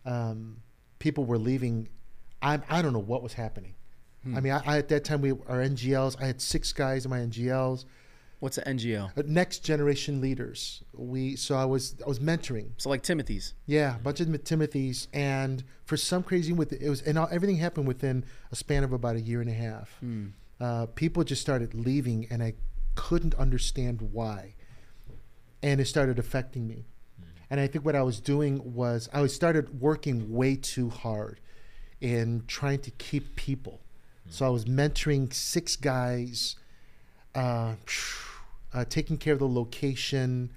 Um, 0.05 0.63
people 0.99 1.25
were 1.25 1.39
leaving. 1.39 1.89
I, 2.41 2.59
I 2.69 2.83
don't 2.83 2.93
know 2.93 2.99
what 2.99 3.23
was 3.23 3.35
happening. 3.35 3.75
I 4.37 4.41
mean, 4.41 4.53
I, 4.53 4.63
I, 4.65 4.79
at 4.79 4.89
that 4.91 5.03
time, 5.05 5.21
we 5.21 5.31
our 5.33 5.59
NGLs, 5.59 6.21
I 6.23 6.27
had 6.27 6.41
six 6.41 6.73
guys 6.73 7.05
in 7.05 7.11
my 7.11 7.19
NGLs, 7.19 7.85
What's 8.43 8.59
an 8.59 8.77
NGL? 8.77 9.17
uh, 9.17 9.23
next 9.25 9.61
generation 9.61 10.21
leaders. 10.21 10.83
We 10.93 11.37
So 11.37 11.55
I 11.55 11.65
was 11.65 11.95
I 12.05 12.09
was 12.09 12.19
mentoring. 12.19 12.71
So 12.77 12.91
like 12.91 13.05
Timothy's. 13.05 13.55
Yeah, 13.67 13.95
a 13.95 13.99
bunch 14.01 14.19
of 14.19 14.43
Timothy's, 14.43 15.07
and 15.13 15.63
for 15.85 15.97
some 15.97 16.25
crazy 16.25 16.53
with 16.53 16.73
it 16.73 16.89
was, 16.89 17.03
and 17.03 17.17
all, 17.17 17.29
everything 17.31 17.59
happened 17.59 17.87
within 17.87 18.25
a 18.51 18.57
span 18.57 18.83
of 18.83 18.93
about 18.93 19.15
a 19.15 19.21
year 19.21 19.41
and 19.41 19.49
a 19.49 19.53
half. 19.53 19.97
Uh, 20.61 20.87
people 20.87 21.23
just 21.23 21.41
started 21.41 21.73
leaving, 21.73 22.27
and 22.31 22.43
I 22.43 22.55
couldn't 22.97 23.37
understand 23.37 24.03
why, 24.11 24.55
and 25.63 25.81
it 25.81 25.87
started 25.87 26.19
affecting 26.19 26.67
me. 26.67 26.87
And 27.49 27.61
I 27.61 27.69
think 27.69 27.85
what 27.85 27.95
I 27.95 28.03
was 28.03 28.19
doing 28.19 28.75
was 28.75 29.09
I 29.13 29.25
started 29.29 29.81
working 29.81 30.33
way 30.33 30.57
too 30.57 30.89
hard 30.89 31.39
in 32.01 32.43
trying 32.49 32.81
to 32.81 32.91
keep 32.91 33.37
people. 33.37 33.79
So 34.31 34.45
I 34.45 34.49
was 34.49 34.65
mentoring 34.65 35.33
six 35.33 35.77
guys, 35.77 36.57
uh, 37.37 37.75
uh, 38.75 38.85
taking 38.85 39.17
care 39.19 39.33
of 39.33 39.39
the 39.39 39.49
location, 39.49 40.51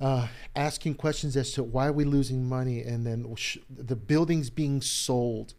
uh, 0.00 0.28
asking 0.56 0.94
questions 0.94 1.36
as 1.36 1.52
to 1.52 1.62
why 1.62 1.86
are 1.86 1.92
we 1.92 2.04
losing 2.04 2.48
money, 2.48 2.82
and 2.82 3.06
then 3.06 3.34
sh- 3.36 3.58
the 3.70 3.96
building's 3.96 4.50
being 4.50 4.80
sold. 4.80 5.54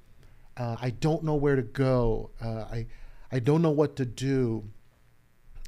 Uh, 0.58 0.76
I 0.82 0.90
don't 0.92 1.24
know 1.24 1.36
where 1.36 1.56
to 1.56 1.62
go. 1.62 2.32
Uh, 2.42 2.66
I 2.72 2.88
I 3.32 3.40
don't 3.40 3.62
know 3.62 3.72
what 3.72 3.96
to 3.96 4.06
do. 4.06 4.66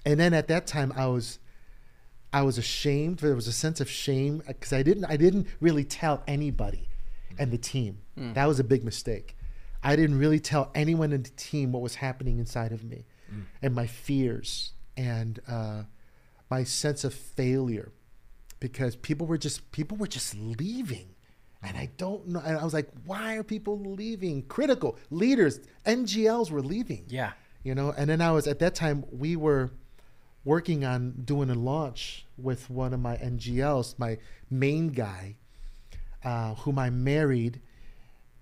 And 0.06 0.20
then 0.20 0.34
at 0.36 0.48
that 0.50 0.68
time, 0.68 0.94
I 0.96 1.08
was 1.08 1.40
I 2.32 2.42
was 2.44 2.58
ashamed. 2.58 3.20
There 3.20 3.34
was 3.34 3.48
a 3.48 3.54
sense 3.54 3.80
of 3.82 3.90
shame 3.90 4.44
because 4.46 4.74
I 4.74 4.84
didn't 4.84 5.06
I 5.06 5.18
didn't 5.18 5.48
really 5.60 5.84
tell 5.84 6.22
anybody 6.28 6.90
and 7.40 7.52
the 7.52 7.58
team. 7.58 8.00
That 8.34 8.46
was 8.46 8.60
a 8.60 8.64
big 8.64 8.84
mistake. 8.84 9.36
I 9.84 9.96
didn't 9.96 10.18
really 10.20 10.40
tell 10.40 10.72
anyone 10.76 11.14
in 11.14 11.24
the 11.24 11.30
team 11.32 11.72
what 11.72 11.82
was 11.82 11.96
happening 11.96 12.40
inside 12.40 12.72
of 12.72 12.84
me 12.84 13.06
and 13.62 13.74
my 13.74 13.88
fears 13.88 14.72
and 14.98 15.40
uh, 15.48 15.84
my 16.50 16.64
sense 16.64 17.04
of 17.04 17.14
failure 17.14 17.92
because 18.60 18.96
people 18.96 19.28
were 19.28 19.38
just 19.38 19.72
people 19.72 19.98
were 19.98 20.08
just 20.08 20.36
leaving. 20.36 21.10
And 21.64 21.78
i 21.78 21.90
don't 21.98 22.28
know 22.28 22.42
and 22.46 22.58
i 22.60 22.64
was 22.64 22.74
like 22.76 22.90
why 23.06 23.36
are 23.38 23.44
people 23.44 23.80
leaving? 23.80 24.44
Critical 24.44 24.98
leaders 25.10 25.60
ngls 25.86 26.52
were 26.52 26.62
leaving. 26.62 27.06
Yeah. 27.08 27.32
you 27.64 27.74
know 27.74 27.92
and 27.98 28.08
then 28.10 28.22
i 28.22 28.32
was 28.32 28.46
at 28.48 28.60
that 28.60 28.76
time 28.76 29.04
we 29.12 29.36
were 29.36 29.72
working 30.44 30.86
on 30.86 31.24
doing 31.26 31.50
a 31.50 31.56
launch 31.56 32.26
with 32.38 32.70
one 32.70 32.94
of 32.94 33.00
my 33.00 33.18
ngls 33.18 33.98
my 33.98 34.20
main 34.52 34.90
guy 34.90 35.38
uh, 36.24 36.54
whom 36.56 36.78
i 36.78 36.92
married 36.92 37.60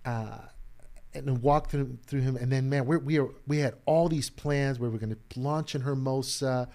uh, 0.04 0.39
and 1.16 1.28
then 1.28 1.41
walked 1.41 1.72
through, 1.72 1.97
through 2.07 2.22
him 2.22 2.36
and 2.36 2.51
then 2.51 2.70
man 2.70 2.86
we're, 2.86 2.99
we 2.99 3.20
are, 3.20 3.30
we 3.47 3.57
had 3.59 3.76
all 3.86 4.09
these 4.09 4.30
plans 4.30 4.80
where 4.80 4.89
we're 4.89 4.97
going 4.97 5.16
to 5.16 5.39
launch 5.39 5.76
in 5.76 5.82
hermosa 5.82 6.68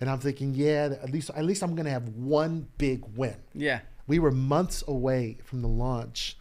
and 0.00 0.10
i'm 0.10 0.18
thinking 0.18 0.54
yeah 0.54 0.88
at 1.02 1.10
least 1.10 1.30
at 1.36 1.44
least 1.44 1.62
i'm 1.62 1.74
going 1.74 1.84
to 1.86 1.90
have 1.90 2.08
one 2.08 2.66
big 2.78 3.04
win 3.16 3.36
Yeah. 3.54 3.80
we 4.06 4.18
were 4.18 4.30
months 4.32 4.82
away 4.88 5.38
from 5.44 5.62
the 5.62 5.68
launch, 5.68 6.36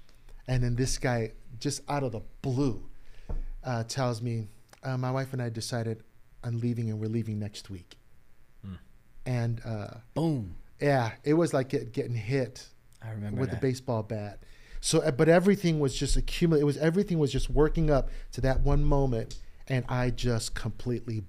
and 0.47 0.64
then 0.64 0.76
this 0.76 0.97
guy, 0.97 1.32
just 1.60 1.82
out 1.88 2.04
of 2.04 2.12
the 2.12 2.22
blue, 2.41 2.84
uh, 3.64 3.84
tells 3.86 4.22
me, 4.22 4.47
uh, 4.84 4.97
"My 4.97 5.12
wife 5.12 5.32
and 5.32 5.41
I 5.41 5.47
decided 5.49 6.04
on 6.43 6.60
leaving, 6.60 6.89
and 6.89 6.99
we're 6.99 7.08
leaving 7.08 7.39
next 7.39 7.70
week." 7.70 7.95
And 9.26 9.62
uh, 9.66 9.88
Boom. 10.14 10.56
yeah, 10.82 11.12
it 11.24 11.34
was 11.36 11.54
like 11.54 11.70
get, 11.70 11.93
getting 11.93 12.14
hit 12.16 12.68
I 13.01 13.12
remember 13.12 13.39
with 13.39 13.51
that. 13.51 13.62
the 13.62 13.68
baseball 13.68 14.04
bat. 14.04 14.39
So, 14.86 14.99
uh, 14.99 15.11
but 15.11 15.29
everything 15.29 15.79
was 15.79 15.95
just 15.95 16.17
accumulate. 16.17 16.59
It 16.59 16.65
was 16.65 16.75
everything 16.75 17.17
was 17.17 17.31
just 17.31 17.49
working 17.49 17.89
up 17.89 18.09
to 18.34 18.41
that 18.41 18.59
one 18.59 18.84
moment, 18.84 19.39
and 19.69 19.86
I 19.88 20.09
just 20.09 20.55
completely 20.55 21.23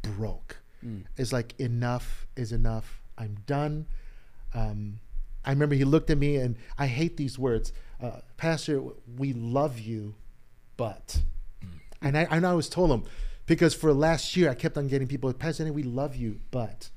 broke. 0.00 0.58
Mm. 0.86 1.06
It's 1.16 1.32
like 1.32 1.58
enough 1.58 2.28
is 2.36 2.52
enough. 2.52 3.02
I'm 3.18 3.38
done. 3.46 3.86
Um, 4.54 5.00
I 5.44 5.50
remember 5.50 5.74
he 5.74 5.82
looked 5.82 6.08
at 6.10 6.18
me, 6.18 6.36
and 6.36 6.54
I 6.78 6.86
hate 6.86 7.16
these 7.16 7.36
words, 7.36 7.72
uh, 8.00 8.20
Pastor. 8.36 8.80
We 9.16 9.32
love 9.32 9.80
you, 9.80 10.14
but, 10.76 11.20
and 12.00 12.16
I, 12.16 12.28
and 12.30 12.46
I 12.46 12.50
always 12.50 12.68
told 12.68 12.92
him 12.92 13.02
because 13.46 13.74
for 13.74 13.92
last 13.92 14.36
year 14.36 14.48
I 14.48 14.54
kept 14.54 14.78
on 14.78 14.86
getting 14.86 15.08
people, 15.08 15.32
Pastor, 15.32 15.72
we 15.72 15.82
love 15.82 16.14
you, 16.14 16.38
but. 16.52 16.90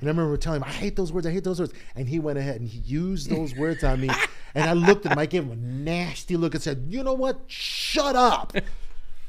And 0.00 0.08
I 0.08 0.12
remember 0.12 0.36
telling 0.36 0.60
him, 0.60 0.68
I 0.68 0.72
hate 0.72 0.96
those 0.96 1.12
words, 1.12 1.26
I 1.26 1.30
hate 1.30 1.44
those 1.44 1.60
words. 1.60 1.72
And 1.96 2.06
he 2.06 2.18
went 2.18 2.38
ahead 2.38 2.60
and 2.60 2.68
he 2.68 2.78
used 2.80 3.30
those 3.30 3.54
words 3.54 3.84
on 3.84 4.00
me. 4.00 4.10
And 4.56 4.70
I 4.70 4.72
looked 4.72 5.04
at 5.04 5.10
him, 5.10 5.18
I 5.18 5.26
gave 5.26 5.42
him 5.42 5.50
a 5.50 5.56
nasty 5.56 6.36
look 6.36 6.54
and 6.54 6.62
said, 6.62 6.84
You 6.88 7.02
know 7.02 7.14
what? 7.14 7.40
Shut 7.48 8.14
up. 8.14 8.52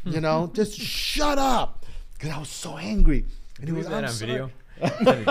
You 0.04 0.22
know, 0.22 0.52
just 0.54 0.80
shut 0.80 1.40
up. 1.40 1.88
Because 2.14 2.30
I 2.30 2.38
was 2.38 2.50
so 2.50 2.78
angry. 2.78 3.26
And 3.60 3.68
he 3.68 3.74
was 3.74 3.88
that 3.88 3.96
"I'm 3.96 4.04
on 4.04 4.12
sorry." 4.12 4.32
video? 4.32 4.52
That'd 4.80 5.00
be 5.00 5.24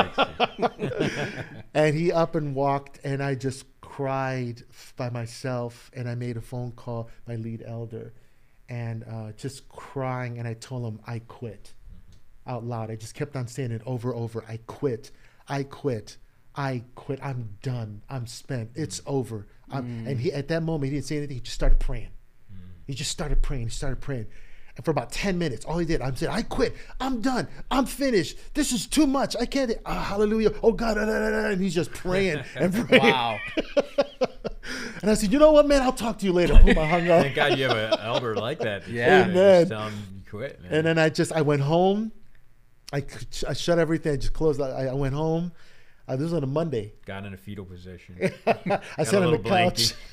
great 0.65 0.79
to 0.81 1.11
see. 1.11 1.43
And 1.75 1.97
he 1.97 2.11
up 2.11 2.35
and 2.35 2.57
walked, 2.57 2.99
and 3.05 3.23
I 3.23 3.37
just 3.37 3.67
cried 3.81 4.62
by 4.97 5.11
myself. 5.11 5.93
And 5.95 6.09
I 6.09 6.17
made 6.17 6.37
a 6.37 6.41
phone 6.41 6.73
call, 6.73 7.09
my 7.29 7.37
lead 7.37 7.62
elder, 7.65 8.12
and 8.69 9.05
uh, 9.05 9.31
just 9.37 9.69
crying. 9.69 10.39
And 10.39 10.49
I 10.49 10.55
told 10.55 10.85
him 10.93 11.01
I 11.07 11.21
quit 11.21 11.73
out 12.47 12.64
loud. 12.64 12.90
I 12.90 12.97
just 12.97 13.14
kept 13.14 13.36
on 13.36 13.47
saying 13.47 13.72
it 13.72 13.82
over 13.86 14.12
and 14.12 14.20
over. 14.20 14.45
I 14.49 14.59
quit. 14.66 15.11
I 15.49 15.62
quit. 15.64 16.16
I 16.55 16.84
quit. 16.95 17.18
I'm 17.22 17.57
done. 17.62 18.03
I'm 18.09 18.26
spent. 18.26 18.70
It's 18.74 19.01
over. 19.07 19.47
I'm, 19.70 20.07
And 20.07 20.20
he 20.20 20.32
at 20.32 20.49
that 20.49 20.62
moment 20.62 20.92
he 20.92 20.97
didn't 20.99 21.07
say 21.07 21.16
anything. 21.16 21.36
He 21.36 21.40
just 21.40 21.55
started 21.55 21.80
praying. 21.80 22.11
He 22.86 22.95
just 22.95 23.11
started 23.11 23.42
praying. 23.42 23.64
He 23.64 23.70
started 23.70 24.01
praying. 24.01 24.26
And 24.76 24.84
for 24.84 24.90
about 24.90 25.11
10 25.12 25.38
minutes, 25.38 25.64
all 25.64 25.78
he 25.78 25.86
did, 25.86 26.03
I'm 26.03 26.16
saying, 26.16 26.32
I 26.32 26.42
quit. 26.42 26.74
I'm 27.01 27.20
done. 27.20 27.47
I'm 27.70 27.86
finished. 27.86 28.36
This 28.55 28.72
is 28.72 28.86
too 28.86 29.07
much. 29.07 29.36
I 29.40 29.47
can't. 29.47 29.72
Ah, 29.86 30.03
hallelujah. 30.03 30.53
Oh, 30.62 30.72
God. 30.72 30.95
da, 30.95 31.05
da, 31.07 31.18
da, 31.18 31.30
da," 31.30 31.49
And 31.51 31.61
he's 31.61 31.74
just 31.74 31.92
praying 31.92 32.42
and 32.57 32.74
praying. 32.88 33.03
Wow. 33.03 33.38
And 35.03 35.11
I 35.11 35.14
said, 35.14 35.32
you 35.34 35.38
know 35.38 35.53
what, 35.53 35.66
man? 35.68 35.82
I'll 35.82 35.92
talk 35.92 36.18
to 36.20 36.24
you 36.24 36.32
later. 36.32 36.55
Boom, 36.55 36.78
I 36.78 36.86
hung 36.86 37.07
up. 37.11 37.20
Thank 37.22 37.34
God 37.34 37.59
you 37.59 37.68
have 37.68 37.76
an 37.92 37.99
elder 38.01 38.34
like 38.34 38.59
that. 38.61 38.88
Yeah. 38.88 39.24
Amen. 39.26 39.66
Him 39.70 39.92
you 40.16 40.22
quit, 40.30 40.62
man. 40.62 40.72
And 40.72 40.86
then 40.86 40.99
I 40.99 41.11
just, 41.11 41.30
I 41.32 41.42
went 41.42 41.61
home. 41.61 42.11
I, 42.95 43.05
I 43.49 43.53
shut 43.55 43.78
everything. 43.78 44.12
I 44.12 44.16
just 44.16 44.32
closed. 44.32 44.61
I, 44.61 44.86
I 44.86 44.95
went 44.95 45.14
home. 45.14 45.53
Uh, 46.07 46.16
this 46.16 46.24
was 46.24 46.34
on 46.34 46.45
a 46.45 46.47
Monday. 46.47 46.92
Got 47.07 47.24
in 47.24 47.34
a 47.34 47.36
fetal 47.36 47.64
position. 47.64 48.16
I 48.47 49.05
sat 49.05 49.22
on 49.22 49.32
the 49.32 49.38
couch. 49.38 49.95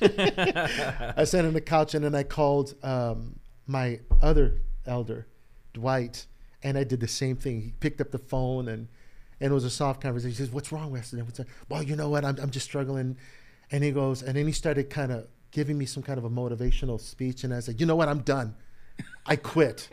I 1.16 1.24
sat 1.24 1.44
on 1.44 1.52
the 1.52 1.60
couch 1.60 1.94
and 1.94 2.04
then 2.04 2.14
I 2.14 2.22
called 2.22 2.74
um, 2.82 3.38
my 3.66 4.00
other 4.20 4.62
elder, 4.86 5.28
Dwight, 5.74 6.26
and 6.62 6.76
I 6.76 6.84
did 6.84 7.00
the 7.00 7.08
same 7.08 7.36
thing. 7.36 7.60
He 7.60 7.70
picked 7.72 8.00
up 8.00 8.10
the 8.10 8.18
phone 8.18 8.68
and 8.68 8.88
and 9.40 9.50
it 9.50 9.54
was 9.54 9.64
a 9.64 9.70
soft 9.70 10.00
conversation. 10.00 10.30
He 10.30 10.36
says, 10.36 10.50
"What's 10.50 10.70
wrong, 10.70 10.92
Weston?" 10.92 11.24
What's 11.24 11.40
well, 11.68 11.82
you 11.82 11.96
know 11.96 12.08
what? 12.08 12.24
I'm 12.24 12.38
I'm 12.40 12.50
just 12.50 12.66
struggling. 12.66 13.16
And 13.70 13.82
he 13.82 13.90
goes, 13.90 14.22
and 14.22 14.36
then 14.36 14.46
he 14.46 14.52
started 14.52 14.88
kind 14.88 15.10
of 15.10 15.26
giving 15.50 15.76
me 15.76 15.84
some 15.84 16.02
kind 16.02 16.16
of 16.18 16.24
a 16.24 16.30
motivational 16.30 17.00
speech, 17.00 17.42
and 17.42 17.52
I 17.52 17.60
said, 17.60 17.80
"You 17.80 17.86
know 17.86 17.96
what? 17.96 18.08
I'm 18.08 18.20
done. 18.20 18.54
I 19.26 19.36
quit." 19.36 19.88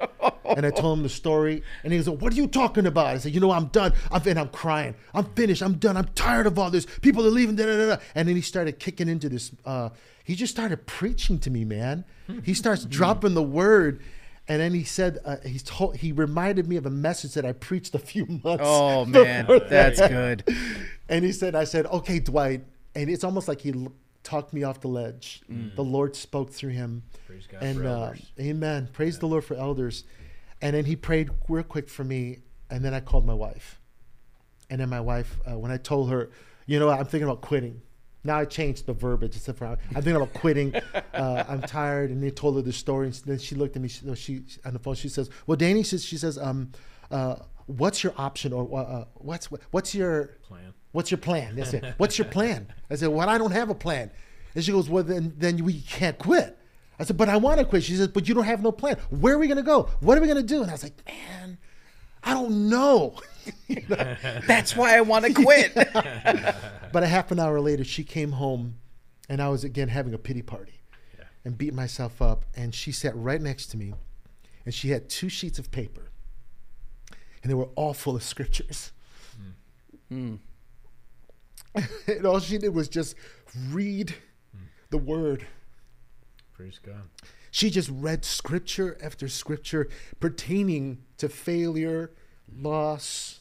and 0.55 0.65
I 0.65 0.71
told 0.71 0.97
him 0.97 1.03
the 1.03 1.09
story, 1.09 1.63
and 1.83 1.93
he 1.93 1.99
goes, 1.99 2.09
"What 2.09 2.33
are 2.33 2.35
you 2.35 2.47
talking 2.47 2.85
about?" 2.85 3.07
I 3.07 3.17
said, 3.17 3.33
"You 3.33 3.39
know, 3.39 3.51
I'm 3.51 3.67
done. 3.67 3.93
I'm 4.11 4.21
and 4.25 4.39
I'm 4.39 4.49
crying. 4.49 4.95
I'm 5.13 5.25
finished. 5.33 5.61
I'm 5.61 5.73
done. 5.73 5.97
I'm 5.97 6.09
tired 6.15 6.47
of 6.47 6.57
all 6.57 6.69
this. 6.69 6.85
People 7.01 7.25
are 7.25 7.31
leaving." 7.31 7.55
Da, 7.55 7.65
da, 7.65 7.95
da. 7.95 7.97
And 8.15 8.27
then 8.27 8.35
he 8.35 8.41
started 8.41 8.79
kicking 8.79 9.07
into 9.07 9.29
this. 9.29 9.51
Uh, 9.65 9.89
he 10.23 10.35
just 10.35 10.53
started 10.53 10.85
preaching 10.85 11.39
to 11.39 11.49
me, 11.49 11.65
man. 11.65 12.05
He 12.43 12.53
starts 12.53 12.85
dropping 12.97 13.33
the 13.33 13.43
word, 13.43 14.01
and 14.47 14.61
then 14.61 14.73
he 14.73 14.83
said, 14.83 15.19
uh, 15.25 15.37
"He 15.45 15.59
told. 15.59 15.97
He 15.97 16.11
reminded 16.11 16.67
me 16.67 16.75
of 16.75 16.85
a 16.85 16.91
message 16.91 17.33
that 17.33 17.45
I 17.45 17.53
preached 17.53 17.93
a 17.95 17.99
few 17.99 18.25
months. 18.25 18.61
Ago. 18.61 18.63
Oh 18.63 19.05
man, 19.05 19.45
that. 19.47 19.69
that's 19.69 19.99
good. 19.99 20.43
And 21.09 21.25
he 21.25 21.31
said, 21.31 21.55
I 21.55 21.63
said, 21.63 21.87
okay, 21.87 22.19
Dwight. 22.19 22.61
And 22.95 23.09
it's 23.09 23.23
almost 23.23 23.47
like 23.47 23.61
he 23.61 23.73
talked 24.23 24.53
me 24.53 24.63
off 24.63 24.81
the 24.81 24.87
ledge. 24.87 25.41
The 25.75 25.83
Lord 25.83 26.15
spoke 26.15 26.51
through 26.51 26.71
him. 26.71 27.03
Praise 27.27 27.47
God 27.47 27.63
and 27.63 27.79
for 27.79 27.87
uh, 27.87 28.15
amen. 28.39 28.89
Praise 28.93 29.19
the 29.19 29.27
Lord 29.27 29.43
for 29.43 29.55
elders. 29.55 30.03
And 30.61 30.75
then 30.75 30.85
he 30.85 30.95
prayed 30.95 31.29
real 31.47 31.63
quick 31.63 31.89
for 31.89 32.03
me. 32.03 32.39
And 32.69 32.83
then 32.83 32.93
I 32.93 32.99
called 32.99 33.25
my 33.25 33.33
wife. 33.33 33.79
And 34.69 34.81
then 34.81 34.89
my 34.89 34.99
wife, 34.99 35.39
uh, 35.49 35.57
when 35.57 35.71
I 35.71 35.77
told 35.77 36.09
her, 36.11 36.29
you 36.65 36.79
know 36.79 36.87
what, 36.87 36.99
I'm 36.99 37.05
thinking 37.05 37.27
about 37.27 37.41
quitting. 37.41 37.81
Now 38.23 38.37
I 38.37 38.45
changed 38.45 38.85
the 38.85 38.93
verbiage. 38.93 39.35
Except 39.35 39.57
for 39.57 39.65
I'm 39.65 39.77
thinking 39.93 40.15
about 40.15 40.33
quitting. 40.33 40.75
Uh, 41.11 41.43
I'm 41.49 41.61
tired. 41.61 42.11
And 42.11 42.23
they 42.23 42.29
told 42.29 42.55
her 42.55 42.61
the 42.61 42.71
story. 42.71 43.07
And 43.07 43.15
then 43.25 43.39
she 43.39 43.53
looked 43.53 43.75
at 43.75 43.81
me. 43.81 43.89
She, 43.89 44.05
she 44.15 44.43
on 44.63 44.71
the 44.71 44.79
phone. 44.79 44.95
She 44.95 45.09
says, 45.09 45.29
"Well, 45.47 45.57
Danny 45.57 45.83
says 45.83 46.05
she 46.05 46.17
says, 46.17 46.37
um, 46.37 46.71
uh, 47.11 47.37
what's 47.65 48.03
your 48.03 48.13
option 48.17 48.51
or 48.53 48.79
uh, 48.79 49.05
what's 49.15 49.47
what's 49.71 49.93
your 49.93 50.37
Plan. 50.43 50.73
What's 50.91 51.11
your 51.11 51.17
plan? 51.19 51.55
They 51.55 51.63
said, 51.65 51.93
What's 51.97 52.17
your 52.17 52.27
plan? 52.27 52.73
I 52.89 52.95
said, 52.95 53.09
Well, 53.09 53.29
I 53.29 53.37
don't 53.37 53.51
have 53.51 53.69
a 53.69 53.75
plan. 53.75 54.11
And 54.55 54.63
she 54.63 54.71
goes, 54.71 54.89
Well, 54.89 55.03
then, 55.03 55.33
then 55.37 55.63
we 55.63 55.81
can't 55.81 56.17
quit. 56.17 56.57
I 56.99 57.03
said, 57.03 57.17
But 57.17 57.29
I 57.29 57.37
want 57.37 57.59
to 57.59 57.65
quit. 57.65 57.83
She 57.83 57.95
says, 57.95 58.07
But 58.07 58.27
you 58.27 58.33
don't 58.35 58.45
have 58.45 58.61
no 58.63 58.71
plan. 58.71 58.97
Where 59.09 59.35
are 59.35 59.37
we 59.37 59.47
going 59.47 59.57
to 59.57 59.63
go? 59.63 59.89
What 59.99 60.17
are 60.17 60.21
we 60.21 60.27
going 60.27 60.37
to 60.41 60.43
do? 60.43 60.61
And 60.61 60.69
I 60.71 60.73
was 60.73 60.83
like, 60.83 60.97
Man, 61.07 61.57
I 62.23 62.33
don't 62.33 62.69
know. 62.69 63.15
You 63.67 63.81
know? 63.89 64.15
That's 64.47 64.75
why 64.75 64.95
I 64.95 65.01
want 65.01 65.25
to 65.25 65.33
quit. 65.33 65.73
But 66.91 67.03
a 67.03 67.07
half 67.07 67.31
an 67.31 67.39
hour 67.39 67.59
later, 67.59 67.83
she 67.83 68.03
came 68.03 68.31
home 68.33 68.75
and 69.27 69.41
I 69.41 69.49
was 69.49 69.63
again 69.63 69.87
having 69.87 70.13
a 70.13 70.17
pity 70.17 70.41
party 70.41 70.81
Yeah. 71.17 71.25
and 71.45 71.57
beating 71.57 71.75
myself 71.75 72.19
up. 72.21 72.45
And 72.55 72.73
she 72.75 72.91
sat 72.91 73.15
right 73.15 73.41
next 73.41 73.67
to 73.67 73.77
me 73.77 73.93
and 74.65 74.73
she 74.73 74.89
had 74.89 75.07
two 75.09 75.29
sheets 75.29 75.57
of 75.59 75.69
paper 75.71 76.09
and 77.41 77.49
they 77.49 77.53
were 77.55 77.69
all 77.75 77.93
full 77.93 78.15
of 78.15 78.23
scriptures. 78.23 78.91
Hmm. 80.09 80.15
Hmm. 80.15 80.35
and 82.07 82.25
all 82.25 82.39
she 82.39 82.57
did 82.57 82.73
was 82.73 82.89
just 82.89 83.15
read 83.69 84.13
the 84.89 84.97
word. 84.97 85.45
Praise 86.53 86.79
God. 86.83 87.09
She 87.51 87.69
just 87.69 87.89
read 87.91 88.25
scripture 88.25 88.97
after 89.01 89.27
scripture 89.27 89.87
pertaining 90.19 90.99
to 91.17 91.29
failure, 91.29 92.11
loss, 92.55 93.39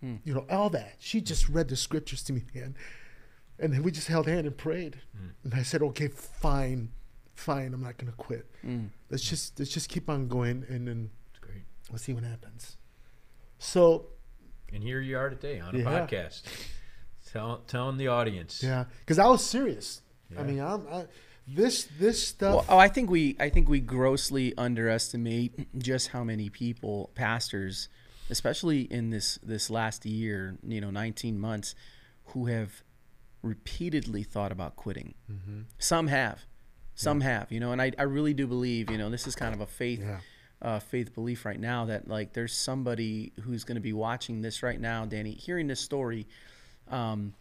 hmm. 0.00 0.16
you 0.24 0.32
know, 0.32 0.46
all 0.50 0.70
that. 0.70 0.94
She 0.98 1.20
just 1.20 1.48
read 1.48 1.68
the 1.68 1.76
scriptures 1.76 2.22
to 2.24 2.32
me, 2.32 2.44
man. 2.54 2.74
And 3.58 3.72
then 3.72 3.82
we 3.82 3.90
just 3.90 4.08
held 4.08 4.26
hand 4.26 4.46
and 4.46 4.56
prayed. 4.56 5.00
Hmm. 5.16 5.28
And 5.44 5.54
I 5.54 5.62
said, 5.62 5.82
okay, 5.82 6.08
fine, 6.08 6.90
fine, 7.34 7.74
I'm 7.74 7.82
not 7.82 7.98
gonna 7.98 8.12
quit. 8.12 8.46
Hmm. 8.62 8.86
Let's 9.10 9.28
just 9.28 9.58
let's 9.58 9.70
just 9.70 9.88
keep 9.88 10.08
on 10.08 10.28
going 10.28 10.64
and 10.68 10.88
then 10.88 11.10
It's 11.30 11.38
great. 11.40 11.64
let's 11.90 12.04
see 12.04 12.12
what 12.14 12.24
happens. 12.24 12.76
So 13.58 14.06
And 14.72 14.82
here 14.82 15.00
you 15.00 15.18
are 15.18 15.28
today 15.28 15.60
on 15.60 15.74
a 15.74 15.78
Yeah. 15.78 15.84
podcast. 15.84 16.42
Tell, 17.32 17.58
telling 17.66 17.96
the 17.96 18.08
audience. 18.08 18.62
yeah, 18.62 18.84
because 19.00 19.18
I 19.18 19.26
was 19.26 19.44
serious. 19.44 20.02
I 20.38 20.42
mean, 20.42 20.60
I'm 20.60 20.86
I, 20.90 21.06
this 21.46 21.84
this 21.98 22.26
stuff. 22.26 22.54
Well, 22.54 22.64
oh, 22.68 22.78
I 22.78 22.88
think 22.88 23.10
we 23.10 23.36
I 23.40 23.48
think 23.48 23.68
we 23.68 23.80
grossly 23.80 24.54
underestimate 24.56 25.78
just 25.78 26.08
how 26.08 26.24
many 26.24 26.48
people, 26.50 27.10
pastors, 27.14 27.88
especially 28.30 28.82
in 28.82 29.10
this 29.10 29.38
this 29.42 29.70
last 29.70 30.04
year, 30.06 30.56
you 30.62 30.80
know, 30.80 30.90
19 30.90 31.38
months, 31.38 31.74
who 32.26 32.46
have 32.46 32.82
repeatedly 33.42 34.22
thought 34.22 34.52
about 34.52 34.76
quitting. 34.76 35.14
Mm-hmm. 35.30 35.60
Some 35.78 36.06
have, 36.06 36.44
some 36.94 37.20
have, 37.22 37.50
you 37.50 37.60
know, 37.60 37.72
and 37.72 37.82
I, 37.82 37.92
I 37.98 38.04
really 38.04 38.34
do 38.34 38.46
believe, 38.46 38.90
you 38.90 38.98
know, 38.98 39.10
this 39.10 39.26
is 39.26 39.34
kind 39.34 39.54
of 39.54 39.60
a 39.60 39.66
faith, 39.66 40.00
Yeah. 40.00 40.20
uh, 40.62 40.78
faith 40.78 41.12
belief 41.14 41.44
right 41.44 41.58
now 41.58 41.86
that 41.86 42.06
like 42.08 42.32
there's 42.34 42.52
somebody 42.54 43.32
who's 43.42 43.64
going 43.64 43.74
to 43.76 43.80
be 43.82 43.92
watching 43.92 44.42
this 44.42 44.62
right 44.62 44.80
now, 44.80 45.04
Danny, 45.06 45.32
hearing 45.32 45.66
this 45.66 45.80
story, 45.80 46.28
um, 46.92 47.34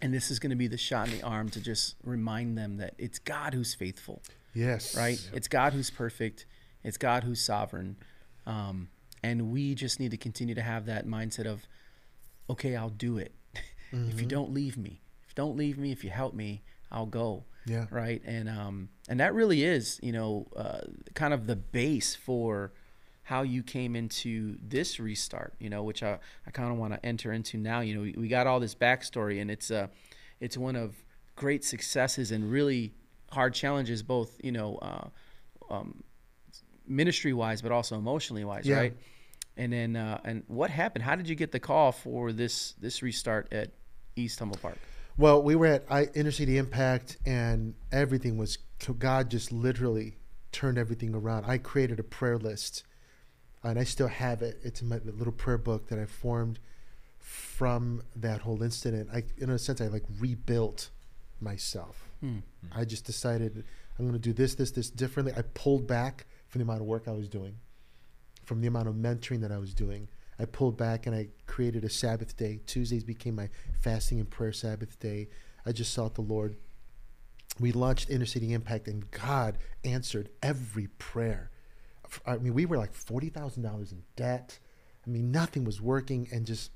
and 0.00 0.14
this 0.14 0.30
is 0.30 0.38
going 0.38 0.50
to 0.50 0.56
be 0.56 0.66
the 0.68 0.76
shot 0.78 1.08
in 1.08 1.18
the 1.18 1.22
arm 1.24 1.48
to 1.50 1.60
just 1.60 1.96
remind 2.04 2.56
them 2.56 2.76
that 2.78 2.94
it's 2.98 3.18
God 3.18 3.52
who's 3.54 3.74
faithful 3.74 4.22
Yes. 4.54 4.96
right? 4.96 5.18
It's 5.34 5.48
God 5.48 5.74
who's 5.74 5.90
perfect. 5.90 6.46
It's 6.82 6.96
God 6.96 7.24
who's 7.24 7.40
sovereign. 7.42 7.96
Um, 8.46 8.88
and 9.22 9.50
we 9.50 9.74
just 9.74 10.00
need 10.00 10.12
to 10.12 10.16
continue 10.16 10.54
to 10.54 10.62
have 10.62 10.86
that 10.86 11.06
mindset 11.06 11.46
of, 11.46 11.66
okay, 12.48 12.74
I'll 12.76 12.88
do 12.88 13.18
it. 13.18 13.34
if 13.92 14.20
you 14.20 14.26
don't 14.26 14.52
leave 14.52 14.76
me, 14.76 15.00
if 15.24 15.30
you 15.30 15.34
don't 15.34 15.56
leave 15.56 15.76
me, 15.78 15.92
if 15.92 16.04
you 16.04 16.10
help 16.10 16.32
me, 16.34 16.62
I'll 16.90 17.06
go. 17.06 17.44
Yeah. 17.66 17.86
Right. 17.90 18.22
And 18.24 18.48
um, 18.48 18.88
and 19.08 19.18
that 19.20 19.34
really 19.34 19.64
is, 19.64 19.98
you 20.02 20.12
know, 20.12 20.46
uh, 20.54 20.80
kind 21.14 21.34
of 21.34 21.46
the 21.46 21.56
base 21.56 22.14
for 22.14 22.72
how 23.26 23.42
you 23.42 23.62
came 23.62 23.96
into 23.96 24.56
this 24.62 25.00
restart. 25.00 25.54
You 25.58 25.68
know, 25.68 25.82
which 25.82 26.02
I, 26.02 26.18
I 26.46 26.50
kind 26.52 26.70
of 26.70 26.78
want 26.78 26.94
to 26.94 27.04
enter 27.04 27.32
into 27.32 27.58
now. 27.58 27.80
You 27.80 27.94
know, 27.96 28.00
we, 28.02 28.14
we 28.16 28.28
got 28.28 28.46
all 28.46 28.60
this 28.60 28.74
backstory, 28.74 29.40
and 29.40 29.50
it's 29.50 29.70
uh, 29.70 29.88
it's 30.40 30.56
one 30.56 30.76
of 30.76 30.94
great 31.34 31.64
successes 31.64 32.30
and 32.30 32.50
really 32.50 32.94
hard 33.32 33.52
challenges, 33.52 34.02
both 34.02 34.40
you 34.42 34.52
know, 34.52 34.76
uh, 34.76 35.08
um, 35.74 36.04
ministry 36.86 37.32
wise, 37.32 37.60
but 37.62 37.72
also 37.72 37.96
emotionally 37.96 38.44
wise, 38.44 38.64
Yeah. 38.66 38.76
right? 38.76 38.96
And 39.56 39.72
then, 39.72 39.96
uh, 39.96 40.20
and 40.24 40.44
what 40.46 40.70
happened? 40.70 41.02
How 41.02 41.16
did 41.16 41.28
you 41.28 41.34
get 41.34 41.50
the 41.50 41.60
call 41.60 41.90
for 41.90 42.30
this 42.30 42.74
this 42.80 43.02
restart 43.02 43.52
at 43.52 43.72
East 44.14 44.38
Humboldt 44.38 44.62
Park? 44.62 44.78
Well, 45.18 45.42
we 45.42 45.56
were 45.56 45.66
at 45.66 45.84
I, 45.90 46.04
Inner 46.14 46.30
City 46.30 46.58
Impact, 46.58 47.16
and 47.26 47.74
everything 47.90 48.36
was 48.36 48.58
God 48.98 49.30
just 49.30 49.50
literally 49.50 50.16
turned 50.52 50.78
everything 50.78 51.14
around. 51.14 51.46
I 51.46 51.58
created 51.58 51.98
a 51.98 52.02
prayer 52.02 52.38
list, 52.38 52.84
and 53.70 53.78
I 53.78 53.84
still 53.84 54.08
have 54.08 54.42
it. 54.42 54.58
It's 54.62 54.82
in 54.82 54.88
my 54.88 54.98
little 55.04 55.32
prayer 55.32 55.58
book 55.58 55.88
that 55.88 55.98
I 55.98 56.06
formed 56.06 56.58
from 57.18 58.02
that 58.14 58.42
whole 58.42 58.62
incident. 58.62 59.08
I, 59.12 59.24
in 59.38 59.50
a 59.50 59.58
sense, 59.58 59.80
I 59.80 59.86
like 59.88 60.04
rebuilt 60.18 60.90
myself. 61.40 62.08
Hmm. 62.20 62.38
I 62.72 62.84
just 62.84 63.04
decided 63.04 63.64
I'm 63.98 64.06
going 64.06 64.12
to 64.12 64.18
do 64.18 64.32
this, 64.32 64.54
this, 64.54 64.70
this 64.70 64.90
differently. 64.90 65.34
I 65.36 65.42
pulled 65.42 65.86
back 65.86 66.26
from 66.48 66.60
the 66.60 66.64
amount 66.64 66.80
of 66.80 66.86
work 66.86 67.08
I 67.08 67.12
was 67.12 67.28
doing, 67.28 67.56
from 68.44 68.60
the 68.60 68.68
amount 68.68 68.88
of 68.88 68.94
mentoring 68.94 69.40
that 69.40 69.52
I 69.52 69.58
was 69.58 69.74
doing. 69.74 70.08
I 70.38 70.44
pulled 70.44 70.76
back 70.76 71.06
and 71.06 71.16
I 71.16 71.28
created 71.46 71.84
a 71.84 71.88
Sabbath 71.90 72.36
day. 72.36 72.60
Tuesdays 72.66 73.04
became 73.04 73.34
my 73.34 73.48
fasting 73.80 74.20
and 74.20 74.28
prayer 74.28 74.52
Sabbath 74.52 74.98
day. 75.00 75.28
I 75.64 75.72
just 75.72 75.92
sought 75.92 76.14
the 76.14 76.20
Lord. 76.20 76.56
We 77.58 77.72
launched 77.72 78.10
Inner 78.10 78.26
City 78.26 78.52
Impact, 78.52 78.86
and 78.86 79.10
God 79.10 79.56
answered 79.82 80.28
every 80.42 80.88
prayer. 80.98 81.50
I 82.26 82.38
mean, 82.38 82.54
we 82.54 82.66
were 82.66 82.76
like 82.76 82.92
forty 82.92 83.28
thousand 83.28 83.62
dollars 83.62 83.92
in 83.92 84.02
debt. 84.16 84.58
I 85.06 85.10
mean, 85.10 85.30
nothing 85.30 85.64
was 85.64 85.80
working, 85.80 86.28
and 86.32 86.46
just 86.46 86.70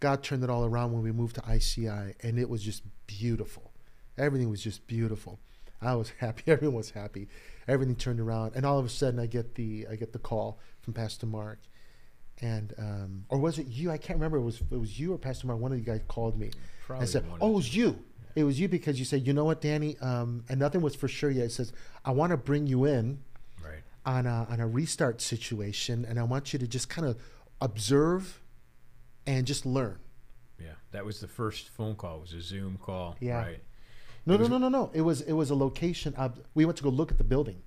God 0.00 0.22
turned 0.22 0.44
it 0.44 0.50
all 0.50 0.64
around 0.64 0.92
when 0.92 1.02
we 1.02 1.12
moved 1.12 1.36
to 1.36 1.42
ICI, 1.52 2.14
and 2.22 2.38
it 2.38 2.48
was 2.48 2.62
just 2.62 2.82
beautiful. 3.06 3.72
Everything 4.16 4.50
was 4.50 4.62
just 4.62 4.86
beautiful. 4.86 5.38
I 5.80 5.94
was 5.94 6.10
happy. 6.18 6.44
Everyone 6.46 6.76
was 6.76 6.90
happy. 6.90 7.28
Everything 7.66 7.96
turned 7.96 8.20
around, 8.20 8.52
and 8.54 8.64
all 8.64 8.78
of 8.78 8.86
a 8.86 8.88
sudden, 8.88 9.20
I 9.20 9.26
get 9.26 9.54
the 9.54 9.86
I 9.90 9.96
get 9.96 10.12
the 10.12 10.18
call 10.18 10.58
from 10.80 10.94
Pastor 10.94 11.26
Mark, 11.26 11.60
and 12.40 12.74
um, 12.78 13.24
or 13.28 13.38
was 13.38 13.58
it 13.58 13.66
you? 13.66 13.90
I 13.90 13.98
can't 13.98 14.18
remember. 14.18 14.38
It 14.38 14.42
was 14.42 14.60
it 14.70 14.78
was 14.78 14.98
you 14.98 15.14
or 15.14 15.18
Pastor 15.18 15.46
Mark. 15.46 15.60
One 15.60 15.72
of 15.72 15.78
you 15.78 15.84
guys 15.84 16.00
called 16.08 16.38
me 16.38 16.50
Probably 16.86 17.02
and 17.02 17.10
said, 17.10 17.24
"Oh, 17.40 17.50
it 17.50 17.54
was 17.54 17.74
you. 17.74 17.98
It 18.38 18.44
was 18.44 18.60
you 18.60 18.68
because 18.68 19.00
you 19.00 19.04
said, 19.04 19.26
you 19.26 19.32
know 19.32 19.44
what, 19.44 19.60
Danny, 19.60 19.98
um, 19.98 20.44
and 20.48 20.60
nothing 20.60 20.80
was 20.80 20.94
for 20.94 21.08
sure 21.08 21.28
yet. 21.28 21.46
It 21.46 21.52
says, 21.52 21.72
I 22.04 22.12
want 22.12 22.30
to 22.30 22.36
bring 22.36 22.68
you 22.68 22.84
in. 22.84 23.18
On 24.08 24.26
a, 24.26 24.46
on 24.50 24.58
a 24.58 24.66
restart 24.66 25.20
situation, 25.20 26.04
and 26.08 26.18
I 26.18 26.22
want 26.22 26.52
you 26.54 26.58
to 26.58 26.66
just 26.66 26.88
kind 26.88 27.06
of 27.06 27.18
observe 27.60 28.40
and 29.26 29.46
just 29.46 29.66
learn. 29.66 29.98
Yeah. 30.58 30.68
That 30.92 31.04
was 31.04 31.20
the 31.20 31.28
first 31.28 31.68
phone 31.68 31.94
call. 31.94 32.16
It 32.16 32.20
was 32.22 32.32
a 32.32 32.40
Zoom 32.40 32.78
call. 32.78 33.16
Yeah. 33.20 33.36
Right. 33.42 33.62
No, 34.24 34.34
It 34.34 34.38
no, 34.38 34.40
was- 34.42 34.50
no, 34.50 34.58
no, 34.58 34.68
no. 34.70 34.90
It 34.94 35.02
was 35.02 35.20
it 35.20 35.32
was 35.34 35.50
a 35.50 35.54
location. 35.54 36.14
Of, 36.14 36.40
we 36.54 36.64
went 36.64 36.78
to 36.78 36.82
go 36.84 36.88
look 36.88 37.10
at 37.10 37.18
the 37.18 37.24
building. 37.24 37.62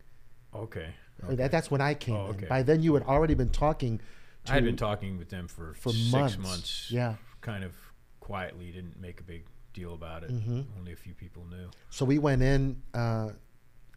Okay. 0.53 0.87
That, 1.29 1.51
that's 1.51 1.69
when 1.69 1.81
I 1.81 1.93
came 1.93 2.15
Oh, 2.15 2.31
in. 2.31 2.47
By 2.49 2.63
then, 2.63 2.81
you 2.81 2.95
had 2.95 3.03
already 3.03 3.35
been 3.35 3.49
talking. 3.51 3.99
To, 4.45 4.51
I 4.51 4.55
had 4.55 4.65
been 4.65 4.75
talking 4.75 5.19
with 5.19 5.29
them 5.29 5.47
for, 5.47 5.75
for 5.75 5.91
six 5.91 6.11
months. 6.11 6.37
months. 6.39 6.87
Yeah. 6.89 7.15
Kind 7.41 7.63
of 7.63 7.73
quietly. 8.19 8.71
Didn't 8.71 8.99
make 8.99 9.19
a 9.19 9.23
big 9.23 9.45
deal 9.73 9.93
about 9.93 10.23
it. 10.23 10.31
Mm-hmm. 10.31 10.61
Only 10.79 10.93
a 10.93 10.95
few 10.95 11.13
people 11.13 11.45
knew. 11.45 11.69
So 11.91 12.05
we 12.05 12.17
went 12.17 12.41
in, 12.41 12.81
uh, 12.95 13.29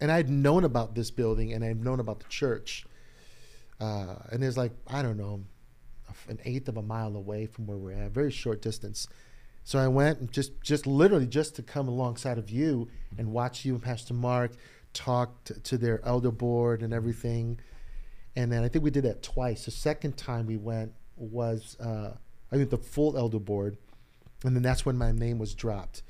and 0.00 0.10
I'd 0.10 0.28
known 0.28 0.64
about 0.64 0.94
this 0.94 1.10
building, 1.10 1.52
and 1.52 1.64
I'd 1.64 1.82
known 1.82 2.00
about 2.00 2.20
the 2.20 2.28
church. 2.28 2.86
Uh, 3.80 4.16
and 4.30 4.42
it's 4.44 4.56
like 4.56 4.72
I 4.86 5.02
don't 5.02 5.16
know, 5.16 5.44
an 6.28 6.38
eighth 6.44 6.68
of 6.68 6.76
a 6.76 6.82
mile 6.82 7.16
away 7.16 7.46
from 7.46 7.66
where 7.66 7.76
we're 7.76 7.92
at, 7.92 8.12
very 8.12 8.30
short 8.30 8.62
distance. 8.62 9.08
So 9.64 9.78
I 9.78 9.88
went 9.88 10.20
and 10.20 10.30
just, 10.30 10.60
just 10.62 10.86
literally, 10.86 11.26
just 11.26 11.56
to 11.56 11.62
come 11.62 11.88
alongside 11.88 12.36
of 12.36 12.50
you 12.50 12.88
and 13.16 13.32
watch 13.32 13.64
you 13.64 13.72
and 13.74 13.82
Pastor 13.82 14.12
Mark 14.12 14.52
talk 14.92 15.42
to, 15.44 15.58
to 15.60 15.78
their 15.78 16.04
elder 16.04 16.30
board 16.30 16.82
and 16.82 16.92
everything. 16.92 17.58
And 18.36 18.52
then 18.52 18.62
I 18.62 18.68
think 18.68 18.84
we 18.84 18.90
did 18.90 19.04
that 19.04 19.22
twice. 19.22 19.64
The 19.64 19.70
second 19.70 20.16
time 20.18 20.46
we 20.46 20.58
went 20.58 20.92
was 21.16 21.78
uh, 21.80 22.12
I 22.52 22.56
think 22.56 22.70
the 22.70 22.78
full 22.78 23.16
elder 23.16 23.38
board, 23.38 23.78
and 24.44 24.54
then 24.54 24.62
that's 24.62 24.84
when 24.84 24.98
my 24.98 25.12
name 25.12 25.38
was 25.38 25.54
dropped 25.54 26.02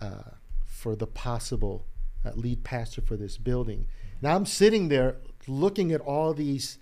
uh, 0.00 0.22
for 0.66 0.94
the 0.94 1.06
possible 1.06 1.86
uh, 2.24 2.30
lead 2.34 2.64
pastor 2.64 3.00
for 3.00 3.16
this 3.16 3.36
building. 3.38 3.86
Now 4.20 4.36
I'm 4.36 4.46
sitting 4.46 4.88
there 4.88 5.16
looking 5.46 5.92
at 5.92 6.00
all 6.00 6.34
these 6.34 6.78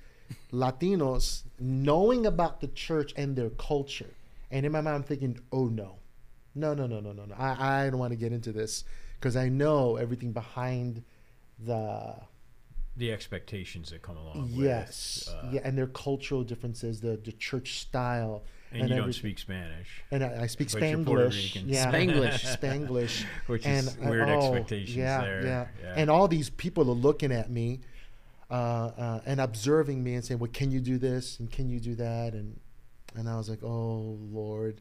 Latinos 0.52 1.42
knowing 1.58 2.26
about 2.26 2.60
the 2.60 2.68
church 2.68 3.12
and 3.16 3.36
their 3.36 3.50
culture, 3.50 4.10
and 4.50 4.64
in 4.66 4.72
my 4.72 4.80
mind 4.80 4.96
I'm 4.96 5.02
thinking, 5.02 5.38
oh 5.52 5.66
no, 5.66 5.96
no, 6.54 6.74
no, 6.74 6.86
no, 6.86 7.00
no, 7.00 7.12
no, 7.12 7.24
no. 7.24 7.34
I, 7.36 7.86
I 7.86 7.90
don't 7.90 7.98
want 7.98 8.12
to 8.12 8.16
get 8.16 8.32
into 8.32 8.52
this 8.52 8.84
because 9.18 9.36
I 9.36 9.48
know 9.48 9.96
everything 9.96 10.32
behind 10.32 11.02
the 11.58 12.14
The 12.96 13.12
expectations 13.12 13.90
that 13.90 14.02
come 14.02 14.16
along 14.16 14.48
yes, 14.50 15.28
with. 15.28 15.34
uh, 15.44 15.50
yeah, 15.54 15.60
and 15.64 15.76
their 15.78 15.86
cultural 15.86 16.42
differences, 16.44 17.00
the 17.00 17.16
the 17.16 17.32
church 17.32 17.78
style, 17.80 18.42
And, 18.72 18.88
you 18.88 18.96
don't 18.96 19.12
speak 19.12 19.38
Spanish. 19.38 20.02
And 20.12 20.22
I, 20.22 20.42
I 20.42 20.46
speak 20.46 20.70
But 20.72 20.82
you're 20.82 20.98
Puerto 20.98 21.30
Spanglish. 21.30 21.62
Yeah, 21.66 21.90
Spanglish. 21.90 22.56
Spanglish. 22.56 23.24
Which 23.46 23.66
and 23.66 23.88
is 23.88 23.98
I- 24.00 24.08
weird 24.08 24.28
oh, 24.28 24.38
expectations 24.38 24.96
yeah, 24.96 25.20
there. 25.22 25.44
Yeah. 25.44 25.66
Yeah. 25.82 25.94
And 25.96 26.10
all 26.10 26.28
these 26.28 26.50
people 26.50 26.88
are 26.88 26.94
looking 26.94 27.32
at 27.32 27.50
me 27.50 27.80
uh, 28.50 28.54
uh, 28.54 29.20
and 29.26 29.40
observing 29.40 30.02
me 30.02 30.14
and 30.14 30.24
saying, 30.24 30.38
"Well, 30.38 30.50
can 30.52 30.70
you 30.70 30.80
do 30.80 30.98
this 30.98 31.38
and 31.40 31.50
can 31.50 31.68
you 31.68 31.80
do 31.80 31.94
that?" 31.96 32.34
And 32.34 32.60
and 33.16 33.28
I 33.28 33.36
was 33.36 33.48
like, 33.48 33.62
"Oh 33.64 34.18
Lord." 34.30 34.80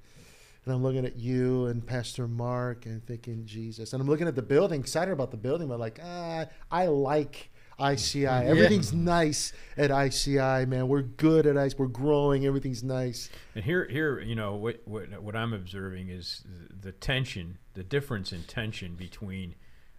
And 0.65 0.75
I'm 0.75 0.83
looking 0.83 1.05
at 1.05 1.17
you 1.17 1.65
and 1.67 1.85
Pastor 1.85 2.27
Mark 2.27 2.85
and 2.85 3.03
thinking, 3.05 3.45
Jesus. 3.45 3.93
And 3.93 4.01
I'm 4.01 4.07
looking 4.07 4.27
at 4.27 4.35
the 4.35 4.41
building, 4.41 4.81
excited 4.81 5.11
about 5.11 5.31
the 5.31 5.37
building, 5.37 5.69
but 5.69 5.79
like, 5.79 5.99
ah, 6.03 6.45
I 6.69 6.87
like 6.87 7.49
ICI. 7.81 8.25
Everything's 8.25 8.93
nice 8.93 9.53
at 9.77 9.91
ICI, 9.91 10.65
man. 10.65 10.87
We're 10.87 11.01
good 11.01 11.45
at 11.45 11.55
ICI. 11.57 11.75
We're 11.77 11.87
growing. 11.87 12.45
Everything's 12.45 12.83
nice. 12.83 13.29
And 13.55 13.63
here, 13.63 13.87
here, 13.89 14.19
you 14.19 14.35
know, 14.35 14.55
what 14.55 14.81
what 14.85 15.21
what 15.21 15.35
I'm 15.35 15.53
observing 15.53 16.09
is 16.09 16.43
the 16.81 16.91
tension, 16.91 17.57
the 17.73 17.83
difference 17.83 18.31
in 18.31 18.43
tension 18.43 18.95
between 18.95 19.55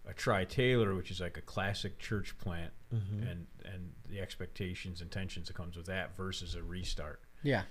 a 0.07 0.13
Tri 0.13 0.45
Taylor, 0.45 0.95
which 0.95 1.11
is 1.11 1.19
like 1.21 1.37
a 1.37 1.41
classic 1.41 1.99
church 1.99 2.37
plant, 2.37 2.71
Mm-hmm. 2.93 3.25
and 3.25 3.47
and 3.63 3.93
the 4.09 4.19
expectations 4.19 4.99
and 5.01 5.09
tensions 5.09 5.47
that 5.47 5.55
comes 5.55 5.77
with 5.77 5.85
that, 5.85 6.17
versus 6.17 6.55
a 6.55 6.61
restart. 6.63 7.21
Yeah. 7.41 7.63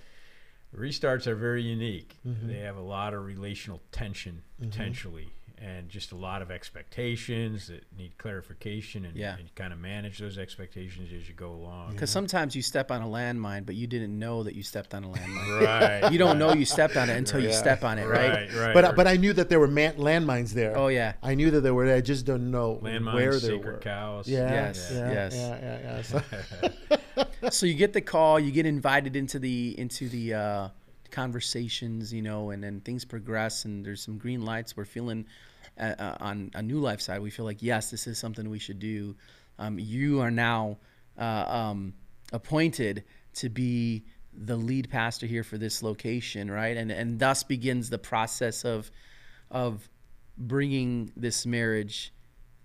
Restarts 0.75 1.27
are 1.27 1.35
very 1.35 1.61
unique. 1.61 2.17
Mm-hmm. 2.25 2.47
They 2.47 2.59
have 2.59 2.77
a 2.77 2.81
lot 2.81 3.13
of 3.13 3.25
relational 3.25 3.81
tension 3.91 4.41
potentially, 4.59 5.33
and 5.63 5.89
just 5.89 6.11
a 6.11 6.15
lot 6.15 6.41
of 6.41 6.49
expectations 6.49 7.67
that 7.67 7.83
need 7.95 8.17
clarification, 8.17 9.05
and, 9.05 9.15
Yeah. 9.15 9.37
and 9.37 9.53
kind 9.53 9.71
of 9.71 9.77
manage 9.79 10.17
those 10.17 10.39
expectations 10.39 11.11
as 11.13 11.27
you 11.29 11.35
go 11.35 11.51
along. 11.51 11.91
Because 11.91 12.09
sometimes 12.09 12.55
you 12.55 12.63
step 12.63 12.89
on 12.89 13.01
a 13.03 13.05
landmine, 13.05 13.65
but 13.65 13.75
you 13.75 13.85
didn't 13.85 14.17
know 14.17 14.41
that 14.43 14.55
you 14.55 14.63
stepped 14.63 14.95
on 14.95 15.03
a 15.03 15.07
landmine. 15.09 15.61
Right. 15.61 16.11
you 16.11 16.17
don't 16.17 16.39
know 16.39 16.53
you 16.53 16.65
stepped 16.65 16.97
on 16.97 17.09
it 17.11 17.15
until 17.17 17.39
you 17.39 17.53
step 17.53 17.83
on 17.83 17.99
it, 17.99 18.05
right? 18.07 18.31
right, 18.31 18.53
right. 18.55 18.73
But 18.73 18.95
but 18.95 19.07
I 19.07 19.17
knew 19.17 19.33
that 19.33 19.49
there 19.49 19.59
were 19.59 19.67
man- 19.67 19.97
landmines 19.97 20.51
there. 20.51 20.75
Oh 20.75 20.87
yeah. 20.87 21.13
I 21.21 21.35
knew 21.35 21.51
that 21.51 21.61
they 21.61 21.71
were 21.71 21.85
there. 21.85 21.97
I 21.97 22.01
just 22.01 22.25
don't 22.25 22.49
know 22.49 22.79
landmines, 22.81 23.13
where 23.13 23.33
they 23.33 23.39
sacred 23.39 23.73
were. 23.73 23.77
cows. 23.79 24.27
Yeah, 24.27 24.49
Yes, 24.51 24.89
yeah, 24.91 25.11
yes. 25.11 25.33
yeah, 25.35 25.59
yeah, 25.61 25.79
yeah. 25.83 26.01
So, 26.01 27.49
so 27.51 27.65
you 27.67 27.75
get 27.75 27.93
the 27.93 28.01
call, 28.01 28.39
you 28.39 28.51
get 28.51 28.65
invited 28.65 29.15
into 29.15 29.37
the 29.37 29.75
into 29.79 30.09
the 30.09 30.33
uh, 30.33 30.67
conversations, 31.11 32.11
you 32.13 32.21
know, 32.21 32.49
and 32.49 32.63
then 32.63 32.81
things 32.81 33.05
progress, 33.05 33.65
and 33.65 33.85
there's 33.85 34.01
some 34.01 34.17
green 34.17 34.43
lights. 34.43 34.75
We're 34.75 34.85
feeling 34.85 35.25
uh, 35.81 36.15
on 36.19 36.51
a 36.53 36.61
new 36.61 36.79
life 36.79 37.01
side. 37.01 37.21
We 37.21 37.29
feel 37.29 37.45
like 37.45 37.61
yes, 37.61 37.91
this 37.91 38.07
is 38.07 38.17
something 38.17 38.49
we 38.49 38.59
should 38.59 38.79
do. 38.79 39.15
Um, 39.59 39.79
you 39.79 40.21
are 40.21 40.31
now 40.31 40.77
uh, 41.17 41.45
um, 41.47 41.93
appointed 42.31 43.03
to 43.35 43.49
be 43.49 44.05
the 44.33 44.55
lead 44.55 44.89
pastor 44.89 45.25
here 45.25 45.43
for 45.43 45.57
this 45.57 45.83
location, 45.83 46.49
right? 46.49 46.77
And 46.77 46.91
and 46.91 47.19
thus 47.19 47.43
begins 47.43 47.89
the 47.89 47.97
process 47.97 48.63
of 48.63 48.91
of 49.49 49.89
bringing 50.37 51.11
this 51.17 51.45
marriage 51.45 52.13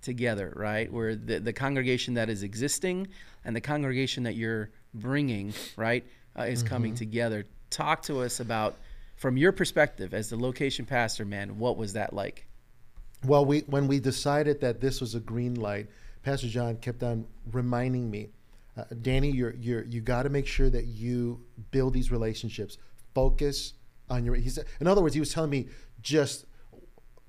together, 0.02 0.52
right? 0.54 0.92
Where 0.92 1.16
the 1.16 1.40
the 1.40 1.52
congregation 1.52 2.14
that 2.14 2.28
is 2.28 2.42
existing 2.42 3.08
and 3.44 3.54
the 3.54 3.60
congregation 3.60 4.24
that 4.24 4.34
you're 4.34 4.70
bringing, 4.94 5.52
right, 5.76 6.04
uh, 6.38 6.42
is 6.42 6.62
coming 6.62 6.94
together. 6.94 7.46
Talk 7.70 8.02
to 8.02 8.20
us 8.20 8.40
about 8.40 8.76
from 9.16 9.36
your 9.36 9.52
perspective 9.52 10.14
as 10.14 10.30
the 10.30 10.36
location 10.36 10.84
pastor, 10.86 11.24
man. 11.24 11.58
What 11.58 11.76
was 11.76 11.94
that 11.94 12.12
like? 12.12 12.46
Well, 13.24 13.44
we 13.44 13.60
when 13.60 13.88
we 13.88 14.00
decided 14.00 14.60
that 14.60 14.80
this 14.80 15.00
was 15.00 15.14
a 15.14 15.20
green 15.20 15.54
light, 15.54 15.88
Pastor 16.22 16.48
John 16.48 16.76
kept 16.76 17.02
on 17.02 17.26
reminding 17.52 18.10
me, 18.10 18.30
uh, 18.76 18.84
Danny, 19.02 19.30
you're 19.30 19.54
you're 19.54 19.84
you 19.84 20.00
got 20.00 20.24
to 20.24 20.28
make 20.28 20.46
sure 20.46 20.68
that 20.70 20.86
you 20.86 21.40
build 21.70 21.94
these 21.94 22.10
relationships. 22.10 22.78
Focus 23.14 23.74
on 24.10 24.24
your. 24.24 24.34
He 24.34 24.50
said, 24.50 24.66
in 24.80 24.86
other 24.86 25.02
words, 25.02 25.14
he 25.14 25.20
was 25.20 25.32
telling 25.32 25.50
me 25.50 25.68
just 26.02 26.46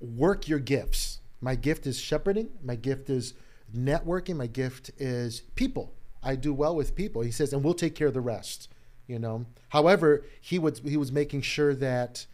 work 0.00 0.48
your 0.48 0.58
gifts. 0.58 1.20
My 1.40 1.54
gift 1.54 1.86
is 1.86 1.98
shepherding. 1.98 2.50
My 2.62 2.76
gift 2.76 3.08
is 3.08 3.34
networking. 3.74 4.36
My 4.36 4.46
gift 4.46 4.90
is 4.98 5.40
people. 5.54 5.94
I 6.22 6.34
do 6.34 6.52
well 6.52 6.74
with 6.74 6.94
people. 6.94 7.22
He 7.22 7.30
says, 7.30 7.52
and 7.52 7.62
we'll 7.62 7.74
take 7.74 7.94
care 7.94 8.08
of 8.08 8.14
the 8.14 8.20
rest. 8.20 8.68
You 9.06 9.18
know. 9.18 9.46
However, 9.70 10.24
he 10.40 10.58
was 10.58 10.80
he 10.80 10.96
was 10.96 11.10
making 11.10 11.42
sure 11.42 11.74
that 11.74 12.26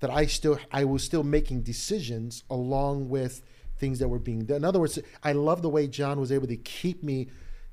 that 0.00 0.10
I 0.10 0.26
still 0.26 0.58
I 0.70 0.84
was 0.84 1.02
still 1.02 1.24
making 1.24 1.62
decisions 1.62 2.44
along 2.50 3.08
with 3.08 3.42
things 3.78 3.98
that 3.98 4.08
were 4.08 4.18
being 4.18 4.44
done. 4.44 4.58
In 4.58 4.64
other 4.64 4.80
words, 4.80 4.98
I 5.22 5.32
love 5.32 5.62
the 5.62 5.68
way 5.68 5.86
John 5.86 6.18
was 6.20 6.32
able 6.32 6.46
to 6.46 6.56
keep 6.56 7.02
me 7.02 7.28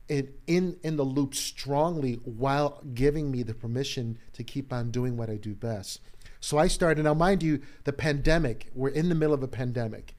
in 0.09 0.33
in 0.47 0.77
in 0.83 0.97
the 0.97 1.03
loop 1.03 1.35
strongly 1.35 2.15
while 2.23 2.81
giving 2.93 3.31
me 3.31 3.43
the 3.43 3.53
permission 3.53 4.17
to 4.33 4.43
keep 4.43 4.73
on 4.73 4.91
doing 4.91 5.17
what 5.17 5.29
I 5.29 5.37
do 5.37 5.55
best. 5.55 6.01
So 6.39 6.57
I 6.57 6.67
started 6.67 7.03
now 7.03 7.13
mind 7.13 7.41
you, 7.41 7.61
the 7.85 7.93
pandemic, 7.93 8.69
we're 8.75 8.89
in 8.89 9.07
the 9.07 9.15
middle 9.15 9.33
of 9.33 9.43
a 9.43 9.47
pandemic. 9.47 10.15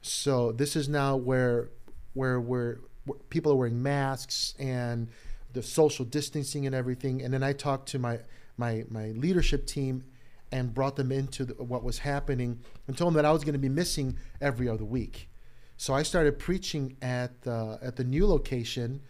So 0.00 0.52
this 0.52 0.76
is 0.76 0.88
now 0.88 1.16
where 1.16 1.70
where 2.14 2.40
we're 2.40 2.78
where 3.04 3.18
people 3.30 3.52
are 3.52 3.56
wearing 3.56 3.82
masks 3.82 4.54
and 4.58 5.08
the 5.52 5.62
social 5.62 6.04
distancing 6.04 6.66
and 6.66 6.74
everything. 6.74 7.22
And 7.22 7.32
then 7.34 7.42
I 7.42 7.52
talked 7.52 7.88
to 7.90 7.98
my 7.98 8.20
my 8.56 8.84
my 8.88 9.08
leadership 9.10 9.66
team 9.66 10.04
and 10.50 10.72
brought 10.72 10.96
them 10.96 11.12
into 11.12 11.44
the, 11.44 11.54
what 11.62 11.82
was 11.84 11.98
happening 11.98 12.60
and 12.86 12.96
told 12.96 13.08
them 13.08 13.16
that 13.16 13.24
I 13.24 13.32
was 13.32 13.44
going 13.44 13.54
to 13.54 13.58
be 13.58 13.68
missing 13.68 14.18
every 14.40 14.68
other 14.68 14.84
week. 14.84 15.28
So 15.76 15.94
I 15.94 16.02
started 16.02 16.38
preaching 16.38 16.96
at 17.02 17.42
the, 17.42 17.78
at 17.82 17.96
the 17.96 18.04
new 18.04 18.26
location 18.26 19.00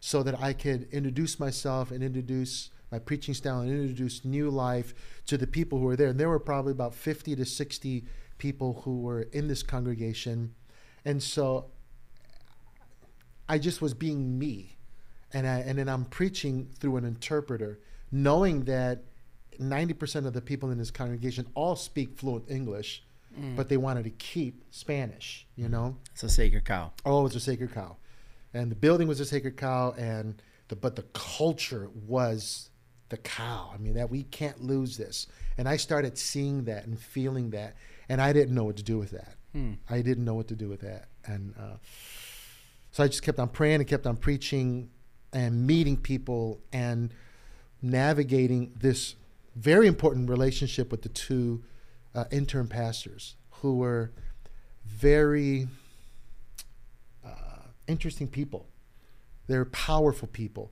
so 0.00 0.22
that 0.22 0.40
I 0.40 0.52
could 0.52 0.88
introduce 0.92 1.38
myself 1.38 1.90
and 1.90 2.02
introduce 2.02 2.70
my 2.90 2.98
preaching 2.98 3.34
style 3.34 3.60
and 3.60 3.70
introduce 3.70 4.24
new 4.24 4.50
life 4.50 4.94
to 5.26 5.36
the 5.36 5.46
people 5.46 5.78
who 5.78 5.84
were 5.84 5.96
there. 5.96 6.08
And 6.08 6.18
there 6.18 6.28
were 6.28 6.38
probably 6.38 6.72
about 6.72 6.94
50 6.94 7.36
to 7.36 7.44
60 7.44 8.04
people 8.38 8.82
who 8.84 9.00
were 9.00 9.22
in 9.22 9.48
this 9.48 9.62
congregation. 9.62 10.54
And 11.04 11.22
so 11.22 11.70
I 13.48 13.58
just 13.58 13.80
was 13.80 13.94
being 13.94 14.38
me. 14.38 14.76
And, 15.32 15.46
I, 15.46 15.58
and 15.60 15.78
then 15.78 15.88
I'm 15.88 16.04
preaching 16.04 16.68
through 16.78 16.96
an 16.96 17.04
interpreter, 17.04 17.80
knowing 18.10 18.64
that 18.64 19.04
90% 19.58 20.26
of 20.26 20.32
the 20.32 20.40
people 20.40 20.70
in 20.70 20.78
this 20.78 20.90
congregation 20.90 21.46
all 21.54 21.76
speak 21.76 22.16
fluent 22.18 22.50
English, 22.50 23.02
but 23.54 23.68
they 23.68 23.76
wanted 23.76 24.04
to 24.04 24.10
keep 24.10 24.64
Spanish, 24.70 25.46
you 25.56 25.68
know? 25.68 25.96
It's 26.12 26.22
a 26.22 26.28
sacred 26.28 26.64
cow. 26.64 26.92
Oh, 27.04 27.26
it's 27.26 27.34
a 27.36 27.40
sacred 27.40 27.74
cow. 27.74 27.96
And 28.54 28.70
the 28.70 28.76
building 28.76 29.08
was 29.08 29.20
a 29.20 29.26
sacred 29.26 29.58
cow, 29.58 29.92
and 29.98 30.40
the, 30.68 30.76
but 30.76 30.96
the 30.96 31.02
culture 31.12 31.90
was 32.06 32.70
the 33.10 33.18
cow. 33.18 33.70
I 33.74 33.76
mean, 33.76 33.92
that 33.94 34.10
we 34.10 34.22
can't 34.22 34.62
lose 34.62 34.96
this. 34.96 35.26
And 35.58 35.68
I 35.68 35.76
started 35.76 36.16
seeing 36.16 36.64
that 36.64 36.86
and 36.86 36.98
feeling 36.98 37.50
that, 37.50 37.76
and 38.08 38.20
I 38.22 38.32
didn't 38.32 38.54
know 38.54 38.64
what 38.64 38.76
to 38.78 38.82
do 38.82 38.96
with 38.98 39.10
that. 39.10 39.34
I 39.90 40.00
didn't 40.02 40.24
know 40.24 40.34
what 40.34 40.48
to 40.48 40.54
do 40.56 40.68
with 40.68 40.80
that. 40.80 41.08
And 41.24 41.54
uh, 41.58 41.76
so 42.90 43.04
I 43.04 43.06
just 43.08 43.22
kept 43.22 43.38
on 43.38 43.48
praying 43.48 43.80
and 43.80 43.86
kept 43.86 44.06
on 44.06 44.16
preaching 44.16 44.90
and 45.32 45.66
meeting 45.66 45.96
people 45.98 46.60
and 46.72 47.12
navigating 47.82 48.72
this 48.78 49.14
very 49.56 49.86
important 49.86 50.28
relationship 50.28 50.90
with 50.90 51.02
the 51.02 51.08
two 51.08 51.62
uh, 52.14 52.24
intern 52.30 52.68
pastors 52.68 53.34
who 53.62 53.78
were 53.78 54.12
very 54.84 55.66
uh, 57.24 57.28
interesting 57.88 58.28
people. 58.28 58.66
They're 59.48 59.64
powerful 59.64 60.28
people, 60.28 60.70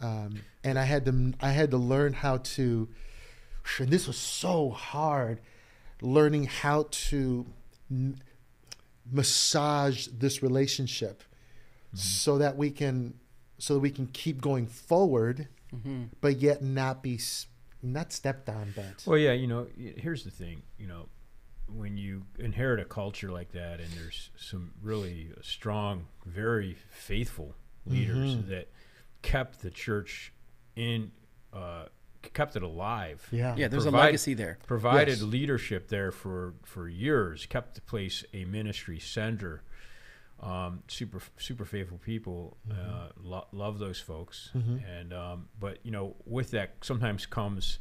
um, 0.00 0.40
and 0.64 0.78
I 0.78 0.84
had 0.84 1.04
to 1.06 1.34
I 1.40 1.50
had 1.50 1.70
to 1.72 1.76
learn 1.78 2.12
how 2.14 2.38
to. 2.38 2.88
And 3.78 3.90
this 3.90 4.06
was 4.06 4.16
so 4.16 4.70
hard, 4.70 5.40
learning 6.00 6.44
how 6.44 6.86
to 6.90 7.44
m- 7.90 8.16
massage 9.10 10.06
this 10.06 10.42
relationship, 10.42 11.22
so 11.92 12.38
that 12.38 12.56
we 12.56 12.70
can 12.70 13.14
so 13.58 13.74
that 13.74 13.80
we 13.80 13.90
can 13.90 14.06
keep 14.06 14.40
going 14.40 14.66
forward, 14.66 15.48
but 16.20 16.36
yet 16.38 16.62
not 16.62 17.02
be 17.02 17.18
not 17.82 18.12
stepped 18.12 18.48
on. 18.48 18.72
But 18.74 19.04
Well, 19.06 19.18
yeah, 19.18 19.32
you 19.32 19.46
know, 19.46 19.66
here's 19.76 20.24
the 20.24 20.30
thing, 20.30 20.62
you 20.78 20.86
know, 20.86 21.08
when 21.68 21.96
you 21.96 22.24
inherit 22.38 22.80
a 22.80 22.84
culture 22.84 23.30
like 23.30 23.52
that, 23.52 23.80
and 23.80 23.90
there's 23.92 24.30
some 24.36 24.72
really 24.82 25.32
strong, 25.42 26.06
very 26.24 26.74
faithful 26.90 27.54
leaders 27.86 28.36
Mhm. 28.36 28.48
that 28.48 28.68
kept 29.22 29.60
the 29.60 29.70
church 29.70 30.32
in, 30.76 31.12
uh, 31.52 31.86
kept 32.32 32.56
it 32.56 32.62
alive. 32.62 33.26
yeah, 33.30 33.54
Yeah, 33.56 33.68
there's 33.68 33.84
a 33.84 33.90
legacy 33.90 34.34
there. 34.34 34.58
provided 34.66 35.18
Yes. 35.18 35.22
leadership 35.22 35.88
there 35.88 36.10
for 36.10 36.54
for 36.64 36.88
years, 36.88 37.46
kept 37.46 37.74
the 37.74 37.80
place 37.82 38.24
a 38.32 38.44
ministry 38.44 38.98
center. 38.98 39.62
Um, 40.40 40.84
super 40.86 41.20
super 41.36 41.64
faithful 41.64 41.98
people, 41.98 42.56
uh, 42.70 43.08
lo- 43.20 43.48
love 43.52 43.80
those 43.80 43.98
folks, 44.00 44.50
Mhm. 44.54 44.82
and 44.88 45.12
um, 45.12 45.48
but 45.58 45.78
you 45.82 45.90
know 45.90 46.14
with 46.26 46.52
that 46.52 46.76
sometimes 46.82 47.26
comes 47.26 47.80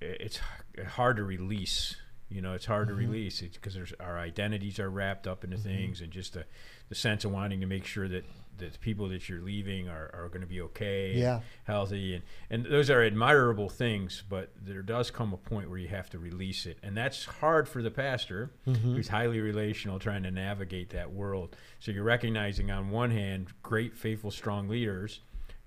it's 0.00 0.40
hard 0.88 1.16
to 1.16 1.24
release. 1.24 1.96
You 2.28 2.42
know, 2.42 2.52
it's 2.52 2.66
hard 2.66 2.88
Mm-hmm. 2.88 3.00
to 3.00 3.06
release 3.06 3.40
because 3.40 3.74
there's 3.74 3.92
our 4.00 4.18
identities 4.18 4.78
are 4.78 4.90
wrapped 4.90 5.26
up 5.26 5.42
into 5.44 5.56
things, 5.56 6.00
and 6.02 6.10
just 6.12 6.34
the, 6.34 6.44
the 6.90 6.94
sense 6.94 7.24
of 7.24 7.32
wanting 7.32 7.60
to 7.60 7.66
make 7.66 7.86
sure 7.86 8.08
that 8.08 8.24
the 8.58 8.70
people 8.80 9.08
that 9.08 9.28
you're 9.28 9.40
leaving 9.40 9.88
are, 9.88 10.10
are 10.14 10.28
going 10.28 10.40
to 10.40 10.46
be 10.46 10.60
okay, 10.62 11.10
and 11.12 11.18
Yeah. 11.20 11.40
healthy, 11.64 12.14
and 12.14 12.22
and 12.50 12.64
those 12.66 12.90
are 12.90 13.02
admirable 13.02 13.68
things. 13.68 14.22
But 14.28 14.50
there 14.60 14.82
does 14.82 15.10
come 15.10 15.32
a 15.32 15.36
point 15.36 15.68
where 15.70 15.78
you 15.78 15.88
have 15.88 16.08
to 16.10 16.18
release 16.18 16.66
it, 16.66 16.78
and 16.82 16.96
that's 16.96 17.24
hard 17.24 17.68
for 17.68 17.82
the 17.82 17.90
pastor 17.90 18.50
Mm-hmm. 18.66 18.94
who's 18.94 19.08
highly 19.08 19.40
relational, 19.40 19.98
trying 19.98 20.22
to 20.24 20.30
navigate 20.30 20.90
that 20.90 21.12
world. 21.12 21.56
So 21.80 21.90
you're 21.92 22.04
recognizing 22.04 22.70
on 22.70 22.90
one 22.90 23.10
hand, 23.10 23.48
great, 23.62 23.96
faithful, 23.96 24.30
strong 24.30 24.68
leaders. 24.68 25.20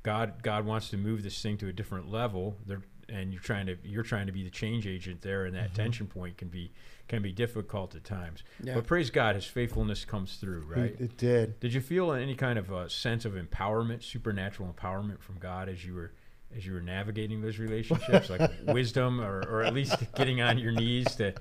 God, 0.04 0.42
God 0.42 0.66
wants 0.66 0.90
to 0.92 0.98
move 0.98 1.24
this 1.24 1.42
thing 1.42 1.58
to 1.58 1.68
a 1.68 1.74
different 1.74 2.10
level. 2.10 2.56
They're, 2.66 2.82
and 3.10 3.32
you're 3.34 3.42
trying 3.42 3.66
to 3.68 3.78
you're 3.84 4.04
trying 4.04 4.28
to 4.28 4.34
be 4.34 4.44
the 4.44 4.50
change 4.50 4.86
agent 4.88 5.22
there, 5.22 5.46
and 5.46 5.56
that 5.56 5.74
tension 5.74 6.08
point 6.08 6.38
can 6.38 6.48
be 6.50 6.72
can 7.08 7.22
be 7.22 7.32
difficult 7.32 7.96
at 7.96 8.04
times. 8.04 8.44
Yeah. 8.62 8.76
But 8.76 8.88
praise 8.88 9.10
God, 9.10 9.36
His 9.36 9.46
faithfulness 9.46 10.06
comes 10.06 10.36
through, 10.36 10.66
right? 10.68 10.92
it, 10.92 11.02
it 11.02 11.18
did. 11.18 11.60
Did 11.60 11.74
you 11.74 11.82
feel 11.82 12.12
any 12.12 12.36
kind 12.36 12.60
of 12.60 12.72
a 12.72 12.90
sense 12.90 13.26
of 13.26 13.34
empowerment, 13.34 14.04
supernatural 14.04 14.74
empowerment 14.74 15.20
from 15.22 15.38
God 15.40 15.70
as 15.70 15.86
you 15.86 15.94
were 15.94 16.12
as 16.56 16.66
you 16.66 16.74
were 16.74 16.82
navigating 16.82 17.42
those 17.42 17.60
relationships, 17.60 18.30
like 18.30 18.50
wisdom, 18.68 19.20
or, 19.20 19.42
or 19.50 19.64
at 19.64 19.74
least 19.74 19.98
getting 20.16 20.42
on 20.42 20.58
your 20.58 20.72
knees 20.72 21.14
to 21.16 21.34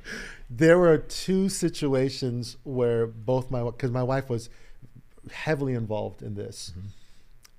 There 0.50 0.78
were 0.78 0.98
two 0.98 1.48
situations 1.48 2.56
where 2.64 3.06
both 3.06 3.50
my 3.50 3.62
because 3.62 3.90
my 3.90 4.02
wife 4.02 4.28
was 4.28 4.50
heavily 5.30 5.74
involved 5.74 6.22
in 6.22 6.34
this. 6.34 6.72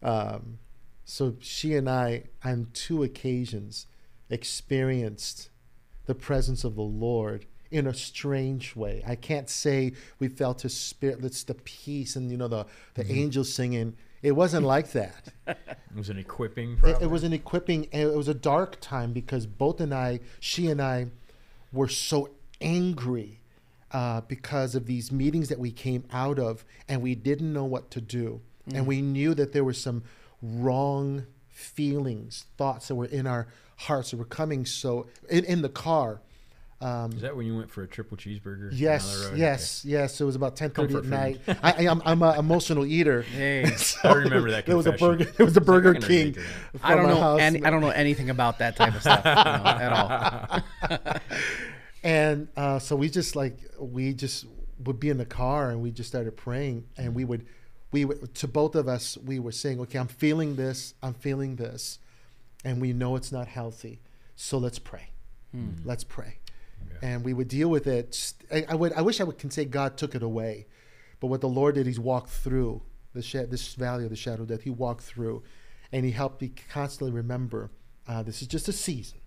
Um, 0.03 0.60
so 1.05 1.36
she 1.39 1.74
and 1.76 1.89
I, 1.89 2.24
on 2.43 2.68
two 2.74 3.01
occasions, 3.01 3.88
experienced 4.30 5.49
the 6.05 6.16
presence 6.16 6.64
of 6.64 6.76
the 6.76 6.82
Lord 6.82 7.45
in 7.72 7.88
a 7.88 7.93
strange 7.93 8.76
way. 8.76 9.03
I 9.05 9.15
can't 9.15 9.49
say 9.49 9.93
we 10.20 10.28
felt 10.28 10.61
His 10.61 10.76
Spirit. 10.76 11.24
It's 11.24 11.43
the 11.43 11.55
peace 11.55 12.15
and 12.15 12.32
you 12.32 12.38
know 12.38 12.47
the 12.47 12.65
the 12.95 13.09
angels 13.11 13.53
singing. 13.53 13.95
It 14.24 14.32
wasn't 14.32 14.65
like 14.65 14.91
that. 14.93 15.32
it 15.47 15.57
was 15.95 16.09
an 16.09 16.18
equipping. 16.18 16.80
It, 16.84 17.03
it 17.03 17.09
was 17.09 17.24
an 17.24 17.34
equipping. 17.34 17.88
It 17.91 18.15
was 18.15 18.28
a 18.28 18.34
dark 18.34 18.80
time 18.82 19.13
because 19.13 19.45
both 19.45 19.80
and 19.80 19.93
I, 19.93 20.22
she 20.39 20.68
and 20.68 20.82
I, 20.82 21.07
were 21.72 21.88
so 21.88 22.30
angry 22.59 23.41
uh, 23.91 24.22
because 24.22 24.74
of 24.74 24.86
these 24.88 25.11
meetings 25.11 25.49
that 25.49 25.59
we 25.59 25.72
came 25.72 26.03
out 26.11 26.39
of, 26.39 26.65
and 26.89 27.01
we 27.01 27.15
didn't 27.15 27.53
know 27.53 27.65
what 27.65 27.91
to 27.91 28.01
do, 28.01 28.41
and 28.74 28.88
we 28.88 29.01
knew 29.01 29.34
that 29.34 29.53
there 29.53 29.63
were 29.63 29.74
some 29.74 30.03
wrong 30.41 31.26
feelings, 31.49 32.45
thoughts 32.57 32.88
that 32.88 32.95
were 32.95 33.05
in 33.05 33.26
our 33.28 33.47
hearts 33.78 34.11
that 34.11 34.18
were 34.18 34.26
coming. 34.26 34.65
So 34.65 35.07
in, 35.30 35.45
in 35.45 35.61
the 35.61 35.70
car, 35.70 36.22
Um, 36.80 37.12
Is 37.14 37.22
that 37.22 37.36
when 37.36 37.48
you 37.48 37.58
went 37.58 37.72
for 37.72 37.82
a 37.82 37.88
triple 37.88 38.18
cheeseburger? 38.18 38.70
down 38.70 38.78
yes, 38.78 39.20
the 39.20 39.30
road? 39.30 39.38
yes, 39.38 39.84
yes. 39.84 40.22
It 40.22 40.26
was 40.26 40.36
about 40.36 40.56
ten 40.56 40.70
thirty 40.70 40.96
at 40.96 41.06
night. 41.06 41.42
food. 41.44 41.58
I, 41.64 41.72
I, 41.72 41.92
am 41.92 42.04
I'm 42.06 42.22
an 42.22 42.38
emotional 42.38 42.86
eater. 42.86 43.22
Hey, 43.38 43.66
I 44.04 44.14
remember 44.14 44.52
that. 44.52 44.70
It 44.70 44.76
was 44.76 44.86
a 44.86 44.92
burger. 44.92 45.24
It 45.24 45.40
was 45.40 45.40
a 45.40 45.44
was 45.44 45.58
like, 45.58 45.66
Burger 45.66 45.94
King. 45.96 46.34
relate. 46.34 46.48
I 46.84 46.96
don't 46.96 47.06
from 47.06 47.10
know 47.10 47.20
house. 47.20 47.40
any, 47.40 47.64
I 47.64 47.70
don't 47.72 47.82
know 47.82 47.90
anything 47.90 48.30
about 48.30 48.60
that 48.60 48.76
type 48.76 48.94
of 48.94 49.02
stuff 49.02 49.26
you 49.26 49.32
know, 49.32 49.70
at 49.70 50.64
all. 50.92 51.20
and 52.04 52.48
uh, 52.56 52.80
so 52.80 52.96
we 52.96 53.10
just 53.10 53.36
like 53.36 53.58
we 53.80 54.14
just 54.14 54.46
would 54.86 55.00
be 55.00 55.10
in 55.10 55.18
the 55.18 55.26
car 55.26 55.72
and 55.72 55.82
we 55.82 55.90
just 55.90 56.10
started 56.10 56.38
praying 56.38 56.86
and 56.96 57.16
we 57.16 57.26
would 57.26 57.46
we 57.92 58.06
would 58.06 58.36
to 58.36 58.48
both 58.48 58.76
of 58.76 58.88
us 58.88 59.18
we 59.18 59.40
were 59.40 59.52
saying 59.52 59.80
okay 59.80 59.98
i'm 59.98 60.08
feeling 60.08 60.56
this 60.56 60.94
i'm 61.02 61.16
feeling 61.16 61.56
this 61.56 61.98
and 62.64 62.80
we 62.80 62.94
know 62.94 63.16
it's 63.16 63.32
not 63.32 63.48
healthy 63.48 64.00
so 64.36 64.60
let's 64.60 64.78
pray 64.78 65.10
let's 65.84 66.04
pray 66.04 66.38
Yeah. 66.80 67.10
and 67.10 67.26
we 67.26 67.34
would 67.34 67.48
deal 67.48 67.70
with 67.70 67.88
it. 67.88 68.34
I, 68.52 68.66
I 68.70 68.76
would 68.76 68.94
i 68.94 69.02
wish 69.02 69.20
i 69.20 69.24
would 69.24 69.38
can 69.38 69.52
say 69.52 69.66
god 69.66 69.98
took 69.98 70.16
it 70.16 70.24
away. 70.24 70.68
But 71.20 71.28
what 71.28 71.42
the 71.42 71.50
lord 71.50 71.76
did 71.76 71.88
he's 71.88 72.00
walked 72.00 72.30
through 72.30 72.82
the 73.14 73.22
sha- 73.22 73.46
this 73.48 73.74
valley 73.76 74.04
of 74.04 74.10
the 74.10 74.16
shadow 74.16 74.44
of 74.44 74.50
death. 74.50 74.62
He 74.62 74.70
walked 74.70 75.04
through 75.04 75.44
and 75.92 76.06
he 76.06 76.12
helped 76.12 76.42
me 76.42 76.52
constantly 76.70 77.12
remember 77.12 77.72
uh, 78.08 78.24
this 78.24 78.42
is 78.42 78.48
just 78.48 78.68
a 78.68 78.74
season 78.74 79.20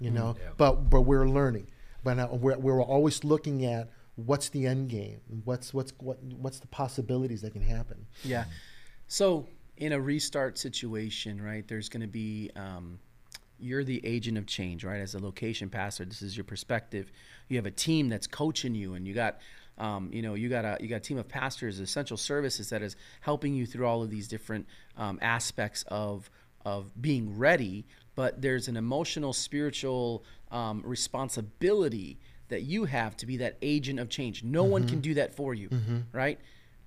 you 0.00 0.10
know? 0.10 0.34
Yeah. 0.38 0.50
but 0.56 0.90
but 0.90 1.02
we're 1.02 1.28
learning. 1.28 1.68
But 2.02 2.18
uh, 2.18 2.28
we're, 2.32 2.56
we're 2.56 2.82
always 2.82 3.22
looking 3.24 3.66
at 3.66 3.90
what's 4.16 4.48
the 4.48 4.66
end 4.66 4.88
game 4.88 5.20
what's 5.44 5.72
what's 5.72 5.92
what 5.98 6.22
what's 6.22 6.58
the 6.58 6.66
possibilities 6.66 7.42
that 7.42 7.52
can 7.52 7.62
happen. 7.62 8.06
Yeah. 8.24 8.44
So 9.06 9.46
in 9.76 9.92
a 9.92 10.00
restart 10.00 10.58
situation, 10.58 11.40
right, 11.40 11.66
there's 11.66 11.88
going 11.88 12.02
to 12.02 12.06
be, 12.06 12.50
um, 12.54 12.98
you're 13.60 13.84
the 13.84 14.04
agent 14.04 14.38
of 14.38 14.46
change, 14.46 14.84
right? 14.84 15.00
As 15.00 15.14
a 15.14 15.18
location 15.18 15.68
pastor, 15.68 16.04
this 16.04 16.22
is 16.22 16.36
your 16.36 16.44
perspective. 16.44 17.12
You 17.48 17.56
have 17.56 17.66
a 17.66 17.70
team 17.70 18.08
that's 18.08 18.26
coaching 18.26 18.74
you, 18.74 18.94
and 18.94 19.06
you 19.06 19.14
got, 19.14 19.40
um, 19.78 20.10
you 20.12 20.22
know, 20.22 20.34
you 20.34 20.48
got 20.48 20.64
a 20.64 20.76
you 20.80 20.88
got 20.88 20.96
a 20.96 21.00
team 21.00 21.18
of 21.18 21.28
pastors, 21.28 21.80
essential 21.80 22.16
services 22.16 22.70
that 22.70 22.82
is 22.82 22.96
helping 23.20 23.54
you 23.54 23.66
through 23.66 23.86
all 23.86 24.02
of 24.02 24.10
these 24.10 24.28
different 24.28 24.66
um, 24.96 25.18
aspects 25.22 25.84
of 25.88 26.30
of 26.64 26.90
being 27.00 27.38
ready. 27.38 27.86
But 28.14 28.42
there's 28.42 28.68
an 28.68 28.76
emotional, 28.76 29.32
spiritual 29.32 30.24
um, 30.50 30.82
responsibility 30.84 32.18
that 32.48 32.62
you 32.62 32.84
have 32.84 33.16
to 33.18 33.26
be 33.26 33.38
that 33.38 33.56
agent 33.62 34.00
of 34.00 34.08
change. 34.08 34.42
No 34.44 34.64
one 34.64 34.86
can 34.88 35.00
do 35.00 35.14
that 35.14 35.34
for 35.34 35.54
you, 35.54 35.68
right? 36.12 36.38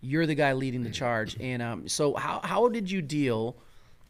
You're 0.01 0.25
the 0.25 0.35
guy 0.35 0.53
leading 0.53 0.83
the 0.83 0.89
charge. 0.89 1.37
And 1.39 1.61
um, 1.61 1.87
so, 1.87 2.13
how, 2.13 2.41
how 2.43 2.67
did 2.67 2.91
you 2.91 3.01
deal? 3.01 3.55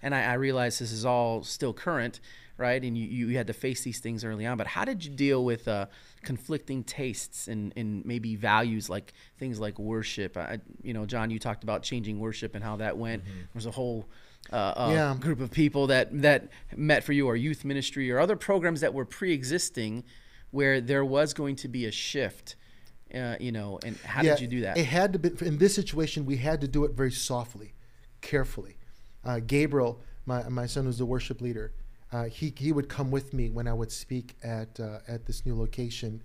And 0.02 0.14
I, 0.14 0.24
I 0.24 0.34
realize 0.34 0.80
this 0.80 0.92
is 0.92 1.06
all 1.06 1.44
still 1.44 1.72
current, 1.72 2.20
right? 2.58 2.82
And 2.84 2.98
you, 2.98 3.06
you 3.06 3.38
had 3.38 3.48
to 3.48 3.54
face 3.54 3.82
these 3.84 4.00
things 4.00 4.24
early 4.24 4.46
on, 4.46 4.58
but 4.58 4.68
how 4.68 4.86
did 4.86 5.04
you 5.04 5.12
deal 5.12 5.44
with 5.44 5.68
uh, 5.68 5.88
conflicting 6.24 6.84
tastes 6.84 7.48
and, 7.48 7.74
and 7.76 8.06
maybe 8.06 8.36
values 8.36 8.90
like 8.90 9.14
things 9.38 9.60
like 9.60 9.80
worship? 9.80 10.38
I, 10.38 10.60
you 10.82 10.94
know, 10.94 11.06
John, 11.06 11.30
you 11.32 11.40
talked 11.40 11.64
about 11.64 11.84
changing 11.84 12.20
worship 12.20 12.56
and 12.56 12.64
how 12.64 12.78
that 12.78 12.98
went. 12.98 13.26
There 13.26 13.34
was 13.56 13.66
a 13.66 13.72
whole 13.72 14.08
uh, 14.52 14.56
uh, 14.56 14.90
Yeah. 14.94 15.16
group 15.20 15.40
of 15.40 15.52
people 15.52 15.88
that 15.88 16.22
that 16.22 16.50
met 16.76 17.04
for 17.04 17.14
you, 17.14 17.28
or 17.28 17.36
youth 17.36 17.64
ministry, 17.66 18.12
or 18.12 18.20
other 18.20 18.36
programs 18.36 18.82
that 18.82 18.94
were 18.94 19.06
pre-existing, 19.06 20.04
where 20.52 20.82
there 20.82 21.06
was 21.06 21.34
going 21.34 21.56
to 21.58 21.68
be 21.68 21.86
a 21.86 21.92
shift. 21.92 22.56
Uh, 23.14 23.36
you 23.40 23.52
know, 23.52 23.80
and 23.86 23.96
how 23.98 24.22
did 24.24 24.40
you 24.42 24.48
do 24.48 24.62
that? 24.62 24.76
It 24.78 24.86
had 24.86 25.14
to 25.14 25.20
be 25.20 25.30
in 25.46 25.60
this 25.60 25.76
situation. 25.76 26.26
We 26.26 26.38
had 26.38 26.62
to 26.62 26.68
do 26.68 26.84
it 26.84 26.92
very 26.94 27.12
softly, 27.12 27.74
carefully. 28.22 28.78
Uh, 29.24 29.40
Gabriel, 29.40 30.02
my 30.26 30.50
my 30.50 30.66
son, 30.66 30.86
was 30.88 30.98
the 30.98 31.06
worship 31.06 31.40
leader. 31.40 31.72
Uh, 32.14 32.26
he 32.26 32.54
he 32.56 32.72
would 32.72 32.88
come 32.88 33.10
with 33.10 33.34
me 33.34 33.50
when 33.50 33.68
I 33.68 33.74
would 33.74 33.92
speak 33.92 34.36
at 34.44 34.80
uh, 34.80 35.00
at 35.08 35.26
this 35.26 35.46
new 35.48 35.58
location, 35.58 36.22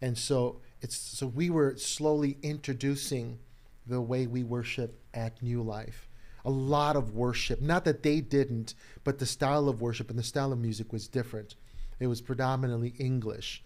and 0.00 0.16
so 0.16 0.60
it's 0.80 0.96
so 0.96 1.26
we 1.26 1.50
were 1.50 1.76
slowly 1.76 2.38
introducing 2.42 3.40
the 3.84 4.00
way 4.00 4.28
we 4.28 4.44
worship 4.44 5.00
at 5.12 5.42
New 5.42 5.60
Life. 5.60 6.08
A 6.44 6.50
lot 6.50 6.94
of 6.94 7.14
worship, 7.14 7.60
not 7.60 7.84
that 7.84 8.04
they 8.04 8.20
didn't, 8.20 8.74
but 9.02 9.18
the 9.18 9.26
style 9.26 9.68
of 9.68 9.80
worship 9.80 10.10
and 10.10 10.18
the 10.18 10.22
style 10.22 10.52
of 10.52 10.60
music 10.60 10.92
was 10.92 11.08
different. 11.08 11.56
It 11.98 12.06
was 12.06 12.20
predominantly 12.20 12.94
English, 12.98 13.64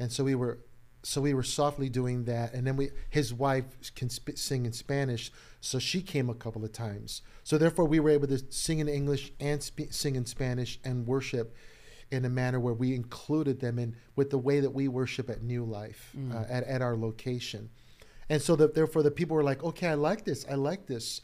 and 0.00 0.10
so 0.10 0.24
we 0.24 0.34
were 0.34 0.58
so 1.02 1.20
we 1.20 1.34
were 1.34 1.42
softly 1.42 1.88
doing 1.88 2.24
that 2.24 2.54
and 2.54 2.66
then 2.66 2.76
we 2.76 2.90
his 3.10 3.34
wife 3.34 3.64
can 3.94 4.08
sp- 4.10 4.36
sing 4.36 4.66
in 4.66 4.72
spanish 4.72 5.32
so 5.62 5.78
she 5.78 6.02
came 6.02 6.28
a 6.28 6.34
couple 6.34 6.64
of 6.64 6.72
times. 6.72 7.22
So 7.44 7.56
therefore 7.56 7.84
we 7.84 8.00
were 8.00 8.10
able 8.10 8.26
to 8.28 8.42
sing 8.50 8.80
in 8.80 8.88
english 8.88 9.32
and 9.40 9.62
sp- 9.62 9.90
sing 9.90 10.16
in 10.16 10.26
spanish 10.26 10.80
and 10.84 11.06
worship 11.06 11.54
in 12.10 12.24
a 12.24 12.28
manner 12.28 12.60
where 12.60 12.74
we 12.74 12.94
included 12.94 13.60
them 13.60 13.78
in 13.78 13.96
with 14.16 14.30
the 14.30 14.38
way 14.38 14.60
that 14.60 14.70
we 14.70 14.86
worship 14.88 15.30
at 15.30 15.42
new 15.42 15.64
life 15.64 16.14
uh, 16.32 16.44
at, 16.48 16.64
at 16.64 16.82
our 16.82 16.96
location. 16.96 17.70
And 18.28 18.42
so 18.42 18.56
that 18.56 18.74
therefore 18.74 19.02
the 19.02 19.10
people 19.10 19.36
were 19.36 19.44
like 19.44 19.62
okay 19.62 19.88
i 19.88 19.94
like 19.94 20.24
this 20.24 20.44
i 20.50 20.54
like 20.54 20.86
this. 20.86 21.20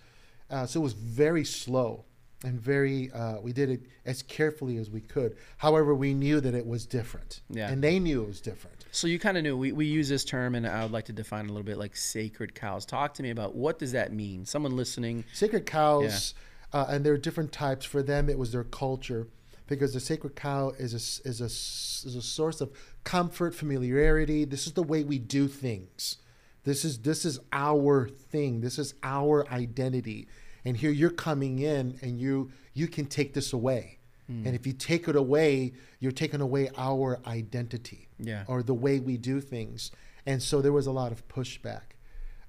Uh, 0.51 0.65
so 0.67 0.81
it 0.81 0.83
was 0.85 0.95
very 0.95 1.45
slow 1.45 2.05
and 2.45 2.59
very 2.61 3.11
uh, 3.11 3.41
we 3.41 3.53
did 3.53 3.69
it 3.69 3.83
as 4.07 4.23
carefully 4.23 4.77
as 4.77 4.89
we 4.89 5.01
could. 5.01 5.37
However 5.59 5.95
we 5.95 6.15
knew 6.15 6.41
that 6.41 6.55
it 6.55 6.67
was 6.67 6.87
different. 6.87 7.41
Yeah. 7.51 7.71
and 7.71 7.83
they 7.83 7.99
knew 7.99 8.23
it 8.23 8.29
was 8.29 8.41
different 8.41 8.78
So 8.91 9.07
you 9.07 9.19
kind 9.19 9.37
of 9.37 9.43
knew 9.43 9.57
we, 9.57 9.73
we 9.73 9.87
use 9.87 10.09
this 10.09 10.25
term, 10.25 10.55
and 10.55 10.67
I 10.67 10.83
would 10.83 10.93
like 10.93 11.07
to 11.07 11.13
define 11.13 11.45
a 11.45 11.49
little 11.49 11.63
bit 11.63 11.79
like 11.79 11.95
sacred 11.95 12.55
cows. 12.55 12.87
Talk 12.87 13.15
to 13.15 13.23
me 13.23 13.31
about 13.31 13.55
what 13.55 13.79
does 13.79 13.93
that 13.93 14.13
mean? 14.13 14.45
Someone 14.45 14.77
listening, 14.77 15.25
sacred 15.33 15.67
cows 15.67 16.35
uh, 16.73 16.87
and 16.89 17.05
there 17.05 17.13
are 17.13 17.19
different 17.19 17.53
types. 17.53 17.85
For 17.85 18.03
them 18.03 18.29
it 18.29 18.39
was 18.39 18.53
their 18.53 18.65
culture 18.65 19.29
because 19.67 19.95
the 19.95 20.01
sacred 20.01 20.37
cow 20.37 20.73
is 20.79 20.93
a, 20.95 21.29
is 21.29 21.41
a 21.41 21.47
is 21.47 22.17
a 22.17 22.23
source 22.23 22.61
of 22.61 22.71
comfort 23.05 23.55
familiarity. 23.55 24.45
This 24.45 24.67
is 24.67 24.73
the 24.73 24.83
way 24.83 25.05
we 25.05 25.19
do 25.19 25.49
things. 25.49 26.19
This 26.65 26.85
is 26.85 26.99
this 27.01 27.25
is 27.25 27.41
our 27.53 28.09
thing. 28.09 28.61
This 28.61 28.79
is 28.79 28.95
our 29.03 29.49
identity. 29.51 30.29
And 30.65 30.77
here 30.77 30.91
you're 30.91 31.11
coming 31.11 31.59
in 31.61 31.99
and 32.03 32.19
you 32.19 32.51
you 32.75 32.89
can 32.89 33.07
take 33.07 33.35
this 33.35 33.53
away 33.53 33.98
and 34.29 34.49
if 34.55 34.67
you 34.67 34.75
take 34.75 35.09
it 35.09 35.17
away 35.17 35.73
you're 36.01 36.13
taking 36.13 36.43
away 36.43 36.69
our 36.77 37.19
identity 37.27 38.09
Yeah. 38.19 38.45
or 38.47 38.63
the 38.63 38.75
way 38.75 39.01
we 39.01 39.17
do 39.17 39.41
things 39.41 39.91
and 40.27 40.43
so 40.43 40.61
there 40.61 40.73
was 40.73 40.87
a 40.87 40.93
lot 40.93 41.13
of 41.13 41.27
pushback 41.29 41.97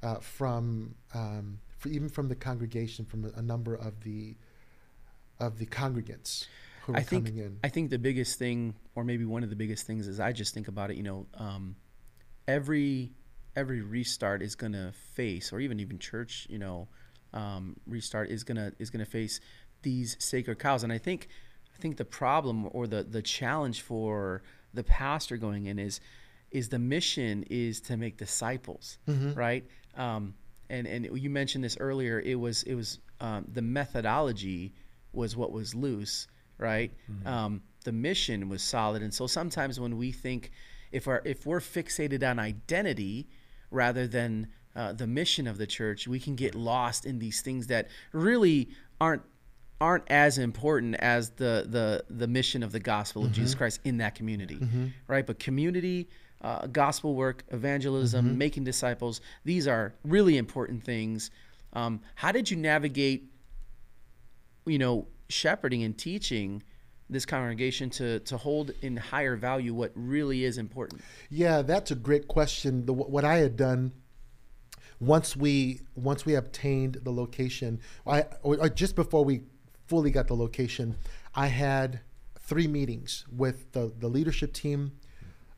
uh, 0.04 0.16
from 0.16 0.96
um, 1.14 1.60
even 1.88 2.10
from 2.10 2.28
the 2.28 2.36
congregation, 2.36 3.06
from 3.06 3.32
a, 3.36 3.42
number 3.42 3.76
of 3.76 4.02
the 4.04 4.36
of 5.40 5.58
the 5.60 5.66
congregants 5.66 6.46
who 6.82 6.94
were 6.94 7.00
I 7.00 7.04
think 7.04 7.28
coming 7.28 7.40
in. 7.42 7.60
I 7.64 7.70
think 7.70 7.90
the 7.90 8.00
biggest 8.00 8.38
thing, 8.38 8.76
or 8.96 9.04
maybe 9.04 9.26
one 9.26 9.44
of 9.44 9.50
the 9.50 9.56
biggest 9.56 9.88
things, 9.88 10.08
is 10.08 10.20
I 10.20 10.32
just 10.34 10.54
think 10.54 10.68
about 10.68 10.92
it. 10.92 10.98
You 10.98 11.04
know, 11.04 11.28
um, 11.36 11.76
every 12.48 13.14
every 13.56 13.82
restart 13.82 14.42
is 14.42 14.56
gonna 14.56 14.94
face, 15.14 15.54
or 15.54 15.60
even 15.60 15.80
even 15.80 16.00
church, 16.00 16.48
you 16.50 16.60
know, 16.60 16.88
um, 17.34 17.78
restart 17.88 18.30
is 18.30 18.44
gonna 18.44 18.74
is 18.80 18.90
gonna 18.90 19.06
face 19.06 19.40
these 19.82 20.18
sacred 20.20 20.60
cows. 20.60 20.84
And 20.84 20.92
I 20.92 20.98
think 20.98 21.30
I 21.80 21.82
think 21.82 21.96
the 21.96 22.06
problem 22.06 22.68
or 22.74 22.88
the 22.88 23.04
the 23.04 23.22
challenge 23.22 23.82
for 23.82 24.42
the 24.74 24.84
pastor 24.84 25.38
going 25.38 25.68
in 25.68 25.80
is 25.80 26.02
is 26.52 26.68
the 26.68 26.80
mission 26.80 27.46
is 27.50 27.80
to 27.82 27.96
make 27.96 28.18
disciples, 28.18 28.98
right? 29.34 29.64
Um, 29.96 30.34
and 30.70 30.86
and 30.88 31.06
you 31.18 31.30
mentioned 31.30 31.64
this 31.64 31.78
earlier. 31.80 32.20
It 32.20 32.36
was 32.36 32.64
it 32.64 32.76
was 32.76 33.00
um, 33.22 33.46
the 33.54 33.62
methodology 33.62 34.74
was 35.14 35.38
what 35.38 35.52
was 35.54 35.74
loose, 35.74 36.28
right? 36.58 36.92
Um, 37.26 37.62
the 37.86 37.94
mission 37.94 38.50
was 38.50 38.62
solid, 38.62 39.02
and 39.02 39.14
so 39.14 39.26
sometimes 39.26 39.80
when 39.80 39.96
we 39.98 40.12
think 40.12 40.52
if 40.92 41.08
our 41.08 41.22
if 41.24 41.46
we're 41.46 41.62
fixated 41.62 42.30
on 42.30 42.40
identity 42.40 43.30
rather 43.72 44.06
than 44.06 44.48
uh, 44.76 44.92
the 44.94 45.08
mission 45.08 45.48
of 45.48 45.58
the 45.58 45.68
church, 45.68 46.08
we 46.10 46.20
can 46.20 46.36
get 46.36 46.56
lost 46.56 47.06
in 47.06 47.20
these 47.20 47.42
things 47.42 47.68
that 47.68 47.88
really 48.12 48.70
aren't 49.00 49.24
aren't 49.82 50.04
as 50.10 50.38
important 50.38 50.96
as 50.96 51.32
the 51.32 51.66
the 51.68 52.04
the 52.10 52.28
mission 52.28 52.64
of 52.64 52.72
the 52.72 52.80
gospel 52.80 53.26
of 53.26 53.32
Jesus 53.32 53.56
Christ 53.56 53.80
in 53.84 53.98
that 53.98 54.16
community, 54.16 54.60
right? 55.08 55.26
But 55.26 55.40
community, 55.40 56.10
uh, 56.42 56.68
gospel 56.68 57.16
work, 57.16 57.44
evangelism, 57.50 58.38
making 58.38 58.64
disciples, 58.66 59.22
these 59.46 59.68
are 59.68 59.94
really 60.04 60.38
important 60.38 60.84
things. 60.84 61.32
Um, 61.74 62.02
how 62.16 62.32
did 62.32 62.50
you 62.50 62.58
navigate, 62.58 63.32
you 64.66 64.80
know, 64.80 65.08
shepherding 65.30 65.84
and 65.84 65.98
teaching 65.98 66.64
this 67.10 67.26
congregation 67.26 67.90
to 67.92 68.20
to 68.20 68.38
hold 68.38 68.72
in 68.82 68.98
higher 68.98 69.36
value 69.36 69.74
what 69.74 69.92
really 69.96 70.44
is 70.44 70.58
important? 70.58 71.02
Yeah, 71.30 71.62
that's 71.62 71.92
a 71.92 71.96
great 71.96 72.28
question. 72.28 72.86
The, 72.86 72.94
what 72.94 73.24
I 73.24 73.38
had 73.38 73.56
done 73.56 73.94
once 75.00 75.36
we 75.36 75.82
once 75.96 76.26
we 76.26 76.36
obtained 76.36 77.00
the 77.04 77.12
location, 77.12 77.80
I 78.06 78.26
or 78.44 78.58
or 78.60 78.70
just 78.70 78.96
before 78.96 79.24
we 79.24 79.44
fully 79.90 80.12
got 80.12 80.28
the 80.28 80.36
location, 80.36 80.96
I 81.36 81.48
had 81.48 82.00
three 82.40 82.68
meetings 82.68 83.26
with 83.36 83.72
the, 83.74 83.92
the 84.00 84.08
leadership 84.08 84.54
team 84.54 84.92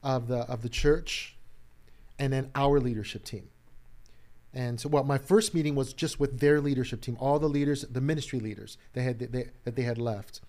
of 0.01 0.27
the 0.27 0.39
of 0.39 0.63
the 0.63 0.69
church, 0.69 1.35
and 2.17 2.33
then 2.33 2.49
our 2.55 2.79
leadership 2.79 3.23
team. 3.23 3.49
And 4.53 4.79
so, 4.79 4.89
well, 4.89 5.03
my 5.03 5.17
first 5.17 5.53
meeting 5.53 5.75
was 5.75 5.93
just 5.93 6.19
with 6.19 6.39
their 6.39 6.59
leadership 6.59 7.01
team, 7.01 7.17
all 7.19 7.39
the 7.39 7.47
leaders, 7.47 7.83
the 7.83 8.01
ministry 8.01 8.39
leaders 8.39 8.77
they 8.93 9.03
had 9.03 9.19
they, 9.19 9.49
that 9.65 9.75
they 9.75 9.83
had 9.83 9.97
left. 9.97 10.41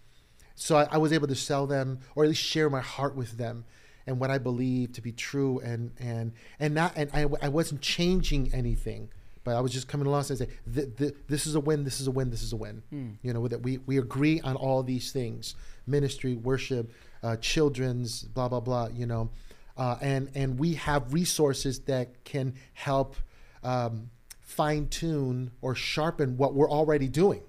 So 0.54 0.76
I, 0.76 0.88
I 0.92 0.98
was 0.98 1.12
able 1.12 1.28
to 1.28 1.34
sell 1.34 1.66
them, 1.66 2.00
or 2.14 2.24
at 2.24 2.28
least 2.28 2.42
share 2.42 2.70
my 2.70 2.80
heart 2.80 3.16
with 3.16 3.36
them, 3.36 3.64
and 4.06 4.18
what 4.20 4.30
I 4.30 4.38
believe 4.38 4.92
to 4.92 5.02
be 5.02 5.12
true 5.12 5.58
and 5.60 5.92
and 5.98 6.32
and 6.58 6.74
not 6.74 6.92
and 6.96 7.10
I, 7.12 7.26
I 7.42 7.48
wasn't 7.48 7.80
changing 7.80 8.54
anything 8.54 9.10
but 9.44 9.54
I 9.56 9.60
was 9.60 9.72
just 9.72 9.88
coming 9.88 10.06
along 10.06 10.24
and 10.28 10.38
say 10.38 10.48
th- 10.74 10.96
th- 10.96 11.14
this 11.28 11.46
is 11.46 11.54
a 11.54 11.60
win 11.60 11.84
this 11.84 12.00
is 12.00 12.06
a 12.06 12.10
win 12.10 12.30
this 12.30 12.42
is 12.42 12.52
a 12.52 12.56
win 12.56 12.82
you 13.22 13.32
know 13.32 13.46
that 13.48 13.62
we 13.62 13.78
we 13.86 13.98
agree 13.98 14.40
on 14.40 14.56
all 14.56 14.82
these 14.82 15.12
things 15.12 15.54
ministry 15.86 16.36
worship 16.36 16.92
uh, 17.22 17.36
children's 17.36 18.22
blah 18.22 18.48
blah 18.48 18.60
blah 18.60 18.88
you 18.92 19.06
know 19.06 19.30
uh, 19.76 19.96
and 20.00 20.30
and 20.34 20.58
we 20.58 20.74
have 20.74 21.12
resources 21.12 21.80
that 21.80 22.24
can 22.24 22.54
help 22.74 23.16
um, 23.64 24.10
fine 24.40 24.86
tune 24.88 25.50
or 25.60 25.74
sharpen 25.74 26.36
what 26.36 26.54
we're 26.54 26.70
already 26.70 27.08
doing 27.08 27.42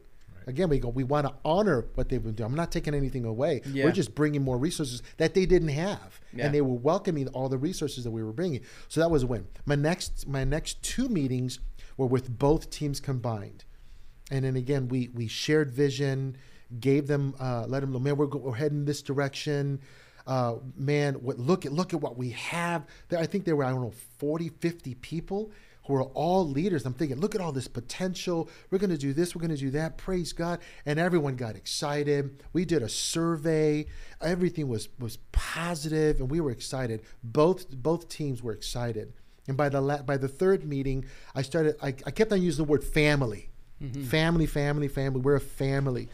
Again, 0.45 0.67
we 0.67 0.77
go. 0.77 0.89
We 0.89 1.05
want 1.05 1.25
to 1.25 1.33
honor 1.45 1.85
what 1.95 2.09
they've 2.09 2.21
been 2.21 2.33
doing. 2.33 2.49
I'm 2.49 2.55
not 2.57 2.69
taking 2.69 2.93
anything 2.93 3.23
away. 3.23 3.61
Yeah. 3.65 3.85
We're 3.85 3.93
just 3.93 4.13
bringing 4.13 4.41
more 4.41 4.57
resources 4.57 5.01
that 5.15 5.33
they 5.33 5.45
didn't 5.45 5.69
have, 5.69 6.19
Yeah. 6.33 6.45
and 6.45 6.53
they 6.53 6.59
were 6.59 6.73
welcoming 6.75 7.29
all 7.29 7.47
the 7.47 7.57
resources 7.57 8.03
that 8.03 8.11
we 8.11 8.21
were 8.21 8.33
bringing. 8.33 8.59
So 8.89 8.99
that 8.99 9.09
was 9.09 9.23
a 9.23 9.27
win. 9.27 9.47
My 9.65 9.75
next, 9.75 10.27
my 10.27 10.43
next 10.43 10.83
two 10.83 11.07
meetings 11.07 11.59
were 11.97 12.07
with 12.07 12.37
both 12.37 12.69
teams 12.69 12.99
combined, 12.99 13.65
and 14.31 14.45
then 14.45 14.55
again, 14.55 14.87
we 14.87 15.09
we 15.13 15.27
shared 15.27 15.71
vision, 15.71 16.37
gave 16.79 17.07
them, 17.07 17.35
uh, 17.39 17.65
let 17.67 17.81
them 17.81 17.91
know, 17.91 17.99
man, 17.99 18.17
we're, 18.17 18.27
go- 18.27 18.39
we're 18.39 18.55
heading 18.55 18.85
this 18.85 19.01
direction. 19.01 19.79
Uh, 20.25 20.55
man, 20.75 21.15
what, 21.15 21.37
look 21.37 21.65
at 21.65 21.73
look 21.73 21.93
at 21.93 22.01
what 22.01 22.17
we 22.17 22.29
have. 22.31 22.85
There, 23.09 23.19
I 23.19 23.25
think 23.25 23.45
there 23.45 23.55
were 23.55 23.65
I 23.65 23.71
don't 23.71 23.81
know 23.81 23.93
40, 24.19 24.49
50 24.49 24.95
people 24.95 25.51
who 25.85 25.95
are 25.95 26.03
all 26.03 26.47
leaders. 26.47 26.85
I'm 26.85 26.93
thinking, 26.93 27.19
look 27.19 27.35
at 27.35 27.41
all 27.41 27.51
this 27.51 27.67
potential. 27.67 28.49
We're 28.71 28.77
going 28.77 28.89
to 28.89 28.97
do 28.97 29.13
this. 29.13 29.35
We're 29.35 29.41
going 29.41 29.55
to 29.55 29.57
do 29.57 29.71
that. 29.71 29.97
Praise 29.97 30.31
God! 30.31 30.59
And 30.85 30.97
everyone 30.97 31.35
got 31.35 31.55
excited. 31.55 32.41
We 32.53 32.63
did 32.65 32.81
a 32.83 32.89
survey. 32.89 33.87
Everything 34.21 34.67
was 34.67 34.87
was 34.99 35.17
positive, 35.33 36.19
and 36.19 36.31
we 36.31 36.39
were 36.39 36.51
excited. 36.51 37.01
Both 37.23 37.69
both 37.69 38.07
teams 38.07 38.41
were 38.41 38.53
excited. 38.53 39.13
And 39.47 39.57
by 39.57 39.69
the 39.69 39.81
la- 39.81 40.01
by 40.03 40.17
the 40.17 40.27
third 40.29 40.65
meeting, 40.65 41.05
I 41.35 41.41
started. 41.41 41.75
I, 41.81 41.87
I 42.05 42.11
kept 42.11 42.31
on 42.31 42.41
using 42.41 42.65
the 42.65 42.69
word 42.71 42.83
family, 42.83 43.49
family, 44.05 44.45
family, 44.45 44.87
family. 44.87 45.19
We're 45.19 45.35
a 45.35 45.41
family 45.41 46.07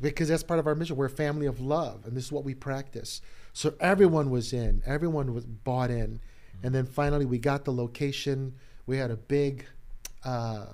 because 0.00 0.28
that's 0.28 0.42
part 0.42 0.60
of 0.60 0.66
our 0.66 0.74
mission. 0.74 0.96
We're 0.96 1.06
a 1.06 1.10
family 1.10 1.46
of 1.46 1.60
love, 1.60 2.04
and 2.04 2.14
this 2.16 2.24
is 2.24 2.32
what 2.32 2.44
we 2.44 2.54
practice. 2.54 3.22
So 3.54 3.74
everyone 3.80 4.28
was 4.30 4.52
in. 4.52 4.82
Everyone 4.84 5.32
was 5.32 5.46
bought 5.46 5.90
in, 5.90 6.20
and 6.62 6.74
then 6.74 6.84
finally 6.84 7.24
we 7.24 7.38
got 7.38 7.64
the 7.64 7.72
location. 7.72 8.54
We 8.86 8.98
had 8.98 9.10
a 9.10 9.16
big, 9.16 9.64
uh, 10.24 10.66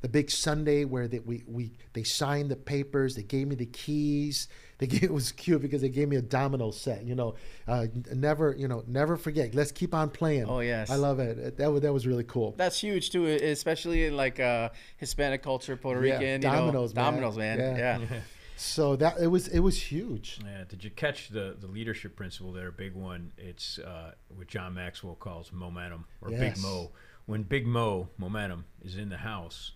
the 0.00 0.08
big 0.08 0.30
Sunday 0.30 0.84
where 0.84 1.08
they, 1.08 1.18
we 1.18 1.44
we 1.46 1.72
they 1.92 2.02
signed 2.02 2.50
the 2.50 2.56
papers. 2.56 3.14
They 3.16 3.22
gave 3.22 3.48
me 3.48 3.54
the 3.56 3.66
keys. 3.66 4.48
They 4.80 4.86
gave, 4.86 5.02
it 5.02 5.12
was 5.12 5.30
cute 5.32 5.60
because 5.60 5.82
they 5.82 5.90
gave 5.90 6.08
me 6.08 6.16
a 6.16 6.22
domino 6.22 6.70
set. 6.70 7.04
You 7.04 7.14
know, 7.14 7.34
uh, 7.68 7.88
never 8.14 8.54
you 8.56 8.66
know 8.66 8.82
never 8.86 9.18
forget. 9.18 9.54
Let's 9.54 9.72
keep 9.72 9.94
on 9.94 10.08
playing. 10.08 10.46
Oh, 10.46 10.60
yes. 10.60 10.88
I 10.88 10.94
love 10.94 11.18
it. 11.20 11.58
That 11.58 11.70
was 11.70 11.82
that 11.82 11.92
was 11.92 12.06
really 12.06 12.24
cool. 12.24 12.54
That's 12.56 12.80
huge 12.80 13.10
too, 13.10 13.26
especially 13.26 14.06
in 14.06 14.16
like 14.16 14.40
uh, 14.40 14.70
Hispanic 14.96 15.42
culture, 15.42 15.76
Puerto 15.76 16.00
Yeah, 16.02 16.14
Rican. 16.18 16.40
dominoes, 16.40 16.92
you 16.92 16.94
man. 16.94 17.04
dominoes, 17.04 17.36
man. 17.36 17.58
Yeah. 17.58 17.98
Yeah. 17.98 18.20
So 18.56 18.94
that 18.96 19.18
it 19.18 19.26
was 19.26 19.48
it 19.48 19.60
was 19.60 19.80
huge. 19.80 20.38
Yeah, 20.44 20.64
did 20.68 20.84
you 20.84 20.90
catch 20.90 21.28
the, 21.30 21.56
the 21.58 21.66
leadership 21.66 22.14
principle 22.14 22.52
there? 22.52 22.68
A 22.68 22.72
big 22.72 22.94
one. 22.94 23.32
It's 23.38 23.78
uh, 23.78 24.12
what 24.28 24.48
John 24.48 24.74
Maxwell 24.74 25.14
calls 25.14 25.50
momentum 25.50 26.04
or 26.20 26.28
Big 26.30 26.40
Yes. 26.40 26.62
Mo. 26.62 26.90
When 27.24 27.42
Big 27.42 27.66
Mo 27.66 28.08
momentum 28.18 28.64
is 28.82 28.96
in 28.96 29.08
the 29.08 29.16
house, 29.18 29.72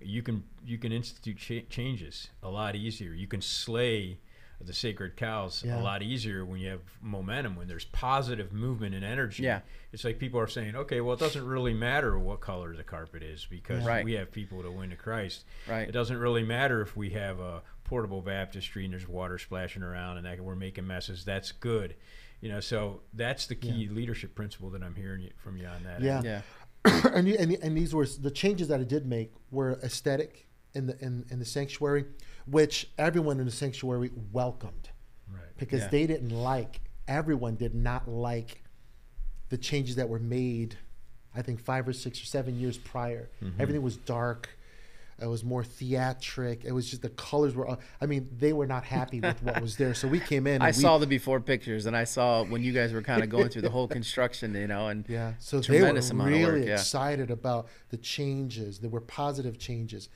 you 0.00 0.22
can 0.22 0.44
you 0.64 0.78
can 0.78 0.92
institute 0.92 1.38
cha- 1.38 1.66
changes 1.70 2.28
a 2.42 2.48
lot 2.48 2.76
easier. 2.76 3.12
You 3.12 3.26
can 3.26 3.40
slay 3.40 4.18
the 4.60 4.72
sacred 4.72 5.16
cows 5.16 5.62
Yeah. 5.64 5.80
a 5.80 5.82
lot 5.82 6.02
easier 6.02 6.44
when 6.44 6.58
you 6.60 6.68
have 6.70 6.80
momentum. 7.00 7.54
When 7.56 7.68
there's 7.68 7.84
positive 7.84 8.52
movement 8.52 8.92
and 8.94 9.04
energy. 9.04 9.44
Yeah. 9.44 9.60
It's 9.92 10.02
like 10.04 10.18
people 10.18 10.40
are 10.40 10.48
saying, 10.48 10.74
okay, 10.74 11.00
well, 11.00 11.14
it 11.14 11.20
doesn't 11.20 11.46
really 11.46 11.72
matter 11.74 12.18
what 12.18 12.40
color 12.40 12.74
the 12.76 12.82
carpet 12.82 13.22
is 13.22 13.46
because 13.48 13.84
Right. 13.84 14.04
we 14.04 14.14
have 14.14 14.32
people 14.32 14.62
to 14.62 14.70
win 14.72 14.90
to 14.90 14.96
Christ. 14.96 15.44
Right. 15.68 15.88
It 15.88 15.92
doesn't 15.92 16.18
really 16.18 16.42
matter 16.42 16.82
if 16.82 16.96
we 16.96 17.10
have 17.10 17.38
a 17.38 17.62
portable 17.84 18.20
baptistry 18.20 18.84
and 18.84 18.92
there's 18.92 19.06
water 19.08 19.38
splashing 19.38 19.82
around 19.84 20.16
and 20.18 20.26
that 20.26 20.40
we're 20.40 20.56
making 20.56 20.86
messes. 20.88 21.24
That's 21.24 21.52
good. 21.52 21.94
You 22.40 22.48
know, 22.50 22.60
so 22.60 23.00
that's 23.14 23.46
the 23.46 23.54
key 23.56 23.88
leadership 23.88 24.34
principle 24.34 24.70
that 24.70 24.82
I'm 24.82 24.94
hearing 24.94 25.28
from 25.38 25.56
you 25.56 25.66
on 25.66 25.82
that. 25.84 26.00
Yeah. 26.02 26.20
Yeah. 26.22 26.42
and, 27.14 27.28
you- 27.28 27.36
and 27.38 27.52
and 27.62 27.76
these 27.76 27.94
were 27.94 28.06
the 28.06 28.30
changes 28.30 28.68
that 28.68 28.80
I 28.80 28.84
did 28.84 29.06
make 29.06 29.32
were 29.50 29.78
aesthetic 29.82 30.46
in 30.74 30.86
the 30.86 30.98
in, 31.04 31.24
in 31.30 31.38
the 31.38 31.44
sanctuary, 31.44 32.04
which 32.46 32.88
everyone 32.98 33.40
in 33.40 33.46
the 33.46 33.52
sanctuary 33.52 34.10
welcomed 34.32 34.90
Right. 35.30 35.42
because 35.58 35.80
Yeah. 35.82 35.88
they 35.88 36.06
didn't 36.06 36.30
like 36.30 36.80
everyone 37.06 37.56
did 37.56 37.74
not 37.74 38.08
like 38.08 38.62
the 39.48 39.58
changes 39.58 39.96
that 39.96 40.08
were 40.08 40.18
made. 40.18 40.76
I 41.34 41.42
think 41.42 41.60
five 41.60 41.86
or 41.88 41.92
six 41.92 42.20
or 42.22 42.26
seven 42.26 42.58
years 42.58 42.76
prior, 42.78 43.30
Mm-hmm. 43.42 43.60
everything 43.60 43.82
was 43.82 43.96
dark. 43.96 44.50
It 45.20 45.26
was 45.26 45.42
more 45.42 45.64
theatric. 45.64 46.64
It 46.64 46.70
was 46.70 46.88
just 46.88 47.02
the 47.02 47.08
colors 47.08 47.54
were. 47.54 47.76
I 48.00 48.06
mean, 48.06 48.28
they 48.38 48.52
were 48.52 48.66
not 48.66 48.84
happy 48.84 49.20
with 49.20 49.42
what 49.42 49.60
was 49.60 49.76
there. 49.76 49.92
So 49.94 50.06
we 50.06 50.20
came 50.20 50.46
in. 50.46 50.54
And 50.58 50.62
I 50.62 50.68
we, 50.68 50.72
saw 50.72 50.98
the 50.98 51.06
before 51.06 51.40
pictures, 51.40 51.86
and 51.86 51.96
I 51.96 52.04
saw 52.04 52.42
when 52.44 52.62
you 52.62 52.72
guys 52.72 52.92
were 52.92 53.02
kind 53.02 53.22
of 53.22 53.28
going 53.28 53.48
through 53.48 53.62
the 53.62 53.70
whole 53.70 53.86
construction, 53.88 54.54
you 54.54 54.66
know, 54.66 54.88
and 54.88 55.04
Yeah, 55.08 55.34
so 55.38 55.60
they 55.60 55.66
Tremendous 55.78 56.08
were 56.10 56.14
amount 56.14 56.34
of 56.34 56.40
work, 56.40 56.52
really 56.54 56.66
yeah. 56.68 56.74
excited 56.74 57.30
about 57.30 57.68
the 57.90 57.96
changes. 57.96 58.78
There 58.78 58.90
were 58.90 59.00
positive 59.00 59.58
changes, 59.58 60.08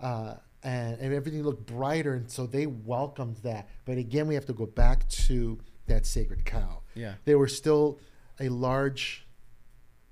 uh, 0.00 0.34
and, 0.62 0.98
and 0.98 1.12
everything 1.12 1.42
looked 1.42 1.66
brighter, 1.66 2.14
and 2.14 2.30
so 2.30 2.46
they 2.46 2.66
welcomed 2.66 3.36
that. 3.38 3.68
But 3.84 3.98
again, 3.98 4.26
we 4.26 4.34
have 4.34 4.46
to 4.46 4.52
go 4.52 4.66
back 4.66 5.08
to 5.26 5.58
that 5.86 6.06
sacred 6.06 6.44
cow. 6.44 6.82
Yeah. 6.94 7.14
they 7.24 7.34
were 7.34 7.48
still 7.48 7.98
a 8.40 8.48
large 8.48 9.26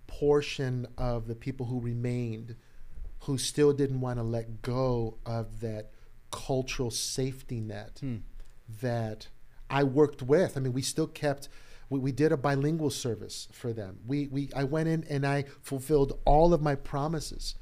portion 0.07 0.87
of 0.99 1.26
the 1.26 1.35
people 1.35 1.66
who 1.66 1.80
remained 1.80 2.57
who 3.25 3.39
still 3.39 3.72
didn't 3.72 4.01
want 4.01 4.18
to 4.18 4.22
let 4.22 4.62
go 4.62 5.18
of 5.25 5.61
that 5.61 5.91
cultural 6.31 6.91
safety 6.91 7.61
net 7.61 7.99
Hmm. 8.01 8.16
that 8.81 9.29
I 9.70 9.85
worked 9.85 10.22
with. 10.22 10.57
I 10.57 10.61
mean, 10.61 10.72
we 10.72 10.83
still 10.83 11.07
kept. 11.07 11.49
We, 11.91 11.99
we 12.01 12.12
did 12.12 12.33
a 12.33 12.37
bilingual 12.37 12.91
service 12.91 13.49
for 13.53 13.72
them. 13.72 14.01
We, 14.07 14.29
we 14.29 14.51
I 14.55 14.64
went 14.64 14.89
in 14.89 15.05
and 15.05 15.27
I 15.27 15.45
fulfilled 15.62 16.18
all 16.25 16.53
of 16.55 16.61
my 16.62 16.75
promises 16.75 17.55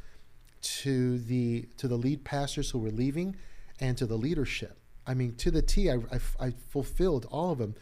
to 0.62 1.18
the 1.18 1.68
to 1.76 1.88
the 1.88 1.96
lead 1.96 2.24
pastors 2.24 2.70
who 2.70 2.78
were 2.78 2.90
leaving 2.90 3.36
and 3.80 3.96
to 3.98 4.06
the 4.06 4.16
leadership. 4.16 4.78
I 5.06 5.14
mean, 5.14 5.34
to 5.36 5.50
the 5.50 5.62
T, 5.62 5.90
I, 5.90 5.94
I, 6.12 6.20
I 6.46 6.50
fulfilled 6.70 7.26
all 7.30 7.50
of 7.52 7.58
them. 7.58 7.74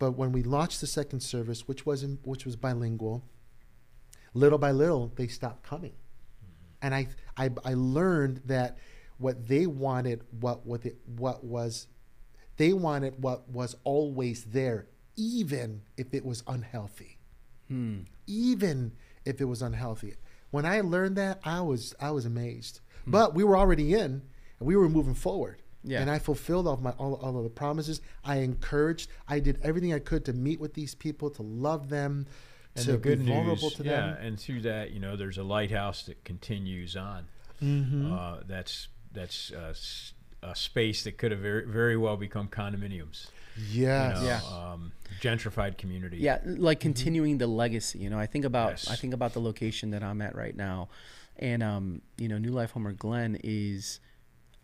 But 0.00 0.12
when 0.12 0.32
we 0.32 0.42
launched 0.42 0.80
the 0.80 0.88
second 0.88 1.20
service, 1.20 1.68
which 1.68 1.86
was 1.86 2.02
in, 2.02 2.18
which 2.24 2.44
was 2.44 2.56
bilingual, 2.56 3.22
little 4.34 4.58
by 4.58 4.72
little 4.72 5.12
they 5.14 5.28
stopped 5.28 5.62
coming, 5.62 5.92
and 6.84 6.94
I, 6.94 7.08
I 7.36 7.50
I 7.64 7.74
learned 7.74 8.42
that 8.46 8.78
what 9.18 9.48
they 9.48 9.66
wanted, 9.66 10.22
what 10.40 10.66
what 10.66 10.84
it, 10.84 10.96
what 11.16 11.42
was, 11.42 11.88
they 12.56 12.72
wanted 12.72 13.22
what 13.22 13.48
was 13.48 13.76
always 13.84 14.44
there, 14.44 14.86
even 15.16 15.82
if 15.96 16.14
it 16.14 16.24
was 16.24 16.42
unhealthy 16.46 17.18
hmm. 17.68 18.00
even 18.26 18.92
if 19.24 19.40
it 19.40 19.44
was 19.44 19.62
unhealthy. 19.62 20.14
When 20.50 20.64
I 20.64 20.80
learned 20.80 21.16
that, 21.16 21.40
I 21.44 21.60
was 21.60 21.94
I 22.00 22.10
was 22.10 22.24
amazed. 22.24 22.80
But 23.06 23.34
we 23.34 23.44
were 23.44 23.56
already 23.56 23.92
in, 23.92 24.00
and 24.00 24.22
we 24.60 24.76
were 24.76 24.88
moving 24.88 25.14
forward. 25.14 25.60
Yeah. 25.82 26.00
And 26.00 26.10
I 26.10 26.18
fulfilled 26.18 26.66
all 26.66 26.74
of 26.74 26.82
my 26.82 26.92
all, 26.92 27.14
all 27.16 27.36
of 27.36 27.44
the 27.44 27.50
promises. 27.50 28.00
I 28.24 28.36
encouraged. 28.36 29.10
I 29.28 29.40
did 29.40 29.58
everything 29.62 29.92
I 29.92 29.98
could 29.98 30.24
to 30.26 30.32
meet 30.32 30.60
with 30.60 30.74
these 30.74 30.94
people, 30.94 31.28
to 31.30 31.42
love 31.42 31.88
them, 31.88 32.26
And 32.76 32.84
to 32.86 32.96
good 32.98 33.20
be 33.20 33.26
vulnerable 33.26 33.62
news, 33.68 33.74
to 33.74 33.84
yeah, 33.84 33.90
them. 34.14 34.16
and 34.20 34.40
through 34.40 34.62
that, 34.62 34.90
you 34.90 34.98
know, 35.00 35.16
there's 35.16 35.38
a 35.38 35.44
lighthouse 35.44 36.02
that 36.04 36.24
continues 36.24 36.96
on. 36.96 37.26
Mm-hmm. 37.62 38.12
Uh, 38.12 38.36
that's 38.46 38.88
that's 39.12 39.52
uh, 39.52 39.68
s- 39.70 40.12
a 40.42 40.56
space 40.56 41.04
that 41.04 41.16
could 41.16 41.30
have 41.30 41.40
very 41.40 41.64
very 41.66 41.96
well 41.96 42.16
become 42.16 42.48
condominiums. 42.48 43.28
you 43.70 43.86
know, 43.86 44.20
Yeah. 44.24 44.40
Um, 44.52 44.90
gentrified 45.20 45.78
community. 45.78 46.16
Yeah, 46.18 46.40
like 46.44 46.80
continuing 46.80 47.38
the 47.38 47.46
legacy. 47.46 48.00
You 48.00 48.10
know, 48.10 48.18
I 48.18 48.26
think 48.26 48.44
about 48.44 48.70
Yes. 48.70 48.90
I 48.90 48.96
think 48.96 49.14
about 49.14 49.32
the 49.34 49.40
location 49.40 49.90
that 49.90 50.02
I'm 50.02 50.20
at 50.20 50.34
right 50.34 50.56
now, 50.56 50.88
and 51.36 51.62
um, 51.62 52.02
you 52.18 52.26
know, 52.28 52.38
New 52.38 52.50
Life 52.50 52.72
Homer 52.72 52.92
Glen 52.92 53.38
is 53.44 54.00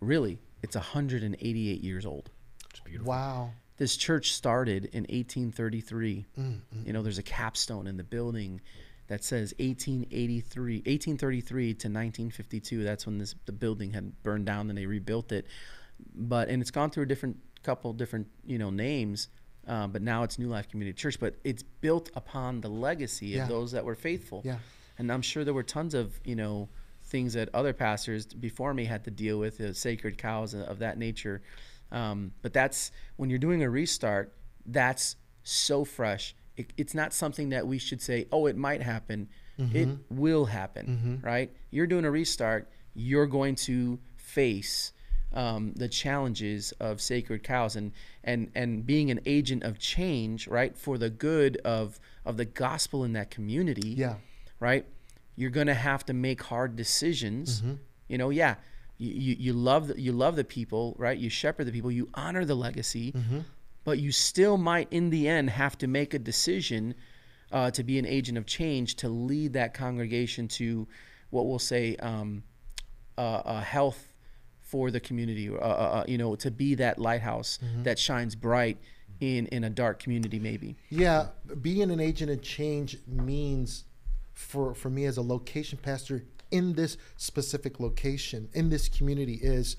really 0.01 0.41
it's 0.63 0.75
188 0.75 1.81
years 1.83 2.05
old. 2.05 2.31
it's 2.71 2.81
beautiful. 2.81 3.09
Wow. 3.11 3.51
This 3.81 3.97
church 3.97 4.35
started 4.35 4.85
in 4.93 5.05
1833. 5.05 6.27
Mm, 6.39 6.61
You 6.85 6.93
know, 6.93 7.03
there's 7.03 7.17
a 7.17 7.23
capstone 7.23 7.87
in 7.87 7.97
the 7.97 8.05
building 8.05 8.61
that 9.07 9.25
says 9.25 9.55
1883, 9.59 10.75
1833 10.85 11.65
to 11.65 11.89
1952. 11.89 12.85
That's 12.85 13.07
when 13.07 13.17
this 13.17 13.35
the 13.47 13.53
building 13.53 13.93
had 13.95 14.23
burned 14.23 14.45
down 14.45 14.69
and 14.69 14.77
they 14.77 14.85
rebuilt 14.85 15.33
it. 15.33 15.47
But 16.15 16.51
and 16.51 16.61
it's 16.61 16.71
gone 16.71 16.91
through 16.91 17.05
a 17.05 17.07
different 17.07 17.39
couple 17.63 17.95
different 17.95 18.27
you 18.45 18.59
know 18.59 18.69
names. 18.69 19.29
Uh, 19.67 19.87
but 19.87 20.03
now 20.03 20.25
it's 20.25 20.39
New 20.39 20.49
Life 20.49 20.69
Community 20.69 20.95
Church. 20.95 21.19
But 21.19 21.37
it's 21.43 21.63
built 21.63 22.11
upon 22.15 22.61
the 22.61 22.69
legacy 22.69 23.29
Yeah. 23.29 23.45
of 23.45 23.49
those 23.49 23.73
that 23.73 23.87
were 23.87 23.95
faithful. 23.95 24.43
Yeah. 24.45 24.59
And 24.99 25.11
I'm 25.11 25.23
sure 25.23 25.43
there 25.43 25.55
were 25.55 25.63
tons 25.63 25.95
of 25.95 26.21
you 26.23 26.37
know 26.37 26.69
things 27.05 27.33
that 27.33 27.49
other 27.55 27.73
pastors 27.73 28.27
before 28.27 28.75
me 28.75 28.85
had 28.85 29.05
to 29.05 29.11
deal 29.11 29.39
with, 29.39 29.59
uh, 29.59 29.73
sacred 29.73 30.19
cows 30.19 30.53
of 30.55 30.81
that 30.81 30.99
nature. 30.99 31.41
Um, 31.93 32.33
but 32.43 32.53
that's 32.53 32.93
when 33.17 33.31
you're 33.31 33.39
doing 33.39 33.63
a 33.63 33.71
restart. 33.71 34.33
That's 34.67 35.17
so 35.43 35.85
fresh. 35.85 36.35
it, 36.57 36.73
it's 36.77 36.95
not 36.95 37.13
something 37.13 37.49
that 37.51 37.67
we 37.67 37.79
should 37.79 38.03
say, 38.03 38.27
oh, 38.31 38.47
it 38.47 38.57
might 38.57 38.83
happen. 38.83 39.29
It 39.75 39.89
will 40.09 40.47
happen, 40.47 41.21
right? 41.23 41.51
You're 41.71 41.87
doing 41.87 42.07
a 42.07 42.11
restart. 42.11 42.71
You're 42.95 43.27
going 43.27 43.57
to 43.57 43.99
face 44.17 44.93
um, 45.35 45.75
the 45.77 45.87
challenges 45.87 46.73
of 46.81 47.01
sacred 47.01 47.43
cows 47.43 47.77
and 47.77 47.93
and 48.25 48.51
and 48.55 48.87
being 48.87 49.11
an 49.11 49.21
agent 49.27 49.63
of 49.63 49.79
change, 49.79 50.49
right, 50.49 50.75
for 50.77 50.97
the 50.97 51.11
good 51.11 51.59
of 51.59 52.01
of 52.25 52.39
the 52.39 52.47
gospel 52.47 53.05
in 53.05 53.13
that 53.13 53.31
community. 53.31 53.91
Yeah. 53.91 54.15
Right. 54.61 54.87
You're 55.37 55.51
gonna 55.51 55.75
have 55.75 56.07
to 56.07 56.15
make 56.15 56.43
hard 56.43 56.75
decisions. 56.75 57.63
You 58.09 58.17
know, 58.19 58.31
yeah. 58.31 58.55
You, 59.01 59.13
you, 59.13 59.37
you 59.39 59.53
love 59.55 59.89
the, 59.89 60.01
you 60.01 60.13
love 60.13 60.37
the 60.37 60.45
people, 60.45 60.95
right? 60.99 61.17
You 61.17 61.31
shepherd 61.31 61.65
the 61.65 61.73
people. 61.73 61.91
You 61.91 62.09
honor 62.15 62.45
the 62.45 62.55
legacy, 62.55 63.15
but 63.85 63.99
you 63.99 64.13
still 64.13 64.59
might, 64.59 64.89
in 64.93 65.09
the 65.11 65.27
end, 65.27 65.51
have 65.51 65.79
to 65.79 65.87
make 65.87 66.13
a 66.13 66.19
decision 66.19 66.95
uh, 67.51 67.71
to 67.73 67.83
be 67.83 67.99
an 67.99 68.07
agent 68.07 68.37
of 68.39 68.45
change 68.47 68.97
to 68.97 69.09
lead 69.09 69.55
that 69.55 69.73
congregation 69.75 70.47
to 70.49 70.87
what 71.31 71.47
we'll 71.47 71.59
say 71.59 71.97
um, 71.97 72.43
uh, 73.17 73.21
uh, 73.21 73.61
health 73.63 74.13
for 74.61 74.91
the 74.91 75.01
community. 75.01 75.49
Uh, 75.49 75.55
uh, 75.55 76.05
you 76.07 76.19
know, 76.19 76.37
to 76.37 76.51
be 76.51 76.75
that 76.77 76.99
lighthouse 76.99 77.59
that 77.83 77.99
shines 77.99 78.35
bright 78.37 78.79
in 79.21 79.47
in 79.47 79.65
a 79.65 79.71
dark 79.71 79.99
community, 80.03 80.39
maybe. 80.39 80.77
Yeah, 80.91 81.29
being 81.61 81.91
an 81.91 82.01
agent 82.01 82.31
of 82.31 82.43
change 82.43 82.99
means 83.07 83.85
for 84.35 84.75
for 84.75 84.91
me 84.91 85.05
as 85.07 85.17
a 85.17 85.23
location 85.23 85.79
pastor 85.83 86.25
in 86.51 86.75
this 86.75 86.97
specific 87.17 87.81
location 87.81 88.49
in 88.53 88.71
this 88.71 88.89
community 88.89 89.39
is 89.43 89.77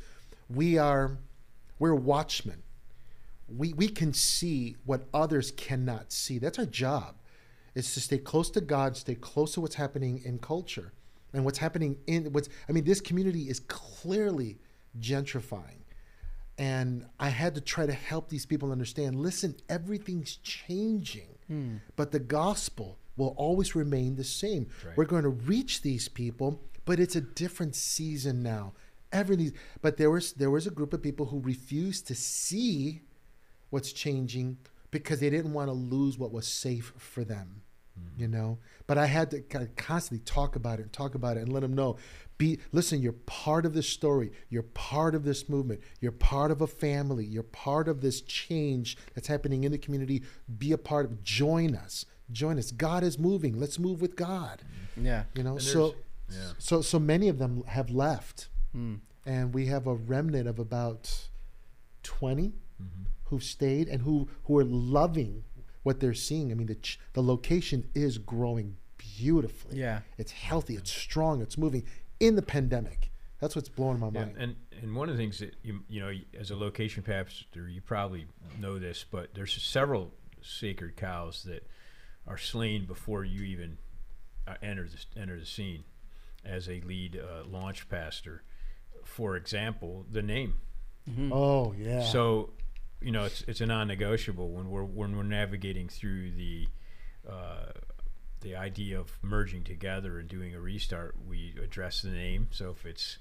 we 0.49 0.77
are 0.77 1.17
we're 1.79 1.95
watchmen. 1.95 2.63
We 3.47 3.73
we 3.73 3.87
can 3.87 4.13
see 4.13 4.75
what 4.85 5.07
others 5.13 5.51
cannot 5.51 6.11
see. 6.11 6.37
That's 6.37 6.59
our 6.59 6.65
job. 6.65 7.15
Is 7.73 7.93
to 7.93 8.01
stay 8.01 8.17
close 8.17 8.49
to 8.51 8.61
God, 8.61 8.97
stay 8.97 9.15
close 9.15 9.53
to 9.53 9.61
what's 9.61 9.75
happening 9.75 10.21
in 10.25 10.39
culture 10.39 10.91
and 11.33 11.45
what's 11.45 11.57
happening 11.57 11.97
in 12.07 12.31
what's 12.33 12.49
I 12.67 12.71
mean 12.71 12.83
this 12.83 13.01
community 13.01 13.49
is 13.49 13.59
clearly 13.61 14.59
gentrifying. 14.99 15.79
And 16.57 17.05
I 17.19 17.29
had 17.29 17.55
to 17.55 17.61
try 17.61 17.85
to 17.85 17.93
help 17.93 18.29
these 18.29 18.45
people 18.45 18.71
understand 18.71 19.15
listen, 19.15 19.55
everything's 19.69 20.35
changing, 20.37 21.37
hmm. 21.47 21.77
but 21.95 22.11
the 22.11 22.19
gospel 22.19 22.99
will 23.17 23.33
always 23.37 23.75
remain 23.75 24.15
the 24.15 24.23
same. 24.23 24.67
right. 24.85 24.97
We're 24.97 25.05
going 25.05 25.23
to 25.23 25.29
reach 25.29 25.81
these 25.81 26.07
people, 26.07 26.61
but 26.85 26.99
it's 26.99 27.15
a 27.15 27.21
different 27.21 27.75
season 27.75 28.43
now. 28.43 28.73
Everything, 29.11 29.53
but 29.81 29.97
there 29.97 30.09
was 30.09 30.33
there 30.33 30.49
was 30.49 30.67
a 30.67 30.71
group 30.71 30.93
of 30.93 31.01
people 31.01 31.25
who 31.25 31.39
refused 31.41 32.07
to 32.07 32.15
see 32.15 33.01
what's 33.69 33.91
changing 33.91 34.57
because 34.89 35.19
they 35.19 35.29
didn't 35.29 35.53
want 35.53 35.67
to 35.67 35.73
lose 35.73 36.17
what 36.17 36.31
was 36.31 36.47
safe 36.47 36.93
for 36.97 37.23
them 37.23 37.61
mm-hmm. 37.99 38.21
you 38.21 38.27
know? 38.27 38.57
But 38.87 38.97
i 38.97 39.05
had 39.05 39.31
to 39.31 39.41
kind 39.41 39.63
of 39.63 39.75
constantly 39.75 40.23
talk 40.25 40.55
about 40.55 40.79
it 40.79 40.83
and 40.83 40.93
talk 40.93 41.15
about 41.15 41.37
it 41.37 41.41
and 41.41 41.53
let 41.53 41.61
them 41.61 41.73
know 41.73 41.97
be 42.37 42.59
listen 42.71 43.01
you're 43.01 43.13
part 43.13 43.65
of 43.65 43.73
this 43.73 43.87
story. 43.87 44.31
You're 44.49 44.63
part 44.63 45.13
of 45.13 45.23
this 45.23 45.47
movement. 45.47 45.81
You're 45.99 46.11
part 46.11 46.49
of 46.49 46.61
a 46.61 46.67
family. 46.67 47.23
You're 47.25 47.43
part 47.43 47.87
of 47.87 48.01
this 48.01 48.21
change 48.21 48.97
that's 49.13 49.27
happening 49.27 49.63
in 49.63 49.71
the 49.71 49.77
community. 49.77 50.23
Be 50.57 50.71
a 50.71 50.77
part 50.77 51.05
of 51.05 51.23
join 51.23 51.75
us 51.75 52.05
join 52.31 52.57
us. 52.57 52.71
God 52.71 53.03
is 53.03 53.17
moving. 53.17 53.59
Let's 53.59 53.79
move 53.79 54.01
with 54.01 54.15
god. 54.15 54.61
Yeah. 54.97 55.23
you 55.35 55.43
know 55.43 55.57
so 55.57 55.95
yeah. 56.29 56.51
so 56.57 56.81
so 56.81 56.99
many 56.99 57.27
of 57.27 57.37
them 57.37 57.63
have 57.67 57.89
left. 57.89 58.49
Hmm. 58.73 58.95
And 59.25 59.53
we 59.53 59.67
have 59.67 59.85
a 59.85 59.93
remnant 59.93 60.47
of 60.47 60.57
about 60.57 61.27
20 62.03 62.47
mm-hmm. 62.47 62.85
who've 63.25 63.43
stayed 63.43 63.87
and 63.87 64.01
who 64.01 64.29
who 64.45 64.57
are 64.57 64.65
loving 64.65 65.43
what 65.83 65.99
they're 65.99 66.13
seeing. 66.13 66.51
I 66.51 66.55
mean 66.55 66.67
the 66.67 66.75
ch- 66.75 66.99
the 67.13 67.23
location 67.23 67.89
is 67.93 68.17
growing 68.17 68.77
beautifully. 68.97 69.77
Yeah. 69.77 70.01
it's 70.17 70.31
healthy. 70.31 70.75
It's 70.75 70.91
strong. 70.91 71.41
It's 71.41 71.57
moving. 71.57 71.83
In 72.19 72.35
the 72.35 72.43
pandemic 72.43 73.11
that's 73.41 73.55
what's 73.55 73.69
blowing 73.69 73.99
my 73.99 74.11
mind. 74.11 74.35
And, 74.37 74.37
and 74.37 74.55
and 74.83 74.95
one 74.95 75.09
of 75.09 75.17
the 75.17 75.21
things 75.21 75.39
that 75.39 75.55
you 75.63 75.83
you 75.89 75.99
know 75.99 76.13
as 76.39 76.51
a 76.51 76.55
location 76.55 77.03
pastor 77.03 77.67
you 77.67 77.81
probably 77.81 78.27
know 78.59 78.79
this, 78.79 79.03
but 79.09 79.33
there's 79.33 79.51
several 79.61 80.13
sacred 80.41 80.95
cows 80.95 81.43
that 81.43 81.67
are 82.27 82.37
slain 82.37 82.85
before 82.85 83.23
you 83.25 83.43
even 83.43 83.77
uh, 84.47 84.55
enter 84.61 84.87
the 84.87 85.19
enter 85.19 85.39
the 85.39 85.45
scene 85.45 85.83
as 86.45 86.67
a 86.67 86.81
lead 86.81 87.19
uh, 87.19 87.45
launch 87.47 87.87
pastor. 87.89 88.43
For 89.03 89.35
example, 89.35 90.05
the 90.11 90.21
name. 90.21 90.55
oh 91.31 91.73
yeah 91.77 92.03
So, 92.03 92.51
you 93.01 93.11
know, 93.11 93.23
it's 93.25 93.41
it's 93.47 93.61
a 93.61 93.65
non-negotiable 93.65 94.49
when 94.51 94.69
we're 94.69 94.83
when 94.83 95.15
we're 95.17 95.23
navigating 95.23 95.89
through 95.89 96.31
the 96.31 96.67
uh, 97.29 97.71
the 98.41 98.55
idea 98.55 98.99
of 98.99 99.11
merging 99.21 99.63
together 99.63 100.17
and 100.17 100.27
doing 100.27 100.55
a 100.55 100.59
restart. 100.59 101.15
We 101.27 101.55
address 101.63 102.01
the 102.01 102.09
name. 102.09 102.47
So 102.51 102.71
if 102.71 102.85
it's 102.85 103.17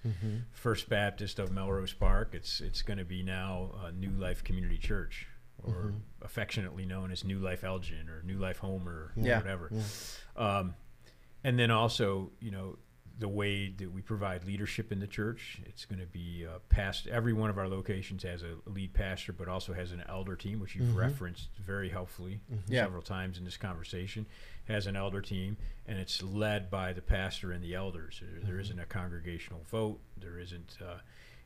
First 0.52 0.88
Baptist 0.88 1.38
of 1.38 1.50
Melrose 1.52 1.92
Park, 1.92 2.30
it's 2.34 2.60
it's 2.60 2.82
going 2.82 2.98
to 2.98 3.04
be 3.04 3.22
now 3.22 3.70
uh, 3.84 3.90
New 3.90 4.12
Life 4.12 4.44
Community 4.44 4.78
Church, 4.78 5.26
or 5.64 5.92
affectionately 6.22 6.84
known 6.86 7.10
as 7.10 7.24
New 7.24 7.38
Life 7.38 7.64
Elgin 7.64 8.08
or 8.08 8.22
New 8.24 8.38
Life 8.38 8.58
Homer, 8.58 8.90
or 8.92 9.12
Yeah. 9.16 9.38
whatever. 9.38 9.70
Um, 10.36 10.74
and 11.44 11.58
then 11.58 11.70
also, 11.70 12.32
you 12.40 12.50
know, 12.50 12.78
the 13.18 13.28
way 13.28 13.68
that 13.68 13.92
we 13.92 14.00
provide 14.00 14.44
leadership 14.46 14.90
in 14.90 14.98
the 14.98 15.06
church. 15.06 15.60
It's 15.66 15.84
going 15.84 15.98
to 16.00 16.06
be 16.06 16.46
uh, 16.46 16.58
past. 16.70 17.06
Every 17.06 17.34
one 17.34 17.50
of 17.50 17.58
our 17.58 17.68
locations 17.68 18.22
has 18.22 18.42
a 18.42 18.56
lead 18.64 18.94
pastor, 18.94 19.34
but 19.34 19.46
also 19.46 19.74
has 19.74 19.92
an 19.92 20.02
elder 20.08 20.36
team, 20.36 20.58
which 20.58 20.74
you've 20.74 20.96
referenced 20.96 21.50
very 21.58 21.90
helpfully 21.90 22.40
Yeah. 22.66 22.84
several 22.84 23.02
times 23.02 23.36
in 23.36 23.44
this 23.44 23.58
conversation. 23.58 24.24
Has 24.68 24.86
an 24.86 24.96
elder 24.96 25.20
team, 25.20 25.58
and 25.86 25.98
it's 25.98 26.22
led 26.22 26.70
by 26.70 26.94
the 26.94 27.02
pastor 27.02 27.52
and 27.52 27.62
the 27.62 27.74
elders. 27.74 28.22
There, 28.22 28.40
there 28.52 28.58
isn't 28.60 28.78
a 28.78 28.86
congregational 28.86 29.60
vote. 29.70 30.00
There 30.16 30.38
isn't. 30.38 30.78
Uh, 30.82 31.00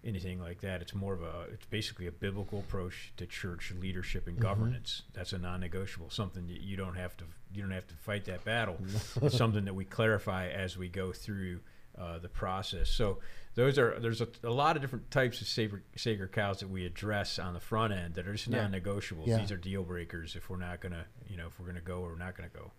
anything 0.04 0.40
like 0.40 0.60
that. 0.60 0.82
It's 0.82 0.94
more 0.94 1.14
of 1.14 1.22
a 1.22 1.46
it's 1.52 1.66
basically 1.66 2.06
a 2.06 2.12
biblical 2.12 2.58
approach 2.60 3.12
to 3.16 3.26
church 3.26 3.72
leadership 3.80 4.26
and 4.28 4.38
governance. 4.38 5.02
That's 5.14 5.32
a 5.32 5.38
non-negotiable 5.38 6.10
something 6.10 6.46
that 6.48 6.60
you 6.60 6.76
don't 6.76 6.96
have 6.96 7.16
to 7.18 7.24
you 7.52 7.62
don't 7.62 7.70
have 7.72 7.86
to 7.88 7.94
fight 7.94 8.24
that 8.26 8.44
battle. 8.44 8.76
It's 9.22 9.36
something 9.36 9.64
that 9.64 9.74
we 9.74 9.84
clarify 9.84 10.48
as 10.48 10.76
we 10.76 10.88
go 10.88 11.12
through 11.12 11.60
uh, 11.98 12.18
the 12.18 12.28
process. 12.28 12.90
So 12.90 13.18
those 13.54 13.78
are 13.78 13.98
there's 14.00 14.20
a, 14.20 14.28
a 14.42 14.50
lot 14.50 14.74
of 14.76 14.82
different 14.82 15.10
types 15.12 15.40
of 15.40 15.46
sacred, 15.46 15.82
sacred 15.96 16.32
cows 16.32 16.58
that 16.58 16.68
we 16.68 16.84
address 16.84 17.38
on 17.38 17.54
the 17.54 17.60
front 17.60 17.92
end 17.92 18.14
that 18.14 18.26
are 18.26 18.32
just 18.32 18.48
Yeah. 18.48 18.62
non-negotiables. 18.62 19.28
Yeah. 19.28 19.38
these 19.38 19.52
are 19.52 19.56
deal 19.56 19.84
breakers 19.84 20.34
if 20.34 20.50
we're 20.50 20.56
not 20.56 20.80
gonna 20.80 21.04
you 21.28 21.36
know 21.36 21.46
if 21.46 21.58
we're 21.60 21.66
gonna 21.66 21.80
go 21.80 22.00
or 22.00 22.16
not 22.16 22.36
gonna 22.36 22.48
go. 22.48 22.72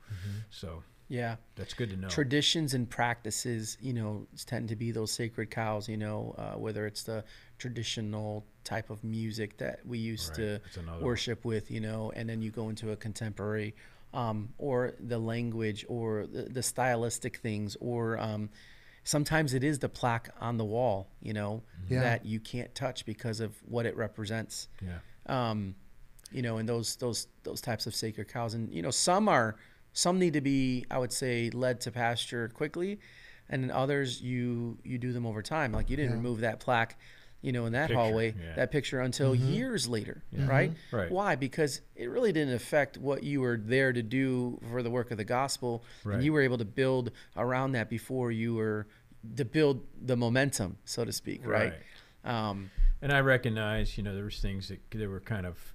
So 0.49 0.83
Yeah. 1.07 1.35
that's 1.55 1.73
good 1.73 1.89
to 1.91 1.97
know 1.97 2.07
traditions 2.07 2.73
and 2.73 2.89
practices, 2.89 3.77
you 3.81 3.93
know, 3.93 4.27
tend 4.45 4.69
to 4.69 4.75
be 4.75 4.91
those 4.91 5.11
sacred 5.11 5.51
cows. 5.51 5.87
You 5.87 5.97
know, 5.97 6.33
uh, 6.37 6.57
whether 6.57 6.85
it's 6.87 7.03
the 7.03 7.23
traditional 7.57 8.45
type 8.63 8.89
of 8.89 9.03
music 9.03 9.57
that 9.57 9.79
we 9.85 9.97
used 9.97 10.29
Right, 10.29 10.35
to 10.35 10.59
that's 10.63 10.77
another 10.77 10.91
one. 10.97 11.03
worship 11.03 11.45
with, 11.45 11.69
you 11.69 11.79
know, 11.79 12.11
and 12.15 12.27
then 12.27 12.41
you 12.41 12.51
go 12.51 12.69
into 12.69 12.91
a 12.91 12.95
contemporary, 12.95 13.75
um, 14.13 14.49
or 14.57 14.93
the 14.99 15.19
language, 15.19 15.85
or 15.87 16.25
the, 16.25 16.43
the 16.43 16.63
stylistic 16.63 17.37
things, 17.37 17.77
or 17.79 18.17
um, 18.19 18.49
sometimes 19.03 19.53
it 19.53 19.63
is 19.63 19.79
the 19.79 19.89
plaque 19.89 20.29
on 20.39 20.57
the 20.57 20.65
wall, 20.65 21.07
you 21.21 21.33
know, 21.33 21.63
Yeah. 21.89 21.99
that 22.01 22.25
you 22.25 22.39
can't 22.39 22.73
touch 22.73 23.05
because 23.05 23.39
of 23.39 23.55
what 23.67 23.85
it 23.85 23.95
represents 23.95 24.67
yeah 24.81 24.99
um, 25.27 25.75
you 26.31 26.41
know, 26.41 26.57
and 26.57 26.67
those 26.67 26.95
those 26.97 27.27
those 27.43 27.61
types 27.61 27.85
of 27.87 27.95
sacred 27.95 28.27
cows, 28.27 28.53
and 28.55 28.71
you 28.73 28.81
know, 28.81 28.91
some 28.91 29.29
are 29.29 29.55
some 29.95 30.19
need 30.19 30.33
to 30.33 30.41
be, 30.41 30.85
I 30.91 30.99
would 30.99 31.11
say, 31.11 31.49
led 31.49 31.81
to 31.81 31.91
pasture 31.91 32.49
quickly, 32.49 32.99
and 33.49 33.63
then 33.63 33.71
others 33.71 34.21
you 34.21 34.77
you 34.83 34.97
do 34.99 35.11
them 35.11 35.25
over 35.25 35.41
time. 35.41 35.71
Like 35.71 35.89
you 35.89 35.95
didn't 35.95 36.11
Yeah. 36.11 36.17
remove 36.17 36.41
that 36.41 36.59
plaque, 36.59 36.99
you 37.41 37.51
know, 37.51 37.65
in 37.65 37.73
that 37.73 37.87
Picture, 37.87 37.95
hallway, 37.99 38.35
yeah. 38.39 38.55
that 38.55 38.71
picture 38.71 38.99
until 38.99 39.33
years 39.33 39.87
later, 39.87 40.21
right? 40.33 40.73
Right. 40.91 41.09
Why? 41.11 41.35
Because 41.35 41.81
it 41.95 42.07
really 42.09 42.31
didn't 42.33 42.53
affect 42.55 42.97
what 42.97 43.23
you 43.23 43.41
were 43.41 43.57
there 43.57 43.93
to 43.93 44.01
do 44.03 44.59
for 44.71 44.83
the 44.83 44.89
work 44.91 45.11
of 45.11 45.17
the 45.17 45.23
gospel, 45.25 45.83
Right. 46.03 46.15
and 46.15 46.23
you 46.23 46.33
were 46.33 46.41
able 46.41 46.57
to 46.57 46.65
build 46.65 47.11
around 47.37 47.71
that 47.73 47.89
before 47.89 48.31
you 48.31 48.55
were 48.55 48.87
to 49.37 49.45
build 49.45 49.85
the 50.01 50.15
momentum, 50.17 50.77
so 50.85 51.05
to 51.05 51.11
speak, 51.11 51.41
right? 51.47 51.73
Um, 52.23 52.69
And 53.01 53.11
I 53.13 53.19
recognize, 53.19 53.97
you 53.97 54.03
know, 54.03 54.15
there 54.15 54.25
was 54.25 54.39
things 54.39 54.67
that 54.69 54.79
there 54.91 55.09
were 55.09 55.19
kind 55.19 55.45
of 55.45 55.74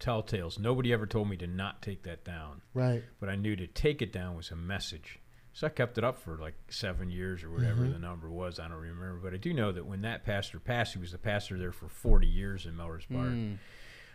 telltales. 0.00 0.58
Nobody 0.58 0.92
ever 0.92 1.06
told 1.06 1.28
me 1.28 1.36
to 1.38 1.46
not 1.46 1.82
take 1.82 2.02
that 2.04 2.24
down, 2.24 2.62
right 2.74 3.02
but 3.20 3.28
I 3.28 3.36
knew 3.36 3.56
to 3.56 3.66
take 3.66 4.02
it 4.02 4.12
down 4.12 4.36
was 4.36 4.50
a 4.50 4.56
message. 4.56 5.20
So 5.52 5.66
I 5.66 5.70
kept 5.70 5.98
it 5.98 6.04
up 6.04 6.18
for 6.18 6.36
like 6.36 6.54
seven 6.68 7.10
years 7.10 7.42
or 7.42 7.50
whatever 7.50 7.82
mm-hmm. 7.82 7.94
the 7.94 7.98
number 7.98 8.30
was. 8.30 8.60
I 8.60 8.68
don't 8.68 8.76
remember, 8.78 9.18
but 9.20 9.34
I 9.34 9.38
do 9.38 9.52
know 9.52 9.72
that 9.72 9.86
when 9.86 10.02
that 10.02 10.24
pastor 10.24 10.60
passed, 10.60 10.92
he 10.92 11.00
was 11.00 11.10
the 11.10 11.18
pastor 11.18 11.58
there 11.58 11.72
for 11.72 11.88
40 11.88 12.28
years 12.28 12.64
in 12.64 12.76
Melrose 12.76 13.06
Park. 13.10 13.30
Mm. 13.30 13.58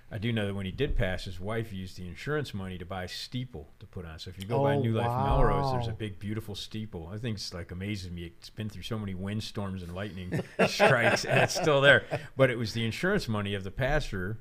I 0.10 0.19
do 0.19 0.31
know 0.31 0.45
that 0.45 0.53
when 0.53 0.65
he 0.65 0.72
did 0.72 0.95
pass, 0.95 1.26
his 1.26 1.39
wife 1.39 1.73
used 1.73 1.97
the 1.97 2.07
insurance 2.07 2.53
money 2.53 2.77
to 2.77 2.85
buy 2.85 3.05
a 3.05 3.07
steeple 3.07 3.68
to 3.80 3.88
put 3.88 4.05
on. 4.05 4.19
So 4.19 4.30
if 4.30 4.39
you 4.39 4.45
go 4.45 4.61
by 4.61 4.76
Oh, 4.76 4.81
New 4.81 4.93
Life 4.93 5.07
Melrose, 5.07 5.72
there's 5.72 5.88
a 5.88 5.91
big, 5.91 6.19
beautiful 6.19 6.53
steeple. 6.53 7.10
I 7.11 7.18
think 7.18 7.38
it's 7.38 7.53
like 7.53 7.72
amazes 7.72 8.11
me. 8.11 8.26
It's 8.26 8.51
been 8.51 8.69
through 8.69 8.84
so 8.84 8.99
many 8.99 9.15
windstorms 9.15 9.81
and 9.81 9.95
lightning 9.95 10.43
strikes, 10.68 11.26
and 11.26 11.39
it's 11.39 11.55
still 11.60 11.81
there. 11.81 12.05
But 12.38 12.51
it 12.51 12.57
was 12.57 12.73
the 12.73 12.85
insurance 12.85 13.27
money 13.27 13.55
of 13.55 13.64
the 13.64 13.72
pastor 13.72 14.38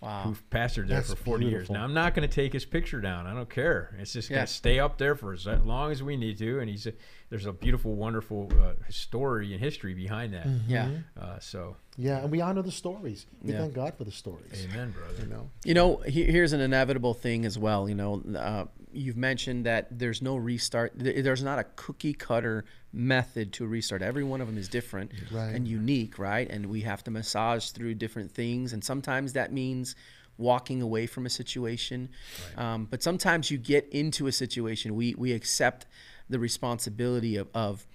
Wow. 0.00 0.22
who 0.22 0.36
pastored 0.50 0.88
there 0.88 0.96
That's 0.96 1.10
for 1.10 1.16
40 1.16 1.44
years. 1.46 1.68
Now, 1.70 1.84
I'm 1.84 1.92
not 1.92 2.14
going 2.14 2.26
to 2.26 2.34
take 2.34 2.54
his 2.54 2.64
picture 2.64 3.00
down. 3.02 3.26
I 3.26 3.34
don't 3.34 3.50
care. 3.50 3.94
It's 3.98 4.14
just 4.14 4.30
going 4.30 4.40
to 4.40 4.46
stay 4.46 4.78
up 4.78 4.96
there 4.96 5.14
for 5.14 5.34
as 5.34 5.46
long 5.46 5.92
as 5.92 6.02
we 6.02 6.16
need 6.16 6.38
to. 6.38 6.58
And 6.60 6.70
he's 6.70 6.86
a, 6.86 6.94
there's 7.28 7.44
a 7.44 7.52
beautiful, 7.52 7.94
wonderful 7.94 8.50
uh, 8.62 8.72
story 8.88 9.52
and 9.52 9.60
history 9.62 9.92
behind 9.92 10.32
that. 10.32 10.46
Yeah. 10.66 10.88
Uh, 11.20 11.38
so, 11.38 11.76
Yeah, 11.98 12.20
and 12.22 12.30
we 12.30 12.40
honor 12.40 12.62
the 12.62 12.72
stories. 12.72 13.26
We 13.42 13.52
Yeah. 13.52 13.58
thank 13.58 13.74
God 13.74 13.94
for 13.98 14.04
the 14.04 14.10
stories. 14.10 14.66
amen, 14.70 14.92
brother. 14.92 15.22
You 15.22 15.26
know, 15.28 15.50
You 15.64 15.74
know, 15.74 15.96
he, 15.98 16.24
here's 16.24 16.54
an 16.54 16.60
inevitable 16.60 17.12
thing 17.12 17.44
as 17.44 17.58
well. 17.58 17.86
You 17.86 17.94
know, 17.94 18.22
uh, 18.36 18.64
you've 18.92 19.16
mentioned 19.16 19.66
that 19.66 19.98
there's 19.98 20.20
no 20.22 20.36
restart. 20.36 20.92
There's 20.96 21.42
not 21.42 21.58
a 21.58 21.64
cookie 21.76 22.12
cutter 22.14 22.64
method 22.92 23.52
to 23.54 23.66
restart. 23.66 24.02
Every 24.02 24.24
one 24.24 24.40
of 24.40 24.46
them 24.46 24.58
is 24.58 24.68
different 24.68 25.12
Right. 25.30 25.54
and 25.54 25.66
unique, 25.66 26.18
right? 26.18 26.48
And 26.50 26.66
we 26.66 26.80
have 26.82 27.04
to 27.04 27.10
massage 27.10 27.70
through 27.70 27.94
different 27.94 28.32
things. 28.32 28.72
And 28.72 28.82
sometimes 28.82 29.32
that 29.34 29.52
means 29.52 29.94
walking 30.38 30.80
away 30.82 31.06
from 31.06 31.26
a 31.26 31.30
situation. 31.30 32.08
Um, 32.56 32.86
but 32.90 33.02
sometimes 33.02 33.50
you 33.50 33.58
get 33.58 33.88
into 33.90 34.26
a 34.26 34.32
situation. 34.32 34.94
We 34.94 35.14
we 35.16 35.32
accept 35.32 35.86
the 36.28 36.38
responsibility 36.38 37.36
of 37.36 37.48
of, 37.54 37.86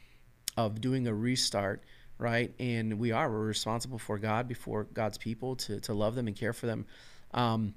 of 0.55 0.80
doing 0.81 1.07
a 1.07 1.13
restart. 1.13 1.84
Right, 2.17 2.53
and 2.59 2.97
we 2.97 3.11
are 3.11 3.30
we're 3.30 3.39
responsible 3.45 3.97
for 3.99 4.17
God 4.17 4.47
before 4.47 4.85
God's 4.85 5.17
people 5.17 5.57
to, 5.57 5.81
to 5.81 5.93
love 5.93 6.15
them 6.15 6.27
and 6.27 6.35
care 6.35 6.53
for 6.53 6.65
them. 6.65 6.85
Um, 7.34 7.73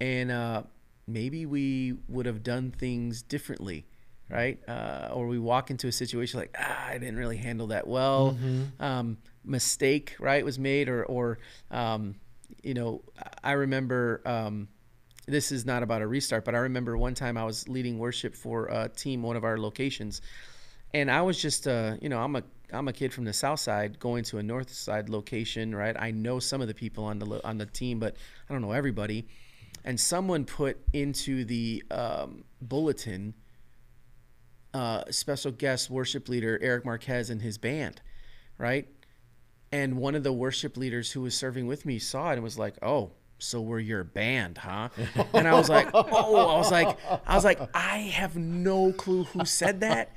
and 0.00 0.30
uh, 0.30 0.62
maybe 1.06 1.46
we 1.46 1.94
would 2.08 2.26
have 2.26 2.42
done 2.42 2.70
things 2.70 3.22
differently, 3.22 3.86
right? 4.30 4.58
Uh, 4.68 5.08
or 5.12 5.26
we 5.26 5.38
walk 5.38 5.70
into 5.70 5.86
a 5.86 5.92
situation 5.92 6.40
like, 6.40 6.54
ah, 6.58 6.86
I 6.88 6.98
didn't 6.98 7.16
really 7.16 7.36
handle 7.36 7.68
that 7.68 7.86
well. 7.86 8.36
Um, 8.80 9.18
mistake, 9.44 10.16
right, 10.18 10.44
was 10.44 10.58
made, 10.58 10.88
or 10.88 11.04
or 11.04 11.38
um, 11.70 12.16
you 12.62 12.74
know, 12.74 13.02
I 13.42 13.52
remember. 13.52 14.22
Um, 14.24 14.68
this 15.28 15.50
is 15.50 15.66
not 15.66 15.82
about 15.82 16.02
a 16.02 16.06
restart, 16.06 16.44
but 16.44 16.54
I 16.54 16.58
remember 16.58 16.96
one 16.96 17.14
time 17.14 17.36
I 17.36 17.42
was 17.44 17.68
leading 17.68 17.98
worship 17.98 18.36
for 18.36 18.66
a 18.66 18.88
team, 18.88 19.24
one 19.24 19.34
of 19.34 19.42
our 19.42 19.58
locations, 19.58 20.20
and 20.94 21.10
I 21.10 21.22
was 21.22 21.42
just, 21.42 21.66
uh, 21.66 21.96
you 22.00 22.08
know, 22.08 22.20
I'm 22.20 22.36
a 22.36 22.44
I'm 22.72 22.86
a 22.86 22.92
kid 22.92 23.12
from 23.12 23.24
the 23.24 23.32
south 23.32 23.58
side 23.58 23.98
going 23.98 24.22
to 24.24 24.38
a 24.38 24.42
north 24.42 24.72
side 24.72 25.08
location, 25.08 25.74
right? 25.74 25.96
I 25.98 26.12
know 26.12 26.38
some 26.38 26.60
of 26.60 26.68
the 26.68 26.74
people 26.74 27.04
on 27.04 27.18
the 27.18 27.26
lo- 27.26 27.40
on 27.42 27.58
the 27.58 27.66
team, 27.66 27.98
but 27.98 28.16
I 28.48 28.52
don't 28.52 28.62
know 28.62 28.70
everybody. 28.70 29.26
And 29.86 29.98
someone 29.98 30.44
put 30.44 30.78
into 30.92 31.44
the 31.44 31.82
um, 31.90 32.44
bulletin 32.60 33.34
uh, 34.74 35.04
special 35.10 35.52
guest 35.52 35.88
worship 35.88 36.28
leader 36.28 36.58
Eric 36.60 36.84
Marquez 36.84 37.30
and 37.30 37.40
his 37.40 37.56
band, 37.56 38.02
right? 38.58 38.86
And 39.72 39.96
one 39.96 40.14
of 40.14 40.22
the 40.22 40.32
worship 40.34 40.76
leaders 40.76 41.12
who 41.12 41.22
was 41.22 41.34
serving 41.34 41.66
with 41.66 41.86
me 41.86 41.98
saw 41.98 42.30
it 42.30 42.34
and 42.34 42.42
was 42.42 42.58
like, 42.58 42.76
"Oh, 42.82 43.12
so 43.38 43.60
we're 43.60 43.78
your 43.80 44.02
band, 44.04 44.58
huh?" 44.58 44.88
And 45.34 45.46
I 45.46 45.54
was 45.54 45.68
like, 45.68 45.88
"Oh," 45.94 46.36
I 46.48 46.56
was 46.58 46.70
like, 46.70 46.98
I 47.26 47.34
was 47.34 47.44
like, 47.44 47.60
I 47.74 47.98
have 47.98 48.36
no 48.36 48.92
clue 48.92 49.24
who 49.24 49.44
said 49.44 49.80
that. 49.80 50.10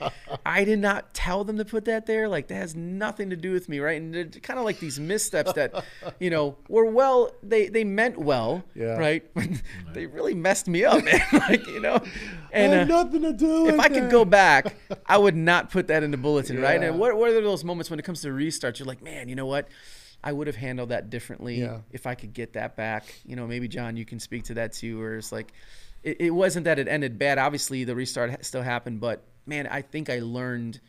I 0.45 0.63
did 0.63 0.79
not 0.79 1.13
tell 1.13 1.43
them 1.43 1.57
to 1.57 1.65
put 1.65 1.85
that 1.85 2.05
there. 2.05 2.27
Like 2.29 2.47
that 2.47 2.55
has 2.55 2.75
nothing 2.75 3.29
to 3.31 3.35
do 3.35 3.51
with 3.51 3.67
me, 3.69 3.79
right? 3.79 4.01
And 4.01 4.13
they're 4.13 4.25
kind 4.25 4.57
of 4.59 4.65
like 4.65 4.79
these 4.79 4.99
missteps 4.99 5.53
that, 5.53 5.83
you 6.19 6.29
know, 6.29 6.57
were 6.67 6.85
well. 6.85 7.31
They 7.43 7.67
they 7.67 7.83
meant 7.83 8.17
well, 8.17 8.63
Yeah. 8.75 8.97
right? 8.97 9.23
They 9.93 10.05
really 10.05 10.33
messed 10.35 10.67
me 10.67 10.85
up, 10.85 11.03
man. 11.03 11.19
like 11.33 11.65
you 11.67 11.81
know, 11.81 11.99
and 12.51 12.73
uh, 12.73 12.83
nothing 12.85 13.23
to 13.23 13.33
do 13.33 13.67
if 13.67 13.79
I 13.79 13.89
could 13.89 14.09
go 14.09 14.23
back, 14.23 14.75
I 15.05 15.17
would 15.17 15.35
not 15.35 15.71
put 15.71 15.87
that 15.87 16.03
in 16.03 16.11
the 16.11 16.17
bulletin, 16.17 16.61
right? 16.61 16.81
And 16.81 16.99
what, 16.99 17.17
what 17.17 17.29
are 17.29 17.41
those 17.41 17.63
moments 17.63 17.89
when 17.89 17.99
it 17.99 18.03
comes 18.03 18.21
to 18.21 18.29
restarts? 18.29 18.79
You're 18.79 18.87
like, 18.87 19.01
man, 19.01 19.27
you 19.29 19.35
know 19.35 19.45
what? 19.47 19.67
I 20.23 20.31
would 20.33 20.47
have 20.47 20.55
handled 20.55 20.89
that 20.89 21.09
differently 21.09 21.61
Yeah. 21.61 21.79
if 21.91 22.05
I 22.05 22.15
could 22.15 22.33
get 22.33 22.53
that 22.53 22.75
back. 22.75 23.05
You 23.25 23.35
know, 23.35 23.47
maybe 23.47 23.67
John, 23.67 23.95
you 23.97 24.05
can 24.05 24.19
speak 24.19 24.43
to 24.45 24.53
that 24.55 24.73
too. 24.73 25.01
or 25.01 25.17
it's 25.17 25.31
like, 25.31 25.53
it, 26.03 26.17
it 26.19 26.29
wasn't 26.31 26.65
that 26.65 26.77
it 26.79 26.87
ended 26.87 27.17
bad. 27.17 27.37
Obviously, 27.37 27.83
the 27.85 27.95
restart 27.95 28.43
still 28.45 28.61
happened, 28.61 28.99
but 28.99 29.23
man, 29.45 29.67
I 29.67 29.81
think 29.81 30.09
I 30.09 30.19
learned 30.19 30.79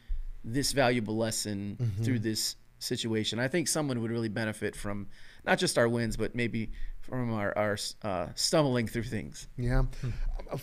this 0.45 0.73
valuable 0.73 1.17
lesson 1.17 1.77
Mm-hmm. 1.81 2.03
through 2.03 2.19
this 2.21 2.57
situation. 2.79 3.39
I 3.39 3.47
think 3.49 3.69
someone 3.69 4.01
would 4.03 4.11
really 4.11 4.29
benefit 4.29 4.75
from 4.75 5.07
not 5.45 5.59
just 5.59 5.79
our 5.79 5.89
wins, 5.89 6.17
but 6.17 6.35
maybe 6.35 6.71
from 7.01 7.33
our, 7.33 7.57
our 7.57 7.77
uh, 8.03 8.29
stumbling 8.35 8.87
through 8.87 9.03
things. 9.05 9.49
Yeah. 9.57 9.83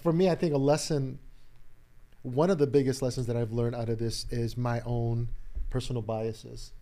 For 0.02 0.11
me, 0.11 0.30
I 0.30 0.35
think 0.35 0.53
a 0.53 0.57
lesson, 0.57 1.19
one 2.23 2.49
of 2.49 2.57
the 2.57 2.68
biggest 2.68 3.02
lessons 3.02 3.27
that 3.27 3.38
I've 3.38 3.52
learned 3.52 3.76
out 3.76 3.89
of 3.89 3.99
this 3.99 4.26
is 4.30 4.57
my 4.57 4.81
own 4.85 5.30
personal 5.69 6.02
biases 6.02 6.73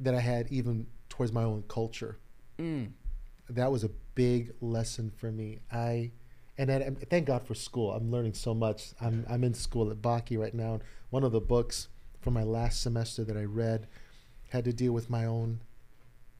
that 0.00 0.14
I 0.14 0.20
had 0.20 0.48
even 0.50 0.86
towards 1.14 1.32
my 1.32 1.44
own 1.44 1.62
culture. 1.68 2.18
Mm. 2.58 2.90
That 3.48 3.70
was 3.70 3.84
a 3.84 3.90
big 4.16 4.52
lesson 4.60 5.12
for 5.16 5.30
me. 5.30 5.60
I, 5.70 6.10
and 6.58 6.72
I, 6.72 6.74
and 6.74 6.98
thank 7.08 7.26
God 7.26 7.46
for 7.46 7.54
school. 7.54 7.92
I'm 7.92 8.10
learning 8.10 8.34
so 8.34 8.52
much. 8.52 8.94
I'm, 9.00 9.24
I'm 9.30 9.44
in 9.44 9.54
school 9.54 9.92
at 9.92 10.02
Bakke 10.02 10.36
right 10.36 10.54
now. 10.54 10.80
One 11.10 11.22
of 11.22 11.30
the 11.30 11.40
books 11.40 11.86
from 12.20 12.34
my 12.34 12.42
last 12.42 12.80
semester 12.80 13.22
that 13.22 13.36
I 13.36 13.44
read 13.44 13.86
had 14.48 14.64
to 14.64 14.72
deal 14.72 14.92
with 14.92 15.08
my 15.08 15.24
own 15.24 15.60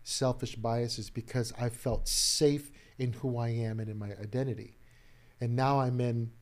selfish 0.03 0.57
biases 0.57 1.09
because 1.09 1.53
I 1.59 1.69
felt 1.69 2.09
safe 2.09 2.73
in 2.99 3.13
who 3.13 3.39
I 3.39 3.51
am 3.51 3.79
and 3.79 3.89
in 3.89 3.97
my 3.97 4.11
identity. 4.21 4.77
And 5.41 5.55
now 5.55 5.81
I'm 5.81 6.01
in 6.01 6.33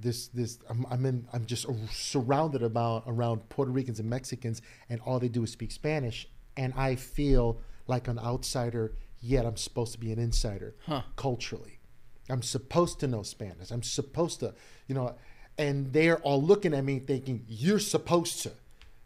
this 0.00 0.28
this 0.28 0.58
I'm, 0.68 0.86
I'm 0.90 1.06
in 1.06 1.28
I'm 1.32 1.44
just 1.44 1.66
surrounded 1.92 2.62
about 2.62 3.04
around 3.06 3.48
Puerto 3.48 3.70
Ricans 3.70 4.00
and 4.00 4.08
Mexicans 4.08 4.62
and 4.88 5.00
all 5.02 5.18
they 5.20 5.28
do 5.28 5.44
is 5.44 5.52
speak 5.52 5.70
Spanish 5.70 6.26
and 6.60 6.74
I 6.76 6.94
feel 6.94 7.58
like 7.86 8.06
an 8.06 8.18
outsider 8.18 8.92
yet 9.20 9.46
I'm 9.46 9.56
supposed 9.56 9.92
to 9.92 9.98
be 9.98 10.12
an 10.12 10.18
insider 10.18 10.74
Huh. 10.86 11.02
culturally. 11.16 11.78
I'm 12.28 12.42
supposed 12.42 13.00
to 13.00 13.06
know 13.06 13.22
Spanish. 13.22 13.70
I'm 13.70 13.82
supposed 13.82 14.40
to, 14.40 14.54
you 14.86 14.94
know, 14.94 15.16
and 15.58 15.92
they're 15.92 16.18
all 16.18 16.40
looking 16.40 16.74
at 16.74 16.84
me 16.84 16.98
thinking 17.00 17.44
you're 17.48 17.80
supposed 17.80 18.42
to, 18.42 18.52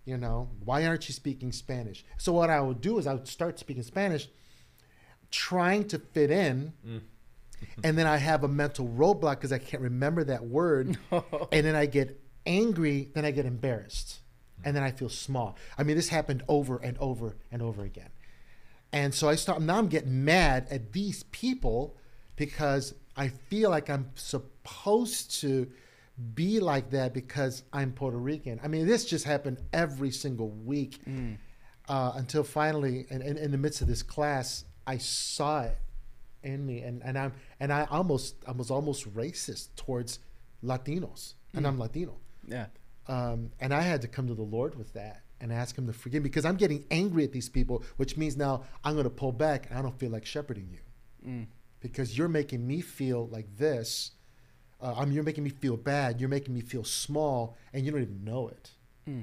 you 0.05 0.17
know, 0.19 0.51
why 0.65 0.85
aren't 0.87 1.09
you 1.09 1.15
speaking 1.15 1.53
Spanish? 1.53 2.05
So 2.19 2.33
what 2.33 2.51
I 2.51 2.61
would 2.61 2.81
do 2.81 2.99
is 2.99 3.07
I 3.07 3.15
would 3.15 3.29
start 3.29 3.59
speaking 3.59 3.83
Spanish 3.83 4.29
trying 5.31 5.87
to 5.89 5.99
fit 5.99 6.31
in 6.31 6.73
mm. 6.87 7.01
and 7.83 7.97
then 7.97 8.07
I 8.07 8.19
have 8.19 8.45
a 8.45 8.49
mental 8.49 8.87
roadblock 8.87 9.37
because 9.37 9.53
I 9.53 9.59
can't 9.59 9.83
remember 9.83 10.25
that 10.25 10.45
word, 10.45 10.99
and 11.11 11.67
then 11.67 11.75
I 11.75 11.87
get 11.87 12.21
angry, 12.47 13.11
then 13.15 13.25
I 13.25 13.31
get 13.31 13.47
embarrassed, 13.47 14.21
and 14.65 14.75
then 14.77 14.83
I 14.83 14.91
feel 14.91 15.09
small. 15.09 15.57
I 15.79 15.83
mean, 15.83 15.97
this 15.97 16.09
happened 16.09 16.43
over 16.49 16.79
and 16.79 16.97
over 16.99 17.37
and 17.53 17.63
over 17.63 17.85
again, 17.85 18.11
and 18.93 19.15
so 19.15 19.29
I 19.29 19.35
start 19.35 19.61
now. 19.63 19.79
I'm 19.79 19.89
getting 19.89 20.25
mad 20.25 20.67
at 20.71 20.93
these 20.93 21.23
people 21.25 21.97
because 22.37 22.95
I 23.17 23.29
feel 23.29 23.71
like 23.71 23.89
I'm 23.91 24.11
supposed 24.15 25.41
to 25.43 25.71
be 26.35 26.61
like 26.61 26.91
that 26.91 27.13
because 27.13 27.65
I'm 27.73 27.93
Puerto 27.93 28.17
Rican. 28.17 28.61
I 28.63 28.69
mean, 28.69 28.87
this 28.87 29.05
just 29.05 29.25
happened 29.25 29.59
every 29.73 30.11
single 30.11 30.49
week 30.51 30.99
uh, 31.89 32.13
until 32.15 32.45
finally, 32.45 33.07
in, 33.11 33.21
in, 33.21 33.37
in 33.37 33.51
the 33.51 33.59
midst 33.59 33.81
of 33.83 33.89
this 33.89 34.03
class, 34.03 34.65
I 34.87 34.99
saw 34.99 35.63
it 35.63 35.77
in 36.43 36.65
me, 36.67 36.81
and, 36.83 37.03
and 37.03 37.19
I'm 37.19 37.33
and 37.59 37.73
I 37.73 37.87
almost 37.91 38.37
I 38.47 38.53
was 38.53 38.71
almost 38.71 39.13
racist 39.15 39.69
towards 39.77 40.19
Latinos, 40.63 41.35
and 41.55 41.67
I'm 41.67 41.79
Latino, 41.79 42.17
Yeah. 42.47 42.67
Um, 43.09 43.51
and 43.61 43.73
I 43.75 43.83
had 43.83 44.03
to 44.03 44.09
come 44.09 44.27
to 44.29 44.35
the 44.35 44.43
Lord 44.43 44.77
with 44.77 44.93
that 44.95 45.23
and 45.41 45.53
ask 45.53 45.77
Him 45.77 45.87
to 45.87 45.93
forgive 45.93 46.23
me 46.23 46.29
because 46.31 46.45
I'm 46.45 46.57
getting 46.57 46.85
angry 46.91 47.25
at 47.25 47.33
these 47.33 47.49
people, 47.49 47.85
which 47.97 48.17
means 48.17 48.37
now 48.37 48.63
I'm 48.83 48.95
going 48.95 49.05
to 49.05 49.11
pull 49.11 49.33
back, 49.33 49.69
and 49.69 49.79
I 49.79 49.83
don't 49.83 49.99
feel 49.99 50.11
like 50.11 50.25
shepherding 50.27 50.69
you 50.71 50.81
because 51.81 52.17
you're 52.17 52.29
making 52.29 52.67
me 52.67 52.81
feel 52.81 53.29
like 53.29 53.47
this. 53.59 54.13
Uh, 54.81 54.95
I 54.97 55.05
mean, 55.05 55.15
you're 55.15 55.25
making 55.25 55.45
me 55.45 55.51
feel 55.51 55.77
bad. 55.77 56.21
You're 56.21 56.29
making 56.29 56.55
me 56.55 56.61
feel 56.61 56.85
small, 56.85 57.57
and 57.73 57.85
you 57.85 57.93
don't 57.93 58.03
even 58.03 58.25
know 58.25 58.49
it. 58.49 58.71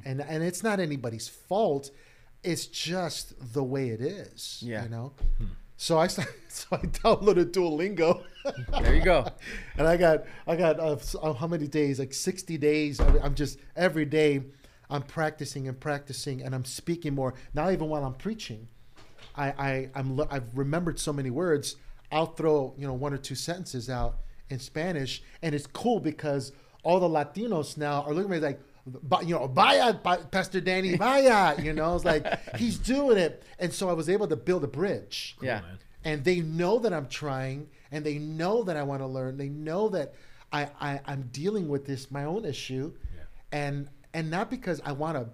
And 0.06 0.22
and 0.22 0.44
it's 0.44 0.62
not 0.64 0.80
anybody's 0.80 1.28
fault. 1.28 1.92
It's 2.44 2.66
just 2.68 3.54
the 3.54 3.64
way 3.64 3.90
it 3.90 4.02
is. 4.02 4.60
Yeah. 4.66 4.84
You 4.84 4.90
know. 4.90 5.14
So 5.82 5.98
I 5.98 6.06
so 6.08 6.68
I 6.72 6.78
downloaded 6.78 7.54
Duolingo. 7.54 8.22
There 8.84 8.94
you 8.94 9.02
go. 9.04 9.26
and 9.80 9.88
I 9.88 9.98
got 9.98 10.26
I 10.46 10.56
got 10.56 10.80
uh, 10.80 10.96
uh, 11.20 11.34
how 11.34 11.48
many 11.48 11.68
days? 11.68 11.98
Like 11.98 12.14
sixty 12.14 12.56
days. 12.56 13.00
I- 13.00 13.18
I'm 13.18 13.34
just 13.34 13.58
every 13.76 14.06
day. 14.06 14.44
I'm 14.92 15.02
practicing 15.02 15.68
and 15.68 15.80
practicing, 15.80 16.44
and 16.44 16.54
I'm 16.54 16.66
speaking 16.66 17.16
more 17.16 17.34
now. 17.56 17.72
Even 17.72 17.90
while 17.90 18.06
I'm 18.06 18.14
preaching, 18.14 18.68
I, 19.36 19.48
I 19.48 19.90
I'm 19.96 20.22
I've 20.30 20.56
remembered 20.56 21.00
so 21.00 21.12
many 21.12 21.32
words. 21.32 21.78
I'll 22.12 22.28
throw 22.28 22.76
you 22.78 22.86
know 22.86 22.94
one 22.94 23.12
or 23.12 23.18
two 23.18 23.34
sentences 23.34 23.90
out 23.90 24.18
in 24.52 24.60
Spanish, 24.60 25.24
and 25.42 25.56
it's 25.56 25.66
cool 25.66 26.00
because 26.00 26.52
all 26.84 27.00
the 27.00 27.10
Latinos 27.10 27.76
now 27.76 28.04
are 28.04 28.14
looking 28.14 28.32
at 28.32 28.40
me 28.40 28.48
like. 28.48 28.60
"Ba- 28.86 29.20
You 29.24 29.36
know, 29.36 29.48
vaya, 29.48 29.94
Pastor 29.94 30.62
Danny, 30.62 30.96
vaya. 30.98 31.62
You 31.62 31.74
know, 31.74 31.96
it's 31.96 32.06
like 32.06 32.26
he's 32.58 32.78
doing 32.78 33.18
it, 33.18 33.44
and 33.60 33.72
so 33.74 33.90
I 33.90 33.94
was 33.94 34.10
able 34.10 34.28
to 34.28 34.36
build 34.36 34.64
a 34.64 34.68
bridge 34.68 35.38
Yeah. 35.42 35.62
man. 35.62 35.78
and 36.04 36.24
they 36.24 36.42
know 36.42 36.80
that 36.80 36.94
I'm 36.94 37.08
trying, 37.08 37.70
and 37.92 38.04
they 38.06 38.18
know 38.18 38.64
that 38.64 38.76
I 38.78 38.84
want 38.84 39.02
to 39.02 39.08
learn. 39.08 39.38
They 39.38 39.50
know 39.50 39.90
that 39.90 40.14
I, 40.52 40.70
I 40.80 41.00
I'm 41.06 41.30
dealing 41.32 41.68
with 41.70 41.86
this 41.86 42.10
my 42.12 42.26
own 42.26 42.44
issue, 42.46 42.94
Yeah. 43.16 43.24
and 43.52 43.88
and 44.14 44.30
not 44.32 44.50
because 44.50 44.82
I 44.84 44.92
want 44.94 45.18
to 45.18 45.30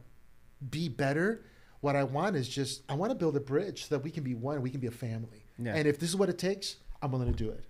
be 0.70 0.90
better. 0.90 1.44
What 1.82 1.96
I 1.96 2.04
want 2.04 2.36
is 2.36 2.50
just 2.50 2.82
I 2.90 2.96
want 2.96 3.12
to 3.12 3.16
build 3.16 3.36
a 3.38 3.40
bridge 3.40 3.86
so 3.88 3.96
that 3.96 4.04
we 4.04 4.12
can 4.12 4.24
be 4.24 4.34
one. 4.34 4.62
We 4.62 4.70
can 4.70 4.80
be 4.80 4.88
a 4.88 4.92
family. 4.92 5.46
Yeah. 5.58 5.76
And 5.76 5.88
if 5.88 6.00
this 6.00 6.10
is 6.10 6.16
what 6.16 6.28
it 6.30 6.38
takes, 6.38 6.78
I'm 7.02 7.12
willing 7.12 7.32
to 7.32 7.38
do 7.38 7.50
it. 7.52 7.64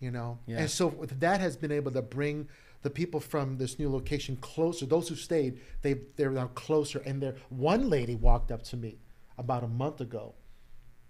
You 0.00 0.10
know, 0.10 0.38
Yeah. 0.46 0.58
and 0.58 0.70
so 0.70 0.90
that 1.20 1.40
has 1.40 1.56
been 1.56 1.72
able 1.72 1.90
to 1.92 2.02
bring 2.02 2.48
the 2.84 2.90
people 2.90 3.18
from 3.18 3.56
this 3.56 3.78
new 3.78 3.90
location 3.90 4.36
closer. 4.36 4.86
Those 4.86 5.08
who 5.08 5.16
stayed, 5.16 5.58
they 5.82 5.94
they're 6.16 6.30
now 6.30 6.48
closer. 6.48 7.00
And 7.00 7.20
there, 7.20 7.34
one 7.48 7.88
lady 7.88 8.14
walked 8.14 8.52
up 8.52 8.62
to 8.64 8.76
me 8.76 8.98
about 9.36 9.64
a 9.64 9.68
month 9.68 10.00
ago, 10.00 10.34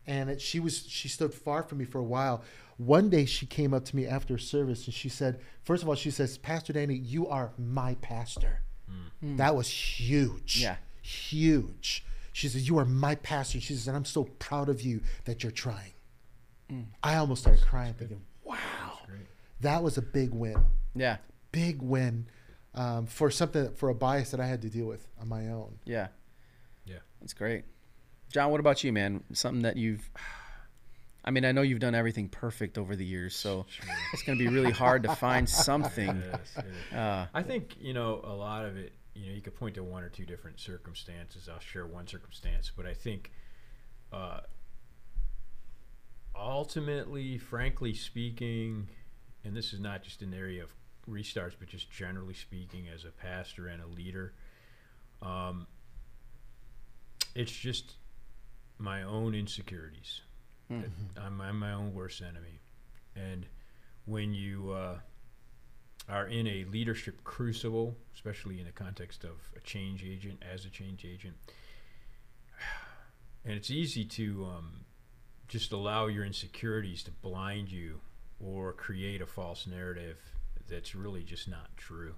and 0.07 0.31
it, 0.31 0.41
she 0.41 0.61
was 0.61 0.87
she 0.89 1.09
stood 1.09 1.35
far 1.35 1.63
from 1.65 1.79
me 1.79 1.85
for 1.85 1.99
a 1.99 2.05
while. 2.05 2.43
One 2.77 3.11
day 3.11 3.25
she 3.25 3.45
came 3.45 3.75
up 3.75 3.85
to 3.87 3.97
me 3.97 4.07
after 4.07 4.39
service 4.39 4.87
and 4.87 4.95
she 4.95 5.09
said, 5.09 5.41
first 5.63 5.83
of 5.83 5.89
all, 5.89 5.95
she 5.95 6.11
says, 6.11 6.39
Pastor 6.39 6.73
Danny, 6.73 6.95
you 6.95 7.29
are 7.29 7.53
my 7.57 7.95
pastor. 7.97 8.63
Hmm. 9.21 9.37
That 9.37 9.55
was 9.55 9.69
huge. 9.69 10.61
Yeah. 10.61 10.77
Huge. 11.03 12.05
She 12.33 12.49
says, 12.49 12.67
You 12.69 12.79
are 12.79 12.85
my 12.85 13.15
pastor. 13.17 13.61
She 13.61 13.75
says, 13.75 13.87
and 13.87 13.97
I'm 13.97 14.05
so 14.05 14.25
proud 14.25 14.69
of 14.69 14.81
you 14.81 15.03
that 15.25 15.43
you're 15.43 15.53
trying. 15.53 15.93
Hmm. 16.71 16.83
I 17.03 17.17
almost 17.17 17.43
started 17.43 17.65
crying, 17.65 17.95
thinking, 17.95 18.23
Wow. 18.45 18.59
That 19.61 19.83
was 19.83 19.97
a 19.97 20.03
big 20.03 20.33
win. 20.33 20.63
Yeah. 20.95 21.17
Big 21.55 21.81
win 21.81 22.27
um, 22.75 23.07
for 23.07 23.31
something 23.31 23.73
for 23.75 23.89
a 23.89 23.95
bias 23.95 24.33
that 24.33 24.41
I 24.41 24.47
had 24.47 24.63
to 24.63 24.69
deal 24.69 24.87
with 24.87 25.07
on 25.21 25.29
my 25.29 25.49
own. 25.49 25.79
Yeah. 25.85 26.09
Yeah. 26.85 26.99
That's 27.21 27.33
great. 27.33 27.65
John, 28.33 28.51
what 28.51 28.59
about 28.59 28.83
you, 28.83 28.93
man? 28.93 29.23
Something 29.33 29.63
that 29.63 29.77
you've 29.77 30.11
I 31.25 31.31
mean, 31.31 31.45
I 31.45 31.53
know 31.53 31.63
you've 31.63 31.81
done 31.81 31.95
everything 31.95 32.29
perfect 32.29 32.77
over 32.77 32.95
the 32.95 33.05
years, 33.05 33.35
so 33.35 33.65
it's 34.13 34.23
going 34.25 34.39
to 34.39 34.45
be 34.45 34.51
really 34.51 34.73
hard 34.73 35.05
to 35.05 35.15
find 35.15 35.49
something. 35.67 36.23
Yes, 36.31 36.53
it 36.59 36.65
is. 36.67 36.97
Uh, 36.97 37.27
I 37.33 37.43
think 37.43 37.77
you 37.81 37.95
know 37.95 38.21
a 38.23 38.33
lot 38.33 38.67
of 38.67 38.77
it. 38.77 38.93
You 39.15 39.29
know, 39.29 39.33
you 39.33 39.41
could 39.41 39.55
point 39.55 39.77
to 39.77 39.83
one 39.83 40.03
or 40.03 40.11
two 40.11 40.27
different 40.27 40.61
circumstances. 40.61 41.49
I'll 41.49 41.61
share 41.61 41.87
one 41.87 42.07
circumstance, 42.07 42.71
but 42.77 42.85
I 42.85 42.93
think 42.93 43.31
uh, 44.13 44.41
ultimately, 46.37 47.39
frankly 47.39 47.95
speaking, 47.95 48.89
and 49.45 49.57
this 49.57 49.73
is 49.73 49.81
not 49.81 50.03
just 50.03 50.21
an 50.21 50.35
area 50.35 50.63
of 50.65 50.75
restarts, 51.09 51.53
but 51.59 51.69
just 51.69 51.91
generally 51.91 52.35
speaking, 52.35 52.87
as 52.93 53.05
a 53.05 53.11
pastor 53.11 53.67
and 53.67 53.83
a 53.83 53.87
leader, 53.87 54.33
um, 55.23 55.67
it's 57.35 57.53
just 57.53 57.95
my 58.79 59.03
own 59.03 59.35
insecurities. 59.35 60.21
That 60.81 61.23
I'm, 61.23 61.41
I'm 61.41 61.59
my 61.59 61.73
own 61.73 61.93
worst 61.95 62.23
enemy, 62.23 62.61
and 63.15 63.47
when 64.07 64.33
you 64.33 64.73
uh, 64.73 64.99
are 66.09 66.27
in 66.27 66.47
a 66.47 66.65
leadership 66.65 67.23
crucible, 67.25 67.97
especially 68.15 68.59
in 68.61 68.67
the 68.67 68.73
context 68.73 69.25
of 69.25 69.51
a 69.57 69.61
change 69.61 70.05
agent, 70.05 70.43
as 70.53 70.65
a 70.65 70.71
change 70.71 71.05
agent, 71.05 71.35
and 73.45 73.55
it's 73.55 73.71
easy 73.71 74.05
to 74.05 74.47
um, 74.57 74.85
just 75.49 75.73
allow 75.73 76.07
your 76.07 76.25
insecurities 76.25 77.03
to 77.05 77.11
blind 77.11 77.71
you 77.71 78.01
or 78.41 78.73
create 78.73 79.21
a 79.21 79.27
false 79.27 79.67
narrative 79.67 80.19
that's 80.69 80.95
really 80.95 81.23
just 81.23 81.49
not 81.49 81.77
true. 81.77 82.15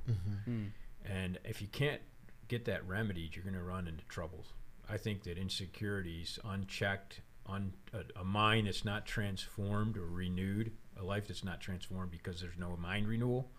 mm, 0.49 0.71
And 1.05 1.39
if 1.45 1.61
you 1.61 1.69
can't 1.69 2.01
get 2.49 2.65
that 2.67 2.87
remedied, 2.87 3.35
you're 3.35 3.45
going 3.45 3.55
to 3.55 3.63
run 3.63 3.89
into 3.89 4.05
troubles. 4.05 4.53
I 4.89 4.97
think 4.99 5.25
that 5.25 5.37
insecurities, 5.39 6.39
unchecked, 6.45 7.21
on 7.47 7.73
a, 7.93 8.21
a 8.21 8.25
mind 8.25 8.67
that's 8.67 8.85
not 8.85 9.07
transformed 9.07 9.97
or 9.97 10.07
renewed, 10.07 10.73
a 10.99 11.05
life 11.05 11.29
that's 11.29 11.45
not 11.45 11.61
transformed 11.61 12.11
because 12.11 12.41
there's 12.41 12.59
no 12.59 12.77
mind 12.77 13.07
renewal, 13.07 13.51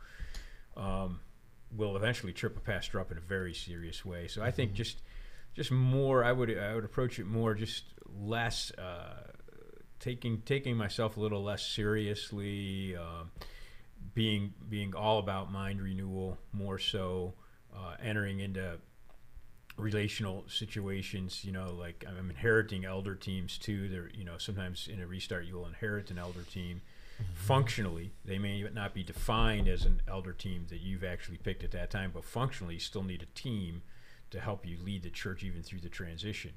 um, 0.75 1.19
will 1.75 1.95
eventually 1.95 2.33
trip 2.33 2.57
a 2.57 2.59
pastor 2.59 2.99
up 2.99 3.11
in 3.11 3.17
a 3.17 3.21
very 3.21 3.53
serious 3.53 4.03
way. 4.05 4.27
So 4.27 4.41
I 4.41 4.51
think 4.51 4.73
just 4.73 5.01
just 5.53 5.71
more, 5.71 6.23
I 6.23 6.31
would 6.31 6.57
I 6.57 6.75
would 6.75 6.85
approach 6.85 7.19
it 7.19 7.25
more 7.27 7.53
just 7.53 7.83
less. 8.19 8.71
Uh, 8.77 9.31
taking 9.99 10.41
taking 10.41 10.77
myself 10.77 11.17
a 11.17 11.19
little 11.19 11.43
less 11.43 11.65
seriously, 11.65 12.95
um, 12.95 13.31
being 14.17 14.51
being 14.67 14.95
all 14.95 15.19
about 15.19 15.51
mind 15.51 15.79
renewal 15.79 16.39
more 16.51 16.79
so, 16.79 17.35
uh, 17.71 17.93
entering 18.01 18.39
into 18.39 18.79
relational 19.77 20.43
situations. 20.47 21.45
You 21.45 21.51
know, 21.51 21.75
like 21.79 22.03
I'm 22.09 22.31
inheriting 22.31 22.83
elder 22.83 23.13
teams 23.13 23.59
too. 23.59 23.87
There, 23.87 24.09
you 24.11 24.25
know, 24.25 24.39
sometimes 24.39 24.87
in 24.91 24.99
a 24.99 25.05
restart 25.05 25.45
you'll 25.45 25.67
inherit 25.67 26.09
an 26.09 26.17
elder 26.17 26.41
team. 26.41 26.81
Functionally, 27.35 28.11
they 28.25 28.39
may 28.39 28.63
not 28.73 28.95
be 28.95 29.03
defined 29.03 29.67
as 29.67 29.85
an 29.85 30.01
elder 30.07 30.33
team 30.33 30.65
that 30.69 30.81
you've 30.81 31.03
actually 31.03 31.37
picked 31.37 31.63
at 31.63 31.71
that 31.71 31.91
time, 31.91 32.11
but 32.11 32.23
functionally, 32.23 32.75
you 32.75 32.79
still 32.79 33.03
need 33.03 33.21
a 33.21 33.39
team 33.39 33.83
to 34.31 34.39
help 34.39 34.65
you 34.65 34.77
lead 34.83 35.03
the 35.03 35.09
church 35.11 35.43
even 35.43 35.61
through 35.61 35.79
the 35.79 35.89
transition. 35.89 36.53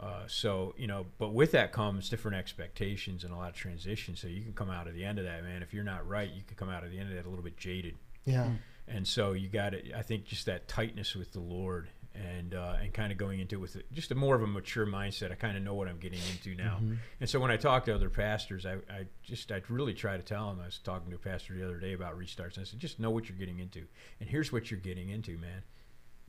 Uh, 0.00 0.22
so 0.26 0.74
you 0.78 0.86
know, 0.86 1.04
but 1.18 1.34
with 1.34 1.52
that 1.52 1.72
comes 1.72 2.08
different 2.08 2.36
expectations 2.36 3.22
and 3.22 3.32
a 3.34 3.36
lot 3.36 3.50
of 3.50 3.54
transition. 3.54 4.16
So 4.16 4.28
you 4.28 4.42
can 4.42 4.54
come 4.54 4.70
out 4.70 4.86
of 4.86 4.94
the 4.94 5.04
end 5.04 5.18
of 5.18 5.26
that, 5.26 5.44
man. 5.44 5.62
If 5.62 5.74
you're 5.74 5.84
not 5.84 6.08
right, 6.08 6.30
you 6.30 6.42
can 6.46 6.56
come 6.56 6.70
out 6.70 6.84
of 6.84 6.90
the 6.90 6.98
end 6.98 7.10
of 7.10 7.16
that 7.16 7.26
a 7.26 7.28
little 7.28 7.44
bit 7.44 7.58
jaded. 7.58 7.96
Yeah. 8.24 8.50
And 8.88 9.06
so 9.06 9.32
you 9.32 9.48
got 9.48 9.74
it. 9.74 9.92
I 9.96 10.02
think 10.02 10.24
just 10.24 10.46
that 10.46 10.68
tightness 10.68 11.14
with 11.14 11.32
the 11.32 11.40
Lord 11.40 11.88
and 12.14 12.54
uh, 12.54 12.76
and 12.82 12.92
kind 12.92 13.12
of 13.12 13.18
going 13.18 13.40
into 13.40 13.56
it 13.56 13.60
with 13.60 13.76
just 13.92 14.10
a 14.10 14.14
more 14.14 14.34
of 14.34 14.42
a 14.42 14.46
mature 14.46 14.86
mindset. 14.86 15.30
I 15.30 15.34
kind 15.34 15.56
of 15.56 15.62
know 15.62 15.74
what 15.74 15.86
I'm 15.86 15.98
getting 15.98 16.18
into 16.32 16.60
now. 16.60 16.78
And 17.20 17.28
so 17.28 17.38
when 17.38 17.50
I 17.50 17.56
talk 17.56 17.84
to 17.84 17.94
other 17.94 18.10
pastors, 18.10 18.66
I, 18.66 18.74
I 18.90 19.06
just 19.22 19.52
I 19.52 19.62
really 19.68 19.94
try 19.94 20.16
to 20.16 20.22
tell 20.22 20.48
them. 20.48 20.60
I 20.62 20.66
was 20.66 20.78
talking 20.78 21.10
to 21.10 21.16
a 21.16 21.18
pastor 21.18 21.54
the 21.54 21.64
other 21.64 21.78
day 21.78 21.92
about 21.92 22.18
restarts. 22.18 22.54
And 22.54 22.62
I 22.62 22.64
said, 22.64 22.80
just 22.80 22.98
know 22.98 23.10
what 23.10 23.28
you're 23.28 23.38
getting 23.38 23.58
into, 23.58 23.84
and 24.18 24.28
here's 24.28 24.50
what 24.50 24.70
you're 24.70 24.80
getting 24.80 25.10
into, 25.10 25.36
man. 25.38 25.62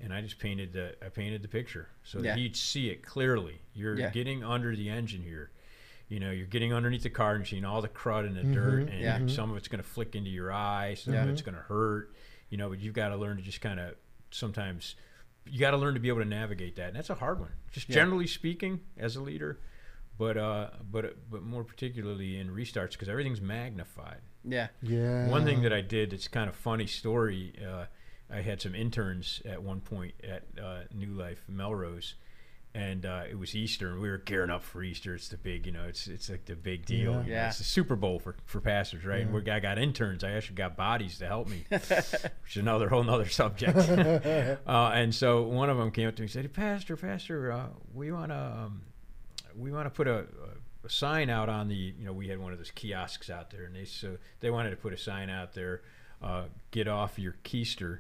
And 0.03 0.13
I 0.13 0.21
just 0.21 0.39
painted 0.39 0.73
the 0.73 0.95
I 1.05 1.09
painted 1.09 1.41
the 1.43 1.47
picture 1.47 1.89
so 2.03 2.19
Yeah. 2.19 2.31
that 2.31 2.37
he'd 2.39 2.55
see 2.55 2.89
it 2.89 3.03
clearly. 3.03 3.61
You're 3.73 3.97
Yeah. 3.97 4.09
getting 4.09 4.43
under 4.43 4.75
the 4.75 4.89
engine 4.89 5.21
here. 5.21 5.51
You 6.09 6.19
know, 6.19 6.31
you're 6.31 6.47
getting 6.47 6.73
underneath 6.73 7.03
the 7.03 7.09
car 7.09 7.35
and 7.35 7.47
seeing 7.47 7.63
all 7.63 7.81
the 7.81 7.87
crud 7.87 8.25
and 8.25 8.35
the 8.35 8.43
dirt, 8.43 8.89
and 8.89 8.99
Yeah. 8.99 9.27
some 9.27 9.49
of 9.51 9.57
it's 9.57 9.67
going 9.69 9.81
to 9.81 9.87
flick 9.87 10.15
into 10.15 10.29
your 10.29 10.51
eye, 10.51 10.95
some 10.95 11.13
Yeah. 11.13 11.23
of 11.23 11.29
it's 11.29 11.41
going 11.41 11.55
to 11.55 11.61
hurt. 11.61 12.13
You 12.49 12.57
know, 12.57 12.69
but 12.69 12.79
you've 12.79 12.93
got 12.93 13.09
to 13.09 13.15
learn 13.15 13.37
to 13.37 13.43
just 13.43 13.61
kind 13.61 13.79
of 13.79 13.95
sometimes 14.31 14.95
you 15.45 15.59
got 15.59 15.71
to 15.71 15.77
learn 15.77 15.93
to 15.95 15.99
be 15.99 16.07
able 16.09 16.19
to 16.19 16.25
navigate 16.25 16.75
that, 16.75 16.87
and 16.89 16.95
that's 16.95 17.09
a 17.09 17.15
hard 17.15 17.39
one. 17.39 17.51
Just 17.71 17.89
Yeah. 17.89 17.95
generally 17.95 18.27
speaking, 18.27 18.81
as 18.97 19.15
a 19.15 19.21
leader, 19.21 19.59
but 20.17 20.37
uh, 20.37 20.71
but 20.91 21.29
but 21.29 21.43
more 21.43 21.63
particularly 21.63 22.37
in 22.37 22.49
restarts 22.49 22.91
because 22.91 23.07
everything's 23.09 23.41
magnified. 23.41 24.21
yeah. 24.43 24.67
Yeah. 24.81 25.27
One 25.29 25.45
thing 25.45 25.61
that 25.61 25.71
I 25.73 25.81
did 25.81 26.09
that's 26.11 26.27
kind 26.27 26.49
of 26.49 26.55
funny 26.55 26.87
story. 26.87 27.53
Uh, 27.65 27.85
I 28.31 28.41
had 28.41 28.61
some 28.61 28.75
interns 28.75 29.41
at 29.45 29.61
one 29.61 29.81
point 29.81 30.13
at 30.23 30.43
uh, 30.61 30.81
New 30.93 31.11
Life 31.11 31.43
Melrose, 31.47 32.15
and 32.73 33.05
uh, 33.05 33.23
it 33.29 33.37
was 33.37 33.55
Easter, 33.55 33.89
and 33.89 34.01
we 34.01 34.09
were 34.09 34.17
gearing 34.17 34.49
up 34.49 34.63
for 34.63 34.81
Easter. 34.81 35.13
It's 35.13 35.27
the 35.27 35.37
big, 35.37 35.65
you 35.65 35.73
know, 35.73 35.83
it's 35.83 36.07
it's 36.07 36.29
like 36.29 36.45
the 36.45 36.55
big 36.55 36.85
deal. 36.85 37.23
Yeah. 37.25 37.33
Yeah. 37.33 37.47
It's 37.49 37.57
the 37.57 37.65
Super 37.65 37.97
Bowl 37.97 38.19
for, 38.19 38.35
for 38.45 38.61
pastors, 38.61 39.03
right? 39.03 39.21
And 39.21 39.33
we 39.33 39.49
I 39.51 39.59
got 39.59 39.77
interns. 39.77 40.23
I 40.23 40.31
actually 40.31 40.55
got 40.55 40.77
bodies 40.77 41.17
to 41.19 41.27
help 41.27 41.49
me, 41.49 41.65
which 41.69 41.91
is 41.91 42.57
another 42.57 42.87
whole 42.87 43.07
other 43.09 43.27
subject. 43.27 43.77
uh, 44.67 44.91
and 44.93 45.13
so 45.13 45.43
one 45.43 45.69
of 45.69 45.77
them 45.77 45.91
came 45.91 46.07
up 46.07 46.15
to 46.15 46.21
me 46.21 46.25
and 46.25 46.31
said, 46.31 46.43
hey, 46.43 46.47
"Pastor, 46.47 46.95
Pastor, 46.95 47.51
uh, 47.51 47.67
we 47.93 48.11
want 48.13 48.31
to 48.31 48.37
um, 48.37 48.81
we 49.57 49.71
want 49.71 49.87
to 49.87 49.89
put 49.89 50.07
a, 50.07 50.19
a, 50.19 50.85
a 50.85 50.89
sign 50.89 51.29
out 51.29 51.49
on 51.49 51.67
the 51.67 51.75
you 51.75 52.05
know 52.05 52.13
we 52.13 52.29
had 52.29 52.39
one 52.39 52.53
of 52.53 52.57
those 52.57 52.71
kiosks 52.71 53.29
out 53.29 53.49
there, 53.49 53.65
and 53.65 53.75
they 53.75 53.85
so 53.85 54.17
they 54.39 54.49
wanted 54.49 54.69
to 54.69 54.77
put 54.77 54.93
a 54.93 54.97
sign 54.97 55.29
out 55.29 55.53
there." 55.53 55.81
Uh, 56.21 56.43
get 56.71 56.87
off 56.87 57.19
your 57.19 57.35
keister 57.43 57.99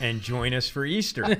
and 0.00 0.20
join 0.20 0.52
us 0.52 0.68
for 0.68 0.84
Easter. 0.84 1.24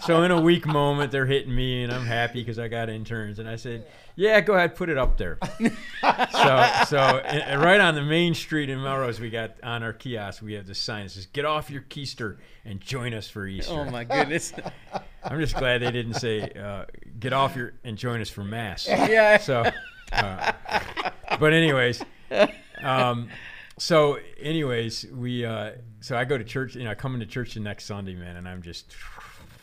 so 0.00 0.22
in 0.22 0.30
a 0.30 0.40
weak 0.40 0.66
moment, 0.66 1.12
they're 1.12 1.26
hitting 1.26 1.54
me, 1.54 1.82
and 1.82 1.92
I'm 1.92 2.06
happy 2.06 2.40
because 2.40 2.58
I 2.58 2.68
got 2.68 2.88
interns. 2.88 3.38
And 3.38 3.48
I 3.48 3.56
said, 3.56 3.86
"Yeah, 4.14 4.40
go 4.40 4.54
ahead, 4.54 4.74
put 4.74 4.88
it 4.88 4.96
up 4.96 5.18
there." 5.18 5.38
so, 6.00 6.72
so 6.86 6.98
uh, 6.98 7.60
right 7.62 7.80
on 7.80 7.94
the 7.94 8.02
main 8.02 8.34
street 8.34 8.70
in 8.70 8.82
Melrose, 8.82 9.20
we 9.20 9.30
got 9.30 9.56
on 9.62 9.82
our 9.82 9.92
kiosk, 9.92 10.42
we 10.42 10.54
have 10.54 10.66
this 10.66 10.78
sign 10.78 11.04
that 11.04 11.10
says, 11.10 11.26
"Get 11.26 11.44
off 11.44 11.70
your 11.70 11.82
keister 11.82 12.36
and 12.64 12.80
join 12.80 13.12
us 13.12 13.28
for 13.28 13.46
Easter." 13.46 13.72
Oh 13.72 13.84
my 13.90 14.04
goodness. 14.04 14.52
I'm 15.24 15.40
just 15.40 15.56
glad 15.56 15.82
they 15.82 15.90
didn't 15.90 16.14
say, 16.14 16.42
uh, 16.50 16.84
"Get 17.18 17.32
off 17.32 17.56
your 17.56 17.74
and 17.84 17.96
join 17.96 18.20
us 18.20 18.30
for 18.30 18.44
mass." 18.44 18.86
yeah. 18.86 19.38
So, 19.38 19.64
uh, 20.12 20.52
but 21.40 21.52
anyways, 21.52 22.02
um, 22.82 23.28
so 23.78 24.18
anyways, 24.40 25.06
we 25.12 25.44
uh, 25.44 25.72
so 26.00 26.16
I 26.16 26.24
go 26.24 26.38
to 26.38 26.44
church. 26.44 26.74
You 26.76 26.84
know, 26.84 26.90
I 26.90 26.94
come 26.94 27.14
into 27.14 27.26
church 27.26 27.54
the 27.54 27.60
next 27.60 27.84
Sunday, 27.86 28.14
man, 28.14 28.36
and 28.36 28.48
I'm 28.48 28.62
just, 28.62 28.94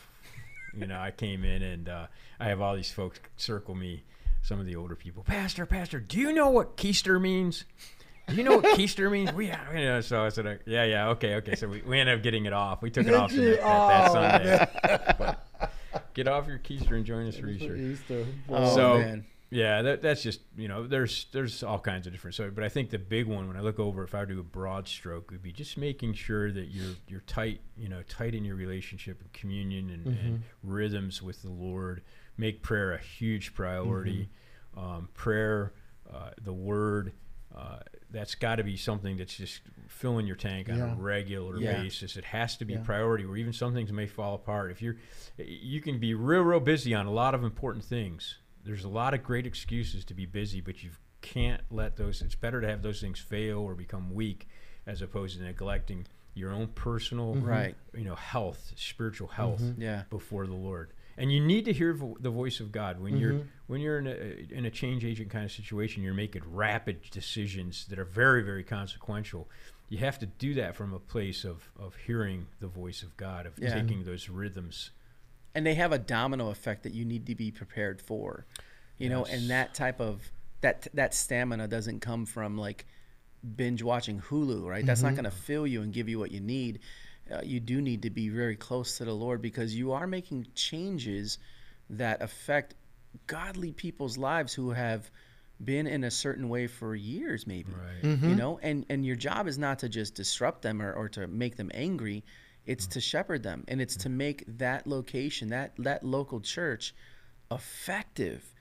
you 0.74 0.86
know, 0.86 0.98
I 0.98 1.10
came 1.10 1.44
in 1.44 1.62
and 1.62 1.88
uh, 1.88 2.06
I 2.38 2.46
have 2.46 2.60
all 2.60 2.74
these 2.76 2.90
folks 2.92 3.18
circle 3.36 3.74
me. 3.74 4.02
Some 4.42 4.60
of 4.60 4.66
the 4.66 4.76
older 4.76 4.94
people, 4.94 5.22
Pastor, 5.22 5.64
Pastor, 5.64 5.98
do 6.00 6.18
you 6.20 6.30
know 6.30 6.50
what 6.50 6.76
keister 6.76 7.18
means? 7.18 7.64
Do 8.28 8.34
you 8.34 8.42
know 8.42 8.56
what 8.58 8.64
keister 8.78 9.10
means? 9.10 9.32
We, 9.32 9.46
you 9.46 9.52
know, 9.74 10.02
so 10.02 10.22
I 10.22 10.28
said, 10.28 10.46
uh, 10.46 10.54
yeah, 10.66 10.84
yeah, 10.84 11.08
okay, 11.10 11.36
okay. 11.36 11.54
So 11.54 11.66
we, 11.66 11.80
we 11.80 11.98
ended 11.98 12.18
up 12.18 12.22
getting 12.22 12.44
it 12.44 12.52
off. 12.52 12.82
We 12.82 12.90
took 12.90 13.06
it 13.06 13.10
Did 13.12 13.14
off 13.14 13.32
the 13.32 13.40
next, 13.42 13.62
that, 13.62 13.98
that 13.98 14.10
Oh, 14.10 14.12
Sunday. 14.12 15.14
But 15.18 16.04
get 16.14 16.28
off 16.28 16.46
your 16.46 16.58
keister 16.58 16.92
and 16.92 17.06
join 17.06 17.26
us 17.26 17.38
for 17.38 17.46
Easter. 17.48 17.74
Easter. 17.74 18.26
Oh 18.50 18.74
So- 18.74 18.98
man. 18.98 19.24
Yeah, 19.54 19.82
that, 19.82 20.02
that's 20.02 20.20
just 20.20 20.40
you 20.56 20.66
know, 20.66 20.84
there's 20.86 21.26
there's 21.32 21.62
all 21.62 21.78
kinds 21.78 22.08
of 22.08 22.12
different. 22.12 22.34
So, 22.34 22.50
but 22.50 22.64
I 22.64 22.68
think 22.68 22.90
the 22.90 22.98
big 22.98 23.26
one 23.28 23.46
when 23.46 23.56
I 23.56 23.60
look 23.60 23.78
over, 23.78 24.02
if 24.02 24.12
I 24.12 24.18
were 24.20 24.26
to 24.26 24.34
do 24.34 24.40
a 24.40 24.42
broad 24.42 24.88
stroke, 24.88 25.30
would 25.30 25.42
be 25.42 25.52
just 25.52 25.78
making 25.78 26.14
sure 26.14 26.50
that 26.50 26.66
you're 26.66 26.94
you're 27.06 27.20
tight, 27.20 27.60
you 27.76 27.88
know, 27.88 28.02
tight 28.08 28.34
in 28.34 28.44
your 28.44 28.56
relationship 28.56 29.20
and 29.20 29.32
communion 29.32 29.90
and, 29.90 30.06
and 30.06 30.42
rhythms 30.64 31.22
with 31.22 31.42
the 31.42 31.50
Lord. 31.50 32.02
Make 32.36 32.62
prayer 32.62 32.94
a 32.94 32.98
huge 32.98 33.54
priority. 33.54 34.28
Um, 34.76 35.08
prayer, 35.14 35.72
uh, 36.12 36.30
the 36.42 36.52
Word, 36.52 37.12
uh, 37.56 37.78
that's 38.10 38.34
got 38.34 38.56
to 38.56 38.64
be 38.64 38.76
something 38.76 39.16
that's 39.16 39.36
just 39.36 39.60
filling 39.86 40.26
your 40.26 40.34
tank 40.34 40.68
on 40.68 40.78
Yeah. 40.78 40.92
a 40.94 40.96
regular 40.96 41.60
Yeah. 41.60 41.80
basis. 41.80 42.16
It 42.16 42.24
has 42.24 42.56
to 42.56 42.64
be 42.64 42.72
Yeah. 42.72 42.80
priority, 42.82 43.24
where 43.24 43.36
even 43.36 43.52
some 43.52 43.72
things 43.72 43.92
may 43.92 44.08
fall 44.08 44.34
apart. 44.34 44.72
If 44.72 44.82
you're, 44.82 44.96
you 45.38 45.80
can 45.80 46.00
be 46.00 46.12
real, 46.14 46.42
real 46.42 46.58
busy 46.58 46.92
on 46.92 47.06
a 47.06 47.12
lot 47.12 47.36
of 47.36 47.44
important 47.44 47.84
things. 47.84 48.38
There's 48.64 48.84
a 48.84 48.88
lot 48.88 49.14
of 49.14 49.22
great 49.22 49.46
excuses 49.46 50.04
to 50.06 50.14
be 50.14 50.26
busy, 50.26 50.60
but 50.60 50.82
you 50.82 50.90
can't 51.20 51.62
let 51.70 51.96
those. 51.96 52.22
It's 52.22 52.34
better 52.34 52.60
to 52.60 52.68
have 52.68 52.82
those 52.82 53.00
things 53.00 53.18
fail 53.18 53.58
or 53.60 53.74
become 53.74 54.14
weak, 54.14 54.48
as 54.86 55.02
opposed 55.02 55.36
to 55.38 55.44
neglecting 55.44 56.06
your 56.34 56.50
own 56.50 56.68
personal, 56.68 57.34
Right. 57.36 57.76
you 57.96 58.04
know, 58.04 58.14
health, 58.16 58.72
spiritual 58.76 59.28
health 59.28 59.62
Yeah. 59.78 60.04
before 60.10 60.46
the 60.46 60.54
Lord. 60.54 60.92
And 61.16 61.32
you 61.32 61.40
need 61.40 61.64
to 61.66 61.72
hear 61.72 61.92
vo- 61.92 62.16
the 62.18 62.30
voice 62.30 62.58
of 62.58 62.72
God 62.72 62.98
when 62.98 63.16
you're 63.16 63.34
Mhm. 63.34 63.46
when 63.66 63.80
you're 63.80 63.98
in 64.00 64.06
a 64.08 64.52
in 64.52 64.64
a 64.66 64.70
change 64.70 65.04
agent 65.04 65.30
kind 65.30 65.44
of 65.44 65.52
situation. 65.52 66.02
You're 66.02 66.12
making 66.12 66.42
rapid 66.52 67.02
decisions 67.12 67.86
that 67.86 68.00
are 68.00 68.04
very 68.04 68.42
very 68.42 68.64
consequential. 68.64 69.48
You 69.88 69.98
have 69.98 70.18
to 70.18 70.26
do 70.26 70.54
that 70.54 70.74
from 70.74 70.92
a 70.92 70.98
place 70.98 71.44
of 71.44 71.70
of 71.78 71.94
hearing 71.94 72.48
the 72.58 72.66
voice 72.66 73.04
of 73.04 73.16
God, 73.16 73.46
of 73.46 73.56
Yeah. 73.58 73.80
taking 73.80 74.02
those 74.04 74.28
rhythms. 74.28 74.90
And 75.54 75.64
they 75.66 75.74
have 75.74 75.92
a 75.92 75.98
domino 75.98 76.50
effect 76.50 76.82
that 76.82 76.92
you 76.94 77.04
need 77.04 77.26
to 77.26 77.34
be 77.34 77.50
prepared 77.50 78.00
for 78.00 78.44
you 78.98 79.08
know 79.08 79.24
and 79.24 79.50
that 79.50 79.74
type 79.74 80.00
of 80.00 80.20
that 80.60 80.86
that 80.94 81.14
stamina 81.14 81.66
doesn't 81.68 82.00
come 82.00 82.24
from 82.26 82.56
like 82.58 82.86
binge 83.56 83.82
watching 83.82 84.20
hulu 84.20 84.66
right? 84.66 84.86
That's 84.86 85.02
not 85.02 85.12
going 85.14 85.24
to 85.24 85.30
fill 85.30 85.66
you 85.66 85.82
and 85.82 85.92
give 85.92 86.08
you 86.08 86.18
what 86.18 86.30
you 86.30 86.40
need. 86.40 86.78
Uh, 87.30 87.40
you 87.42 87.60
do 87.60 87.80
need 87.82 88.02
to 88.02 88.10
be 88.10 88.28
very 88.30 88.56
close 88.56 88.96
to 88.98 89.04
the 89.04 89.12
lord 89.12 89.42
because 89.42 89.74
you 89.74 89.92
are 89.92 90.06
making 90.06 90.46
changes 90.54 91.38
that 91.90 92.22
affect 92.22 92.74
godly 93.26 93.72
people's 93.72 94.16
lives 94.18 94.52
who 94.54 94.70
have 94.70 95.10
been 95.62 95.86
in 95.86 96.04
a 96.04 96.10
certain 96.10 96.48
way 96.48 96.66
for 96.66 96.94
years 96.94 97.46
maybe 97.46 97.70
Right. 97.72 98.18
you 98.22 98.34
know? 98.34 98.58
And 98.62 98.84
and 98.88 99.04
your 99.06 99.16
job 99.16 99.46
is 99.46 99.58
not 99.58 99.78
to 99.80 99.88
just 99.88 100.14
disrupt 100.14 100.62
them 100.62 100.80
or, 100.82 100.92
or 100.92 101.08
to 101.10 101.26
make 101.26 101.56
them 101.56 101.70
angry 101.74 102.24
it's 102.66 102.86
to 102.86 103.00
shepherd 103.00 103.42
them 103.42 103.64
and 103.68 103.80
it's 103.80 103.96
to 103.96 104.08
make 104.08 104.44
that 104.46 104.86
location 104.86 105.48
that 105.48 105.72
that 105.78 106.04
local 106.04 106.40
church 106.40 106.94
effective 107.50 108.54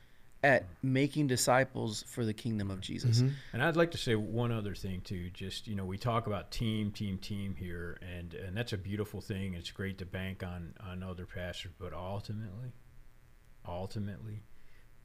at 0.43 0.65
making 0.81 1.25
disciples 1.25 2.03
for 2.07 2.25
the 2.25 2.33
kingdom 2.33 2.69
of 2.69 2.81
jesus 2.81 3.19
mm-hmm. 3.19 3.29
And 3.53 3.63
I'd 3.63 3.77
like 3.77 3.91
to 3.91 3.97
say 3.97 4.15
one 4.15 4.51
other 4.51 4.73
thing 4.73 5.01
too. 5.01 5.29
Just 5.29 5.67
you 5.67 5.75
know, 5.75 5.85
we 5.85 5.97
talk 5.97 6.25
about 6.25 6.51
team, 6.51 6.91
team, 6.91 7.19
team 7.19 7.55
here, 7.55 7.99
and 8.01 8.33
and 8.33 8.57
that's 8.57 8.73
a 8.73 8.77
beautiful 8.77 9.21
thing. 9.21 9.53
It's 9.53 9.71
great 9.71 9.99
to 9.99 10.05
bank 10.05 10.43
on 10.43 10.73
on 10.79 11.03
other 11.03 11.27
pastors, 11.27 11.71
but 11.79 11.93
ultimately, 11.93 12.73
ultimately, 13.67 14.41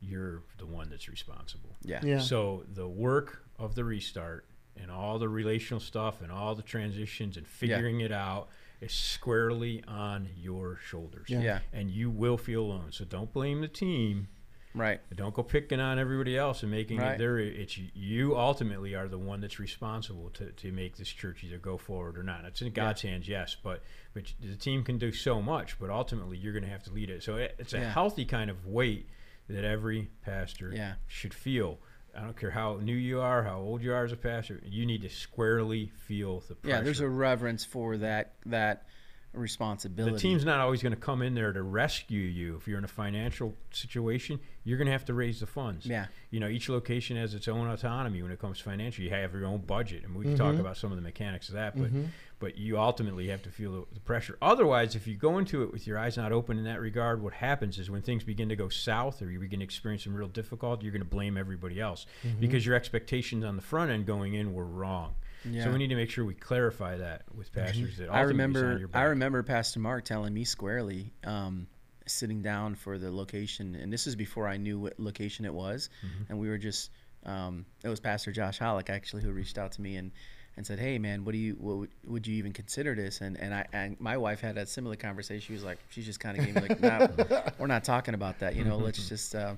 you're 0.00 0.44
the 0.56 0.66
one 0.66 0.88
that's 0.88 1.08
responsible. 1.08 1.76
yeah 1.82 2.00
Yeah. 2.02 2.20
So 2.20 2.64
the 2.72 2.88
work 2.88 3.44
of 3.58 3.74
the 3.74 3.84
restart 3.84 4.46
and 4.80 4.90
all 4.90 5.18
the 5.18 5.28
relational 5.28 5.80
stuff 5.80 6.22
and 6.22 6.32
all 6.32 6.54
the 6.54 6.62
transitions 6.62 7.36
and 7.36 7.46
figuring 7.46 8.00
it 8.00 8.12
out 8.12 8.48
is 8.80 8.92
squarely 8.92 9.82
on 9.88 10.28
your 10.36 10.78
shoulders. 10.88 11.28
Yeah. 11.28 11.40
Yeah. 11.40 11.58
And 11.72 11.90
you 11.90 12.10
will 12.10 12.36
feel 12.38 12.62
alone. 12.62 12.92
So 12.92 13.04
don't 13.04 13.32
blame 13.32 13.60
the 13.60 13.68
team. 13.68 14.28
right 14.74 15.00
Don't 15.16 15.34
go 15.34 15.42
picking 15.42 15.80
on 15.80 15.98
everybody 15.98 16.36
else 16.36 16.62
and 16.62 16.70
making 16.70 16.98
Right. 16.98 17.14
it 17.14 17.18
there. 17.18 17.38
It's 17.38 17.76
you 17.78 18.36
ultimately 18.36 18.94
are 18.94 19.08
the 19.08 19.18
one 19.18 19.40
that's 19.40 19.58
responsible 19.58 20.30
to, 20.34 20.52
to 20.52 20.70
make 20.72 20.96
this 20.96 21.08
church 21.08 21.42
either 21.42 21.58
go 21.58 21.76
forward 21.76 22.16
or 22.18 22.22
not. 22.22 22.44
It's 22.44 22.62
in 22.62 22.70
God's 22.72 23.02
hands, 23.02 23.26
yes, 23.28 23.56
but 23.62 23.82
but 24.14 24.32
the 24.40 24.54
team 24.56 24.84
can 24.84 24.98
do 24.98 25.10
so 25.12 25.42
much. 25.42 25.78
But 25.80 25.90
ultimately, 25.90 26.36
you're 26.36 26.52
going 26.52 26.64
to 26.64 26.70
have 26.70 26.84
to 26.84 26.92
lead 26.92 27.10
it. 27.10 27.22
So 27.22 27.36
it, 27.36 27.56
it's 27.58 27.72
a 27.74 27.78
Yeah. 27.78 27.92
healthy 27.92 28.24
kind 28.24 28.50
of 28.50 28.66
weight 28.66 29.08
that 29.48 29.64
every 29.64 30.10
pastor 30.22 30.72
Yeah. 30.74 30.94
should 31.06 31.34
feel. 31.34 31.78
I 32.18 32.22
don't 32.22 32.36
care 32.36 32.50
how 32.50 32.78
new 32.82 32.94
you 32.94 33.20
are, 33.20 33.44
how 33.44 33.58
old 33.58 33.82
you 33.82 33.92
are 33.92 34.04
as 34.04 34.12
a 34.12 34.16
pastor. 34.16 34.60
You 34.64 34.86
need 34.86 35.02
to 35.02 35.08
squarely 35.08 35.92
feel 36.06 36.40
the 36.40 36.56
pressure. 36.56 36.76
yeah 36.76 36.82
there's 36.82 37.00
a 37.00 37.08
reverence 37.08 37.64
for 37.64 37.96
that 37.98 38.32
that 38.46 38.84
responsibility 39.32 40.14
The 40.14 40.20
team's 40.20 40.44
not 40.44 40.60
always 40.60 40.82
going 40.82 40.94
to 40.94 41.00
come 41.00 41.22
in 41.22 41.34
there 41.34 41.52
to 41.52 41.62
rescue 41.62 42.20
you. 42.20 42.56
If 42.56 42.66
you're 42.66 42.78
in 42.78 42.84
a 42.84 42.88
financial 42.88 43.54
situation, 43.70 44.40
you're 44.64 44.78
going 44.78 44.86
to 44.86 44.92
have 44.92 45.04
to 45.06 45.14
raise 45.14 45.40
the 45.40 45.46
funds. 45.46 45.86
Yeah. 45.86 46.06
You 46.30 46.40
know, 46.40 46.48
each 46.48 46.68
location 46.68 47.16
has 47.16 47.34
its 47.34 47.48
own 47.48 47.68
autonomy 47.68 48.22
when 48.22 48.32
it 48.32 48.40
comes 48.40 48.58
to 48.58 48.64
financial. 48.64 49.04
You 49.04 49.10
have 49.10 49.34
your 49.34 49.46
own 49.46 49.58
budget, 49.58 50.04
and 50.04 50.14
we 50.14 50.24
can 50.24 50.36
talk 50.36 50.52
mm-hmm. 50.52 50.60
about 50.60 50.76
some 50.76 50.90
of 50.90 50.96
the 50.96 51.02
mechanics 51.02 51.48
of 51.48 51.54
that. 51.54 51.76
But 51.76 51.88
mm-hmm. 51.88 52.06
But 52.40 52.56
you 52.56 52.78
ultimately 52.78 53.28
have 53.28 53.42
to 53.42 53.50
feel 53.50 53.86
the, 53.92 54.00
pressure. 54.00 54.38
Otherwise, 54.40 54.94
if 54.94 55.06
you 55.06 55.16
go 55.16 55.38
into 55.38 55.62
it 55.62 55.72
with 55.72 55.86
your 55.86 55.98
eyes 55.98 56.16
not 56.16 56.32
open 56.32 56.56
in 56.58 56.64
that 56.64 56.80
regard, 56.80 57.20
what 57.22 57.32
happens 57.32 57.78
is 57.78 57.90
when 57.90 58.00
things 58.02 58.22
begin 58.24 58.48
to 58.48 58.56
go 58.56 58.68
south 58.68 59.20
or 59.20 59.30
you 59.30 59.38
begin 59.40 59.58
to 59.60 59.64
experience 59.64 60.04
some 60.04 60.14
real 60.14 60.28
difficulty, 60.28 60.84
you're 60.84 60.92
going 60.92 61.02
to 61.02 61.08
blame 61.08 61.36
everybody 61.36 61.80
else 61.80 62.06
because 62.40 62.64
your 62.64 62.74
expectations 62.76 63.44
on 63.44 63.56
the 63.56 63.62
front 63.62 63.90
end 63.90 64.06
going 64.06 64.34
in 64.34 64.54
were 64.54 64.64
wrong. 64.66 65.14
Yeah. 65.44 65.64
So 65.64 65.72
we 65.72 65.78
need 65.78 65.88
to 65.88 65.94
make 65.96 66.10
sure 66.10 66.24
we 66.24 66.34
clarify 66.34 66.96
that 66.96 67.22
with 67.34 67.52
pastors. 67.52 67.96
That 67.98 68.10
I 68.10 68.22
ultimately 68.22 68.44
it's 68.50 68.56
on 68.58 68.64
remember 68.64 68.90
I 68.98 69.02
remember 69.04 69.42
Pastor 69.42 69.80
Mark 69.80 70.04
telling 70.04 70.32
me 70.34 70.44
squarely, 70.44 71.12
um, 71.24 71.66
sitting 72.06 72.42
down 72.42 72.74
for 72.74 72.98
the 72.98 73.10
location, 73.10 73.74
and 73.76 73.92
this 73.92 74.06
is 74.06 74.16
before 74.16 74.48
I 74.48 74.56
knew 74.56 74.78
what 74.78 74.98
location 74.98 75.44
it 75.44 75.52
was, 75.54 75.90
Mm-hmm. 76.04 76.24
and 76.30 76.38
we 76.40 76.48
were 76.48 76.58
just 76.58 76.90
um, 77.26 77.66
it 77.84 77.88
was 77.88 78.00
Pastor 78.00 78.32
Josh 78.32 78.58
Hollick 78.58 78.90
actually 78.90 79.22
who 79.22 79.30
reached 79.32 79.58
out 79.58 79.72
to 79.72 79.80
me 79.82 79.96
and 79.96 80.12
and 80.58 80.66
said, 80.66 80.78
hey 80.80 80.98
man, 80.98 81.24
what 81.24 81.32
do 81.32 81.38
you 81.38 81.54
what 81.54 81.76
would, 81.76 81.90
would 82.04 82.26
you 82.26 82.34
even 82.34 82.52
consider 82.52 82.94
this? 82.94 83.20
And 83.20 83.38
and 83.40 83.54
I 83.54 83.64
and 83.72 83.98
my 84.00 84.16
wife 84.16 84.40
had 84.40 84.58
a 84.58 84.66
similar 84.66 84.96
conversation. 84.96 85.40
She 85.40 85.52
was 85.52 85.64
like, 85.64 85.78
she 85.88 86.02
just 86.02 86.18
kind 86.20 86.36
of 86.36 86.44
gave 86.44 86.54
me 86.56 86.60
like, 86.68 86.80
nah, 86.80 87.06
we're 87.58 87.68
not 87.68 87.84
talking 87.84 88.14
about 88.14 88.40
that. 88.40 88.56
You 88.56 88.64
know, 88.64 88.76
let's 88.76 89.08
just. 89.08 89.34
Uh, 89.34 89.54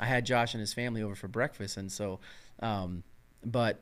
I 0.00 0.06
had 0.06 0.24
Josh 0.24 0.54
and 0.54 0.60
his 0.60 0.72
family 0.72 1.02
over 1.02 1.14
for 1.14 1.28
breakfast, 1.28 1.76
and 1.76 1.90
so, 1.90 2.20
um, 2.60 3.02
but 3.44 3.80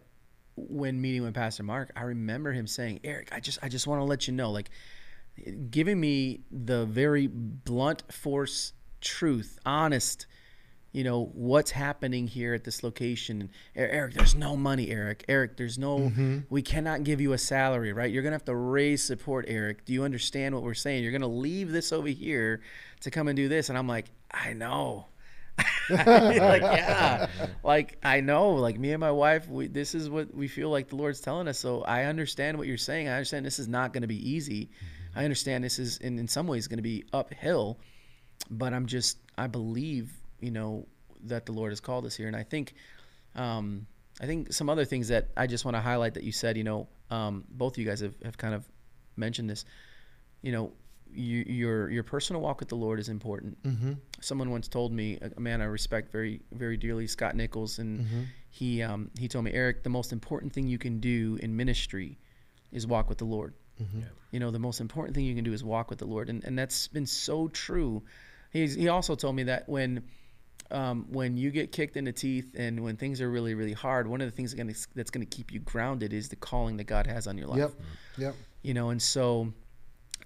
when 0.57 1.01
meeting 1.01 1.23
with 1.23 1.35
Pastor 1.35 1.63
Mark, 1.63 1.93
I 1.95 2.03
remember 2.03 2.53
him 2.53 2.67
saying, 2.67 3.01
"Eric, 3.05 3.29
I 3.33 3.41
just 3.41 3.59
I 3.63 3.69
just 3.69 3.87
want 3.87 4.01
to 4.01 4.05
let 4.05 4.27
you 4.27 4.35
know, 4.35 4.51
like, 4.51 4.71
giving 5.71 6.01
me 6.01 6.41
the 6.51 6.85
very 6.87 7.29
blunt 7.29 8.03
force 8.13 8.73
truth, 9.01 9.59
honest, 9.65 10.27
you 10.97 11.05
know, 11.05 11.31
what's 11.35 11.73
happening 11.73 12.27
here 12.27 12.55
at 12.55 12.65
this 12.65 12.83
location. 12.83 13.43
And 13.43 13.51
"Er- 13.77 13.91
Eric, 13.91 14.15
there's 14.15 14.35
no 14.35 14.57
money, 14.57 14.89
Eric. 14.89 15.27
Eric, 15.29 15.59
there's 15.59 15.77
no, 15.77 16.11
we 16.49 16.63
cannot 16.63 17.05
give 17.05 17.21
you 17.21 17.35
a 17.35 17.39
salary, 17.39 17.93
right? 17.93 18.11
You're 18.11 18.23
gonna 18.23 18.35
have 18.35 18.47
to 18.47 18.55
raise 18.55 19.05
support, 19.05 19.45
Eric. 19.47 19.85
Do 19.85 19.93
you 19.93 20.05
understand 20.05 20.55
what 20.55 20.65
we're 20.65 20.73
saying? 20.73 21.03
You're 21.03 21.13
gonna 21.13 21.27
leave 21.27 21.71
this 21.71 21.93
over 21.93 22.09
here 22.09 22.63
to 23.03 23.11
come 23.11 23.29
and 23.29 23.37
do 23.37 23.47
this." 23.47 23.69
And 23.69 23.77
I'm 23.77 23.87
like, 23.87 24.07
I 24.31 24.55
know. 24.55 25.09
like 25.91 26.63
yeah 26.63 27.29
like 27.63 27.97
i 28.03 28.21
know 28.21 28.51
like 28.51 28.79
me 28.79 28.91
and 28.93 29.01
my 29.01 29.11
wife 29.11 29.49
we, 29.49 29.69
this 29.69 29.95
is 29.95 30.11
what 30.11 30.35
we 30.35 30.49
feel 30.49 30.69
like 30.69 30.89
the 30.89 30.97
lord's 30.97 31.21
telling 31.21 31.49
us 31.49 31.59
so 31.59 31.81
i 31.85 32.05
understand 32.05 32.59
what 32.59 32.67
you're 32.67 32.77
saying 32.77 33.09
i 33.09 33.13
understand 33.13 33.47
this 33.47 33.59
is 33.59 33.69
not 33.69 33.93
going 33.95 34.03
to 34.03 34.07
be 34.09 34.31
easy 34.31 34.69
i 35.15 35.25
understand 35.25 35.65
this 35.65 35.79
is 35.79 35.97
in, 35.99 36.19
in 36.19 36.29
some 36.29 36.47
ways 36.47 36.69
going 36.69 36.77
to 36.77 36.83
be 36.83 37.05
uphill 37.15 37.79
but 38.51 38.75
i'm 38.75 38.85
just 38.85 39.17
i 39.39 39.47
believe 39.47 40.13
you 40.41 40.51
know 40.51 40.87
that 41.25 41.47
the 41.47 41.53
lord 41.53 41.73
has 41.73 41.81
called 41.81 42.05
us 42.07 42.15
here. 42.15 42.27
And 42.27 42.37
i 42.37 42.43
think 42.43 42.75
um 43.35 43.87
i 44.21 44.27
think 44.27 44.53
some 44.53 44.69
other 44.69 44.85
things 44.85 45.09
that 45.09 45.29
i 45.37 45.47
just 45.47 45.65
want 45.65 45.77
to 45.77 45.81
highlight 45.81 46.15
that 46.15 46.25
you 46.25 46.33
said 46.33 46.57
you 46.57 46.65
know 46.65 46.89
um 47.11 47.45
both 47.51 47.75
of 47.75 47.79
you 47.79 47.87
guys 47.87 48.01
have, 48.01 48.15
have 48.25 48.37
kind 48.37 48.55
of 48.55 48.65
mentioned 49.17 49.49
this. 49.51 49.65
You 50.43 50.53
know 50.53 50.73
you, 51.13 51.45
your 51.47 51.91
your 51.91 52.03
personal 52.03 52.43
walk 52.43 52.61
with 52.61 52.69
the 52.69 52.77
lord 52.77 52.99
is 53.01 53.09
important. 53.09 53.63
Mm-hmm. 53.63 53.93
someone 54.21 54.51
once 54.51 54.69
told 54.69 54.93
me 54.93 55.19
a 55.37 55.41
man 55.41 55.61
I 55.63 55.65
respect 55.65 56.13
very 56.13 56.41
very 56.53 56.77
dearly, 56.77 57.07
Scott 57.07 57.35
Nichols, 57.35 57.79
and 57.79 58.01
he 58.51 58.83
um, 58.83 59.11
he 59.19 59.29
told 59.29 59.45
me, 59.45 59.53
Eric, 59.53 59.83
the 59.83 59.91
most 59.91 60.13
important 60.13 60.53
thing 60.53 60.67
you 60.67 60.79
can 60.79 61.01
do 61.01 61.39
in 61.43 61.57
ministry 61.57 62.19
is 62.73 62.87
walk 62.87 63.09
with 63.09 63.19
the 63.19 63.25
Lord. 63.25 63.55
You 64.33 64.41
know, 64.41 64.51
the 64.51 64.59
most 64.59 64.81
important 64.81 65.15
thing 65.15 65.25
you 65.25 65.35
can 65.35 65.45
do 65.45 65.53
is 65.53 65.63
walk 65.63 65.91
with 65.91 65.99
the 65.99 66.07
Lord, 66.07 66.29
and 66.29 66.45
and 66.45 66.59
that's 66.59 66.89
been 66.89 67.07
so 67.07 67.49
true. 67.49 68.03
He's, 68.51 68.75
he 68.75 68.89
also 68.89 69.15
told 69.15 69.37
me 69.37 69.45
that 69.45 69.69
when 69.69 70.03
um, 70.71 71.07
when 71.11 71.37
you 71.37 71.51
get 71.51 71.73
kicked 71.73 71.97
in 71.97 72.05
the 72.05 72.13
teeth 72.13 72.55
and 72.57 72.83
when 72.83 72.97
things 72.97 73.21
are 73.21 73.31
really 73.31 73.55
really 73.55 73.73
hard, 73.73 74.07
one 74.09 74.21
of 74.21 74.27
the 74.31 74.35
things 74.37 74.53
that's 74.53 74.59
gonna, 74.59 74.93
that's 74.95 75.11
going 75.11 75.27
to 75.27 75.37
keep 75.37 75.53
you 75.53 75.61
grounded 75.61 76.13
is 76.13 76.29
the 76.29 76.37
calling 76.37 76.77
that 76.79 76.85
God 76.85 77.07
has 77.07 77.27
on 77.27 77.39
your 77.39 77.47
life 77.49 77.59
Yep. 77.59 77.73
Yep. 78.19 78.35
you 78.63 78.75
know 78.75 78.91
and 78.91 79.01
so 79.01 79.53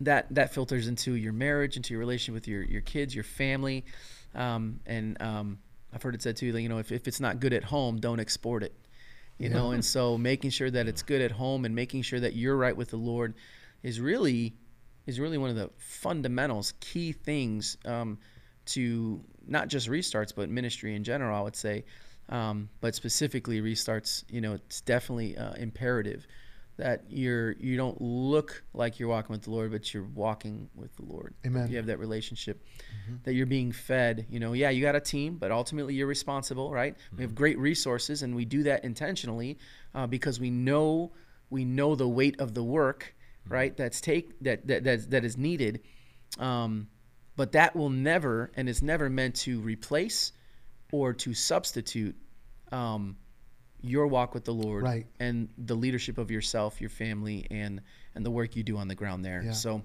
that 0.01 0.27
that 0.35 0.55
filters 0.55 0.89
into 0.89 1.15
your 1.15 1.33
marriage 1.33 1.77
into 1.77 1.93
your 1.93 2.01
relation 2.01 2.33
with 2.33 2.49
your 2.49 2.63
your 2.63 2.81
kids 2.81 3.15
your 3.15 3.25
family 3.25 3.85
um, 4.35 4.81
and 4.87 5.21
um, 5.21 5.59
i've 5.93 6.03
heard 6.03 6.15
it 6.15 6.23
said 6.23 6.37
too 6.37 6.53
that 6.53 6.63
you 6.63 6.69
know 6.69 6.79
if, 6.79 6.91
if 6.93 7.07
it's 7.07 7.21
not 7.21 7.41
good 7.41 7.53
at 7.53 7.65
home 7.65 7.99
don't 7.99 8.21
export 8.21 8.63
it 8.63 8.75
you 9.39 9.49
know 9.49 9.73
and 9.73 9.85
so 9.85 10.17
making 10.17 10.51
sure 10.51 10.71
that 10.71 10.87
it's 10.87 11.03
good 11.03 11.21
at 11.21 11.33
home 11.33 11.65
and 11.65 11.75
making 11.75 12.03
sure 12.03 12.21
that 12.21 12.35
you're 12.35 12.57
right 12.57 12.77
with 12.77 12.91
the 12.91 12.97
lord 12.97 13.35
is 13.83 14.01
really 14.01 14.55
is 15.07 15.19
really 15.19 15.39
one 15.39 15.51
of 15.51 15.57
the 15.57 15.69
fundamentals 15.79 16.73
key 16.81 17.13
things 17.13 17.77
um, 17.85 18.19
to 18.67 19.23
not 19.51 19.69
just 19.69 19.89
restarts 19.89 20.33
but 20.35 20.49
ministry 20.49 20.95
in 20.95 21.05
general 21.05 21.37
i 21.37 21.41
would 21.41 21.57
say 21.57 21.85
um, 22.29 22.69
but 22.81 22.95
specifically 22.95 23.61
restarts 23.61 24.25
you 24.31 24.41
know 24.41 24.55
it's 24.55 24.81
definitely 24.81 25.37
uh, 25.37 25.53
imperative 25.55 26.27
that 26.81 27.05
you're 27.09 27.53
you 27.53 27.77
don't 27.77 28.01
look 28.01 28.65
like 28.75 28.99
you're 28.99 29.09
walking 29.09 29.33
with 29.33 29.43
the 29.43 29.51
Lord, 29.51 29.71
but 29.71 29.93
you're 29.95 30.09
walking 30.15 30.69
with 30.75 30.95
the 30.97 31.05
Lord. 31.05 31.35
Amen. 31.47 31.71
You 31.71 31.77
have 31.77 31.87
that 31.87 31.99
relationship 31.99 32.65
that 33.25 33.35
you're 33.35 33.47
being 33.47 33.71
fed. 33.71 34.27
You 34.31 34.41
know, 34.41 34.55
yeah, 34.55 34.71
you 34.71 34.83
got 34.83 34.97
a 34.97 35.01
team, 35.01 35.37
but 35.37 35.53
ultimately 35.53 35.95
you're 35.95 36.07
responsible, 36.07 36.73
right? 36.73 36.97
We 37.17 37.23
have 37.23 37.35
great 37.35 37.59
resources, 37.59 38.23
and 38.23 38.35
we 38.35 38.45
do 38.45 38.63
that 38.65 38.83
intentionally 38.85 39.59
uh, 39.95 40.07
because 40.07 40.41
we 40.41 40.51
know 40.51 41.13
we 41.51 41.65
know 41.65 41.95
the 41.95 42.09
weight 42.09 42.41
of 42.41 42.55
the 42.55 42.65
work, 42.65 43.15
right? 43.47 43.77
That's 43.77 44.01
take 44.01 44.41
that 44.41 44.67
that 44.67 44.85
that, 44.85 45.11
that 45.11 45.25
is 45.25 45.37
needed. 45.37 45.83
Um, 46.39 46.89
but 47.41 47.53
that 47.53 47.75
will 47.75 47.89
never 47.91 48.51
and 48.57 48.69
is 48.69 48.83
never 48.83 49.09
meant 49.09 49.35
to 49.47 49.61
replace 49.61 50.33
or 50.93 51.15
to 51.15 51.33
substitute 51.33 52.15
um, 52.71 53.17
your 53.81 54.07
walk 54.07 54.35
with 54.35 54.45
the 54.45 54.53
Lord 54.53 54.83
Right. 54.83 55.07
and 55.19 55.49
the 55.57 55.75
leadership 55.75 56.19
of 56.19 56.31
yourself, 56.31 56.81
your 56.83 56.91
family, 56.91 57.47
and 57.51 57.81
and 58.15 58.27
the 58.27 58.31
work 58.31 58.57
you 58.57 58.63
do 58.63 58.77
on 58.77 58.89
the 58.89 58.95
ground 58.95 59.25
there. 59.25 59.43
Yeah. 59.43 59.53
So 59.53 59.83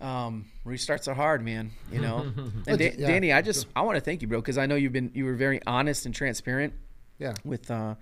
um, 0.00 0.46
restarts 0.64 1.08
are 1.08 1.14
hard, 1.14 1.42
man. 1.44 1.72
You 1.92 2.00
know. 2.02 2.32
And 2.68 2.78
da- 2.78 2.94
yeah. 2.96 3.06
Danny, 3.06 3.32
I 3.32 3.42
just 3.42 3.66
I 3.74 3.82
want 3.82 3.96
to 3.96 4.00
thank 4.00 4.22
you, 4.22 4.28
bro, 4.28 4.40
because 4.40 4.58
I 4.58 4.66
know 4.66 4.76
you've 4.76 4.92
been 4.92 5.10
you 5.14 5.24
were 5.24 5.34
very 5.34 5.60
honest 5.66 6.06
and 6.06 6.14
transparent 6.14 6.72
Yeah. 7.18 7.34
with 7.44 7.70
uh, 7.70 7.96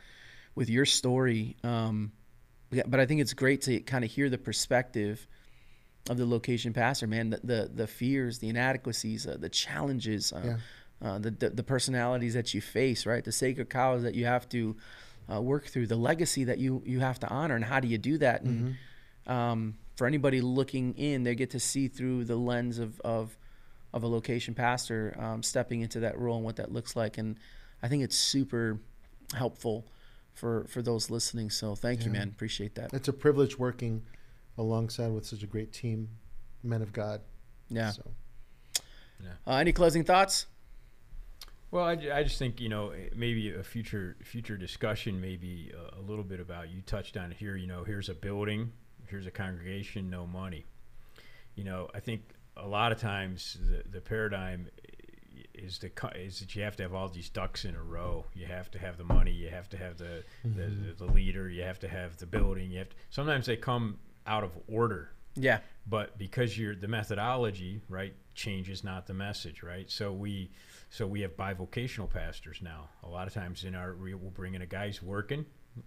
with 0.55 0.69
your 0.69 0.85
story. 0.85 1.57
Um, 1.65 2.13
yeah, 2.71 2.83
but 2.87 3.01
I 3.01 3.07
think 3.07 3.21
it's 3.23 3.33
great 3.35 3.63
to 3.63 3.81
kind 3.81 4.05
of 4.05 4.11
hear 4.11 4.29
the 4.29 4.37
perspective 4.39 5.27
of 6.09 6.17
the 6.17 6.27
location 6.27 6.73
pastor, 6.73 7.07
man. 7.07 7.31
The 7.31 7.41
the, 7.45 7.71
the 7.75 7.87
fears, 7.87 8.39
the 8.39 8.49
inadequacies, 8.49 9.27
uh, 9.27 9.37
the 9.39 9.49
challenges, 9.49 10.33
uh, 10.33 10.41
Yeah. 11.03 11.09
uh, 11.09 11.19
the, 11.19 11.31
the 11.31 11.51
the 11.51 11.63
personalities 11.63 12.35
that 12.35 12.55
you 12.55 12.61
face, 12.61 13.07
right? 13.07 13.25
The 13.25 13.33
sacred 13.33 13.71
cows 13.71 14.03
that 14.03 14.15
you 14.15 14.25
have 14.27 14.49
to 14.51 14.77
uh, 15.33 15.41
work 15.41 15.67
through, 15.67 15.87
the 15.87 15.97
legacy 15.97 16.45
that 16.45 16.59
you 16.59 16.83
you 16.87 17.01
have 17.01 17.19
to 17.21 17.29
honor, 17.29 17.55
and 17.57 17.65
how 17.65 17.81
do 17.81 17.89
you 17.89 17.99
do 17.99 18.19
that? 18.19 18.43
And 18.43 18.77
um, 19.27 19.75
for 19.97 20.07
anybody 20.07 20.41
looking 20.41 20.95
in, 20.95 21.23
they 21.25 21.35
get 21.35 21.51
to 21.51 21.61
see 21.61 21.89
through 21.89 22.25
the 22.25 22.37
lens 22.37 22.79
of 22.79 23.01
of 23.01 23.37
of 23.93 24.03
a 24.03 24.07
location 24.07 24.55
pastor 24.55 25.15
um, 25.19 25.43
stepping 25.43 25.81
into 25.81 26.01
that 26.01 26.19
role 26.19 26.37
and 26.37 26.45
what 26.45 26.57
that 26.57 26.71
looks 26.73 26.95
like. 26.95 27.17
And 27.19 27.37
I 27.83 27.89
think 27.89 28.03
it's 28.03 28.17
super 28.17 28.79
helpful 29.35 29.85
for 30.35 30.65
for 30.69 30.83
those 30.83 31.11
listening. 31.11 31.51
So 31.51 31.75
thank 31.75 32.05
you, 32.05 32.11
man. 32.11 32.29
Appreciate 32.29 32.75
that. 32.77 32.93
It's 32.95 33.09
a 33.09 33.13
privilege 33.13 33.59
working 33.59 34.03
alongside 34.59 35.13
with 35.13 35.25
such 35.25 35.43
a 35.43 35.47
great 35.47 35.73
team, 35.73 36.09
men 36.63 36.83
of 36.83 36.93
God. 36.93 37.21
Yeah. 37.71 37.93
So, 37.93 38.03
Uh, 39.47 39.57
any 39.57 39.73
closing 39.73 40.05
thoughts? 40.05 40.47
Well, 41.71 41.85
I, 41.85 41.93
I 42.13 42.23
just 42.23 42.39
think 42.39 42.61
you 42.61 42.69
know 42.69 42.93
maybe 43.15 43.55
a 43.55 43.63
future 43.63 44.17
future 44.23 44.57
discussion, 44.57 45.21
maybe 45.21 45.73
a, 45.75 46.01
a 46.01 46.03
little 46.03 46.25
bit 46.25 46.41
about 46.41 46.71
you 46.71 46.81
touched 46.83 47.17
on 47.17 47.31
it 47.33 47.37
here. 47.37 47.57
You 47.57 47.67
know, 47.67 47.85
here's 47.85 48.09
a 48.09 48.15
building, 48.15 48.73
here's 49.07 49.27
a 49.27 49.31
congregation, 49.31 50.09
no 50.09 50.27
money. 50.27 50.65
You 51.57 51.65
know, 51.65 51.89
I 51.95 52.01
think 52.01 52.23
a 52.57 52.67
lot 52.67 52.93
of 52.93 52.99
times 52.99 53.59
the 53.61 53.83
the 53.91 54.01
paradigm 54.01 54.69
is 55.55 55.79
the 55.79 55.91
is 56.15 56.41
that 56.41 56.55
you 56.57 56.63
have 56.63 56.77
to 56.77 56.85
have 56.85 56.95
all 56.95 57.09
these 57.09 57.29
ducks 57.29 57.65
in 57.67 57.75
a 57.75 57.83
row. 57.83 58.25
You 58.35 58.47
have 58.47 58.71
to 58.71 58.79
have 58.79 58.97
the 58.97 59.05
money, 59.05 59.33
you 59.33 59.51
have 59.51 59.69
to 59.71 59.77
have 59.77 59.99
the 59.99 60.25
the, 60.45 60.67
the, 60.67 61.05
the 61.05 61.13
leader, 61.13 61.51
you 61.51 61.65
have 61.65 61.81
to 61.81 61.89
have 61.89 62.17
the 62.17 62.27
building. 62.27 62.71
You 62.71 62.79
have 62.79 62.89
to, 62.91 62.97
sometimes 63.11 63.45
they 63.47 63.57
come 63.57 63.99
out 64.29 64.45
of 64.45 64.53
order. 64.69 65.11
Yeah. 65.35 65.61
but 65.87 66.19
because 66.19 66.59
you're 66.59 66.75
the 66.75 66.89
methodology 66.89 67.81
right 67.89 68.13
changes 68.35 68.83
not 68.83 69.07
the 69.07 69.15
message 69.15 69.63
right? 69.63 69.89
So 69.91 70.13
we 70.13 70.51
so 70.91 71.07
we 71.07 71.21
have 71.21 71.37
bivocational 71.37 72.11
pastors 72.11 72.59
now. 72.63 72.89
A 73.05 73.09
lot 73.09 73.27
of 73.29 73.35
times 73.35 73.65
in 73.65 73.75
our 73.75 73.95
we 73.95 74.15
will 74.15 74.31
bring 74.31 74.55
in 74.55 74.63
a 74.63 74.67
guy 74.67 74.87
who's 74.89 75.03
working. 75.03 75.47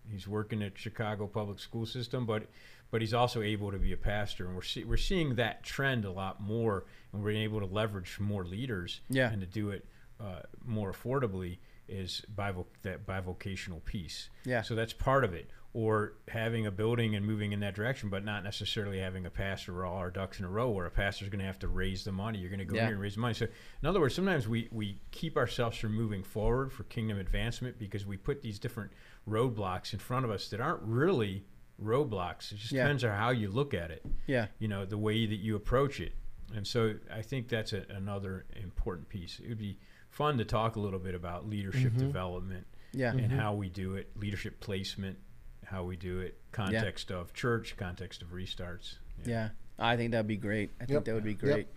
He's 0.10 0.26
working 0.28 0.64
at 0.64 0.78
chicago 0.78 1.28
public 1.28 1.60
school 1.60 1.86
system 1.86 2.26
but 2.26 2.44
but 2.92 3.02
he's 3.02 3.14
also 3.14 3.42
able 3.42 3.72
to 3.72 3.78
be 3.78 3.92
a 3.94 3.98
pastor. 3.98 4.46
And 4.46 4.56
we're 4.56 4.62
see, 4.64 4.84
we're 4.86 4.98
seeing 4.98 5.36
that 5.36 5.64
trend 5.64 6.06
a 6.06 6.12
lot 6.12 6.42
more 6.42 6.86
and 7.12 7.22
we're 7.22 7.32
able 7.32 7.60
to 7.60 7.66
leverage 7.66 8.20
more 8.20 8.46
leaders 8.46 9.02
Yeah. 9.10 9.32
and 9.32 9.42
to 9.42 9.48
do 9.48 9.70
it 9.72 9.86
uh, 10.20 10.42
more 10.66 10.92
affordably 10.94 11.58
is 11.92 12.24
bivo- 12.34 12.66
that 12.84 13.06
bivocational 13.06 13.84
piece 13.86 14.30
Yeah. 14.46 14.62
so 14.62 14.74
that's 14.76 14.94
part 14.94 15.24
of 15.24 15.34
it. 15.34 15.50
Or 15.74 16.16
having 16.28 16.68
a 16.68 16.72
building 16.72 17.16
and 17.16 17.26
moving 17.26 17.54
in 17.54 17.62
that 17.62 17.76
direction, 17.76 18.10
but 18.10 18.26
not 18.26 18.44
necessarily 18.44 19.00
having 19.00 19.26
a 19.26 19.30
pastor 19.30 19.80
or 19.80 19.86
all 19.86 19.96
our 19.98 20.12
ducks 20.12 20.38
in 20.38 20.44
a 20.44 20.50
row 20.50 20.70
where 20.70 20.86
a 20.86 20.92
pastor's 20.92 21.30
going 21.30 21.40
to 21.40 21.46
have 21.46 21.60
to 21.60 21.70
raise 21.70 22.04
the 22.04 22.12
money. 22.12 22.40
You're 22.40 22.50
going 22.50 22.60
to 22.60 22.66
go 22.66 22.76
Yeah. 22.76 22.88
here 22.88 22.92
and 22.96 23.02
raise 23.02 23.16
the 23.16 23.22
money. 23.22 23.34
So, 23.36 23.46
in 23.82 23.88
other 23.88 24.02
words, 24.02 24.14
sometimes 24.14 24.50
we, 24.50 24.68
we 24.74 25.00
keep 25.12 25.38
ourselves 25.38 25.78
from 25.78 25.94
moving 25.96 26.24
forward 26.24 26.74
for 26.74 26.84
kingdom 26.84 27.20
advancement 27.20 27.80
because 27.80 28.06
we 28.06 28.18
put 28.18 28.42
these 28.42 28.60
different 28.60 28.92
roadblocks 29.26 29.94
in 29.94 30.00
front 30.00 30.26
of 30.26 30.32
us 30.32 30.50
that 30.50 30.60
aren't 30.60 30.82
really 30.84 31.46
roadblocks. 31.82 32.52
It 32.52 32.58
just 32.58 32.74
Yeah. 32.74 32.84
depends 32.84 33.06
on 33.06 33.12
how 33.18 33.30
you 33.30 33.48
look 33.50 33.74
at 33.74 33.92
it, 33.92 34.06
Yeah. 34.28 34.48
you 34.60 34.68
know, 34.68 34.86
the 34.86 34.98
way 34.98 35.26
that 35.26 35.38
you 35.38 35.56
approach 35.56 36.02
it. 36.02 36.14
And 36.54 36.68
so 36.68 36.96
I 37.10 37.22
think 37.22 37.48
that's 37.48 37.72
a, 37.72 37.86
another 37.90 38.46
important 38.62 39.08
piece. 39.08 39.40
It 39.40 39.48
would 39.48 39.58
be 39.58 39.80
fun 40.12 40.38
to 40.38 40.46
talk 40.46 40.76
a 40.76 40.80
little 40.80 41.00
bit 41.00 41.16
about 41.16 41.50
leadership 41.50 41.96
development 41.98 42.68
Yeah. 42.94 43.12
and 43.14 43.32
how 43.32 43.56
we 43.56 43.70
do 43.70 43.96
it, 43.96 44.12
leadership 44.16 44.60
placement, 44.60 45.18
how 45.66 45.84
we 45.84 45.96
do 45.96 46.20
it, 46.20 46.38
context 46.52 47.10
of 47.12 47.34
church, 47.34 47.76
context 47.78 48.22
of 48.22 48.30
restarts. 48.30 48.96
Yeah. 49.26 49.50
I 49.80 49.96
think 49.98 50.12
that'd 50.12 50.28
be 50.28 50.38
great. 50.38 50.70
I 50.80 50.86
think 50.86 50.98
Yep. 50.98 51.06
that 51.06 51.14
would 51.16 51.24
be 51.24 51.32
Yep. 51.32 51.40
great. 51.40 51.68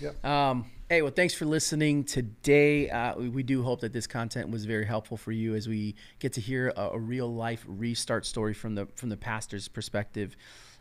Yep. 0.00 0.24
Um, 0.24 0.70
hey, 0.88 1.02
well, 1.02 1.10
thanks 1.10 1.34
for 1.34 1.44
listening 1.46 2.04
today. 2.04 2.88
Uh, 2.88 3.16
we, 3.18 3.28
we 3.28 3.42
do 3.42 3.62
hope 3.62 3.80
that 3.80 3.92
this 3.92 4.06
content 4.06 4.48
was 4.50 4.64
very 4.64 4.86
helpful 4.86 5.16
for 5.16 5.32
you 5.32 5.54
as 5.54 5.68
we 5.68 5.94
get 6.20 6.32
to 6.34 6.40
hear 6.40 6.72
a, 6.76 6.90
a 6.92 6.98
real 6.98 7.32
life 7.34 7.64
restart 7.66 8.24
story 8.24 8.54
from 8.54 8.74
the 8.76 8.86
from 8.94 9.08
the 9.10 9.16
pastor's 9.16 9.68
perspective. 9.68 10.36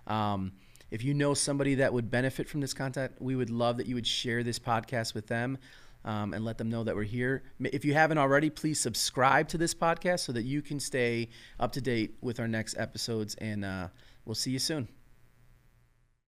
Um, 0.07 0.53
if 0.91 1.03
you 1.03 1.13
know 1.13 1.34
somebody 1.34 1.76
that 1.76 1.93
would 1.93 2.09
benefit 2.09 2.47
from 2.47 2.61
this 2.61 2.73
content, 2.73 3.13
we 3.19 3.35
would 3.35 3.49
love 3.49 3.77
that 3.77 3.88
you 3.88 3.95
would 3.95 4.07
share 4.07 4.41
this 4.43 4.57
podcast 4.57 5.13
with 5.13 5.27
them 5.27 5.57
um, 6.05 6.34
and 6.34 6.45
let 6.45 6.57
them 6.57 6.69
know 6.69 6.84
that 6.84 6.95
we're 6.95 7.03
here. 7.03 7.43
If 7.59 7.85
you 7.85 7.93
haven't 7.93 8.17
already, 8.17 8.49
please 8.49 8.80
subscribe 8.80 9.47
to 9.49 9.57
this 9.57 9.73
podcast 9.73 10.19
so 10.19 10.31
that 10.34 10.43
you 10.43 10.61
can 10.61 10.80
stay 10.80 11.30
up 11.59 11.71
to 11.73 11.81
date 11.81 12.15
with 12.21 12.39
our 12.39 12.47
next 12.47 12.77
episodes. 12.77 13.35
And 13.35 13.65
uh, 13.65 13.89
we'll 14.26 14.35
see 14.35 14.51
you 14.51 14.59
soon. 14.59 14.98